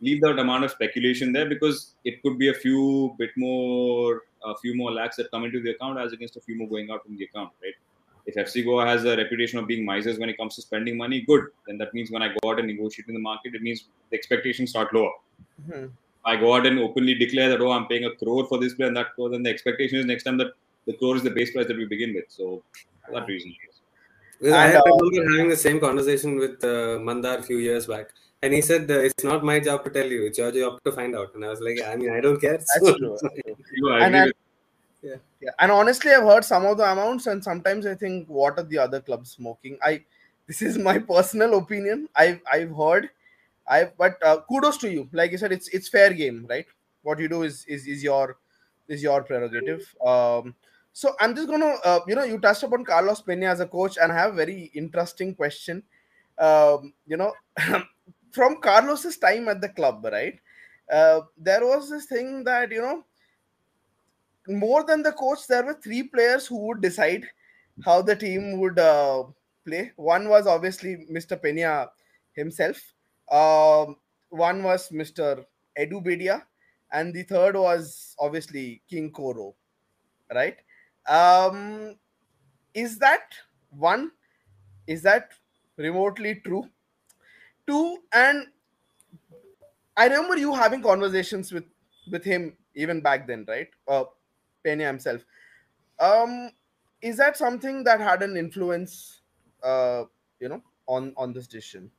leave 0.00 0.20
that 0.22 0.38
amount 0.38 0.64
of 0.64 0.70
speculation 0.70 1.32
there 1.32 1.48
because 1.48 1.94
it 2.04 2.22
could 2.22 2.38
be 2.38 2.48
a 2.48 2.54
few 2.54 3.14
bit 3.18 3.30
more, 3.36 4.22
a 4.44 4.56
few 4.58 4.76
more 4.76 4.92
lakhs 4.92 5.16
that 5.16 5.30
come 5.30 5.44
into 5.44 5.60
the 5.60 5.70
account 5.70 5.98
as 5.98 6.12
against 6.12 6.36
a 6.36 6.40
few 6.40 6.56
more 6.56 6.68
going 6.68 6.90
out 6.90 7.04
from 7.04 7.16
the 7.16 7.24
account, 7.24 7.50
right? 7.62 7.74
If 8.26 8.34
FC 8.36 8.64
Goa 8.64 8.86
has 8.86 9.04
a 9.04 9.16
reputation 9.16 9.58
of 9.60 9.66
being 9.68 9.84
misers 9.84 10.18
when 10.18 10.28
it 10.28 10.36
comes 10.36 10.56
to 10.56 10.62
spending 10.62 10.96
money, 10.96 11.20
good. 11.20 11.44
Then 11.66 11.78
that 11.78 11.94
means 11.94 12.10
when 12.10 12.22
I 12.22 12.28
go 12.36 12.50
out 12.50 12.58
and 12.58 12.66
negotiate 12.68 13.06
in 13.08 13.14
the 13.14 13.20
market, 13.20 13.54
it 13.54 13.62
means 13.62 13.84
the 14.10 14.16
expectations 14.16 14.70
start 14.70 14.92
lower. 14.92 15.12
hmm. 15.70 15.86
I 16.24 16.34
go 16.34 16.54
out 16.56 16.66
and 16.66 16.78
openly 16.80 17.14
declare 17.14 17.48
that 17.50 17.60
oh 17.60 17.70
I'm 17.70 17.86
paying 17.86 18.04
a 18.04 18.10
crore 18.20 18.44
for 18.46 18.58
this 18.58 18.74
player 18.74 18.88
and 18.88 18.96
that 18.96 19.14
crore, 19.14 19.28
then 19.30 19.44
the 19.44 19.50
expectation 19.50 19.98
is 20.00 20.06
next 20.06 20.24
time 20.24 20.38
that 20.38 20.48
the 20.86 20.94
crore 20.94 21.14
is 21.16 21.22
the 21.22 21.30
base 21.30 21.52
price 21.52 21.68
that 21.68 21.76
we 21.76 21.84
begin 21.84 22.14
with. 22.14 22.24
So 22.28 22.62
for 23.04 23.12
that 23.12 23.28
reason. 23.28 23.54
Because 24.40 24.54
I 24.54 24.64
And, 24.66 24.76
uh, 24.76 24.82
remember 24.86 25.32
having 25.36 25.48
the 25.48 25.56
same 25.56 25.78
conversation 25.80 26.36
with 26.36 26.64
uh, 26.64 26.98
Mandar 27.08 27.38
a 27.38 27.42
few 27.42 27.58
years 27.58 27.86
back, 27.86 28.08
and 28.42 28.52
he 28.52 28.60
said, 28.60 28.90
uh, 28.90 28.98
"It's 29.10 29.24
not 29.24 29.44
my 29.50 29.60
job 29.60 29.84
to 29.84 29.90
tell 29.98 30.10
you; 30.16 30.26
it's 30.26 30.38
your 30.42 30.50
job 30.56 30.80
to 30.84 30.92
find 30.98 31.14
out." 31.20 31.30
And 31.36 31.44
I 31.44 31.48
was 31.54 31.60
like, 31.68 31.78
"I 31.90 31.94
mean, 31.96 32.10
I 32.10 32.20
don't 32.26 32.40
care." 32.46 32.58
that's 32.58 32.74
So- 32.80 32.96
true. 32.98 33.16
that's 33.22 33.34
true. 33.44 33.56
You 33.76 33.82
know, 33.86 33.92
I 33.94 34.00
And 34.06 34.14
agree 34.14 34.20
I- 34.20 34.26
with- 34.26 34.36
Yeah, 35.46 35.52
and 35.60 35.70
honestly, 35.72 36.12
I've 36.12 36.24
heard 36.24 36.44
some 36.44 36.66
of 36.66 36.76
the 36.78 36.90
amounts, 36.90 37.26
and 37.28 37.44
sometimes 37.44 37.86
I 37.86 37.94
think, 37.94 38.28
what 38.28 38.58
are 38.58 38.64
the 38.64 38.78
other 38.78 39.00
clubs 39.00 39.32
smoking? 39.32 39.78
I 39.82 40.04
this 40.48 40.62
is 40.62 40.78
my 40.78 40.98
personal 41.14 41.56
opinion. 41.58 42.08
I've 42.16 42.40
I've 42.52 42.76
heard, 42.76 43.10
I 43.68 43.90
but 43.98 44.22
uh, 44.24 44.38
kudos 44.48 44.78
to 44.78 44.90
you. 44.90 45.08
Like 45.12 45.32
you 45.32 45.38
said, 45.38 45.52
it's 45.52 45.68
it's 45.68 45.88
fair 45.88 46.12
game, 46.14 46.46
right? 46.50 46.66
What 47.02 47.20
you 47.20 47.28
do 47.28 47.44
is 47.44 47.64
is 47.68 47.86
is 47.86 48.02
your 48.02 48.38
is 48.88 49.02
your 49.02 49.22
prerogative. 49.22 49.94
Um, 50.04 50.54
so 50.92 51.14
I'm 51.20 51.36
just 51.36 51.48
gonna, 51.48 51.74
uh, 51.84 52.00
you 52.08 52.16
know, 52.16 52.24
you 52.24 52.38
touched 52.40 52.64
upon 52.64 52.84
Carlos 52.84 53.22
Pena 53.22 53.46
as 53.48 53.60
a 53.60 53.66
coach, 53.66 53.98
and 54.02 54.12
I 54.12 54.16
have 54.16 54.34
a 54.34 54.36
very 54.44 54.70
interesting 54.74 55.34
question. 55.34 55.84
Um, 56.38 56.94
you 57.06 57.18
know, 57.18 57.32
from 58.32 58.60
Carlos's 58.60 59.18
time 59.18 59.48
at 59.48 59.60
the 59.62 59.70
club, 59.70 60.04
right? 60.12 60.40
Uh, 60.92 61.22
there 61.38 61.66
was 61.66 61.90
this 61.90 62.06
thing 62.06 62.44
that 62.44 62.72
you 62.72 62.82
know 62.82 63.04
more 64.48 64.84
than 64.84 65.02
the 65.02 65.12
coach, 65.12 65.46
there 65.48 65.64
were 65.64 65.74
three 65.74 66.02
players 66.04 66.46
who 66.46 66.58
would 66.66 66.80
decide 66.80 67.24
how 67.84 68.02
the 68.02 68.16
team 68.16 68.58
would 68.60 68.78
uh, 68.78 69.24
play. 69.66 69.92
One 69.96 70.28
was 70.28 70.46
obviously 70.46 71.06
Mr. 71.10 71.40
Pena 71.40 71.88
himself. 72.32 72.76
Um, 73.30 73.96
one 74.30 74.62
was 74.62 74.88
Mr. 74.90 75.44
Edu 75.78 76.04
Bedia, 76.04 76.42
and 76.92 77.12
the 77.12 77.22
third 77.24 77.56
was 77.56 78.14
obviously 78.18 78.82
King 78.88 79.10
Coro. 79.10 79.54
Right? 80.32 80.56
Um, 81.08 81.96
is 82.74 82.98
that 82.98 83.32
one? 83.70 84.12
Is 84.86 85.02
that 85.02 85.30
remotely 85.76 86.40
true? 86.44 86.64
Two, 87.66 87.98
and 88.12 88.46
I 89.96 90.06
remember 90.06 90.36
you 90.36 90.54
having 90.54 90.82
conversations 90.82 91.52
with 91.52 91.64
with 92.10 92.24
him 92.24 92.56
even 92.74 93.00
back 93.00 93.26
then, 93.26 93.44
right? 93.48 93.68
Uh, 93.88 94.04
Pena 94.66 94.86
himself. 94.86 95.24
Um, 96.00 96.50
is 97.00 97.16
that 97.18 97.36
something 97.36 97.84
that 97.84 98.00
had 98.00 98.22
an 98.22 98.36
influence, 98.36 99.22
uh, 99.62 100.04
you 100.40 100.48
know, 100.48 100.62
on 100.86 101.12
on 101.16 101.32
this 101.32 101.46
decision? 101.46 101.90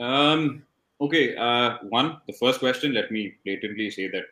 Um, 0.00 0.62
okay. 1.00 1.36
Uh, 1.36 1.78
one, 1.88 2.20
the 2.26 2.34
first 2.34 2.60
question. 2.60 2.92
Let 2.92 3.10
me 3.10 3.34
blatantly 3.44 3.90
say 3.90 4.08
that 4.08 4.24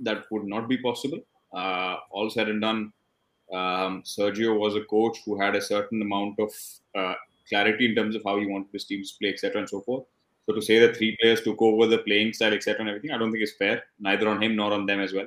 that 0.00 0.24
would 0.30 0.44
not 0.44 0.68
be 0.68 0.78
possible. 0.78 1.20
Uh, 1.52 1.96
all 2.10 2.30
said 2.30 2.48
and 2.48 2.60
done, 2.60 2.92
um, 3.52 4.02
Sergio 4.04 4.56
was 4.58 4.76
a 4.76 4.84
coach 4.84 5.18
who 5.24 5.40
had 5.40 5.56
a 5.56 5.60
certain 5.60 6.00
amount 6.02 6.38
of 6.38 6.50
uh, 6.94 7.14
clarity 7.48 7.86
in 7.86 7.94
terms 7.96 8.14
of 8.14 8.22
how 8.24 8.38
he 8.38 8.46
wanted 8.46 8.72
his 8.72 8.84
teams 8.84 9.12
to 9.12 9.18
play, 9.18 9.30
etc., 9.30 9.60
and 9.60 9.68
so 9.68 9.80
forth. 9.80 10.04
So 10.46 10.54
to 10.54 10.62
say 10.62 10.78
that 10.78 10.96
three 10.96 11.16
players 11.20 11.42
took 11.42 11.60
over 11.60 11.86
the 11.86 11.98
playing 11.98 12.32
style, 12.34 12.54
etc., 12.54 12.80
and 12.80 12.88
everything, 12.88 13.10
I 13.10 13.18
don't 13.18 13.32
think 13.32 13.42
is 13.42 13.54
fair, 13.58 13.82
neither 13.98 14.28
on 14.28 14.42
him 14.42 14.54
nor 14.56 14.72
on 14.72 14.86
them 14.86 15.00
as 15.00 15.12
well. 15.12 15.26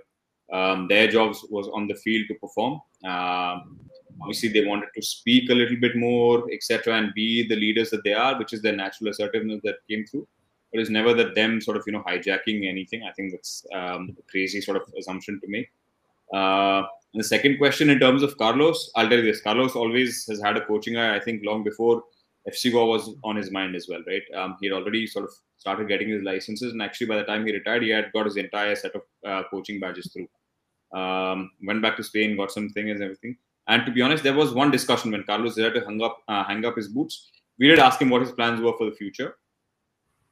Um, 0.51 0.87
their 0.87 1.07
jobs 1.07 1.45
was 1.49 1.67
on 1.73 1.87
the 1.87 1.95
field 1.95 2.27
to 2.27 2.35
perform. 2.35 2.73
Um, 3.03 3.79
obviously, 4.21 4.49
they 4.49 4.65
wanted 4.65 4.89
to 4.95 5.01
speak 5.01 5.49
a 5.49 5.53
little 5.53 5.77
bit 5.77 5.95
more, 5.95 6.43
etc., 6.51 6.95
and 6.95 7.13
be 7.13 7.47
the 7.47 7.55
leaders 7.55 7.89
that 7.91 8.03
they 8.03 8.13
are, 8.13 8.37
which 8.37 8.53
is 8.53 8.61
their 8.61 8.75
natural 8.75 9.09
assertiveness 9.09 9.61
that 9.63 9.75
came 9.89 10.05
through. 10.05 10.27
But 10.71 10.81
it's 10.81 10.89
never 10.89 11.13
that 11.13 11.35
them 11.35 11.61
sort 11.61 11.77
of 11.77 11.83
you 11.85 11.93
know 11.93 12.03
hijacking 12.07 12.67
anything. 12.67 13.03
I 13.03 13.11
think 13.13 13.31
that's 13.31 13.65
um, 13.73 14.15
a 14.17 14.31
crazy 14.31 14.61
sort 14.61 14.77
of 14.77 14.83
assumption 14.97 15.39
to 15.41 15.47
make. 15.47 15.71
Uh, 16.33 16.83
and 17.13 17.19
the 17.19 17.23
second 17.23 17.59
question 17.59 17.91
in 17.91 17.99
terms 17.99 18.23
of 18.23 18.37
Carlos, 18.37 18.91
I'll 18.95 19.07
tell 19.07 19.19
you 19.19 19.25
this: 19.25 19.41
Carlos 19.41 19.75
always 19.75 20.25
has 20.27 20.41
had 20.41 20.57
a 20.57 20.65
coaching 20.65 20.97
eye. 20.97 21.15
I 21.15 21.19
think 21.19 21.43
long 21.45 21.63
before 21.63 22.03
FC 22.47 22.71
Goa 22.71 22.85
was 22.85 23.15
on 23.23 23.35
his 23.35 23.51
mind 23.51 23.75
as 23.75 23.87
well, 23.89 24.01
right? 24.05 24.23
Um, 24.35 24.57
he 24.59 24.67
had 24.67 24.75
already 24.75 25.07
sort 25.07 25.25
of 25.25 25.31
started 25.57 25.87
getting 25.87 26.09
his 26.09 26.23
licenses, 26.23 26.73
and 26.73 26.81
actually 26.81 27.07
by 27.07 27.17
the 27.17 27.23
time 27.23 27.45
he 27.45 27.53
retired, 27.53 27.83
he 27.83 27.89
had 27.89 28.11
got 28.11 28.25
his 28.25 28.37
entire 28.37 28.75
set 28.75 28.95
of 28.95 29.01
uh, 29.25 29.43
coaching 29.49 29.79
badges 29.79 30.11
through. 30.11 30.27
Um, 30.99 31.51
went 31.65 31.81
back 31.81 31.95
to 31.97 32.03
Spain, 32.03 32.35
got 32.35 32.51
some 32.51 32.69
things 32.69 32.91
and 32.91 33.01
everything. 33.01 33.37
And 33.67 33.85
to 33.85 33.91
be 33.91 34.01
honest, 34.01 34.23
there 34.23 34.33
was 34.33 34.53
one 34.53 34.71
discussion 34.71 35.11
when 35.11 35.23
Carlos 35.23 35.55
to 35.55 35.83
hang 35.87 36.01
up, 36.03 36.17
uh, 36.27 36.43
hang 36.43 36.65
up 36.65 36.75
his 36.75 36.89
boots. 36.89 37.29
We 37.57 37.67
did 37.67 37.79
ask 37.79 38.01
him 38.01 38.09
what 38.09 38.21
his 38.21 38.31
plans 38.31 38.59
were 38.59 38.73
for 38.77 38.89
the 38.89 38.95
future, 38.95 39.37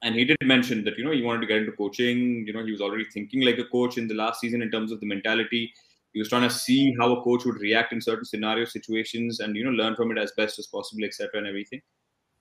and 0.02 0.14
he 0.14 0.24
did 0.24 0.36
mention 0.42 0.84
that 0.84 0.98
you 0.98 1.04
know 1.04 1.12
he 1.12 1.22
wanted 1.22 1.40
to 1.40 1.46
get 1.46 1.58
into 1.58 1.72
coaching. 1.72 2.44
You 2.46 2.52
know, 2.52 2.64
he 2.64 2.72
was 2.72 2.80
already 2.80 3.06
thinking 3.12 3.42
like 3.42 3.58
a 3.58 3.64
coach 3.64 3.96
in 3.96 4.06
the 4.06 4.14
last 4.14 4.40
season 4.40 4.60
in 4.60 4.70
terms 4.70 4.92
of 4.92 5.00
the 5.00 5.06
mentality. 5.06 5.72
He 6.12 6.18
was 6.18 6.28
trying 6.28 6.42
to 6.42 6.50
see 6.50 6.94
how 6.98 7.10
a 7.12 7.22
coach 7.22 7.46
would 7.46 7.60
react 7.60 7.94
in 7.94 8.02
certain 8.02 8.26
scenario 8.26 8.66
situations 8.66 9.40
and 9.40 9.56
you 9.56 9.64
know 9.64 9.70
learn 9.70 9.96
from 9.96 10.10
it 10.10 10.18
as 10.18 10.32
best 10.36 10.58
as 10.58 10.66
possible, 10.66 11.04
etc. 11.04 11.30
and 11.38 11.46
everything. 11.46 11.80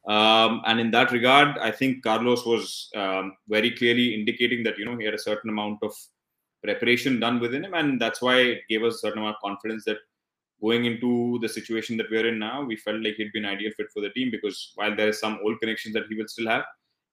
Um, 0.08 0.62
and 0.66 0.80
in 0.80 0.92
that 0.92 1.12
regard, 1.12 1.58
I 1.60 1.72
think 1.72 2.04
Carlos 2.04 2.46
was 2.46 2.90
um, 2.96 3.34
very 3.48 3.72
clearly 3.72 4.16
indicating 4.16 4.64
that 4.64 4.78
you 4.78 4.86
know 4.86 4.98
he 4.98 5.06
had 5.06 5.14
a 5.14 5.20
certain 5.20 5.50
amount 5.50 5.80
of 5.84 5.94
preparation 6.64 7.20
done 7.20 7.40
within 7.40 7.66
him, 7.66 7.74
and 7.74 8.02
that's 8.02 8.22
why 8.22 8.38
it 8.38 8.62
gave 8.68 8.84
us 8.84 8.96
a 8.96 9.00
certain 9.00 9.20
amount 9.20 9.36
of 9.36 9.42
confidence 9.42 9.86
that 9.86 9.98
going 10.62 10.86
into 10.86 11.40
the 11.42 11.50
situation 11.50 11.98
that 11.98 12.10
we're 12.10 12.28
in 12.28 12.40
now, 12.40 12.64
we 12.64 12.76
felt 12.76 13.02
like 13.04 13.16
he'd 13.16 13.32
be 13.32 13.40
an 13.40 13.46
ideal 13.46 13.72
fit 13.76 13.88
for 13.92 14.02
the 14.02 14.12
team 14.12 14.30
because 14.32 14.74
while 14.76 14.96
there 14.96 15.10
is 15.10 15.20
some 15.20 15.40
old 15.44 15.60
connections 15.60 15.94
that 15.94 16.06
he 16.08 16.16
will 16.16 16.28
still 16.28 16.48
have, 16.48 16.64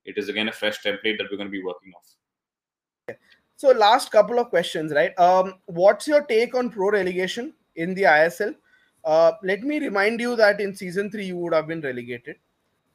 it 0.05 0.17
is 0.19 0.29
again 0.29 0.49
a 0.49 0.53
fresh 0.53 0.81
template 0.83 1.19
that 1.19 1.27
we're 1.31 1.37
going 1.37 1.49
to 1.49 1.59
be 1.59 1.63
working 1.63 1.93
off. 1.97 3.17
So, 3.57 3.71
last 3.71 4.13
couple 4.13 4.39
of 4.39 4.51
questions, 4.51 4.93
right? 4.93 5.19
Um, 5.19 5.55
what's 5.67 6.07
your 6.07 6.23
take 6.23 6.55
on 6.55 6.71
pro 6.71 6.91
relegation 6.91 7.55
in 7.75 7.93
the 7.95 8.03
ISL? 8.03 8.55
Uh, 9.05 9.33
let 9.43 9.63
me 9.63 9.81
remind 9.81 10.21
you 10.21 10.37
that 10.37 10.61
in 10.61 10.75
season 10.75 11.11
three 11.11 11.27
you 11.27 11.37
would 11.39 11.55
have 11.55 11.67
been 11.67 11.81
relegated, 11.81 12.37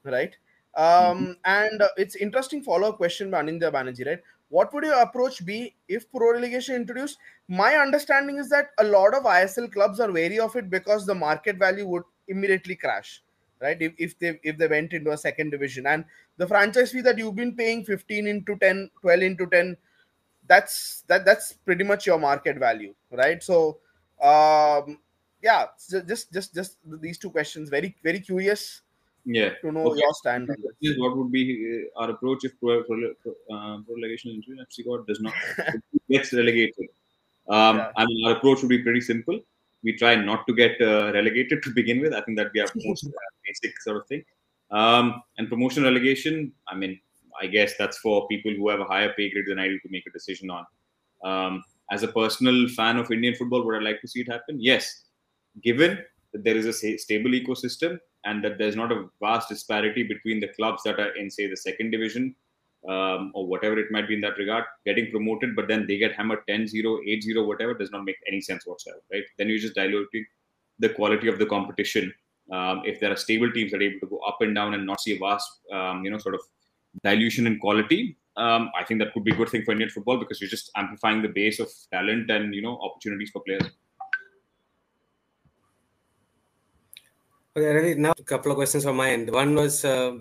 right? 0.04 0.36
Um, 0.76 1.38
And 1.46 1.82
uh, 1.82 1.90
it's 1.98 2.16
interesting 2.16 2.64
follow 2.64 2.90
up 2.90 2.98
question 2.98 3.30
by 3.30 3.44
Anindya 3.44 3.72
Banerjee, 3.72 4.08
right? 4.08 4.20
What 4.50 4.74
would 4.74 4.84
your 4.84 5.02
approach 5.02 5.46
be 5.46 5.76
if 5.88 6.12
pro 6.12 6.32
relegation 6.34 6.76
introduced? 6.76 7.18
My 7.48 7.76
understanding 7.76 8.38
is 8.38 8.50
that 8.50 8.70
a 8.78 8.84
lot 8.84 9.16
of 9.16 9.24
ISL 9.24 9.72
clubs 9.72 10.00
are 10.00 10.12
wary 10.12 10.40
of 10.40 10.56
it 10.56 10.70
because 10.70 11.06
the 11.06 11.16
market 11.16 11.58
value 11.58 11.88
would 11.88 12.04
immediately 12.28 12.76
crash, 12.76 13.24
right? 13.62 13.82
If, 13.82 13.94
if 13.98 14.20
they 14.20 14.40
if 14.44 14.58
they 14.58 14.68
went 14.68 14.94
into 14.94 15.12
a 15.12 15.18
second 15.18 15.50
division 15.52 15.88
and 15.88 16.06
the 16.38 16.48
franchise 16.48 16.92
fee 16.92 17.02
that 17.02 17.18
you've 17.18 17.36
been 17.36 17.56
paying 17.56 17.84
15 17.84 18.28
into 18.28 18.56
10, 18.58 18.90
12 19.02 19.22
into 19.22 19.48
10 19.48 19.78
that's 20.48 21.04
that 21.08 21.26
that's 21.26 21.54
pretty 21.54 21.84
much 21.84 22.06
your 22.06 22.20
market 22.20 22.58
value 22.58 22.94
right 23.12 23.42
so 23.42 23.78
um 24.22 25.00
yeah 25.42 25.68
so 25.78 26.02
just 26.02 26.34
just 26.34 26.54
just 26.54 26.78
these 27.00 27.18
two 27.18 27.30
questions 27.30 27.70
very 27.70 27.96
very 28.04 28.20
curious 28.20 28.82
Yeah. 29.26 29.52
to 29.62 29.72
know 29.72 29.88
Okay. 29.92 30.00
your 30.02 30.14
stand 30.14 30.50
on 30.50 30.56
this. 30.82 30.98
What 30.98 31.16
would 31.18 31.32
be 31.32 31.44
uh, 31.96 32.00
our 32.02 32.10
approach 32.12 32.44
if 32.44 32.60
pro, 32.60 32.84
pro, 32.84 33.14
pro, 33.22 33.32
uh, 33.56 33.78
relegation 33.88 34.32
injury 34.32 34.58
FC 34.68 34.84
Goa 34.86 35.06
does 35.08 35.22
not 35.22 35.34
gets 36.10 36.34
relegated. 36.34 36.88
Um, 37.48 37.78
Yeah. 37.78 37.92
I 37.96 38.06
mean, 38.06 38.26
our 38.28 38.34
approach 38.38 38.62
would 38.62 38.70
be 38.70 38.84
pretty 38.84 39.02
simple. 39.02 39.40
we 39.86 39.92
try 40.00 40.16
not 40.16 40.42
to 40.48 40.54
get 40.56 40.76
uh, 40.82 41.12
relegated 41.14 41.62
to 41.64 41.70
begin 41.78 42.00
with. 42.02 42.14
I 42.14 42.22
think 42.22 42.38
that 42.38 42.52
we 42.54 42.60
have 42.62 42.72
most 42.76 43.06
uh, 43.08 43.12
basic 43.46 43.80
sort 43.82 43.98
of 43.98 44.08
thing. 44.08 44.24
Um, 44.72 45.22
and 45.38 45.50
promotion 45.50 45.84
relegation, 45.84 46.54
I 46.70 46.76
mean, 46.76 47.00
I 47.42 47.48
guess 47.48 47.74
that's 47.78 47.98
for 47.98 48.26
people 48.30 48.52
who 48.54 48.70
have 48.70 48.80
a 48.80 48.86
higher 48.86 49.12
pay 49.18 49.30
grade 49.30 49.46
than 49.48 49.60
I 49.60 49.68
do 49.68 49.78
to 49.80 49.90
make 49.90 50.06
a 50.08 50.12
decision 50.12 50.50
on. 50.58 50.66
Um, 51.32 51.64
as 51.92 52.04
a 52.04 52.08
personal 52.08 52.68
fan 52.70 52.98
of 52.98 53.12
Indian 53.12 53.36
football, 53.36 53.66
would 53.66 53.76
I 53.76 53.84
like 53.90 54.00
to 54.02 54.08
see 54.08 54.22
it 54.22 54.32
happen? 54.32 54.62
Yes, 54.62 55.04
given 55.62 56.00
that 56.32 56.44
there 56.46 56.56
is 56.56 56.66
a 56.66 56.98
stable 56.98 57.32
ecosystem 57.32 58.00
and 58.26 58.44
that 58.44 58.58
there's 58.58 58.76
not 58.76 58.92
a 58.92 59.06
vast 59.22 59.50
disparity 59.50 60.04
between 60.04 60.40
the 60.40 60.48
clubs 60.50 60.84
that 60.84 61.00
are 61.00 61.16
in, 61.16 61.30
say, 61.30 61.48
the 61.48 61.58
second 61.58 61.92
division 61.92 62.36
um, 62.90 63.32
or 63.34 63.48
whatever 63.48 63.80
it 63.80 63.92
might 63.92 64.08
be 64.08 64.16
in 64.16 64.22
that 64.22 64.38
regard, 64.38 64.66
getting 64.86 65.10
promoted, 65.12 65.56
but 65.56 65.68
then 65.68 65.86
they 65.88 65.98
get 65.98 66.14
hammered 66.14 66.40
10 66.48 66.68
0, 66.68 67.00
8 67.06 67.24
0, 67.24 67.44
whatever, 67.44 67.74
does 67.74 67.92
not 67.92 68.04
make 68.04 68.18
any 68.28 68.42
sense 68.42 68.66
whatsoever, 68.66 69.00
right? 69.12 69.24
Then 69.38 69.48
you're 69.48 69.60
just 69.60 69.76
diluting 69.76 70.26
the 70.80 70.90
quality 70.90 71.28
of 71.28 71.40
the 71.40 71.46
competition. 71.46 72.14
Um, 72.52 72.82
if 72.86 73.00
there 73.00 73.12
are 73.12 73.16
stable 73.16 73.52
teams 73.52 73.72
that 73.72 73.78
are 73.78 73.84
able 73.84 74.00
to 74.02 74.08
go 74.08 74.20
up 74.20 74.38
and 74.42 74.54
down 74.54 74.74
and 74.74 74.86
not 74.86 75.02
see 75.02 75.16
a 75.16 75.20
vast, 75.20 75.50
um, 75.72 76.04
you 76.04 76.12
know, 76.12 76.18
sort 76.18 76.36
of 76.36 76.42
dilution 77.04 77.48
in 77.48 77.60
quality, 77.60 78.18
um, 78.36 78.70
I 78.78 78.84
think 78.84 79.00
that 79.00 79.14
could 79.14 79.24
be 79.24 79.32
a 79.32 79.36
good 79.36 79.50
thing 79.50 79.64
for 79.64 79.72
Indian 79.72 79.90
football 79.90 80.18
because 80.18 80.42
you're 80.42 80.50
just 80.50 80.72
amplifying 80.76 81.22
the 81.22 81.30
base 81.30 81.60
of 81.60 81.70
talent 81.92 82.30
and, 82.30 82.54
you 82.54 82.62
know, 82.62 82.80
opportunities 82.80 83.30
for 83.30 83.42
players. 83.44 83.64
Okay, 87.56 87.94
now 87.94 88.14
a 88.18 88.24
couple 88.24 88.52
of 88.52 88.58
questions 88.58 88.84
from 88.84 88.96
my 88.96 89.12
end. 89.12 89.32
One 89.32 89.54
was 89.54 89.86
uh, 89.86 90.18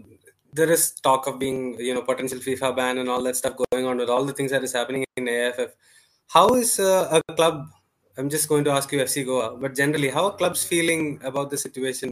there 0.53 0.71
is 0.71 0.93
talk 0.93 1.27
of 1.27 1.39
being, 1.39 1.79
you 1.81 1.95
know, 1.95 2.03
potential 2.03 2.39
FIFA 2.39 2.77
ban 2.77 2.99
and 2.99 3.09
all 3.09 3.23
that 3.23 3.37
stuff 3.37 3.57
going 3.57 3.87
on 3.87 3.97
with 3.97 4.11
all 4.11 4.27
the 4.27 4.35
things 4.35 4.51
that 4.51 4.63
is 4.63 4.75
happening 4.75 5.07
in 5.17 5.29
AIFF. 5.29 5.71
How 6.29 6.55
is 6.55 6.79
uh, 6.79 7.21
a 7.27 7.33
club? 7.33 7.69
I'm 8.19 8.29
just 8.29 8.51
going 8.51 8.65
to 8.65 8.71
ask 8.71 8.93
you 8.93 8.99
FC 8.99 9.25
Goa, 9.25 9.57
but 9.57 9.75
generally, 9.75 10.11
how 10.11 10.27
are 10.27 10.37
clubs 10.37 10.63
feeling 10.63 11.21
about 11.25 11.49
the 11.49 11.57
situation 11.57 12.11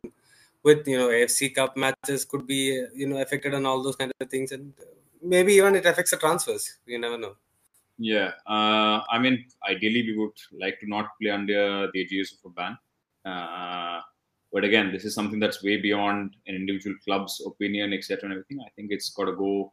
with 0.62 0.88
you 0.88 0.96
know 0.96 1.08
AFC 1.08 1.54
Cup 1.54 1.76
matches 1.76 2.24
could 2.24 2.46
be 2.46 2.82
you 2.94 3.06
know 3.06 3.18
affected 3.20 3.52
and 3.52 3.66
all 3.66 3.82
those 3.82 3.96
kind 3.96 4.10
of 4.18 4.30
things, 4.30 4.52
and 4.52 4.72
maybe 5.22 5.52
even 5.52 5.76
it 5.76 5.84
affects 5.84 6.12
the 6.12 6.16
transfers. 6.16 6.78
You 6.86 6.98
never 6.98 7.18
know. 7.18 7.36
Yeah, 7.98 8.32
uh, 8.46 9.00
I 9.10 9.18
mean, 9.18 9.44
ideally 9.68 10.02
we 10.02 10.16
would 10.16 10.38
like 10.58 10.80
to 10.80 10.88
not 10.88 11.08
play 11.20 11.30
under 11.30 11.90
the 11.92 12.00
aegis 12.00 12.32
of 12.32 12.50
a 12.50 12.54
ban. 12.54 12.78
Uh, 13.22 14.00
but 14.52 14.64
again, 14.64 14.90
this 14.92 15.04
is 15.04 15.14
something 15.14 15.38
that's 15.38 15.62
way 15.62 15.76
beyond 15.76 16.34
an 16.46 16.56
individual 16.56 16.96
club's 17.04 17.40
opinion, 17.46 17.92
etc. 17.92 18.24
And 18.24 18.32
everything. 18.32 18.60
I 18.60 18.70
think 18.74 18.90
it's 18.90 19.10
got 19.10 19.26
to 19.26 19.32
go 19.32 19.72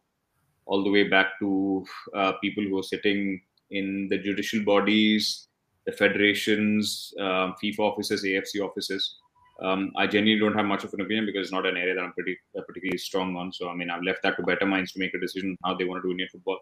all 0.65 0.83
the 0.83 0.91
way 0.91 1.03
back 1.07 1.39
to 1.39 1.85
uh, 2.13 2.33
people 2.33 2.63
who 2.63 2.77
are 2.77 2.83
sitting 2.83 3.41
in 3.71 4.07
the 4.09 4.17
judicial 4.17 4.63
bodies, 4.63 5.47
the 5.85 5.91
federations, 5.91 7.13
um, 7.19 7.55
FIFA 7.63 7.79
offices, 7.79 8.23
AFC 8.23 8.61
offices. 8.61 9.15
Um, 9.61 9.91
I 9.95 10.05
genuinely 10.05 10.39
don't 10.39 10.55
have 10.55 10.65
much 10.67 10.83
of 10.83 10.93
an 10.93 11.01
opinion 11.01 11.25
because 11.25 11.47
it's 11.47 11.51
not 11.51 11.65
an 11.65 11.77
area 11.77 11.95
that 11.95 12.03
I'm 12.03 12.13
pretty 12.13 12.37
uh, 12.55 12.61
particularly 12.67 12.99
strong 12.99 13.35
on. 13.35 13.51
So 13.51 13.69
I 13.69 13.73
mean, 13.73 13.89
I've 13.89 14.03
left 14.03 14.21
that 14.23 14.37
to 14.37 14.43
better 14.43 14.67
minds 14.67 14.91
to 14.91 14.99
make 14.99 15.15
a 15.15 15.19
decision 15.19 15.57
how 15.63 15.73
they 15.75 15.85
want 15.85 16.03
to 16.03 16.07
do 16.07 16.11
Indian 16.11 16.29
football. 16.31 16.59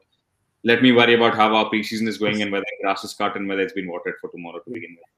Let 0.63 0.81
me 0.81 0.93
worry 0.93 1.15
about 1.15 1.35
how 1.35 1.53
our 1.53 1.69
preseason 1.69 2.07
is 2.07 2.17
going 2.17 2.41
and 2.41 2.51
whether 2.51 2.65
grass 2.81 3.03
is 3.03 3.13
cut 3.13 3.35
and 3.35 3.47
whether 3.47 3.61
it's 3.61 3.73
been 3.73 3.89
watered 3.89 4.15
for 4.21 4.29
tomorrow 4.29 4.59
to 4.59 4.71
begin 4.71 4.95
with. 4.97 5.14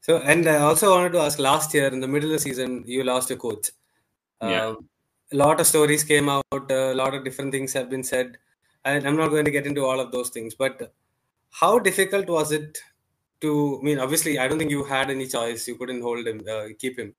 So, 0.00 0.18
and 0.18 0.48
I 0.48 0.58
also 0.60 0.90
wanted 0.90 1.12
to 1.12 1.20
ask 1.20 1.38
last 1.38 1.74
year 1.74 1.88
in 1.88 2.00
the 2.00 2.08
middle 2.08 2.30
of 2.30 2.32
the 2.32 2.38
season, 2.38 2.84
you 2.86 3.04
lost 3.04 3.30
a 3.30 3.36
coach. 3.36 3.68
Yeah. 4.42 4.66
Um, 4.66 4.88
a 5.32 5.36
lot 5.36 5.60
of 5.60 5.66
stories 5.66 6.04
came 6.04 6.28
out, 6.28 6.70
a 6.70 6.94
lot 6.94 7.14
of 7.14 7.22
different 7.22 7.52
things 7.52 7.72
have 7.74 7.90
been 7.90 8.02
said. 8.02 8.38
And 8.84 9.06
I'm 9.06 9.16
not 9.16 9.28
going 9.28 9.44
to 9.44 9.50
get 9.50 9.66
into 9.66 9.84
all 9.84 10.00
of 10.00 10.10
those 10.10 10.30
things, 10.30 10.54
but 10.54 10.94
how 11.50 11.78
difficult 11.78 12.28
was 12.28 12.50
it 12.50 12.78
to, 13.42 13.78
I 13.80 13.84
mean, 13.84 13.98
obviously, 13.98 14.38
I 14.38 14.48
don't 14.48 14.58
think 14.58 14.70
you 14.70 14.84
had 14.84 15.10
any 15.10 15.26
choice. 15.26 15.68
You 15.68 15.76
couldn't 15.76 16.00
hold 16.00 16.26
him, 16.26 16.42
uh, 16.50 16.68
keep 16.78 16.98
him 16.98 17.14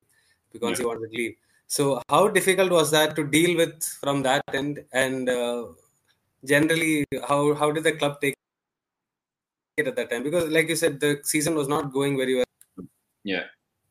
because 0.51 0.71
yeah. 0.71 0.83
you 0.83 0.87
wanted 0.87 1.11
to 1.11 1.17
leave. 1.17 1.35
So, 1.67 2.01
how 2.09 2.27
difficult 2.27 2.71
was 2.71 2.89
that 2.91 3.15
to 3.15 3.25
deal 3.25 3.55
with 3.55 3.83
from 4.01 4.23
that 4.23 4.41
end? 4.53 4.83
And 4.91 5.29
uh, 5.29 5.67
generally, 6.43 7.05
how, 7.27 7.53
how 7.53 7.71
did 7.71 7.83
the 7.83 7.93
club 7.93 8.19
take 8.19 8.35
it 9.77 9.87
at 9.87 9.95
that 9.95 10.09
time? 10.09 10.23
Because, 10.23 10.49
like 10.49 10.67
you 10.67 10.75
said, 10.75 10.99
the 10.99 11.21
season 11.23 11.53
was 11.55 11.67
not 11.67 11.93
going 11.93 12.17
very 12.17 12.35
well 12.35 12.45
yeah. 13.23 13.43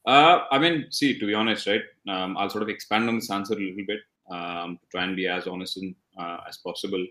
Uh, 0.06 0.44
I 0.50 0.58
mean, 0.58 0.86
see, 0.90 1.18
to 1.18 1.26
be 1.26 1.34
honest, 1.34 1.66
right, 1.66 1.82
um, 2.08 2.36
I'll 2.36 2.50
sort 2.50 2.62
of 2.62 2.68
expand 2.68 3.08
on 3.08 3.16
this 3.16 3.30
answer 3.30 3.54
a 3.54 3.56
little 3.56 3.84
bit 3.86 4.00
um, 4.30 4.78
to 4.80 4.86
try 4.90 5.04
and 5.04 5.16
be 5.16 5.26
as 5.26 5.46
honest 5.46 5.76
in, 5.76 5.94
uh, 6.18 6.38
as 6.48 6.58
possible. 6.58 7.04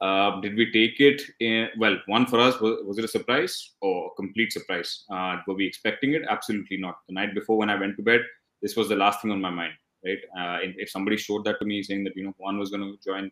Uh, 0.00 0.40
did 0.40 0.56
we 0.56 0.70
take 0.72 1.00
it? 1.00 1.22
In, 1.40 1.68
well, 1.78 1.96
one 2.06 2.26
for 2.26 2.38
us, 2.40 2.60
was, 2.60 2.84
was 2.84 2.98
it 2.98 3.04
a 3.04 3.08
surprise 3.08 3.74
or 3.80 4.08
a 4.08 4.14
complete 4.16 4.52
surprise? 4.52 5.04
Uh, 5.10 5.36
were 5.46 5.54
we 5.54 5.66
expecting 5.66 6.14
it? 6.14 6.22
Absolutely 6.28 6.76
not. 6.76 6.96
The 7.08 7.14
night 7.14 7.34
before, 7.34 7.56
when 7.56 7.70
I 7.70 7.76
went 7.76 7.96
to 7.96 8.02
bed, 8.02 8.20
this 8.60 8.76
was 8.76 8.88
the 8.88 8.96
last 8.96 9.22
thing 9.22 9.30
on 9.30 9.40
my 9.40 9.50
mind, 9.50 9.72
right? 10.04 10.18
Uh, 10.38 10.58
if 10.62 10.90
somebody 10.90 11.16
showed 11.16 11.44
that 11.44 11.58
to 11.60 11.64
me 11.64 11.82
saying 11.82 12.04
that, 12.04 12.16
you 12.16 12.24
know, 12.24 12.34
Juan 12.38 12.58
was 12.58 12.70
going 12.70 12.82
to 12.82 12.98
join 13.02 13.30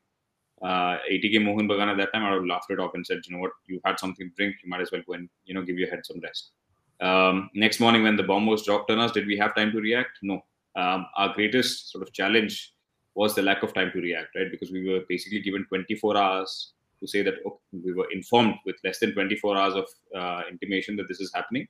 uh, 0.62 0.98
ATK 1.10 1.42
Mohun 1.44 1.68
Bagan 1.68 1.90
at 1.90 1.96
that 1.98 2.12
time, 2.12 2.24
I 2.24 2.30
would 2.30 2.36
have 2.36 2.46
laughed 2.46 2.70
it 2.70 2.78
off 2.78 2.92
and 2.94 3.06
said, 3.06 3.20
you 3.26 3.36
know 3.36 3.42
what, 3.42 3.52
you 3.66 3.80
had 3.84 3.98
something 3.98 4.28
to 4.28 4.34
drink, 4.36 4.56
you 4.62 4.70
might 4.70 4.80
as 4.80 4.92
well 4.92 5.02
go 5.06 5.14
and, 5.14 5.28
you 5.44 5.54
know, 5.54 5.62
give 5.62 5.78
your 5.78 5.90
head 5.90 6.00
some 6.04 6.20
rest. 6.20 6.52
Um, 7.00 7.50
next 7.54 7.80
morning, 7.80 8.02
when 8.02 8.16
the 8.16 8.22
bomb 8.22 8.46
was 8.46 8.64
dropped 8.64 8.90
on 8.90 8.98
us, 8.98 9.12
did 9.12 9.26
we 9.26 9.36
have 9.36 9.54
time 9.54 9.72
to 9.72 9.80
react? 9.80 10.18
No. 10.22 10.44
Um, 10.76 11.06
our 11.16 11.32
greatest 11.34 11.90
sort 11.90 12.02
of 12.02 12.12
challenge 12.12 12.72
was 13.14 13.34
the 13.34 13.42
lack 13.42 13.62
of 13.62 13.72
time 13.74 13.90
to 13.92 14.00
react, 14.00 14.34
right? 14.34 14.50
Because 14.50 14.72
we 14.72 14.88
were 14.88 15.00
basically 15.08 15.40
given 15.40 15.64
24 15.66 16.16
hours 16.16 16.72
to 17.00 17.06
say 17.06 17.22
that 17.22 17.34
okay, 17.46 17.56
we 17.84 17.92
were 17.92 18.10
informed 18.12 18.54
with 18.64 18.76
less 18.84 18.98
than 18.98 19.12
24 19.12 19.56
hours 19.56 19.74
of 19.74 19.86
uh, 20.16 20.42
intimation 20.50 20.96
that 20.96 21.08
this 21.08 21.20
is 21.20 21.32
happening, 21.34 21.66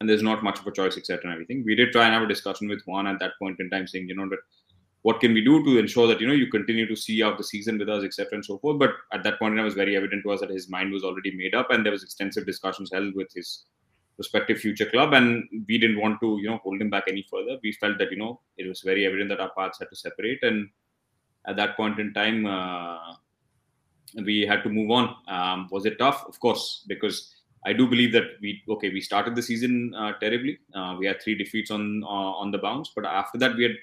and 0.00 0.08
there's 0.08 0.22
not 0.22 0.42
much 0.42 0.58
of 0.58 0.66
a 0.66 0.72
choice, 0.72 0.96
etc. 0.96 1.22
And 1.24 1.32
everything. 1.32 1.64
We 1.64 1.74
did 1.74 1.92
try 1.92 2.04
and 2.04 2.14
have 2.14 2.22
a 2.22 2.28
discussion 2.28 2.68
with 2.68 2.82
Juan 2.86 3.06
at 3.06 3.20
that 3.20 3.32
point 3.38 3.60
in 3.60 3.70
time, 3.70 3.86
saying, 3.86 4.08
you 4.08 4.16
know, 4.16 4.28
what 5.02 5.20
can 5.20 5.34
we 5.34 5.44
do 5.44 5.62
to 5.64 5.78
ensure 5.78 6.08
that 6.08 6.20
you 6.20 6.26
know 6.26 6.32
you 6.32 6.50
continue 6.50 6.86
to 6.88 6.96
see 6.96 7.22
out 7.22 7.36
the 7.36 7.44
season 7.44 7.78
with 7.78 7.88
us, 7.88 8.04
etc. 8.04 8.30
and 8.32 8.44
so 8.44 8.58
forth. 8.58 8.78
But 8.78 8.92
at 9.12 9.22
that 9.24 9.38
point, 9.38 9.58
it 9.58 9.62
was 9.62 9.74
very 9.74 9.96
evident 9.96 10.22
to 10.24 10.32
us 10.32 10.40
that 10.40 10.50
his 10.50 10.68
mind 10.68 10.92
was 10.92 11.04
already 11.04 11.36
made 11.36 11.54
up, 11.54 11.70
and 11.70 11.84
there 11.84 11.92
was 11.92 12.02
extensive 12.02 12.46
discussions 12.46 12.90
held 12.92 13.14
with 13.14 13.28
his 13.34 13.66
prospective 14.16 14.58
future 14.58 14.86
club 14.86 15.12
and 15.12 15.44
we 15.68 15.78
didn't 15.78 16.00
want 16.00 16.20
to 16.20 16.38
you 16.40 16.48
know 16.48 16.58
hold 16.58 16.80
him 16.80 16.90
back 16.90 17.04
any 17.08 17.26
further. 17.30 17.58
We 17.62 17.72
felt 17.72 17.98
that 17.98 18.10
you 18.10 18.18
know 18.18 18.40
it 18.56 18.66
was 18.68 18.80
very 18.80 19.06
evident 19.06 19.30
that 19.30 19.40
our 19.40 19.50
paths 19.56 19.78
had 19.78 19.90
to 19.90 19.96
separate 19.96 20.42
and 20.42 20.68
at 21.46 21.56
that 21.56 21.76
point 21.76 21.98
in 21.98 22.12
time 22.14 22.46
uh, 22.46 23.14
we 24.24 24.42
had 24.42 24.62
to 24.62 24.70
move 24.70 24.90
on. 24.90 25.16
Um, 25.28 25.68
was 25.70 25.84
it 25.86 25.98
tough? 25.98 26.24
Of 26.28 26.38
course 26.40 26.84
because 26.88 27.34
i 27.66 27.72
do 27.72 27.86
believe 27.86 28.12
that 28.12 28.24
we 28.42 28.62
okay 28.68 28.90
we 28.90 29.00
started 29.00 29.34
the 29.34 29.42
season 29.42 29.94
uh, 29.94 30.12
terribly. 30.20 30.58
Uh, 30.74 30.96
we 30.98 31.06
had 31.06 31.20
three 31.22 31.34
defeats 31.34 31.70
on 31.70 32.02
uh, 32.04 32.32
on 32.42 32.50
the 32.50 32.58
bounce 32.58 32.90
but 32.94 33.04
after 33.04 33.38
that 33.38 33.56
we 33.56 33.64
had 33.64 33.76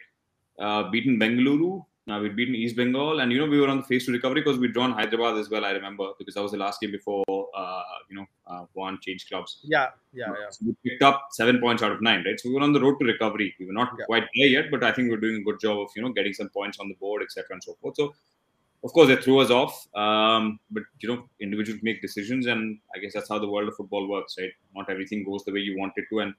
uh, 0.59 0.89
beaten 0.91 1.19
bengaluru 1.19 1.83
now 2.07 2.19
we'd 2.19 2.35
beaten 2.35 2.55
East 2.55 2.75
Bengal, 2.75 3.19
and 3.19 3.31
you 3.31 3.37
know 3.37 3.45
we 3.45 3.59
were 3.59 3.69
on 3.69 3.77
the 3.77 3.83
phase 3.83 4.05
to 4.05 4.11
recovery 4.11 4.41
because 4.41 4.57
we'd 4.57 4.73
drawn 4.73 4.91
Hyderabad 4.91 5.37
as 5.37 5.49
well. 5.49 5.63
I 5.63 5.71
remember 5.71 6.11
because 6.17 6.33
that 6.33 6.41
was 6.41 6.51
the 6.51 6.57
last 6.57 6.81
game 6.81 6.91
before 6.91 7.23
uh, 7.55 7.81
you 8.09 8.15
know 8.15 8.25
uh, 8.47 8.65
one 8.73 8.99
changed 9.01 9.29
clubs. 9.29 9.59
Yeah, 9.63 9.89
yeah, 10.11 10.25
yeah. 10.27 10.49
So 10.49 10.65
we 10.65 10.75
picked 10.89 11.03
up 11.03 11.27
seven 11.31 11.59
points 11.59 11.83
out 11.83 11.91
of 11.91 12.01
nine, 12.01 12.23
right? 12.25 12.39
So 12.39 12.49
we 12.49 12.55
were 12.55 12.61
on 12.61 12.73
the 12.73 12.81
road 12.81 12.97
to 12.99 13.05
recovery. 13.05 13.53
We 13.59 13.67
were 13.67 13.73
not 13.73 13.93
yeah. 13.99 14.05
quite 14.05 14.23
there 14.35 14.47
yet, 14.47 14.71
but 14.71 14.83
I 14.83 14.91
think 14.91 15.07
we 15.09 15.11
we're 15.11 15.21
doing 15.21 15.41
a 15.41 15.43
good 15.43 15.59
job 15.59 15.77
of 15.77 15.89
you 15.95 16.01
know 16.01 16.11
getting 16.11 16.33
some 16.33 16.49
points 16.49 16.79
on 16.79 16.89
the 16.89 16.95
board, 16.95 17.21
etc. 17.21 17.45
and 17.51 17.63
so 17.63 17.75
forth. 17.79 17.95
So 17.95 18.15
of 18.83 18.91
course 18.93 19.07
they 19.07 19.15
threw 19.15 19.39
us 19.39 19.51
off, 19.51 19.87
um, 19.95 20.59
but 20.71 20.83
you 21.01 21.09
know 21.09 21.23
individuals 21.39 21.81
make 21.83 22.01
decisions, 22.01 22.47
and 22.47 22.79
I 22.95 22.99
guess 22.99 23.13
that's 23.13 23.29
how 23.29 23.37
the 23.37 23.47
world 23.47 23.67
of 23.67 23.75
football 23.75 24.07
works, 24.07 24.37
right? 24.39 24.51
Not 24.75 24.89
everything 24.89 25.23
goes 25.23 25.43
the 25.45 25.51
way 25.51 25.59
you 25.59 25.77
want 25.77 25.93
it 25.97 26.05
to, 26.09 26.19
and 26.21 26.33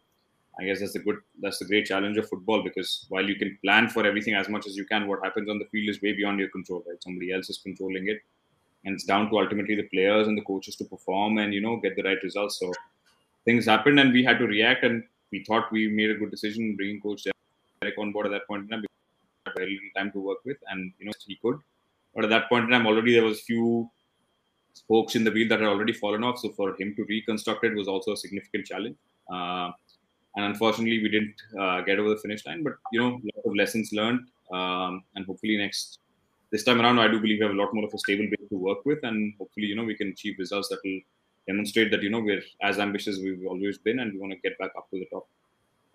I 0.60 0.64
guess 0.64 0.80
that's 0.80 0.94
a 0.96 0.98
good 0.98 1.16
that's 1.40 1.58
the 1.58 1.64
great 1.64 1.86
challenge 1.86 2.18
of 2.18 2.28
football 2.28 2.62
because 2.62 3.06
while 3.08 3.26
you 3.26 3.36
can 3.36 3.58
plan 3.64 3.88
for 3.88 4.04
everything 4.06 4.34
as 4.34 4.48
much 4.48 4.66
as 4.66 4.76
you 4.76 4.84
can, 4.84 5.08
what 5.08 5.24
happens 5.24 5.48
on 5.48 5.58
the 5.58 5.64
field 5.66 5.88
is 5.88 6.02
way 6.02 6.12
beyond 6.12 6.38
your 6.38 6.50
control, 6.50 6.84
right? 6.86 7.02
Somebody 7.02 7.32
else 7.32 7.48
is 7.48 7.58
controlling 7.58 8.08
it. 8.08 8.20
And 8.84 8.94
it's 8.94 9.04
down 9.04 9.30
to 9.30 9.38
ultimately 9.38 9.76
the 9.76 9.84
players 9.84 10.28
and 10.28 10.36
the 10.36 10.42
coaches 10.42 10.76
to 10.76 10.84
perform 10.84 11.38
and, 11.38 11.54
you 11.54 11.60
know, 11.60 11.76
get 11.76 11.96
the 11.96 12.02
right 12.02 12.18
results. 12.22 12.58
So 12.58 12.72
things 13.44 13.66
happened 13.66 13.98
and 14.00 14.12
we 14.12 14.24
had 14.24 14.38
to 14.38 14.46
react 14.46 14.84
and 14.84 15.04
we 15.30 15.44
thought 15.44 15.72
we 15.72 15.88
made 15.88 16.10
a 16.10 16.14
good 16.14 16.30
decision 16.30 16.76
bringing 16.76 17.00
coach 17.00 17.24
Derrick 17.80 17.98
on 17.98 18.12
board 18.12 18.26
at 18.26 18.32
that 18.32 18.46
point 18.46 18.64
in 18.64 18.68
time 18.68 18.82
because 18.82 19.54
very 19.56 19.74
little 19.74 19.90
time 19.96 20.12
to 20.12 20.20
work 20.20 20.38
with 20.44 20.56
and 20.68 20.92
you 20.98 21.06
know 21.06 21.12
he 21.26 21.36
could. 21.36 21.58
But 22.14 22.24
at 22.24 22.30
that 22.30 22.48
point 22.48 22.64
in 22.64 22.70
time 22.70 22.86
already 22.86 23.14
there 23.14 23.24
was 23.24 23.40
few 23.40 23.90
spokes 24.74 25.16
in 25.16 25.24
the 25.24 25.30
wheel 25.30 25.48
that 25.48 25.60
had 25.60 25.68
already 25.68 25.92
fallen 25.92 26.22
off. 26.24 26.38
So 26.38 26.50
for 26.50 26.76
him 26.78 26.94
to 26.96 27.04
reconstruct 27.08 27.64
it 27.64 27.74
was 27.74 27.88
also 27.88 28.12
a 28.12 28.16
significant 28.16 28.66
challenge. 28.66 28.96
Uh, 29.32 29.70
and 30.36 30.44
unfortunately 30.44 31.02
we 31.02 31.08
didn't 31.08 31.34
uh, 31.60 31.80
get 31.82 31.98
over 31.98 32.10
the 32.10 32.16
finish 32.16 32.44
line 32.46 32.62
but 32.62 32.74
you 32.92 33.00
know 33.00 33.08
a 33.08 33.30
lot 33.36 33.46
of 33.46 33.56
lessons 33.56 33.92
learned 33.92 34.20
um, 34.52 35.02
and 35.14 35.26
hopefully 35.26 35.56
next 35.56 35.98
this 36.50 36.64
time 36.64 36.80
around 36.80 36.98
i 36.98 37.08
do 37.08 37.20
believe 37.20 37.38
we 37.40 37.46
have 37.46 37.54
a 37.54 37.60
lot 37.62 37.74
more 37.74 37.84
of 37.84 37.94
a 37.94 37.98
stable 37.98 38.26
base 38.30 38.48
to 38.48 38.56
work 38.56 38.84
with 38.84 38.98
and 39.02 39.34
hopefully 39.38 39.66
you 39.66 39.76
know 39.76 39.84
we 39.84 39.94
can 39.94 40.08
achieve 40.08 40.34
results 40.38 40.68
that 40.68 40.78
will 40.84 41.00
demonstrate 41.46 41.90
that 41.90 42.02
you 42.02 42.10
know 42.10 42.20
we're 42.20 42.42
as 42.62 42.78
ambitious 42.78 43.16
as 43.18 43.22
we've 43.22 43.46
always 43.46 43.78
been 43.78 44.00
and 44.00 44.12
we 44.12 44.18
want 44.18 44.32
to 44.32 44.38
get 44.48 44.58
back 44.58 44.70
up 44.76 44.88
to 44.90 44.98
the 44.98 45.06
top 45.12 45.26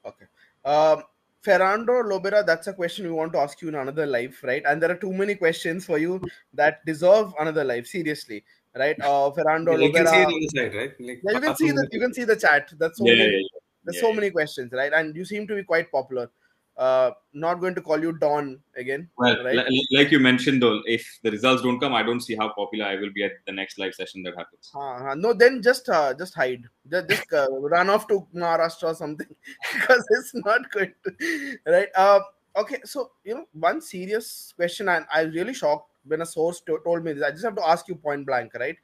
okay 0.06 0.26
um, 0.66 1.04
Fernando 1.42 1.94
Lobera, 2.04 2.46
that's 2.46 2.68
a 2.68 2.74
question 2.74 3.06
we 3.06 3.12
want 3.12 3.32
to 3.32 3.40
ask 3.40 3.62
you 3.62 3.70
in 3.70 3.76
another 3.76 4.06
life, 4.06 4.44
right? 4.44 4.64
And 4.66 4.82
there 4.82 4.92
are 4.92 4.98
too 4.98 5.14
many 5.14 5.36
questions 5.36 5.86
for 5.86 5.98
you 5.98 6.22
that 6.54 6.86
deserve 6.86 7.34
another 7.40 7.64
life. 7.64 7.88
Seriously, 7.88 8.44
right? 8.76 9.00
Uh, 9.00 9.32
Fernando 9.32 9.72
yeah, 9.72 9.78
Lobera. 9.78 9.88
You 9.88 9.94
can 9.94 10.08
see 10.08 10.18
it 10.18 10.26
on 10.26 10.40
the 10.40 10.50
side, 10.56 10.76
right? 10.76 10.94
Like, 11.00 11.22
yeah, 11.24 11.32
you 11.32 11.40
can 11.40 11.56
see 11.56 11.72
the 11.72 11.88
you 11.92 12.00
can 12.02 12.14
see 12.14 12.24
the 12.26 12.36
chat. 12.36 12.74
That's 12.78 13.00
yeah, 13.02 13.14
yeah, 13.14 13.24
yeah, 13.24 13.57
There's 13.88 13.96
Yeah, 13.98 14.02
so 14.02 14.10
yeah. 14.10 14.16
many 14.20 14.32
questions, 14.32 14.72
right? 14.74 14.94
And 14.94 15.16
you 15.16 15.26
seem 15.26 15.48
to 15.48 15.56
be 15.56 15.64
quite 15.64 15.92
popular. 15.92 16.30
Uh, 16.78 17.12
not 17.34 17.56
going 17.60 17.74
to 17.74 17.82
call 17.82 18.00
you 18.00 18.12
Don 18.14 18.60
again, 18.76 19.10
Well, 19.18 19.44
right? 19.44 19.56
li- 19.56 19.88
like 19.92 20.12
you 20.12 20.20
mentioned, 20.20 20.62
though, 20.62 20.82
if 20.86 21.20
the 21.24 21.32
results 21.32 21.64
don't 21.64 21.80
come, 21.80 21.96
I 21.96 22.04
don't 22.04 22.22
see 22.22 22.36
how 22.36 22.50
popular 22.54 22.86
I 22.86 22.98
will 22.98 23.12
be 23.12 23.24
at 23.24 23.32
the 23.48 23.52
next 23.52 23.80
live 23.80 23.96
session 23.96 24.22
that 24.24 24.38
happens. 24.38 24.72
Uh, 24.76 25.16
no, 25.16 25.34
then 25.34 25.64
just 25.64 25.90
uh, 25.90 26.14
just 26.14 26.36
hide. 26.36 26.66
Just, 26.92 27.10
just 27.10 27.34
uh, 27.34 27.48
run 27.52 27.90
off 27.90 28.08
to 28.10 28.28
Maharashtra 28.36 28.92
or 28.92 28.94
something 28.94 29.26
because 29.74 30.06
it's 30.12 30.36
not 30.36 30.70
good, 30.70 30.94
right? 31.66 31.90
Uh, 31.96 32.20
okay, 32.56 32.80
so 32.86 33.12
you 33.24 33.34
know 33.36 33.46
one 33.54 33.82
serious 33.82 34.54
question, 34.56 34.88
and 34.90 35.06
I 35.12 35.24
was 35.26 35.34
really 35.34 35.56
shocked 35.56 35.90
when 36.06 36.22
a 36.22 36.26
source 36.28 36.62
to- 36.68 36.80
told 36.84 37.04
me 37.04 37.14
this. 37.14 37.24
I 37.24 37.32
just 37.32 37.44
have 37.46 37.56
to 37.56 37.68
ask 37.68 37.88
you 37.88 37.96
point 37.96 38.28
blank, 38.28 38.54
right? 38.54 38.78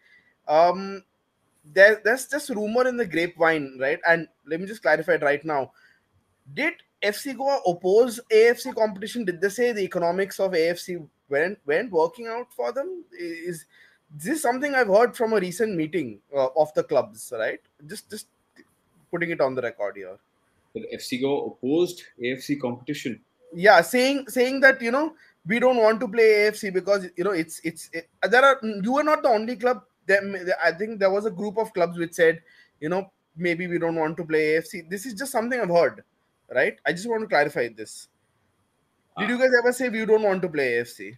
Um, 0.47 1.03
there, 1.63 2.01
there's 2.03 2.27
just 2.27 2.49
rumor 2.49 2.87
in 2.87 2.97
the 2.97 3.05
grapevine, 3.05 3.77
right? 3.79 3.99
And 4.07 4.27
let 4.45 4.59
me 4.59 4.67
just 4.67 4.81
clarify 4.81 5.13
it 5.13 5.23
right 5.23 5.43
now. 5.45 5.71
Did 6.53 6.73
FC 7.03 7.37
Goa 7.37 7.61
oppose 7.65 8.19
AFC 8.31 8.75
competition? 8.75 9.25
Did 9.25 9.41
they 9.41 9.49
say 9.49 9.71
the 9.71 9.81
economics 9.81 10.39
of 10.39 10.51
AFC 10.51 11.07
weren't 11.29 11.59
weren't 11.65 11.91
working 11.91 12.27
out 12.27 12.51
for 12.51 12.71
them? 12.71 13.03
Is 13.17 13.65
this 14.15 14.37
is 14.37 14.41
something 14.41 14.75
I've 14.75 14.87
heard 14.87 15.15
from 15.15 15.33
a 15.33 15.39
recent 15.39 15.75
meeting 15.75 16.19
uh, 16.35 16.47
of 16.55 16.73
the 16.73 16.83
clubs, 16.83 17.31
right? 17.37 17.59
Just 17.87 18.09
just 18.09 18.27
putting 19.11 19.31
it 19.31 19.41
on 19.41 19.55
the 19.55 19.61
record 19.61 19.95
here. 19.95 20.17
But 20.73 20.83
FC 20.93 21.21
Goa 21.21 21.47
opposed 21.47 22.03
AFC 22.21 22.59
competition. 22.59 23.21
Yeah, 23.53 23.81
saying 23.81 24.27
saying 24.27 24.59
that 24.61 24.81
you 24.81 24.91
know 24.91 25.13
we 25.45 25.59
don't 25.59 25.77
want 25.77 25.99
to 25.99 26.07
play 26.07 26.49
AFC 26.49 26.73
because 26.73 27.07
you 27.15 27.23
know 27.23 27.31
it's 27.31 27.59
it's 27.63 27.89
it, 27.93 28.09
there 28.29 28.43
are 28.43 28.59
you 28.63 28.97
are 28.97 29.03
not 29.03 29.23
the 29.23 29.29
only 29.29 29.55
club. 29.55 29.83
I 30.09 30.71
think 30.71 30.99
there 30.99 31.11
was 31.11 31.25
a 31.25 31.31
group 31.31 31.57
of 31.57 31.73
clubs 31.73 31.97
which 31.97 32.13
said 32.13 32.41
you 32.79 32.89
know 32.89 33.11
maybe 33.35 33.67
we 33.67 33.79
don't 33.79 33.95
want 33.95 34.17
to 34.17 34.25
play 34.25 34.55
AFC. 34.55 34.89
This 34.89 35.05
is 35.05 35.13
just 35.13 35.31
something 35.31 35.59
I've 35.59 35.69
heard, 35.69 36.03
right? 36.53 36.77
I 36.85 36.91
just 36.91 37.09
want 37.09 37.21
to 37.21 37.27
clarify 37.27 37.69
this. 37.69 38.07
Did 39.19 39.29
you 39.29 39.37
guys 39.37 39.51
ever 39.59 39.71
say 39.71 39.89
we 39.89 40.05
don't 40.05 40.23
want 40.23 40.41
to 40.41 40.49
play 40.49 40.73
AFC? 40.73 41.15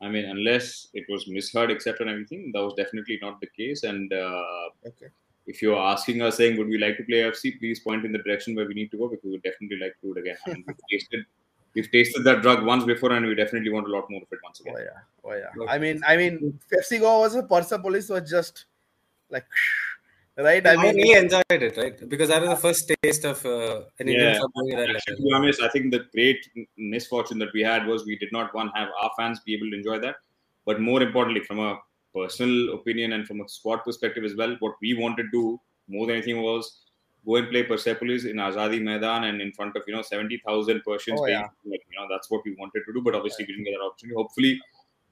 I 0.00 0.08
mean, 0.08 0.26
unless 0.26 0.88
it 0.92 1.04
was 1.08 1.26
misheard, 1.26 1.70
etc., 1.70 2.02
and 2.02 2.10
everything, 2.10 2.50
that 2.52 2.62
was 2.62 2.74
definitely 2.74 3.18
not 3.22 3.40
the 3.40 3.46
case. 3.56 3.84
And 3.84 4.12
uh, 4.12 4.42
Okay. 4.86 5.06
if 5.46 5.62
you're 5.62 5.78
asking 5.78 6.20
us, 6.20 6.36
saying, 6.36 6.58
would 6.58 6.68
we 6.68 6.78
like 6.78 6.98
to 6.98 7.04
play 7.04 7.18
AFC, 7.18 7.58
please 7.58 7.80
point 7.80 8.04
in 8.04 8.12
the 8.12 8.18
direction 8.18 8.54
where 8.54 8.66
we 8.66 8.74
need 8.74 8.90
to 8.90 8.98
go 8.98 9.08
because 9.08 9.24
we 9.24 9.30
would 9.30 9.42
definitely 9.42 9.78
like 9.78 9.94
to 10.00 10.08
do 10.08 10.12
it 10.12 10.20
again. 10.20 10.36
I 10.46 10.50
mean, 10.50 10.64
we've 10.66 10.76
tasted, 10.90 11.24
we've 11.74 11.90
tasted 11.90 12.24
that 12.24 12.42
drug 12.42 12.64
once 12.64 12.84
before, 12.84 13.12
and 13.12 13.26
we 13.26 13.34
definitely 13.34 13.70
want 13.70 13.86
a 13.88 13.90
lot 13.90 14.10
more 14.10 14.22
of 14.22 14.28
it 14.30 14.38
once 14.42 14.60
again. 14.60 14.74
Oh 14.76 14.80
yeah, 14.80 15.00
oh 15.24 15.34
yeah. 15.34 15.62
Okay. 15.62 15.72
I 15.72 15.78
mean, 15.78 16.02
I 16.06 16.16
mean, 16.16 16.58
FC 16.72 17.00
Goa 17.00 17.20
was 17.20 17.34
a 17.34 17.42
Persepolis 17.42 18.08
was 18.08 18.28
just 18.28 18.66
like, 19.30 19.44
right? 20.36 20.66
I 20.66 20.74
I 20.74 20.76
mean, 20.76 20.98
he 20.98 21.14
enjoyed 21.14 21.44
it, 21.50 21.76
right? 21.76 22.08
Because 22.08 22.28
that 22.28 22.40
was 22.40 22.50
the 22.50 22.56
first 22.56 22.92
taste 23.02 23.24
of 23.24 23.44
uh, 23.44 23.82
an 23.98 24.08
Indian 24.08 24.32
Yeah. 24.32 24.38
club 24.38 24.50
going 24.54 24.72
at 24.72 24.86
that 24.86 24.96
Actually, 24.96 25.16
to 25.16 25.22
be 25.22 25.32
honest, 25.32 25.62
I 25.62 25.68
think 25.68 25.92
the 25.92 26.04
great 26.12 26.48
misfortune 26.76 27.38
that 27.38 27.52
we 27.52 27.62
had 27.62 27.86
was 27.86 28.04
we 28.04 28.18
did 28.18 28.32
not 28.32 28.54
one 28.54 28.68
have 28.74 28.88
our 29.02 29.10
fans 29.16 29.40
be 29.40 29.54
able 29.54 29.70
to 29.70 29.76
enjoy 29.76 29.98
that, 30.00 30.16
but 30.64 30.80
more 30.80 31.02
importantly, 31.02 31.42
from 31.44 31.58
a 31.58 31.78
personal 32.14 32.74
opinion 32.74 33.12
and 33.14 33.26
from 33.26 33.40
a 33.40 33.48
squad 33.48 33.78
perspective 33.78 34.24
as 34.24 34.36
well, 34.36 34.56
what 34.60 34.74
we 34.80 34.94
wanted 34.94 35.24
to 35.24 35.30
do 35.32 35.60
more 35.88 36.06
than 36.06 36.16
anything 36.16 36.40
was 36.40 36.83
go 37.26 37.36
and 37.36 37.48
play 37.50 37.62
Persepolis 37.62 38.24
in 38.24 38.36
Azadi 38.36 38.82
Maidan 38.82 39.24
and 39.24 39.40
in 39.40 39.52
front 39.52 39.76
of 39.76 39.82
you 39.86 39.94
know 39.94 40.02
seventy 40.02 40.38
thousand 40.46 40.82
Persians. 40.86 41.20
Oh, 41.20 41.26
yeah. 41.26 41.42
like, 41.64 41.84
you 41.90 41.98
know 41.98 42.06
that's 42.10 42.30
what 42.30 42.42
we 42.44 42.54
wanted 42.58 42.82
to 42.86 42.92
do, 42.92 43.00
but 43.02 43.14
obviously 43.14 43.44
we 43.46 43.52
didn't 43.54 43.64
get 43.64 43.72
that 43.78 43.84
opportunity. 43.84 44.14
Hopefully, 44.16 44.60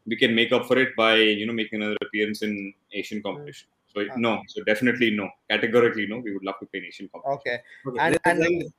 we 0.07 0.17
can 0.17 0.35
make 0.35 0.53
up 0.53 0.67
for 0.67 0.79
it 0.79 0.95
by 0.97 1.17
you 1.17 1.47
know 1.47 1.53
making 1.53 1.83
another 1.83 1.97
appearance 2.03 2.43
in 2.43 2.73
Asian 2.93 3.23
competition. 3.23 3.69
So 3.95 4.01
Uh-huh. 4.01 4.15
no, 4.17 4.41
so 4.49 4.63
definitely 4.65 5.11
no, 5.11 5.29
categorically 5.51 6.07
no. 6.07 6.19
We 6.19 6.33
would 6.33 6.45
love 6.45 6.59
to 6.61 6.67
play 6.67 6.81
in 6.81 6.87
Asian 6.87 7.09
competition. 7.09 7.39
okay. 7.39 7.59
Okay, 7.87 7.99
And- 8.01 8.19
and- 8.25 8.73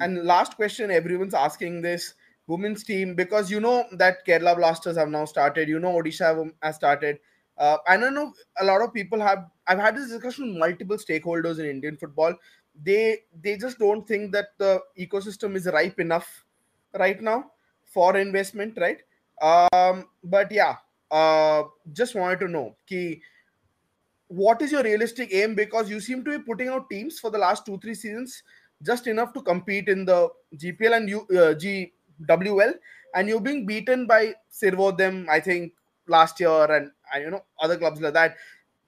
And 0.00 0.24
last 0.24 0.54
question, 0.54 0.90
everyone's 0.92 1.34
asking 1.34 1.82
this 1.82 2.14
women's 2.46 2.84
team 2.84 3.14
because 3.16 3.50
you 3.50 3.58
know 3.60 3.84
that 4.02 4.24
Kerala 4.26 4.56
Blasters 4.56 4.96
have 4.96 5.08
now 5.08 5.24
started. 5.24 5.68
You 5.68 5.80
know 5.80 5.92
Odisha 6.00 6.26
have- 6.28 6.52
has 6.62 6.76
started. 6.76 7.18
Uh, 7.58 7.78
I 7.88 7.96
know 7.96 8.32
a 8.60 8.64
lot 8.64 8.80
of 8.80 8.94
people 8.94 9.20
have. 9.20 9.40
I've 9.66 9.80
had 9.80 9.96
this 9.96 10.08
discussion 10.10 10.50
with 10.50 10.58
multiple 10.58 10.96
stakeholders 10.96 11.58
in 11.58 11.66
Indian 11.66 11.96
football. 11.96 12.36
They 12.82 13.18
they 13.42 13.56
just 13.56 13.78
don't 13.78 14.06
think 14.06 14.32
that 14.32 14.56
the 14.58 14.80
ecosystem 14.98 15.56
is 15.56 15.66
ripe 15.66 15.98
enough 15.98 16.44
right 16.98 17.20
now 17.20 17.50
for 17.84 18.16
investment, 18.16 18.78
right? 18.80 18.98
Um, 19.40 20.06
but 20.22 20.52
yeah, 20.52 20.76
uh, 21.10 21.64
just 21.92 22.14
wanted 22.14 22.40
to 22.40 22.48
know, 22.48 22.76
key. 22.86 23.22
What 24.28 24.60
is 24.60 24.72
your 24.72 24.82
realistic 24.82 25.32
aim? 25.32 25.54
Because 25.54 25.88
you 25.88 26.00
seem 26.00 26.24
to 26.24 26.38
be 26.38 26.44
putting 26.44 26.68
out 26.68 26.90
teams 26.90 27.18
for 27.18 27.30
the 27.30 27.38
last 27.38 27.64
two 27.64 27.78
three 27.78 27.94
seasons 27.94 28.42
just 28.82 29.06
enough 29.06 29.32
to 29.32 29.42
compete 29.42 29.88
in 29.88 30.04
the 30.04 30.28
GPL 30.56 30.96
and 30.96 31.08
U, 31.08 31.20
uh, 31.30 31.54
GWL, 31.54 32.74
and 33.14 33.28
you're 33.28 33.40
being 33.40 33.66
beaten 33.66 34.06
by 34.06 34.34
Sirvodem 34.52 35.28
I 35.28 35.40
think, 35.40 35.72
last 36.06 36.38
year, 36.40 36.70
and, 36.70 36.90
and 37.14 37.24
you 37.24 37.30
know 37.30 37.44
other 37.60 37.76
clubs 37.76 38.00
like 38.00 38.14
that. 38.14 38.36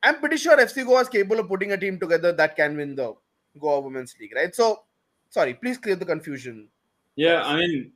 I'm 0.03 0.19
pretty 0.19 0.37
sure 0.37 0.57
FC 0.57 0.87
Goa 0.87 1.03
is 1.03 1.09
capable 1.09 1.41
of 1.41 1.49
putting 1.49 1.73
a 1.73 1.77
team 1.77 1.99
together 1.99 2.33
that 2.33 2.57
can 2.57 2.77
win 2.77 2.95
the 2.95 3.15
Goa 3.59 3.81
Women's 3.81 4.15
League, 4.21 4.33
right? 4.35 4.55
So, 4.55 4.83
sorry, 5.29 5.55
please 5.55 5.79
clear 5.79 5.97
the 5.97 6.05
confusion. 6.05 6.69
Yeah, 7.17 7.43
I 7.45 7.57
mean, 7.57 7.93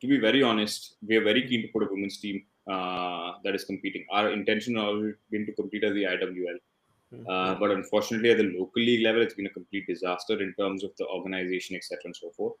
to 0.00 0.06
be 0.06 0.18
very 0.18 0.42
honest, 0.42 0.96
we 1.06 1.16
are 1.16 1.24
very 1.24 1.46
keen 1.48 1.62
to 1.62 1.68
put 1.68 1.82
a 1.82 1.88
women's 1.90 2.18
team 2.18 2.44
uh, 2.70 3.32
that 3.44 3.54
is 3.54 3.64
competing. 3.64 4.04
Our 4.10 4.30
intention 4.30 4.76
has 4.76 4.84
always 4.84 5.14
been 5.30 5.46
to 5.46 5.52
compete 5.52 5.84
at 5.84 5.94
the 5.94 6.04
IWL. 6.04 6.58
Uh, 7.28 7.56
but 7.56 7.72
unfortunately, 7.72 8.30
at 8.30 8.36
the 8.36 8.44
local 8.44 8.82
league 8.82 9.04
level, 9.04 9.20
it's 9.20 9.34
been 9.34 9.46
a 9.46 9.50
complete 9.50 9.86
disaster 9.86 10.40
in 10.40 10.54
terms 10.58 10.84
of 10.84 10.92
the 10.96 11.06
organization, 11.08 11.74
etc., 11.74 11.98
and 12.04 12.16
so 12.16 12.30
forth. 12.30 12.54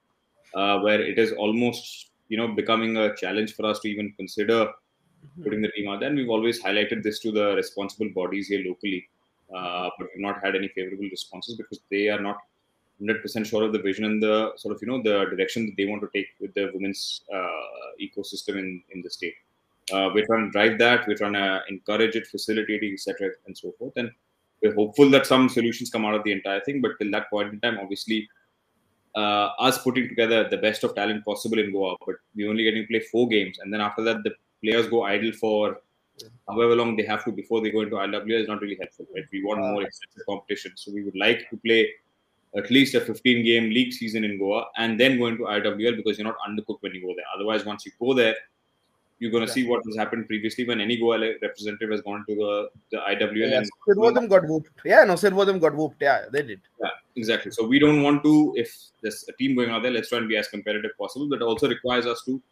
Uh, 0.54 0.80
where 0.80 1.00
it 1.00 1.18
is 1.18 1.32
almost, 1.32 2.10
you 2.28 2.36
know, 2.36 2.48
becoming 2.48 2.96
a 2.96 3.14
challenge 3.14 3.54
for 3.54 3.66
us 3.66 3.78
to 3.78 3.88
even 3.88 4.12
consider 4.16 4.68
putting 5.44 5.62
the 5.62 5.68
team 5.68 5.88
out 5.88 6.00
there. 6.00 6.08
And 6.08 6.18
we've 6.18 6.28
always 6.28 6.60
highlighted 6.60 7.02
this 7.02 7.20
to 7.20 7.30
the 7.30 7.54
responsible 7.54 8.10
bodies 8.12 8.48
here 8.48 8.64
locally, 8.66 9.08
but 9.50 10.08
we've 10.14 10.24
not 10.28 10.42
had 10.42 10.54
any 10.54 10.68
favorable 10.68 11.08
responses 11.10 11.56
because 11.56 11.80
they 11.90 12.08
are 12.08 12.20
not 12.20 12.38
100% 13.02 13.46
sure 13.46 13.64
of 13.64 13.72
the 13.72 13.78
vision 13.78 14.04
and 14.04 14.22
the 14.22 14.52
sort 14.56 14.74
of, 14.74 14.82
you 14.82 14.88
know, 14.88 15.02
the 15.02 15.24
direction 15.34 15.66
that 15.66 15.76
they 15.76 15.86
want 15.86 16.02
to 16.02 16.08
take 16.14 16.28
with 16.40 16.52
the 16.54 16.70
women's 16.74 17.22
uh, 17.32 17.90
ecosystem 18.00 18.58
in, 18.58 18.82
in 18.90 19.02
the 19.02 19.10
state. 19.10 19.34
Uh, 19.92 20.10
we're 20.14 20.26
trying 20.26 20.46
to 20.46 20.50
drive 20.50 20.78
that. 20.78 21.06
We're 21.06 21.16
trying 21.16 21.32
to 21.32 21.62
encourage 21.68 22.14
it, 22.14 22.26
facilitate 22.26 22.82
it, 22.82 22.92
etc., 22.92 23.30
and 23.46 23.56
so 23.56 23.72
forth. 23.78 23.94
And 23.96 24.10
we're 24.62 24.74
hopeful 24.74 25.08
that 25.10 25.26
some 25.26 25.48
solutions 25.48 25.90
come 25.90 26.04
out 26.04 26.14
of 26.14 26.24
the 26.24 26.32
entire 26.32 26.60
thing. 26.60 26.80
But 26.80 26.92
till 27.00 27.10
that 27.12 27.30
point 27.30 27.52
in 27.52 27.60
time, 27.60 27.78
obviously, 27.80 28.28
uh, 29.16 29.48
us 29.58 29.82
putting 29.82 30.08
together 30.08 30.48
the 30.48 30.58
best 30.58 30.84
of 30.84 30.94
talent 30.94 31.24
possible 31.24 31.58
in 31.58 31.72
Goa, 31.72 31.96
but 32.06 32.16
we 32.36 32.48
only 32.48 32.64
getting 32.64 32.82
to 32.82 32.88
play 32.88 33.00
four 33.00 33.28
games, 33.28 33.58
and 33.58 33.72
then 33.72 33.80
after 33.80 34.02
that, 34.04 34.22
the 34.22 34.32
players 34.62 34.88
go 34.88 35.02
idle 35.02 35.32
for 35.32 35.80
however 36.48 36.74
long 36.74 36.96
they 36.96 37.04
have 37.04 37.24
to 37.24 37.32
before 37.32 37.60
they 37.60 37.70
go 37.70 37.80
into 37.80 37.96
IWL 37.96 38.42
is 38.42 38.48
not 38.48 38.60
really 38.60 38.76
helpful. 38.80 39.06
Right? 39.14 39.24
We 39.32 39.44
want 39.44 39.60
more 39.60 39.82
uh, 39.82 39.86
extensive 39.86 40.26
competition, 40.26 40.72
so 40.76 40.92
we 40.92 41.02
would 41.02 41.16
like 41.16 41.48
to 41.50 41.56
play 41.56 41.90
at 42.56 42.70
least 42.70 42.94
a 42.94 43.00
15 43.00 43.44
game 43.44 43.70
league 43.70 43.92
season 43.92 44.24
in 44.24 44.38
Goa 44.38 44.64
and 44.76 44.98
then 44.98 45.18
go 45.18 45.26
into 45.26 45.44
IWL 45.44 45.96
because 45.96 46.18
you're 46.18 46.26
not 46.26 46.36
undercooked 46.48 46.78
when 46.80 46.92
you 46.94 47.02
go 47.02 47.14
there. 47.16 47.26
Otherwise, 47.34 47.64
once 47.64 47.86
you 47.86 47.92
go 48.00 48.12
there, 48.12 48.34
you're 49.20 49.30
going 49.30 49.46
to 49.46 49.52
see 49.52 49.68
what 49.68 49.84
has 49.84 49.96
happened 49.96 50.26
previously 50.26 50.66
when 50.66 50.80
any 50.80 50.96
Goa 50.96 51.18
representative 51.42 51.90
has 51.90 52.00
gone 52.00 52.24
to 52.26 52.34
the, 52.34 52.70
the 52.90 52.96
IWL. 52.96 53.50
Yeah, 53.50 53.58
and 53.58 53.70
Sirvodem 53.86 54.28
got 54.28 54.48
whooped. 54.48 54.70
Yeah, 54.84 55.04
no, 55.04 55.14
Sirvodem 55.14 55.60
got 55.60 55.74
whooped. 55.74 56.00
Yeah, 56.00 56.24
they 56.32 56.42
did. 56.42 56.60
yeah, 56.82 56.88
exactly. 57.16 57.52
So 57.52 57.66
we 57.66 57.78
don't 57.78 58.02
want 58.02 58.24
to, 58.24 58.54
if 58.56 58.74
there's 59.02 59.26
a 59.28 59.32
team 59.34 59.54
going 59.54 59.70
out 59.70 59.82
there, 59.82 59.92
let's 59.92 60.08
try 60.08 60.18
and 60.18 60.28
be 60.28 60.38
as 60.38 60.48
competitive 60.48 60.92
possible. 60.98 61.28
But 61.28 61.36
it 61.36 61.42
also 61.42 61.68
requires 61.68 62.06
us 62.06 62.22
to 62.24 62.42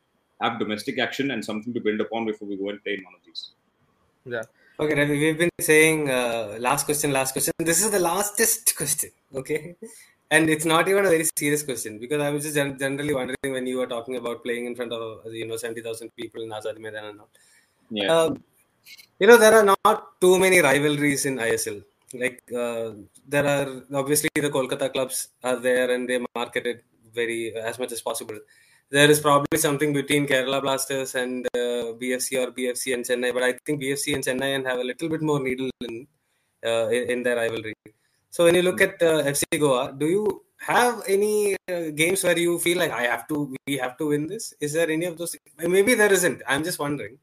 have 0.42 0.58
domestic 0.58 0.98
action 0.98 1.30
and 1.30 1.42
something 1.42 1.72
to 1.72 1.80
build 1.80 2.00
upon 2.02 2.26
before 2.26 2.46
we 2.46 2.56
go 2.56 2.68
and 2.68 2.82
play 2.84 2.94
in 2.94 3.04
one 3.04 3.14
of 3.14 3.20
these. 3.24 3.52
Yeah. 4.28 4.42
Okay, 4.80 4.94
Ravi, 4.94 5.18
we've 5.18 5.38
been 5.38 5.50
saying 5.60 6.08
uh, 6.10 6.56
last 6.60 6.84
question, 6.84 7.12
last 7.12 7.32
question. 7.32 7.52
This 7.58 7.82
is 7.84 7.90
the 7.90 7.98
lastest 7.98 8.76
question, 8.80 9.10
okay? 9.34 9.74
And 10.30 10.50
it's 10.50 10.64
not 10.64 10.88
even 10.88 11.06
a 11.06 11.08
very 11.08 11.26
serious 11.36 11.62
question 11.62 11.98
because 11.98 12.20
I 12.22 12.30
was 12.30 12.42
just 12.44 12.54
gen- 12.54 12.78
generally 12.78 13.14
wondering 13.14 13.52
when 13.56 13.66
you 13.66 13.78
were 13.78 13.86
talking 13.86 14.16
about 14.16 14.42
playing 14.44 14.66
in 14.66 14.74
front 14.76 14.92
of 14.92 15.32
you 15.32 15.46
know 15.46 15.56
seventy 15.56 15.80
thousand 15.80 16.14
people 16.14 16.42
in 16.42 16.50
Azad 16.50 16.78
Maidan 16.78 17.04
and 17.10 17.20
all. 17.20 17.30
Yeah. 17.90 18.14
Um, 18.14 18.44
you 19.18 19.26
know 19.26 19.38
there 19.38 19.54
are 19.60 19.64
not 19.64 20.20
too 20.20 20.38
many 20.38 20.58
rivalries 20.60 21.24
in 21.24 21.38
ISL. 21.38 21.82
Like 22.12 22.42
uh, 22.64 22.90
there 23.26 23.46
are 23.54 23.82
obviously 23.94 24.28
the 24.34 24.50
Kolkata 24.50 24.92
clubs 24.92 25.28
are 25.42 25.56
there 25.56 25.90
and 25.94 26.08
they 26.08 26.20
market 26.34 26.66
it 26.66 26.84
very 27.14 27.54
as 27.56 27.78
much 27.78 27.92
as 27.92 28.02
possible. 28.02 28.38
There 28.90 29.10
is 29.10 29.20
probably 29.20 29.58
something 29.58 29.92
between 29.92 30.26
Kerala 30.26 30.62
Blasters 30.62 31.14
and 31.14 31.46
uh, 31.54 31.92
BFC 32.00 32.42
or 32.42 32.52
BFC 32.52 32.94
and 32.94 33.04
Chennai, 33.04 33.34
but 33.34 33.42
I 33.42 33.52
think 33.66 33.82
BFC 33.82 34.14
and 34.14 34.24
Chennai 34.24 34.64
have 34.66 34.78
a 34.78 34.84
little 34.84 35.08
bit 35.10 35.20
more 35.20 35.40
needle 35.40 35.70
in 35.80 36.06
uh, 36.64 36.88
in, 36.88 37.10
in 37.10 37.22
their 37.22 37.36
rivalry. 37.36 37.74
So 38.30 38.44
when 38.44 38.54
you 38.54 38.62
look 38.62 38.80
at 38.80 39.02
uh, 39.02 39.22
FC 39.22 39.60
Goa, 39.60 39.94
do 39.96 40.06
you 40.06 40.42
have 40.60 41.02
any 41.06 41.56
uh, 41.70 41.90
games 41.94 42.24
where 42.24 42.38
you 42.38 42.58
feel 42.58 42.78
like 42.78 42.90
I 42.90 43.02
have 43.02 43.28
to, 43.28 43.54
we 43.66 43.76
have 43.78 43.96
to 43.98 44.08
win 44.08 44.26
this? 44.26 44.54
Is 44.60 44.72
there 44.72 44.90
any 44.90 45.06
of 45.06 45.16
those? 45.16 45.36
Maybe 45.58 45.94
there 45.94 46.12
isn't. 46.12 46.42
I'm 46.46 46.64
just 46.64 46.78
wondering 46.78 47.18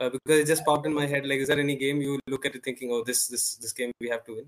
uh, 0.00 0.10
because 0.10 0.40
it 0.40 0.46
just 0.46 0.64
popped 0.64 0.86
in 0.86 0.94
my 0.94 1.06
head. 1.06 1.26
Like, 1.26 1.40
is 1.40 1.48
there 1.48 1.58
any 1.58 1.76
game 1.76 2.00
you 2.00 2.18
look 2.26 2.46
at 2.46 2.54
it 2.54 2.64
thinking, 2.64 2.90
oh, 2.92 3.02
this 3.04 3.26
this 3.28 3.56
this 3.56 3.72
game 3.72 3.92
we 4.00 4.08
have 4.08 4.24
to 4.24 4.36
win? 4.36 4.46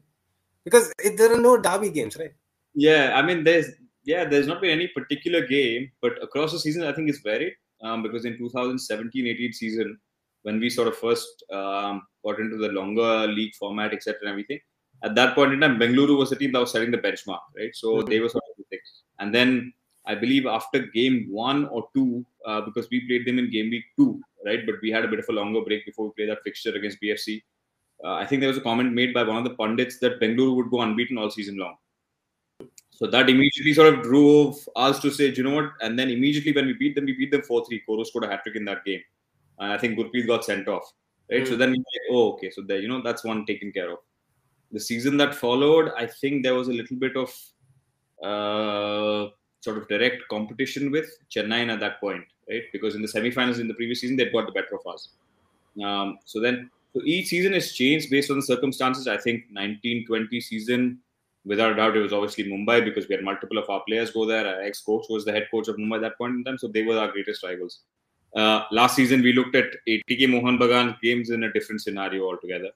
Because 0.64 0.92
it, 1.02 1.16
there 1.16 1.32
are 1.32 1.40
no 1.40 1.56
derby 1.56 1.90
games, 1.90 2.16
right? 2.16 2.34
Yeah, 2.74 3.12
I 3.14 3.22
mean, 3.22 3.44
there's 3.44 3.70
yeah, 4.08 4.24
there's 4.24 4.46
not 4.46 4.62
been 4.62 4.70
any 4.70 4.88
particular 4.88 5.46
game, 5.46 5.90
but 6.00 6.22
across 6.22 6.52
the 6.52 6.58
season, 6.58 6.82
I 6.82 6.92
think 6.92 7.10
it's 7.10 7.20
varied. 7.20 7.52
Um, 7.82 8.02
because 8.02 8.24
in 8.24 8.38
2017-18 8.38 9.54
season, 9.54 9.98
when 10.42 10.58
we 10.58 10.70
sort 10.70 10.88
of 10.88 10.96
first 10.96 11.44
um, 11.52 12.02
got 12.24 12.40
into 12.40 12.56
the 12.56 12.68
longer 12.68 13.26
league 13.26 13.54
format, 13.54 13.92
etc., 13.92 14.20
and 14.22 14.30
everything, 14.30 14.60
at 15.04 15.14
that 15.14 15.34
point 15.34 15.52
in 15.52 15.60
time, 15.60 15.78
Bengaluru 15.78 16.16
was 16.16 16.30
the 16.30 16.36
team 16.36 16.52
that 16.52 16.60
was 16.60 16.72
setting 16.72 16.90
the 16.90 17.04
benchmark, 17.06 17.40
right? 17.56 17.74
So 17.74 17.88
mm-hmm. 17.88 18.08
they 18.08 18.18
were 18.20 18.30
sort 18.30 18.44
of 18.50 18.56
the 18.56 18.64
thing. 18.70 18.80
And 19.18 19.34
then 19.34 19.74
I 20.06 20.14
believe 20.14 20.46
after 20.46 20.86
game 20.86 21.26
one 21.30 21.66
or 21.66 21.86
two, 21.94 22.24
uh, 22.46 22.62
because 22.62 22.88
we 22.90 23.06
played 23.06 23.26
them 23.26 23.38
in 23.38 23.50
game 23.50 23.68
week 23.68 23.84
two, 23.98 24.20
right? 24.44 24.64
But 24.64 24.76
we 24.80 24.90
had 24.90 25.04
a 25.04 25.08
bit 25.08 25.18
of 25.18 25.26
a 25.28 25.32
longer 25.32 25.60
break 25.60 25.84
before 25.84 26.06
we 26.06 26.12
played 26.16 26.30
that 26.30 26.42
fixture 26.44 26.74
against 26.74 26.98
BFC. 27.02 27.42
Uh, 28.02 28.14
I 28.14 28.24
think 28.24 28.40
there 28.40 28.48
was 28.48 28.56
a 28.56 28.62
comment 28.68 28.94
made 28.94 29.12
by 29.12 29.22
one 29.22 29.36
of 29.36 29.44
the 29.44 29.54
pundits 29.54 29.98
that 29.98 30.18
Bengaluru 30.18 30.56
would 30.56 30.70
go 30.70 30.80
unbeaten 30.80 31.18
all 31.18 31.30
season 31.30 31.58
long. 31.58 31.76
So 32.98 33.06
that 33.06 33.30
immediately 33.30 33.72
sort 33.74 33.94
of 33.94 34.02
drove 34.02 34.68
us 34.74 34.98
to 35.02 35.10
say, 35.12 35.32
you 35.32 35.44
know 35.44 35.54
what? 35.54 35.70
And 35.80 35.96
then 35.96 36.10
immediately 36.10 36.50
when 36.52 36.66
we 36.66 36.72
beat 36.72 36.96
them, 36.96 37.04
we 37.04 37.12
beat 37.12 37.30
them 37.30 37.42
4 37.42 37.64
3. 37.64 37.80
Coro 37.86 38.02
scored 38.02 38.24
a 38.24 38.26
hat 38.28 38.42
trick 38.42 38.56
in 38.56 38.64
that 38.64 38.84
game. 38.84 39.00
And 39.60 39.72
I 39.72 39.78
think 39.78 39.96
Gurpreet 39.96 40.26
got 40.26 40.44
sent 40.44 40.66
off. 40.66 40.92
Right. 41.30 41.42
Mm. 41.42 41.48
So 41.48 41.56
then 41.56 41.70
we 41.70 41.76
like, 41.76 42.10
oh, 42.10 42.32
okay. 42.32 42.50
So 42.50 42.62
there, 42.62 42.80
you 42.80 42.88
know, 42.88 43.00
that's 43.00 43.22
one 43.22 43.46
taken 43.46 43.70
care 43.70 43.92
of. 43.92 43.98
The 44.72 44.80
season 44.80 45.16
that 45.18 45.36
followed, 45.36 45.92
I 45.96 46.06
think 46.06 46.42
there 46.42 46.56
was 46.56 46.66
a 46.66 46.72
little 46.72 46.96
bit 46.96 47.16
of 47.16 47.28
uh, 48.20 49.30
sort 49.60 49.78
of 49.78 49.86
direct 49.86 50.26
competition 50.28 50.90
with 50.90 51.08
Chennai 51.30 51.68
at 51.68 51.78
that 51.78 52.00
point, 52.00 52.24
right? 52.50 52.64
Because 52.72 52.96
in 52.96 53.02
the 53.02 53.08
semi-finals 53.08 53.60
in 53.60 53.68
the 53.68 53.74
previous 53.74 54.00
season, 54.00 54.16
they'd 54.16 54.32
got 54.32 54.46
the 54.46 54.52
better 54.52 54.74
of 54.74 54.92
us. 54.92 55.10
Um, 55.80 56.18
so 56.24 56.40
then, 56.40 56.68
so 56.94 57.02
each 57.04 57.28
season 57.28 57.52
has 57.52 57.70
changed 57.70 58.10
based 58.10 58.28
on 58.32 58.38
the 58.38 58.42
circumstances. 58.42 59.06
I 59.06 59.18
think 59.18 59.44
1920 59.52 60.40
season, 60.40 60.98
without 61.48 61.72
a 61.72 61.76
doubt, 61.76 61.96
it 61.96 62.00
was 62.00 62.12
obviously 62.12 62.44
Mumbai 62.44 62.84
because 62.84 63.08
we 63.08 63.14
had 63.14 63.24
multiple 63.24 63.58
of 63.58 63.68
our 63.70 63.82
players 63.88 64.10
go 64.10 64.26
there. 64.26 64.46
Our 64.46 64.62
ex-coach 64.62 65.06
was 65.08 65.24
the 65.24 65.32
head 65.32 65.48
coach 65.50 65.68
of 65.68 65.76
Mumbai 65.76 65.96
at 65.96 66.02
that 66.02 66.18
point 66.18 66.34
in 66.34 66.44
time, 66.44 66.58
so 66.58 66.68
they 66.68 66.82
were 66.82 66.98
our 66.98 67.10
greatest 67.10 67.42
rivals. 67.42 67.80
Uh, 68.36 68.64
last 68.70 68.94
season, 68.94 69.22
we 69.22 69.32
looked 69.32 69.56
at 69.56 69.64
ATK 69.88 70.28
Mohun 70.28 70.58
Bagan 70.58 71.00
games 71.00 71.30
in 71.30 71.44
a 71.44 71.52
different 71.52 71.80
scenario 71.80 72.24
altogether. 72.24 72.70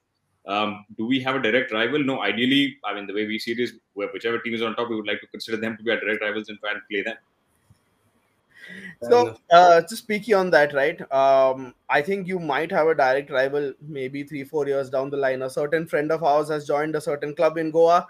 Um, 0.47 0.85
do 0.97 1.07
we 1.07 1.21
have 1.21 1.37
a 1.37 1.43
direct 1.43 1.73
rival? 1.73 2.03
No. 2.03 2.21
Ideally, 2.23 2.79
I 2.85 2.95
mean, 2.95 3.07
the 3.07 3.15
way 3.15 3.27
we 3.27 3.39
see 3.39 3.53
it 3.53 3.61
is, 3.61 3.75
whichever 3.95 4.39
team 4.39 4.55
is 4.55 4.63
on 4.63 4.75
top, 4.75 4.89
we 4.89 4.97
would 4.97 5.07
like 5.07 5.21
to 5.21 5.27
consider 5.29 5.59
them 5.59 5.77
to 5.77 5.83
be 5.83 5.91
our 5.91 6.01
direct 6.01 6.23
rivals 6.23 6.49
and 6.49 6.59
try 6.59 6.73
and 6.73 6.81
play 6.91 7.03
them. 7.03 7.17
So, 9.03 9.37
uh, 9.51 9.83
just 9.83 10.05
speaking 10.05 10.35
on 10.35 10.51
that, 10.51 10.73
right? 10.73 11.01
Um, 11.13 11.75
I 11.89 12.01
think 12.01 12.27
you 12.27 12.39
might 12.39 12.71
have 12.71 12.87
a 12.87 12.95
direct 12.95 13.31
rival 13.31 13.73
maybe 13.81 14.23
three, 14.23 14.45
four 14.45 14.67
years 14.67 14.89
down 14.89 15.11
the 15.11 15.17
line. 15.17 15.43
A 15.43 15.51
certain 15.51 15.87
friend 15.87 16.11
of 16.11 16.23
ours 16.23 16.49
has 16.49 16.67
joined 16.67 16.97
a 16.97 17.01
certain 17.01 17.35
club 17.35 17.59
in 17.59 17.71
Goa, 17.71 18.07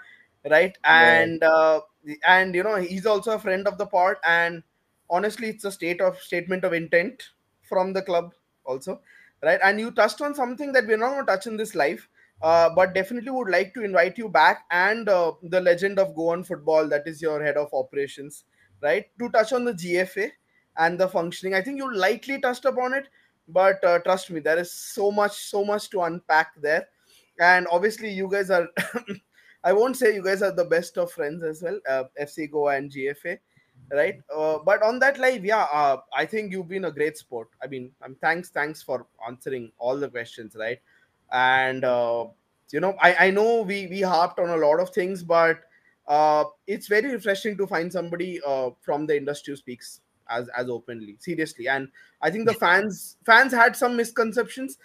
right? 0.51 0.77
And 0.85 1.43
uh, 1.43 1.81
and 2.27 2.55
you 2.55 2.63
know 2.63 2.77
he's 2.77 3.07
also 3.07 3.33
a 3.33 3.39
friend 3.39 3.67
of 3.67 3.79
the 3.79 3.87
pod. 3.87 4.17
And 4.27 4.63
honestly, 5.11 5.49
it's 5.49 5.65
a 5.65 5.73
state 5.73 6.01
of 6.01 6.19
statement 6.19 6.65
of 6.65 6.73
intent 6.73 7.31
from 7.63 7.93
the 7.93 8.03
club 8.03 8.33
also, 8.65 9.01
right? 9.43 9.61
And 9.63 9.81
you 9.81 9.91
touched 9.91 10.21
on 10.21 10.35
something 10.35 10.73
that 10.73 10.87
we're 10.87 10.97
not 10.97 11.11
going 11.11 11.27
to 11.27 11.33
touch 11.33 11.47
in 11.47 11.57
this 11.57 11.75
live, 11.75 12.09
uh, 12.43 12.71
but 12.75 12.95
definitely 12.95 13.31
would 13.31 13.51
like 13.51 13.75
to 13.75 13.85
invite 13.85 14.19
you 14.19 14.29
back 14.29 14.65
and 14.71 15.09
uh, 15.09 15.33
the 15.43 15.61
legend 15.61 15.99
of 15.99 16.15
Goan 16.15 16.45
football, 16.45 16.89
that 16.89 17.07
is 17.07 17.23
your 17.23 17.43
head 17.43 17.57
of 17.57 17.69
operations, 17.73 18.45
right, 18.83 19.07
to 19.19 19.29
touch 19.31 19.53
on 19.53 19.65
the 19.65 19.75
GFA 19.75 20.31
and 20.77 20.99
the 20.99 21.09
functioning. 21.09 21.55
I 21.55 21.63
think 21.63 21.79
you 21.79 21.95
lightly 21.95 22.41
touched 22.41 22.65
upon 22.65 22.95
it, 22.95 23.09
but 23.49 23.83
uh, 23.85 23.99
trust 24.01 24.31
me, 24.31 24.41
there 24.41 24.59
is 24.59 24.73
so 24.73 25.11
much, 25.11 25.33
so 25.33 25.65
much 25.65 25.91
to 25.91 26.03
unpack 26.03 26.49
there. 26.61 26.89
And 27.41 27.67
obviously, 27.71 28.11
you 28.11 28.29
guys 28.31 28.51
are, 28.51 28.69
I 29.65 29.73
won't 29.73 29.97
say 29.97 30.15
you 30.15 30.23
guys 30.23 30.43
are 30.43 30.53
the 30.53 30.65
best 30.65 30.99
of 30.99 31.13
friends 31.13 31.43
as 31.43 31.63
well, 31.63 31.79
uh, 31.89 32.05
FC 32.21 32.51
Goa 32.51 32.77
and 32.77 32.91
GFA, 32.91 33.39
right? 33.93 34.21
Uh, 34.35 34.59
but 34.65 34.83
on 34.83 34.99
that 34.99 35.19
live, 35.19 35.45
yeah, 35.45 35.67
uh, 35.73 35.99
I 36.15 36.27
think 36.27 36.53
you've 36.53 36.69
been 36.69 36.87
a 36.87 36.91
great 36.91 37.17
sport. 37.17 37.49
I 37.63 37.67
mean, 37.69 37.91
um, 38.03 38.17
thanks, 38.21 38.49
thanks 38.49 38.83
for 38.83 39.07
answering 39.27 39.71
all 39.79 39.97
the 39.97 40.09
questions, 40.09 40.57
right? 40.59 40.81
and 41.33 41.85
uh, 41.85 42.27
you 42.71 42.81
know 42.81 42.95
I, 43.01 43.27
I 43.27 43.31
know 43.31 43.63
we 43.63 43.87
we 43.87 44.03
harped 44.03 44.39
on 44.39 44.51
a 44.51 44.57
lot 44.57 44.81
of 44.81 44.91
things 44.91 45.23
but 45.23 45.61
uh, 46.07 46.45
it's 46.67 46.87
very 46.87 47.11
refreshing 47.11 47.57
to 47.57 47.67
find 47.67 47.93
somebody 47.93 48.41
uh, 48.47 48.71
from 48.81 49.07
the 49.07 49.17
industry 49.17 49.53
who 49.53 49.57
speaks 49.57 50.01
as 50.31 50.49
as 50.57 50.69
openly 50.69 51.17
seriously 51.19 51.69
and 51.69 51.89
i 52.21 52.31
think 52.31 52.47
the 52.47 52.55
fans 52.55 53.17
fans 53.27 53.53
had 53.53 53.75
some 53.75 53.97
misconceptions 53.97 54.79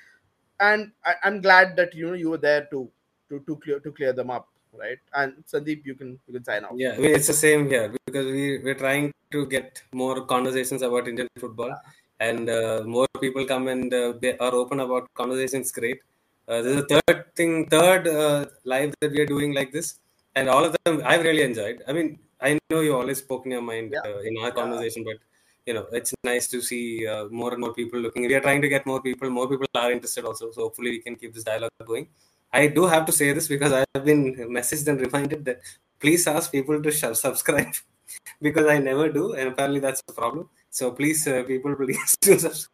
and 0.60 0.92
I, 1.06 1.16
am 1.24 1.42
glad 1.42 1.76
that 1.76 1.94
you 1.94 2.08
know 2.08 2.14
you 2.14 2.32
were 2.32 2.40
there 2.40 2.68
to 2.72 2.90
to 3.30 3.40
to 3.42 3.56
clear 3.58 3.80
to 3.80 3.92
clear 3.92 4.14
them 4.14 4.32
up 4.32 4.50
right 4.84 5.00
and 5.20 5.34
sandeep 5.52 5.86
you 5.90 5.96
can 6.00 6.10
you 6.28 6.34
can 6.36 6.44
sign 6.50 6.64
off 6.66 6.76
yeah 6.76 6.96
it's 7.18 7.30
the 7.34 7.40
same 7.46 7.68
here 7.74 7.88
because 8.06 8.28
we 8.38 8.46
we're 8.66 8.82
trying 8.86 9.08
to 9.36 9.46
get 9.56 9.82
more 10.04 10.18
conversations 10.34 10.82
about 10.82 11.08
indian 11.08 11.30
football 11.44 11.74
and 12.20 12.50
uh, 12.50 12.82
more 12.96 13.08
people 13.26 13.46
come 13.54 13.68
and 13.68 13.94
uh, 13.94 14.14
they 14.22 14.34
are 14.46 14.54
open 14.62 14.80
about 14.88 15.06
conversations 15.22 15.72
great 15.80 16.00
uh, 16.48 16.62
there's 16.62 16.82
a 16.84 16.88
third 16.92 17.36
thing, 17.36 17.68
third 17.68 18.08
uh, 18.08 18.46
live 18.64 18.94
that 19.02 19.12
we 19.12 19.20
are 19.20 19.26
doing 19.26 19.54
like 19.54 19.74
this, 19.74 20.00
and 20.36 20.48
all 20.48 20.64
of 20.64 20.76
them 20.86 21.02
I've 21.04 21.24
really 21.24 21.42
enjoyed. 21.42 21.84
I 21.88 21.92
mean, 21.92 22.20
I 22.40 22.58
know 22.70 22.80
you 22.80 22.96
always 22.96 23.18
spoke 23.18 23.46
in 23.46 23.52
your 23.52 23.62
mind 23.62 23.94
yeah. 23.94 24.10
uh, 24.10 24.20
in 24.20 24.38
our 24.42 24.52
conversation, 24.52 25.04
yeah. 25.06 25.14
but 25.14 25.20
you 25.66 25.74
know, 25.74 25.86
it's 25.92 26.14
nice 26.24 26.48
to 26.48 26.62
see 26.62 27.06
uh, 27.06 27.26
more 27.30 27.52
and 27.52 27.60
more 27.60 27.74
people 27.74 28.00
looking. 28.00 28.26
We 28.26 28.36
are 28.36 28.40
trying 28.40 28.62
to 28.62 28.70
get 28.70 28.86
more 28.86 29.02
people. 29.02 29.30
More 29.30 29.50
people 29.50 29.68
are 29.76 29.92
interested 29.92 30.24
also. 30.24 30.52
So 30.52 30.62
hopefully, 30.62 30.92
we 30.92 31.00
can 31.00 31.18
keep 31.18 31.34
this 31.34 31.44
dialogue 31.44 31.72
going. 31.86 32.08
I 32.52 32.68
do 32.68 32.86
have 32.86 33.06
to 33.06 33.12
say 33.12 33.34
this 33.34 33.48
because 33.48 33.74
I 33.74 33.86
have 33.94 34.06
been 34.06 34.36
messaged 34.50 34.88
and 34.88 35.00
reminded 35.00 35.46
that 35.46 35.60
please 36.00 36.28
ask 36.28 36.52
people 36.52 36.82
to 36.82 36.92
subscribe 36.92 37.74
because 38.42 38.66
I 38.68 38.80
never 38.80 39.10
do, 39.10 39.34
and 39.34 39.50
apparently 39.50 39.80
that's 39.80 40.02
a 40.08 40.14
problem. 40.14 40.50
So 40.70 40.92
please, 40.92 41.28
uh, 41.28 41.44
people, 41.44 41.76
please 41.76 42.16
do 42.22 42.38
subscribe. 42.40 42.72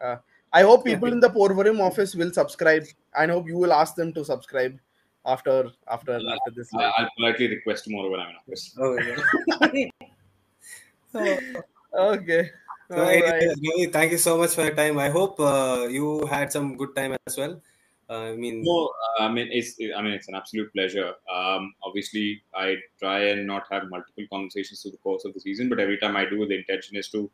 Uh, 0.00 0.16
I 0.52 0.62
hope 0.62 0.84
people 0.84 1.12
in 1.12 1.20
the 1.20 1.28
Porvorim 1.28 1.80
office 1.80 2.14
will 2.14 2.32
subscribe. 2.32 2.84
I 3.16 3.26
hope 3.26 3.48
you 3.48 3.58
will 3.58 3.72
ask 3.72 3.96
them 3.96 4.12
to 4.14 4.24
subscribe 4.24 4.78
after 5.26 5.70
after 5.88 6.14
after 6.14 6.50
this. 6.54 6.68
I'll, 6.74 6.92
I'll 6.98 7.10
politely 7.16 7.48
request 7.48 7.84
tomorrow 7.84 8.10
when 8.10 8.20
I'm 8.20 8.30
in 8.30 8.36
office. 8.36 8.76
Oh 8.78 8.96
yeah. 8.98 9.16
okay. 11.94 12.50
So, 12.90 12.96
right. 12.98 13.92
thank 13.92 14.12
you 14.12 14.18
so 14.18 14.36
much 14.38 14.54
for 14.54 14.62
your 14.62 14.74
time. 14.74 14.98
I 14.98 15.08
hope 15.08 15.40
uh, 15.40 15.86
you 15.90 16.26
had 16.26 16.52
some 16.52 16.76
good 16.76 16.94
time 16.94 17.16
as 17.26 17.36
well. 17.36 17.60
Uh, 18.08 18.32
I 18.32 18.36
mean, 18.36 18.62
no, 18.62 18.90
I 19.18 19.28
mean 19.30 19.48
it's 19.50 19.76
I 19.96 20.02
mean 20.02 20.12
it's 20.12 20.28
an 20.28 20.34
absolute 20.34 20.72
pleasure. 20.72 21.14
Um, 21.34 21.72
obviously, 21.82 22.42
I 22.54 22.76
try 22.98 23.20
and 23.30 23.46
not 23.46 23.64
have 23.70 23.88
multiple 23.88 24.24
conversations 24.30 24.82
through 24.82 24.92
the 24.92 24.98
course 24.98 25.24
of 25.24 25.32
the 25.32 25.40
season, 25.40 25.68
but 25.68 25.80
every 25.80 25.96
time 25.98 26.16
I 26.16 26.26
do, 26.26 26.46
the 26.46 26.58
intention 26.58 26.96
is 26.96 27.08
to 27.10 27.30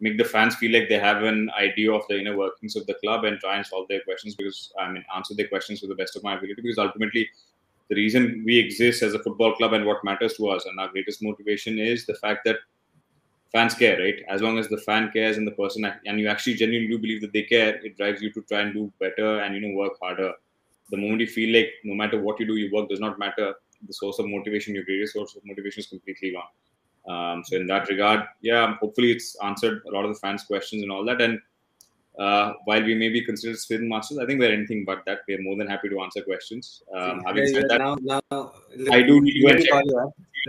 make 0.00 0.18
the 0.18 0.24
fans 0.24 0.54
feel 0.56 0.72
like 0.72 0.88
they 0.88 0.98
have 0.98 1.22
an 1.22 1.50
idea 1.58 1.92
of 1.92 2.02
the 2.08 2.18
inner 2.18 2.36
workings 2.36 2.76
of 2.76 2.86
the 2.86 2.94
club 2.94 3.24
and 3.24 3.38
try 3.40 3.56
and 3.56 3.66
solve 3.66 3.88
their 3.88 4.02
questions 4.02 4.34
because 4.34 4.72
I 4.78 4.90
mean 4.90 5.04
answer 5.14 5.34
their 5.34 5.48
questions 5.48 5.80
to 5.80 5.86
the 5.86 5.94
best 5.94 6.16
of 6.16 6.22
my 6.22 6.34
ability 6.34 6.62
because 6.62 6.78
ultimately 6.78 7.28
the 7.88 7.94
reason 7.94 8.42
we 8.44 8.58
exist 8.58 9.02
as 9.02 9.14
a 9.14 9.22
football 9.22 9.54
club 9.54 9.72
and 9.72 9.86
what 9.86 10.04
matters 10.04 10.34
to 10.34 10.48
us 10.48 10.66
and 10.66 10.78
our 10.78 10.88
greatest 10.88 11.22
motivation 11.22 11.78
is 11.78 12.04
the 12.04 12.14
fact 12.14 12.40
that 12.44 12.56
fans 13.52 13.74
care 13.74 13.98
right? 13.98 14.16
As 14.28 14.42
long 14.42 14.58
as 14.58 14.68
the 14.68 14.78
fan 14.78 15.10
cares 15.12 15.36
and 15.36 15.46
the 15.46 15.52
person 15.52 15.84
and 16.04 16.20
you 16.20 16.28
actually 16.28 16.54
genuinely 16.54 16.88
do 16.88 16.98
believe 16.98 17.20
that 17.20 17.32
they 17.32 17.42
care 17.42 17.76
it 17.84 17.96
drives 17.96 18.22
you 18.22 18.32
to 18.32 18.42
try 18.42 18.60
and 18.60 18.74
do 18.74 18.92
better 19.00 19.40
and 19.40 19.54
you 19.54 19.60
know 19.60 19.74
work 19.76 19.94
harder. 20.00 20.32
The 20.90 20.96
moment 20.96 21.20
you 21.20 21.26
feel 21.26 21.54
like 21.56 21.70
no 21.84 21.94
matter 21.94 22.20
what 22.20 22.38
you 22.40 22.46
do 22.46 22.56
your 22.56 22.72
work 22.72 22.88
does 22.88 23.00
not 23.00 23.18
matter 23.18 23.54
the 23.86 23.92
source 23.92 24.18
of 24.18 24.28
motivation 24.28 24.74
your 24.74 24.84
greatest 24.84 25.12
source 25.12 25.36
of 25.36 25.42
motivation 25.44 25.80
is 25.80 25.86
completely 25.86 26.32
gone. 26.32 26.52
Um, 27.06 27.44
so 27.44 27.56
in 27.56 27.66
that 27.68 27.88
regard, 27.88 28.24
yeah, 28.40 28.74
hopefully 28.76 29.12
it's 29.12 29.36
answered 29.42 29.82
a 29.86 29.90
lot 29.92 30.04
of 30.04 30.12
the 30.12 30.18
fans' 30.18 30.44
questions 30.44 30.82
and 30.82 30.90
all 30.90 31.04
that. 31.04 31.20
And 31.20 31.38
uh, 32.18 32.52
while 32.64 32.82
we 32.82 32.94
may 32.94 33.08
be 33.10 33.24
considered 33.24 33.58
spin 33.58 33.88
masters, 33.88 34.18
I 34.18 34.26
think 34.26 34.40
we're 34.40 34.52
anything 34.52 34.84
but 34.84 35.04
that. 35.04 35.20
We're 35.28 35.42
more 35.42 35.56
than 35.56 35.66
happy 35.66 35.88
to 35.90 36.00
answer 36.00 36.22
questions. 36.22 36.82
Um, 36.94 37.22
having 37.26 37.44
yeah, 37.44 37.52
said 37.52 37.64
yeah, 37.70 37.78
that, 37.78 37.78
now, 37.78 38.20
now, 38.30 38.52
I 38.90 39.02
do 39.02 39.20
need 39.20 39.42
to 39.42 39.62
check. 39.62 39.84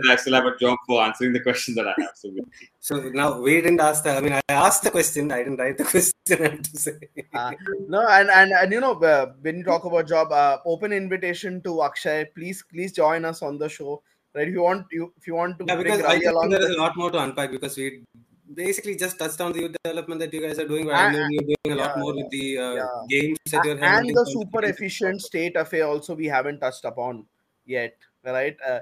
I 0.08 0.16
still 0.16 0.34
have 0.34 0.46
a 0.46 0.56
job 0.56 0.78
for 0.86 1.02
answering 1.02 1.32
the 1.32 1.40
questions 1.40 1.76
that 1.76 1.88
I 1.88 1.94
have. 1.98 2.12
So, 2.14 2.30
so 2.78 3.08
now 3.10 3.40
we 3.40 3.60
didn't 3.60 3.80
ask 3.80 4.04
the. 4.04 4.16
I 4.16 4.20
mean, 4.20 4.32
I 4.32 4.42
asked 4.48 4.84
the 4.84 4.90
question. 4.90 5.30
I 5.30 5.38
didn't 5.38 5.56
write 5.56 5.76
the 5.76 5.84
question. 5.92 6.14
I 6.30 6.50
have 6.50 6.62
to 6.62 6.76
say. 6.78 6.98
Uh, 7.34 7.52
no, 7.88 8.06
and, 8.08 8.30
and 8.30 8.52
and 8.52 8.72
you 8.72 8.80
know, 8.80 8.94
uh, 8.94 9.32
when 9.42 9.58
you 9.58 9.64
talk 9.64 9.84
about 9.84 10.08
job, 10.08 10.32
uh, 10.32 10.58
open 10.64 10.92
invitation 10.92 11.60
to 11.62 11.82
Akshay. 11.82 12.26
Please, 12.34 12.64
please 12.70 12.92
join 12.92 13.24
us 13.24 13.42
on 13.42 13.58
the 13.58 13.68
show 13.68 14.02
right? 14.34 14.48
If 14.48 14.54
you 14.54 14.62
want, 14.62 14.86
you 14.90 15.12
if 15.16 15.26
you 15.26 15.34
want 15.34 15.58
to, 15.58 15.64
yeah, 15.66 15.76
because 15.76 16.02
I 16.02 16.18
think 16.18 16.50
there 16.50 16.62
is 16.62 16.76
a 16.76 16.78
lot 16.78 16.96
more 16.96 17.10
to 17.10 17.18
unpack 17.18 17.50
because 17.50 17.76
we 17.76 18.04
basically 18.54 18.96
just 18.96 19.18
touched 19.18 19.40
on 19.40 19.52
the 19.52 19.60
youth 19.60 19.76
development 19.82 20.20
that 20.20 20.32
you 20.32 20.40
guys 20.40 20.58
are 20.58 20.66
doing. 20.66 20.86
But 20.86 20.94
and, 20.94 21.16
I 21.16 21.20
know 21.20 21.26
you're 21.30 21.42
doing 21.42 21.56
a 21.66 21.68
yeah, 21.68 21.74
lot 21.74 21.98
more 21.98 22.14
with 22.14 22.30
the 22.30 22.58
uh, 22.58 22.74
yeah. 22.74 22.86
games 23.08 23.38
that 23.50 23.64
you're 23.64 23.82
and 23.82 24.08
the 24.08 24.26
super 24.26 24.64
efficient 24.64 25.22
state 25.22 25.56
affair 25.56 25.86
also 25.86 26.14
we 26.14 26.26
haven't 26.26 26.60
touched 26.60 26.84
upon 26.84 27.26
yet, 27.66 27.96
right? 28.24 28.56
Uh, 28.66 28.80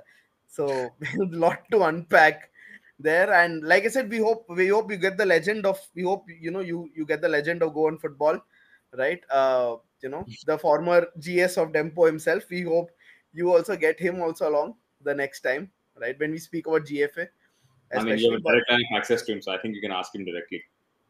so 0.48 0.68
a 1.20 1.24
lot 1.30 1.62
to 1.70 1.82
unpack 1.84 2.50
there 2.98 3.30
and 3.30 3.62
like 3.62 3.84
i 3.84 3.88
said 3.88 4.08
we 4.08 4.16
hope 4.16 4.46
we 4.48 4.68
hope 4.68 4.90
you 4.90 4.96
get 4.96 5.18
the 5.18 5.26
legend 5.26 5.66
of 5.66 5.78
we 5.94 6.02
hope 6.02 6.24
you 6.40 6.50
know 6.50 6.60
you 6.60 6.88
you 6.94 7.04
get 7.04 7.20
the 7.20 7.28
legend 7.28 7.62
of 7.62 7.74
Goan 7.74 7.98
football 7.98 8.38
right 8.94 9.20
uh 9.30 9.76
you 10.00 10.08
know 10.08 10.24
the 10.46 10.56
former 10.56 11.06
gs 11.20 11.58
of 11.58 11.72
dempo 11.72 12.06
himself 12.06 12.44
we 12.48 12.62
hope 12.62 12.90
you 13.34 13.52
also 13.52 13.76
get 13.76 14.00
him 14.00 14.22
also 14.22 14.48
along 14.48 14.76
the 15.02 15.14
next 15.14 15.42
time 15.42 15.70
right? 16.00 16.18
When 16.18 16.30
we 16.30 16.38
speak 16.38 16.66
about 16.66 16.84
GFA, 16.84 17.28
I 17.94 18.02
mean, 18.02 18.18
you 18.18 18.32
have 18.32 18.40
a 18.40 18.42
direct 18.42 18.70
line 18.70 18.84
access 18.96 19.22
to 19.22 19.32
him, 19.32 19.42
so 19.42 19.52
I 19.52 19.58
think 19.58 19.74
you 19.74 19.80
can 19.80 19.92
ask 19.92 20.14
him 20.14 20.24
directly. 20.24 20.62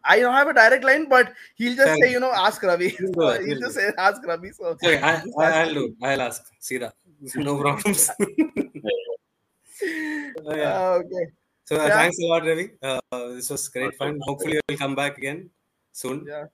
I 0.05 0.21
don't 0.21 0.35
have 0.35 0.49
a 0.49 0.55
direct 0.55 0.85
line, 0.85 1.09
but 1.09 1.33
he'll 1.57 1.75
just 1.75 1.87
Tell 1.87 1.97
say, 2.01 2.13
you 2.13 2.21
know, 2.21 2.31
ask 2.33 2.63
Ravi. 2.63 2.91
He'll 2.91 3.13
do 3.13 3.29
it, 3.29 3.41
he'll 3.41 3.49
he'll 3.49 3.61
just 3.61 3.75
say, 3.75 3.91
ask 3.99 4.25
Ravi. 4.25 4.53
So 4.53 4.67
Okay, 4.67 5.01
I, 5.01 5.23
I, 5.39 5.63
I'll 5.63 5.75
do. 5.75 5.97
I'll 6.03 6.21
ask. 6.21 6.45
Sira. 6.61 6.93
No 7.35 7.59
problems. 7.59 8.11
Uh, 8.11 8.15
yeah. 9.83 10.79
Uh, 10.79 11.01
okay. 11.05 11.27
So 11.65 11.77
uh, 11.77 11.87
Yeah. 11.87 11.99
thanks 11.99 12.19
a 12.19 12.27
lot, 12.27 12.45
Ravi. 12.47 12.71
Uh, 12.83 13.01
this 13.35 13.51
was 13.51 13.69
great 13.69 13.97
fun. 13.97 14.21
Hopefully, 14.23 14.61
you'll 14.69 14.79
come 14.79 14.95
back 14.95 15.19
again 15.19 15.51
soon. 15.93 16.25
Yeah. 16.29 16.47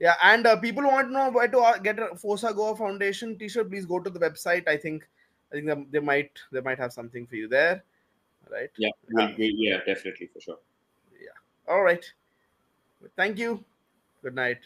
Yeah, 0.00 0.14
and 0.22 0.46
uh, 0.46 0.56
people 0.56 0.82
want 0.82 1.08
to 1.08 1.12
know 1.12 1.30
where 1.30 1.46
to 1.46 1.58
uh, 1.58 1.78
get 1.78 1.98
a 2.00 2.16
Forca 2.16 2.52
Goa 2.52 2.74
Foundation 2.74 3.38
T-shirt. 3.38 3.70
Please 3.70 3.86
go 3.86 4.00
to 4.00 4.10
the 4.10 4.18
website. 4.18 4.66
I 4.66 4.76
think, 4.76 5.06
I 5.52 5.54
think 5.54 5.66
they, 5.66 5.98
they 5.98 6.04
might 6.04 6.32
they 6.50 6.60
might 6.60 6.78
have 6.78 6.92
something 6.92 7.26
for 7.26 7.36
you 7.36 7.46
there, 7.46 7.84
right? 8.50 8.70
Yeah, 8.78 8.90
we'll, 9.10 9.30
yeah, 9.38 9.78
definitely 9.86 10.28
for 10.32 10.40
sure. 10.40 10.58
Yeah. 11.12 11.72
All 11.72 11.82
right. 11.82 12.04
Thank 13.16 13.38
you. 13.38 13.64
Good 14.22 14.34
night. 14.34 14.58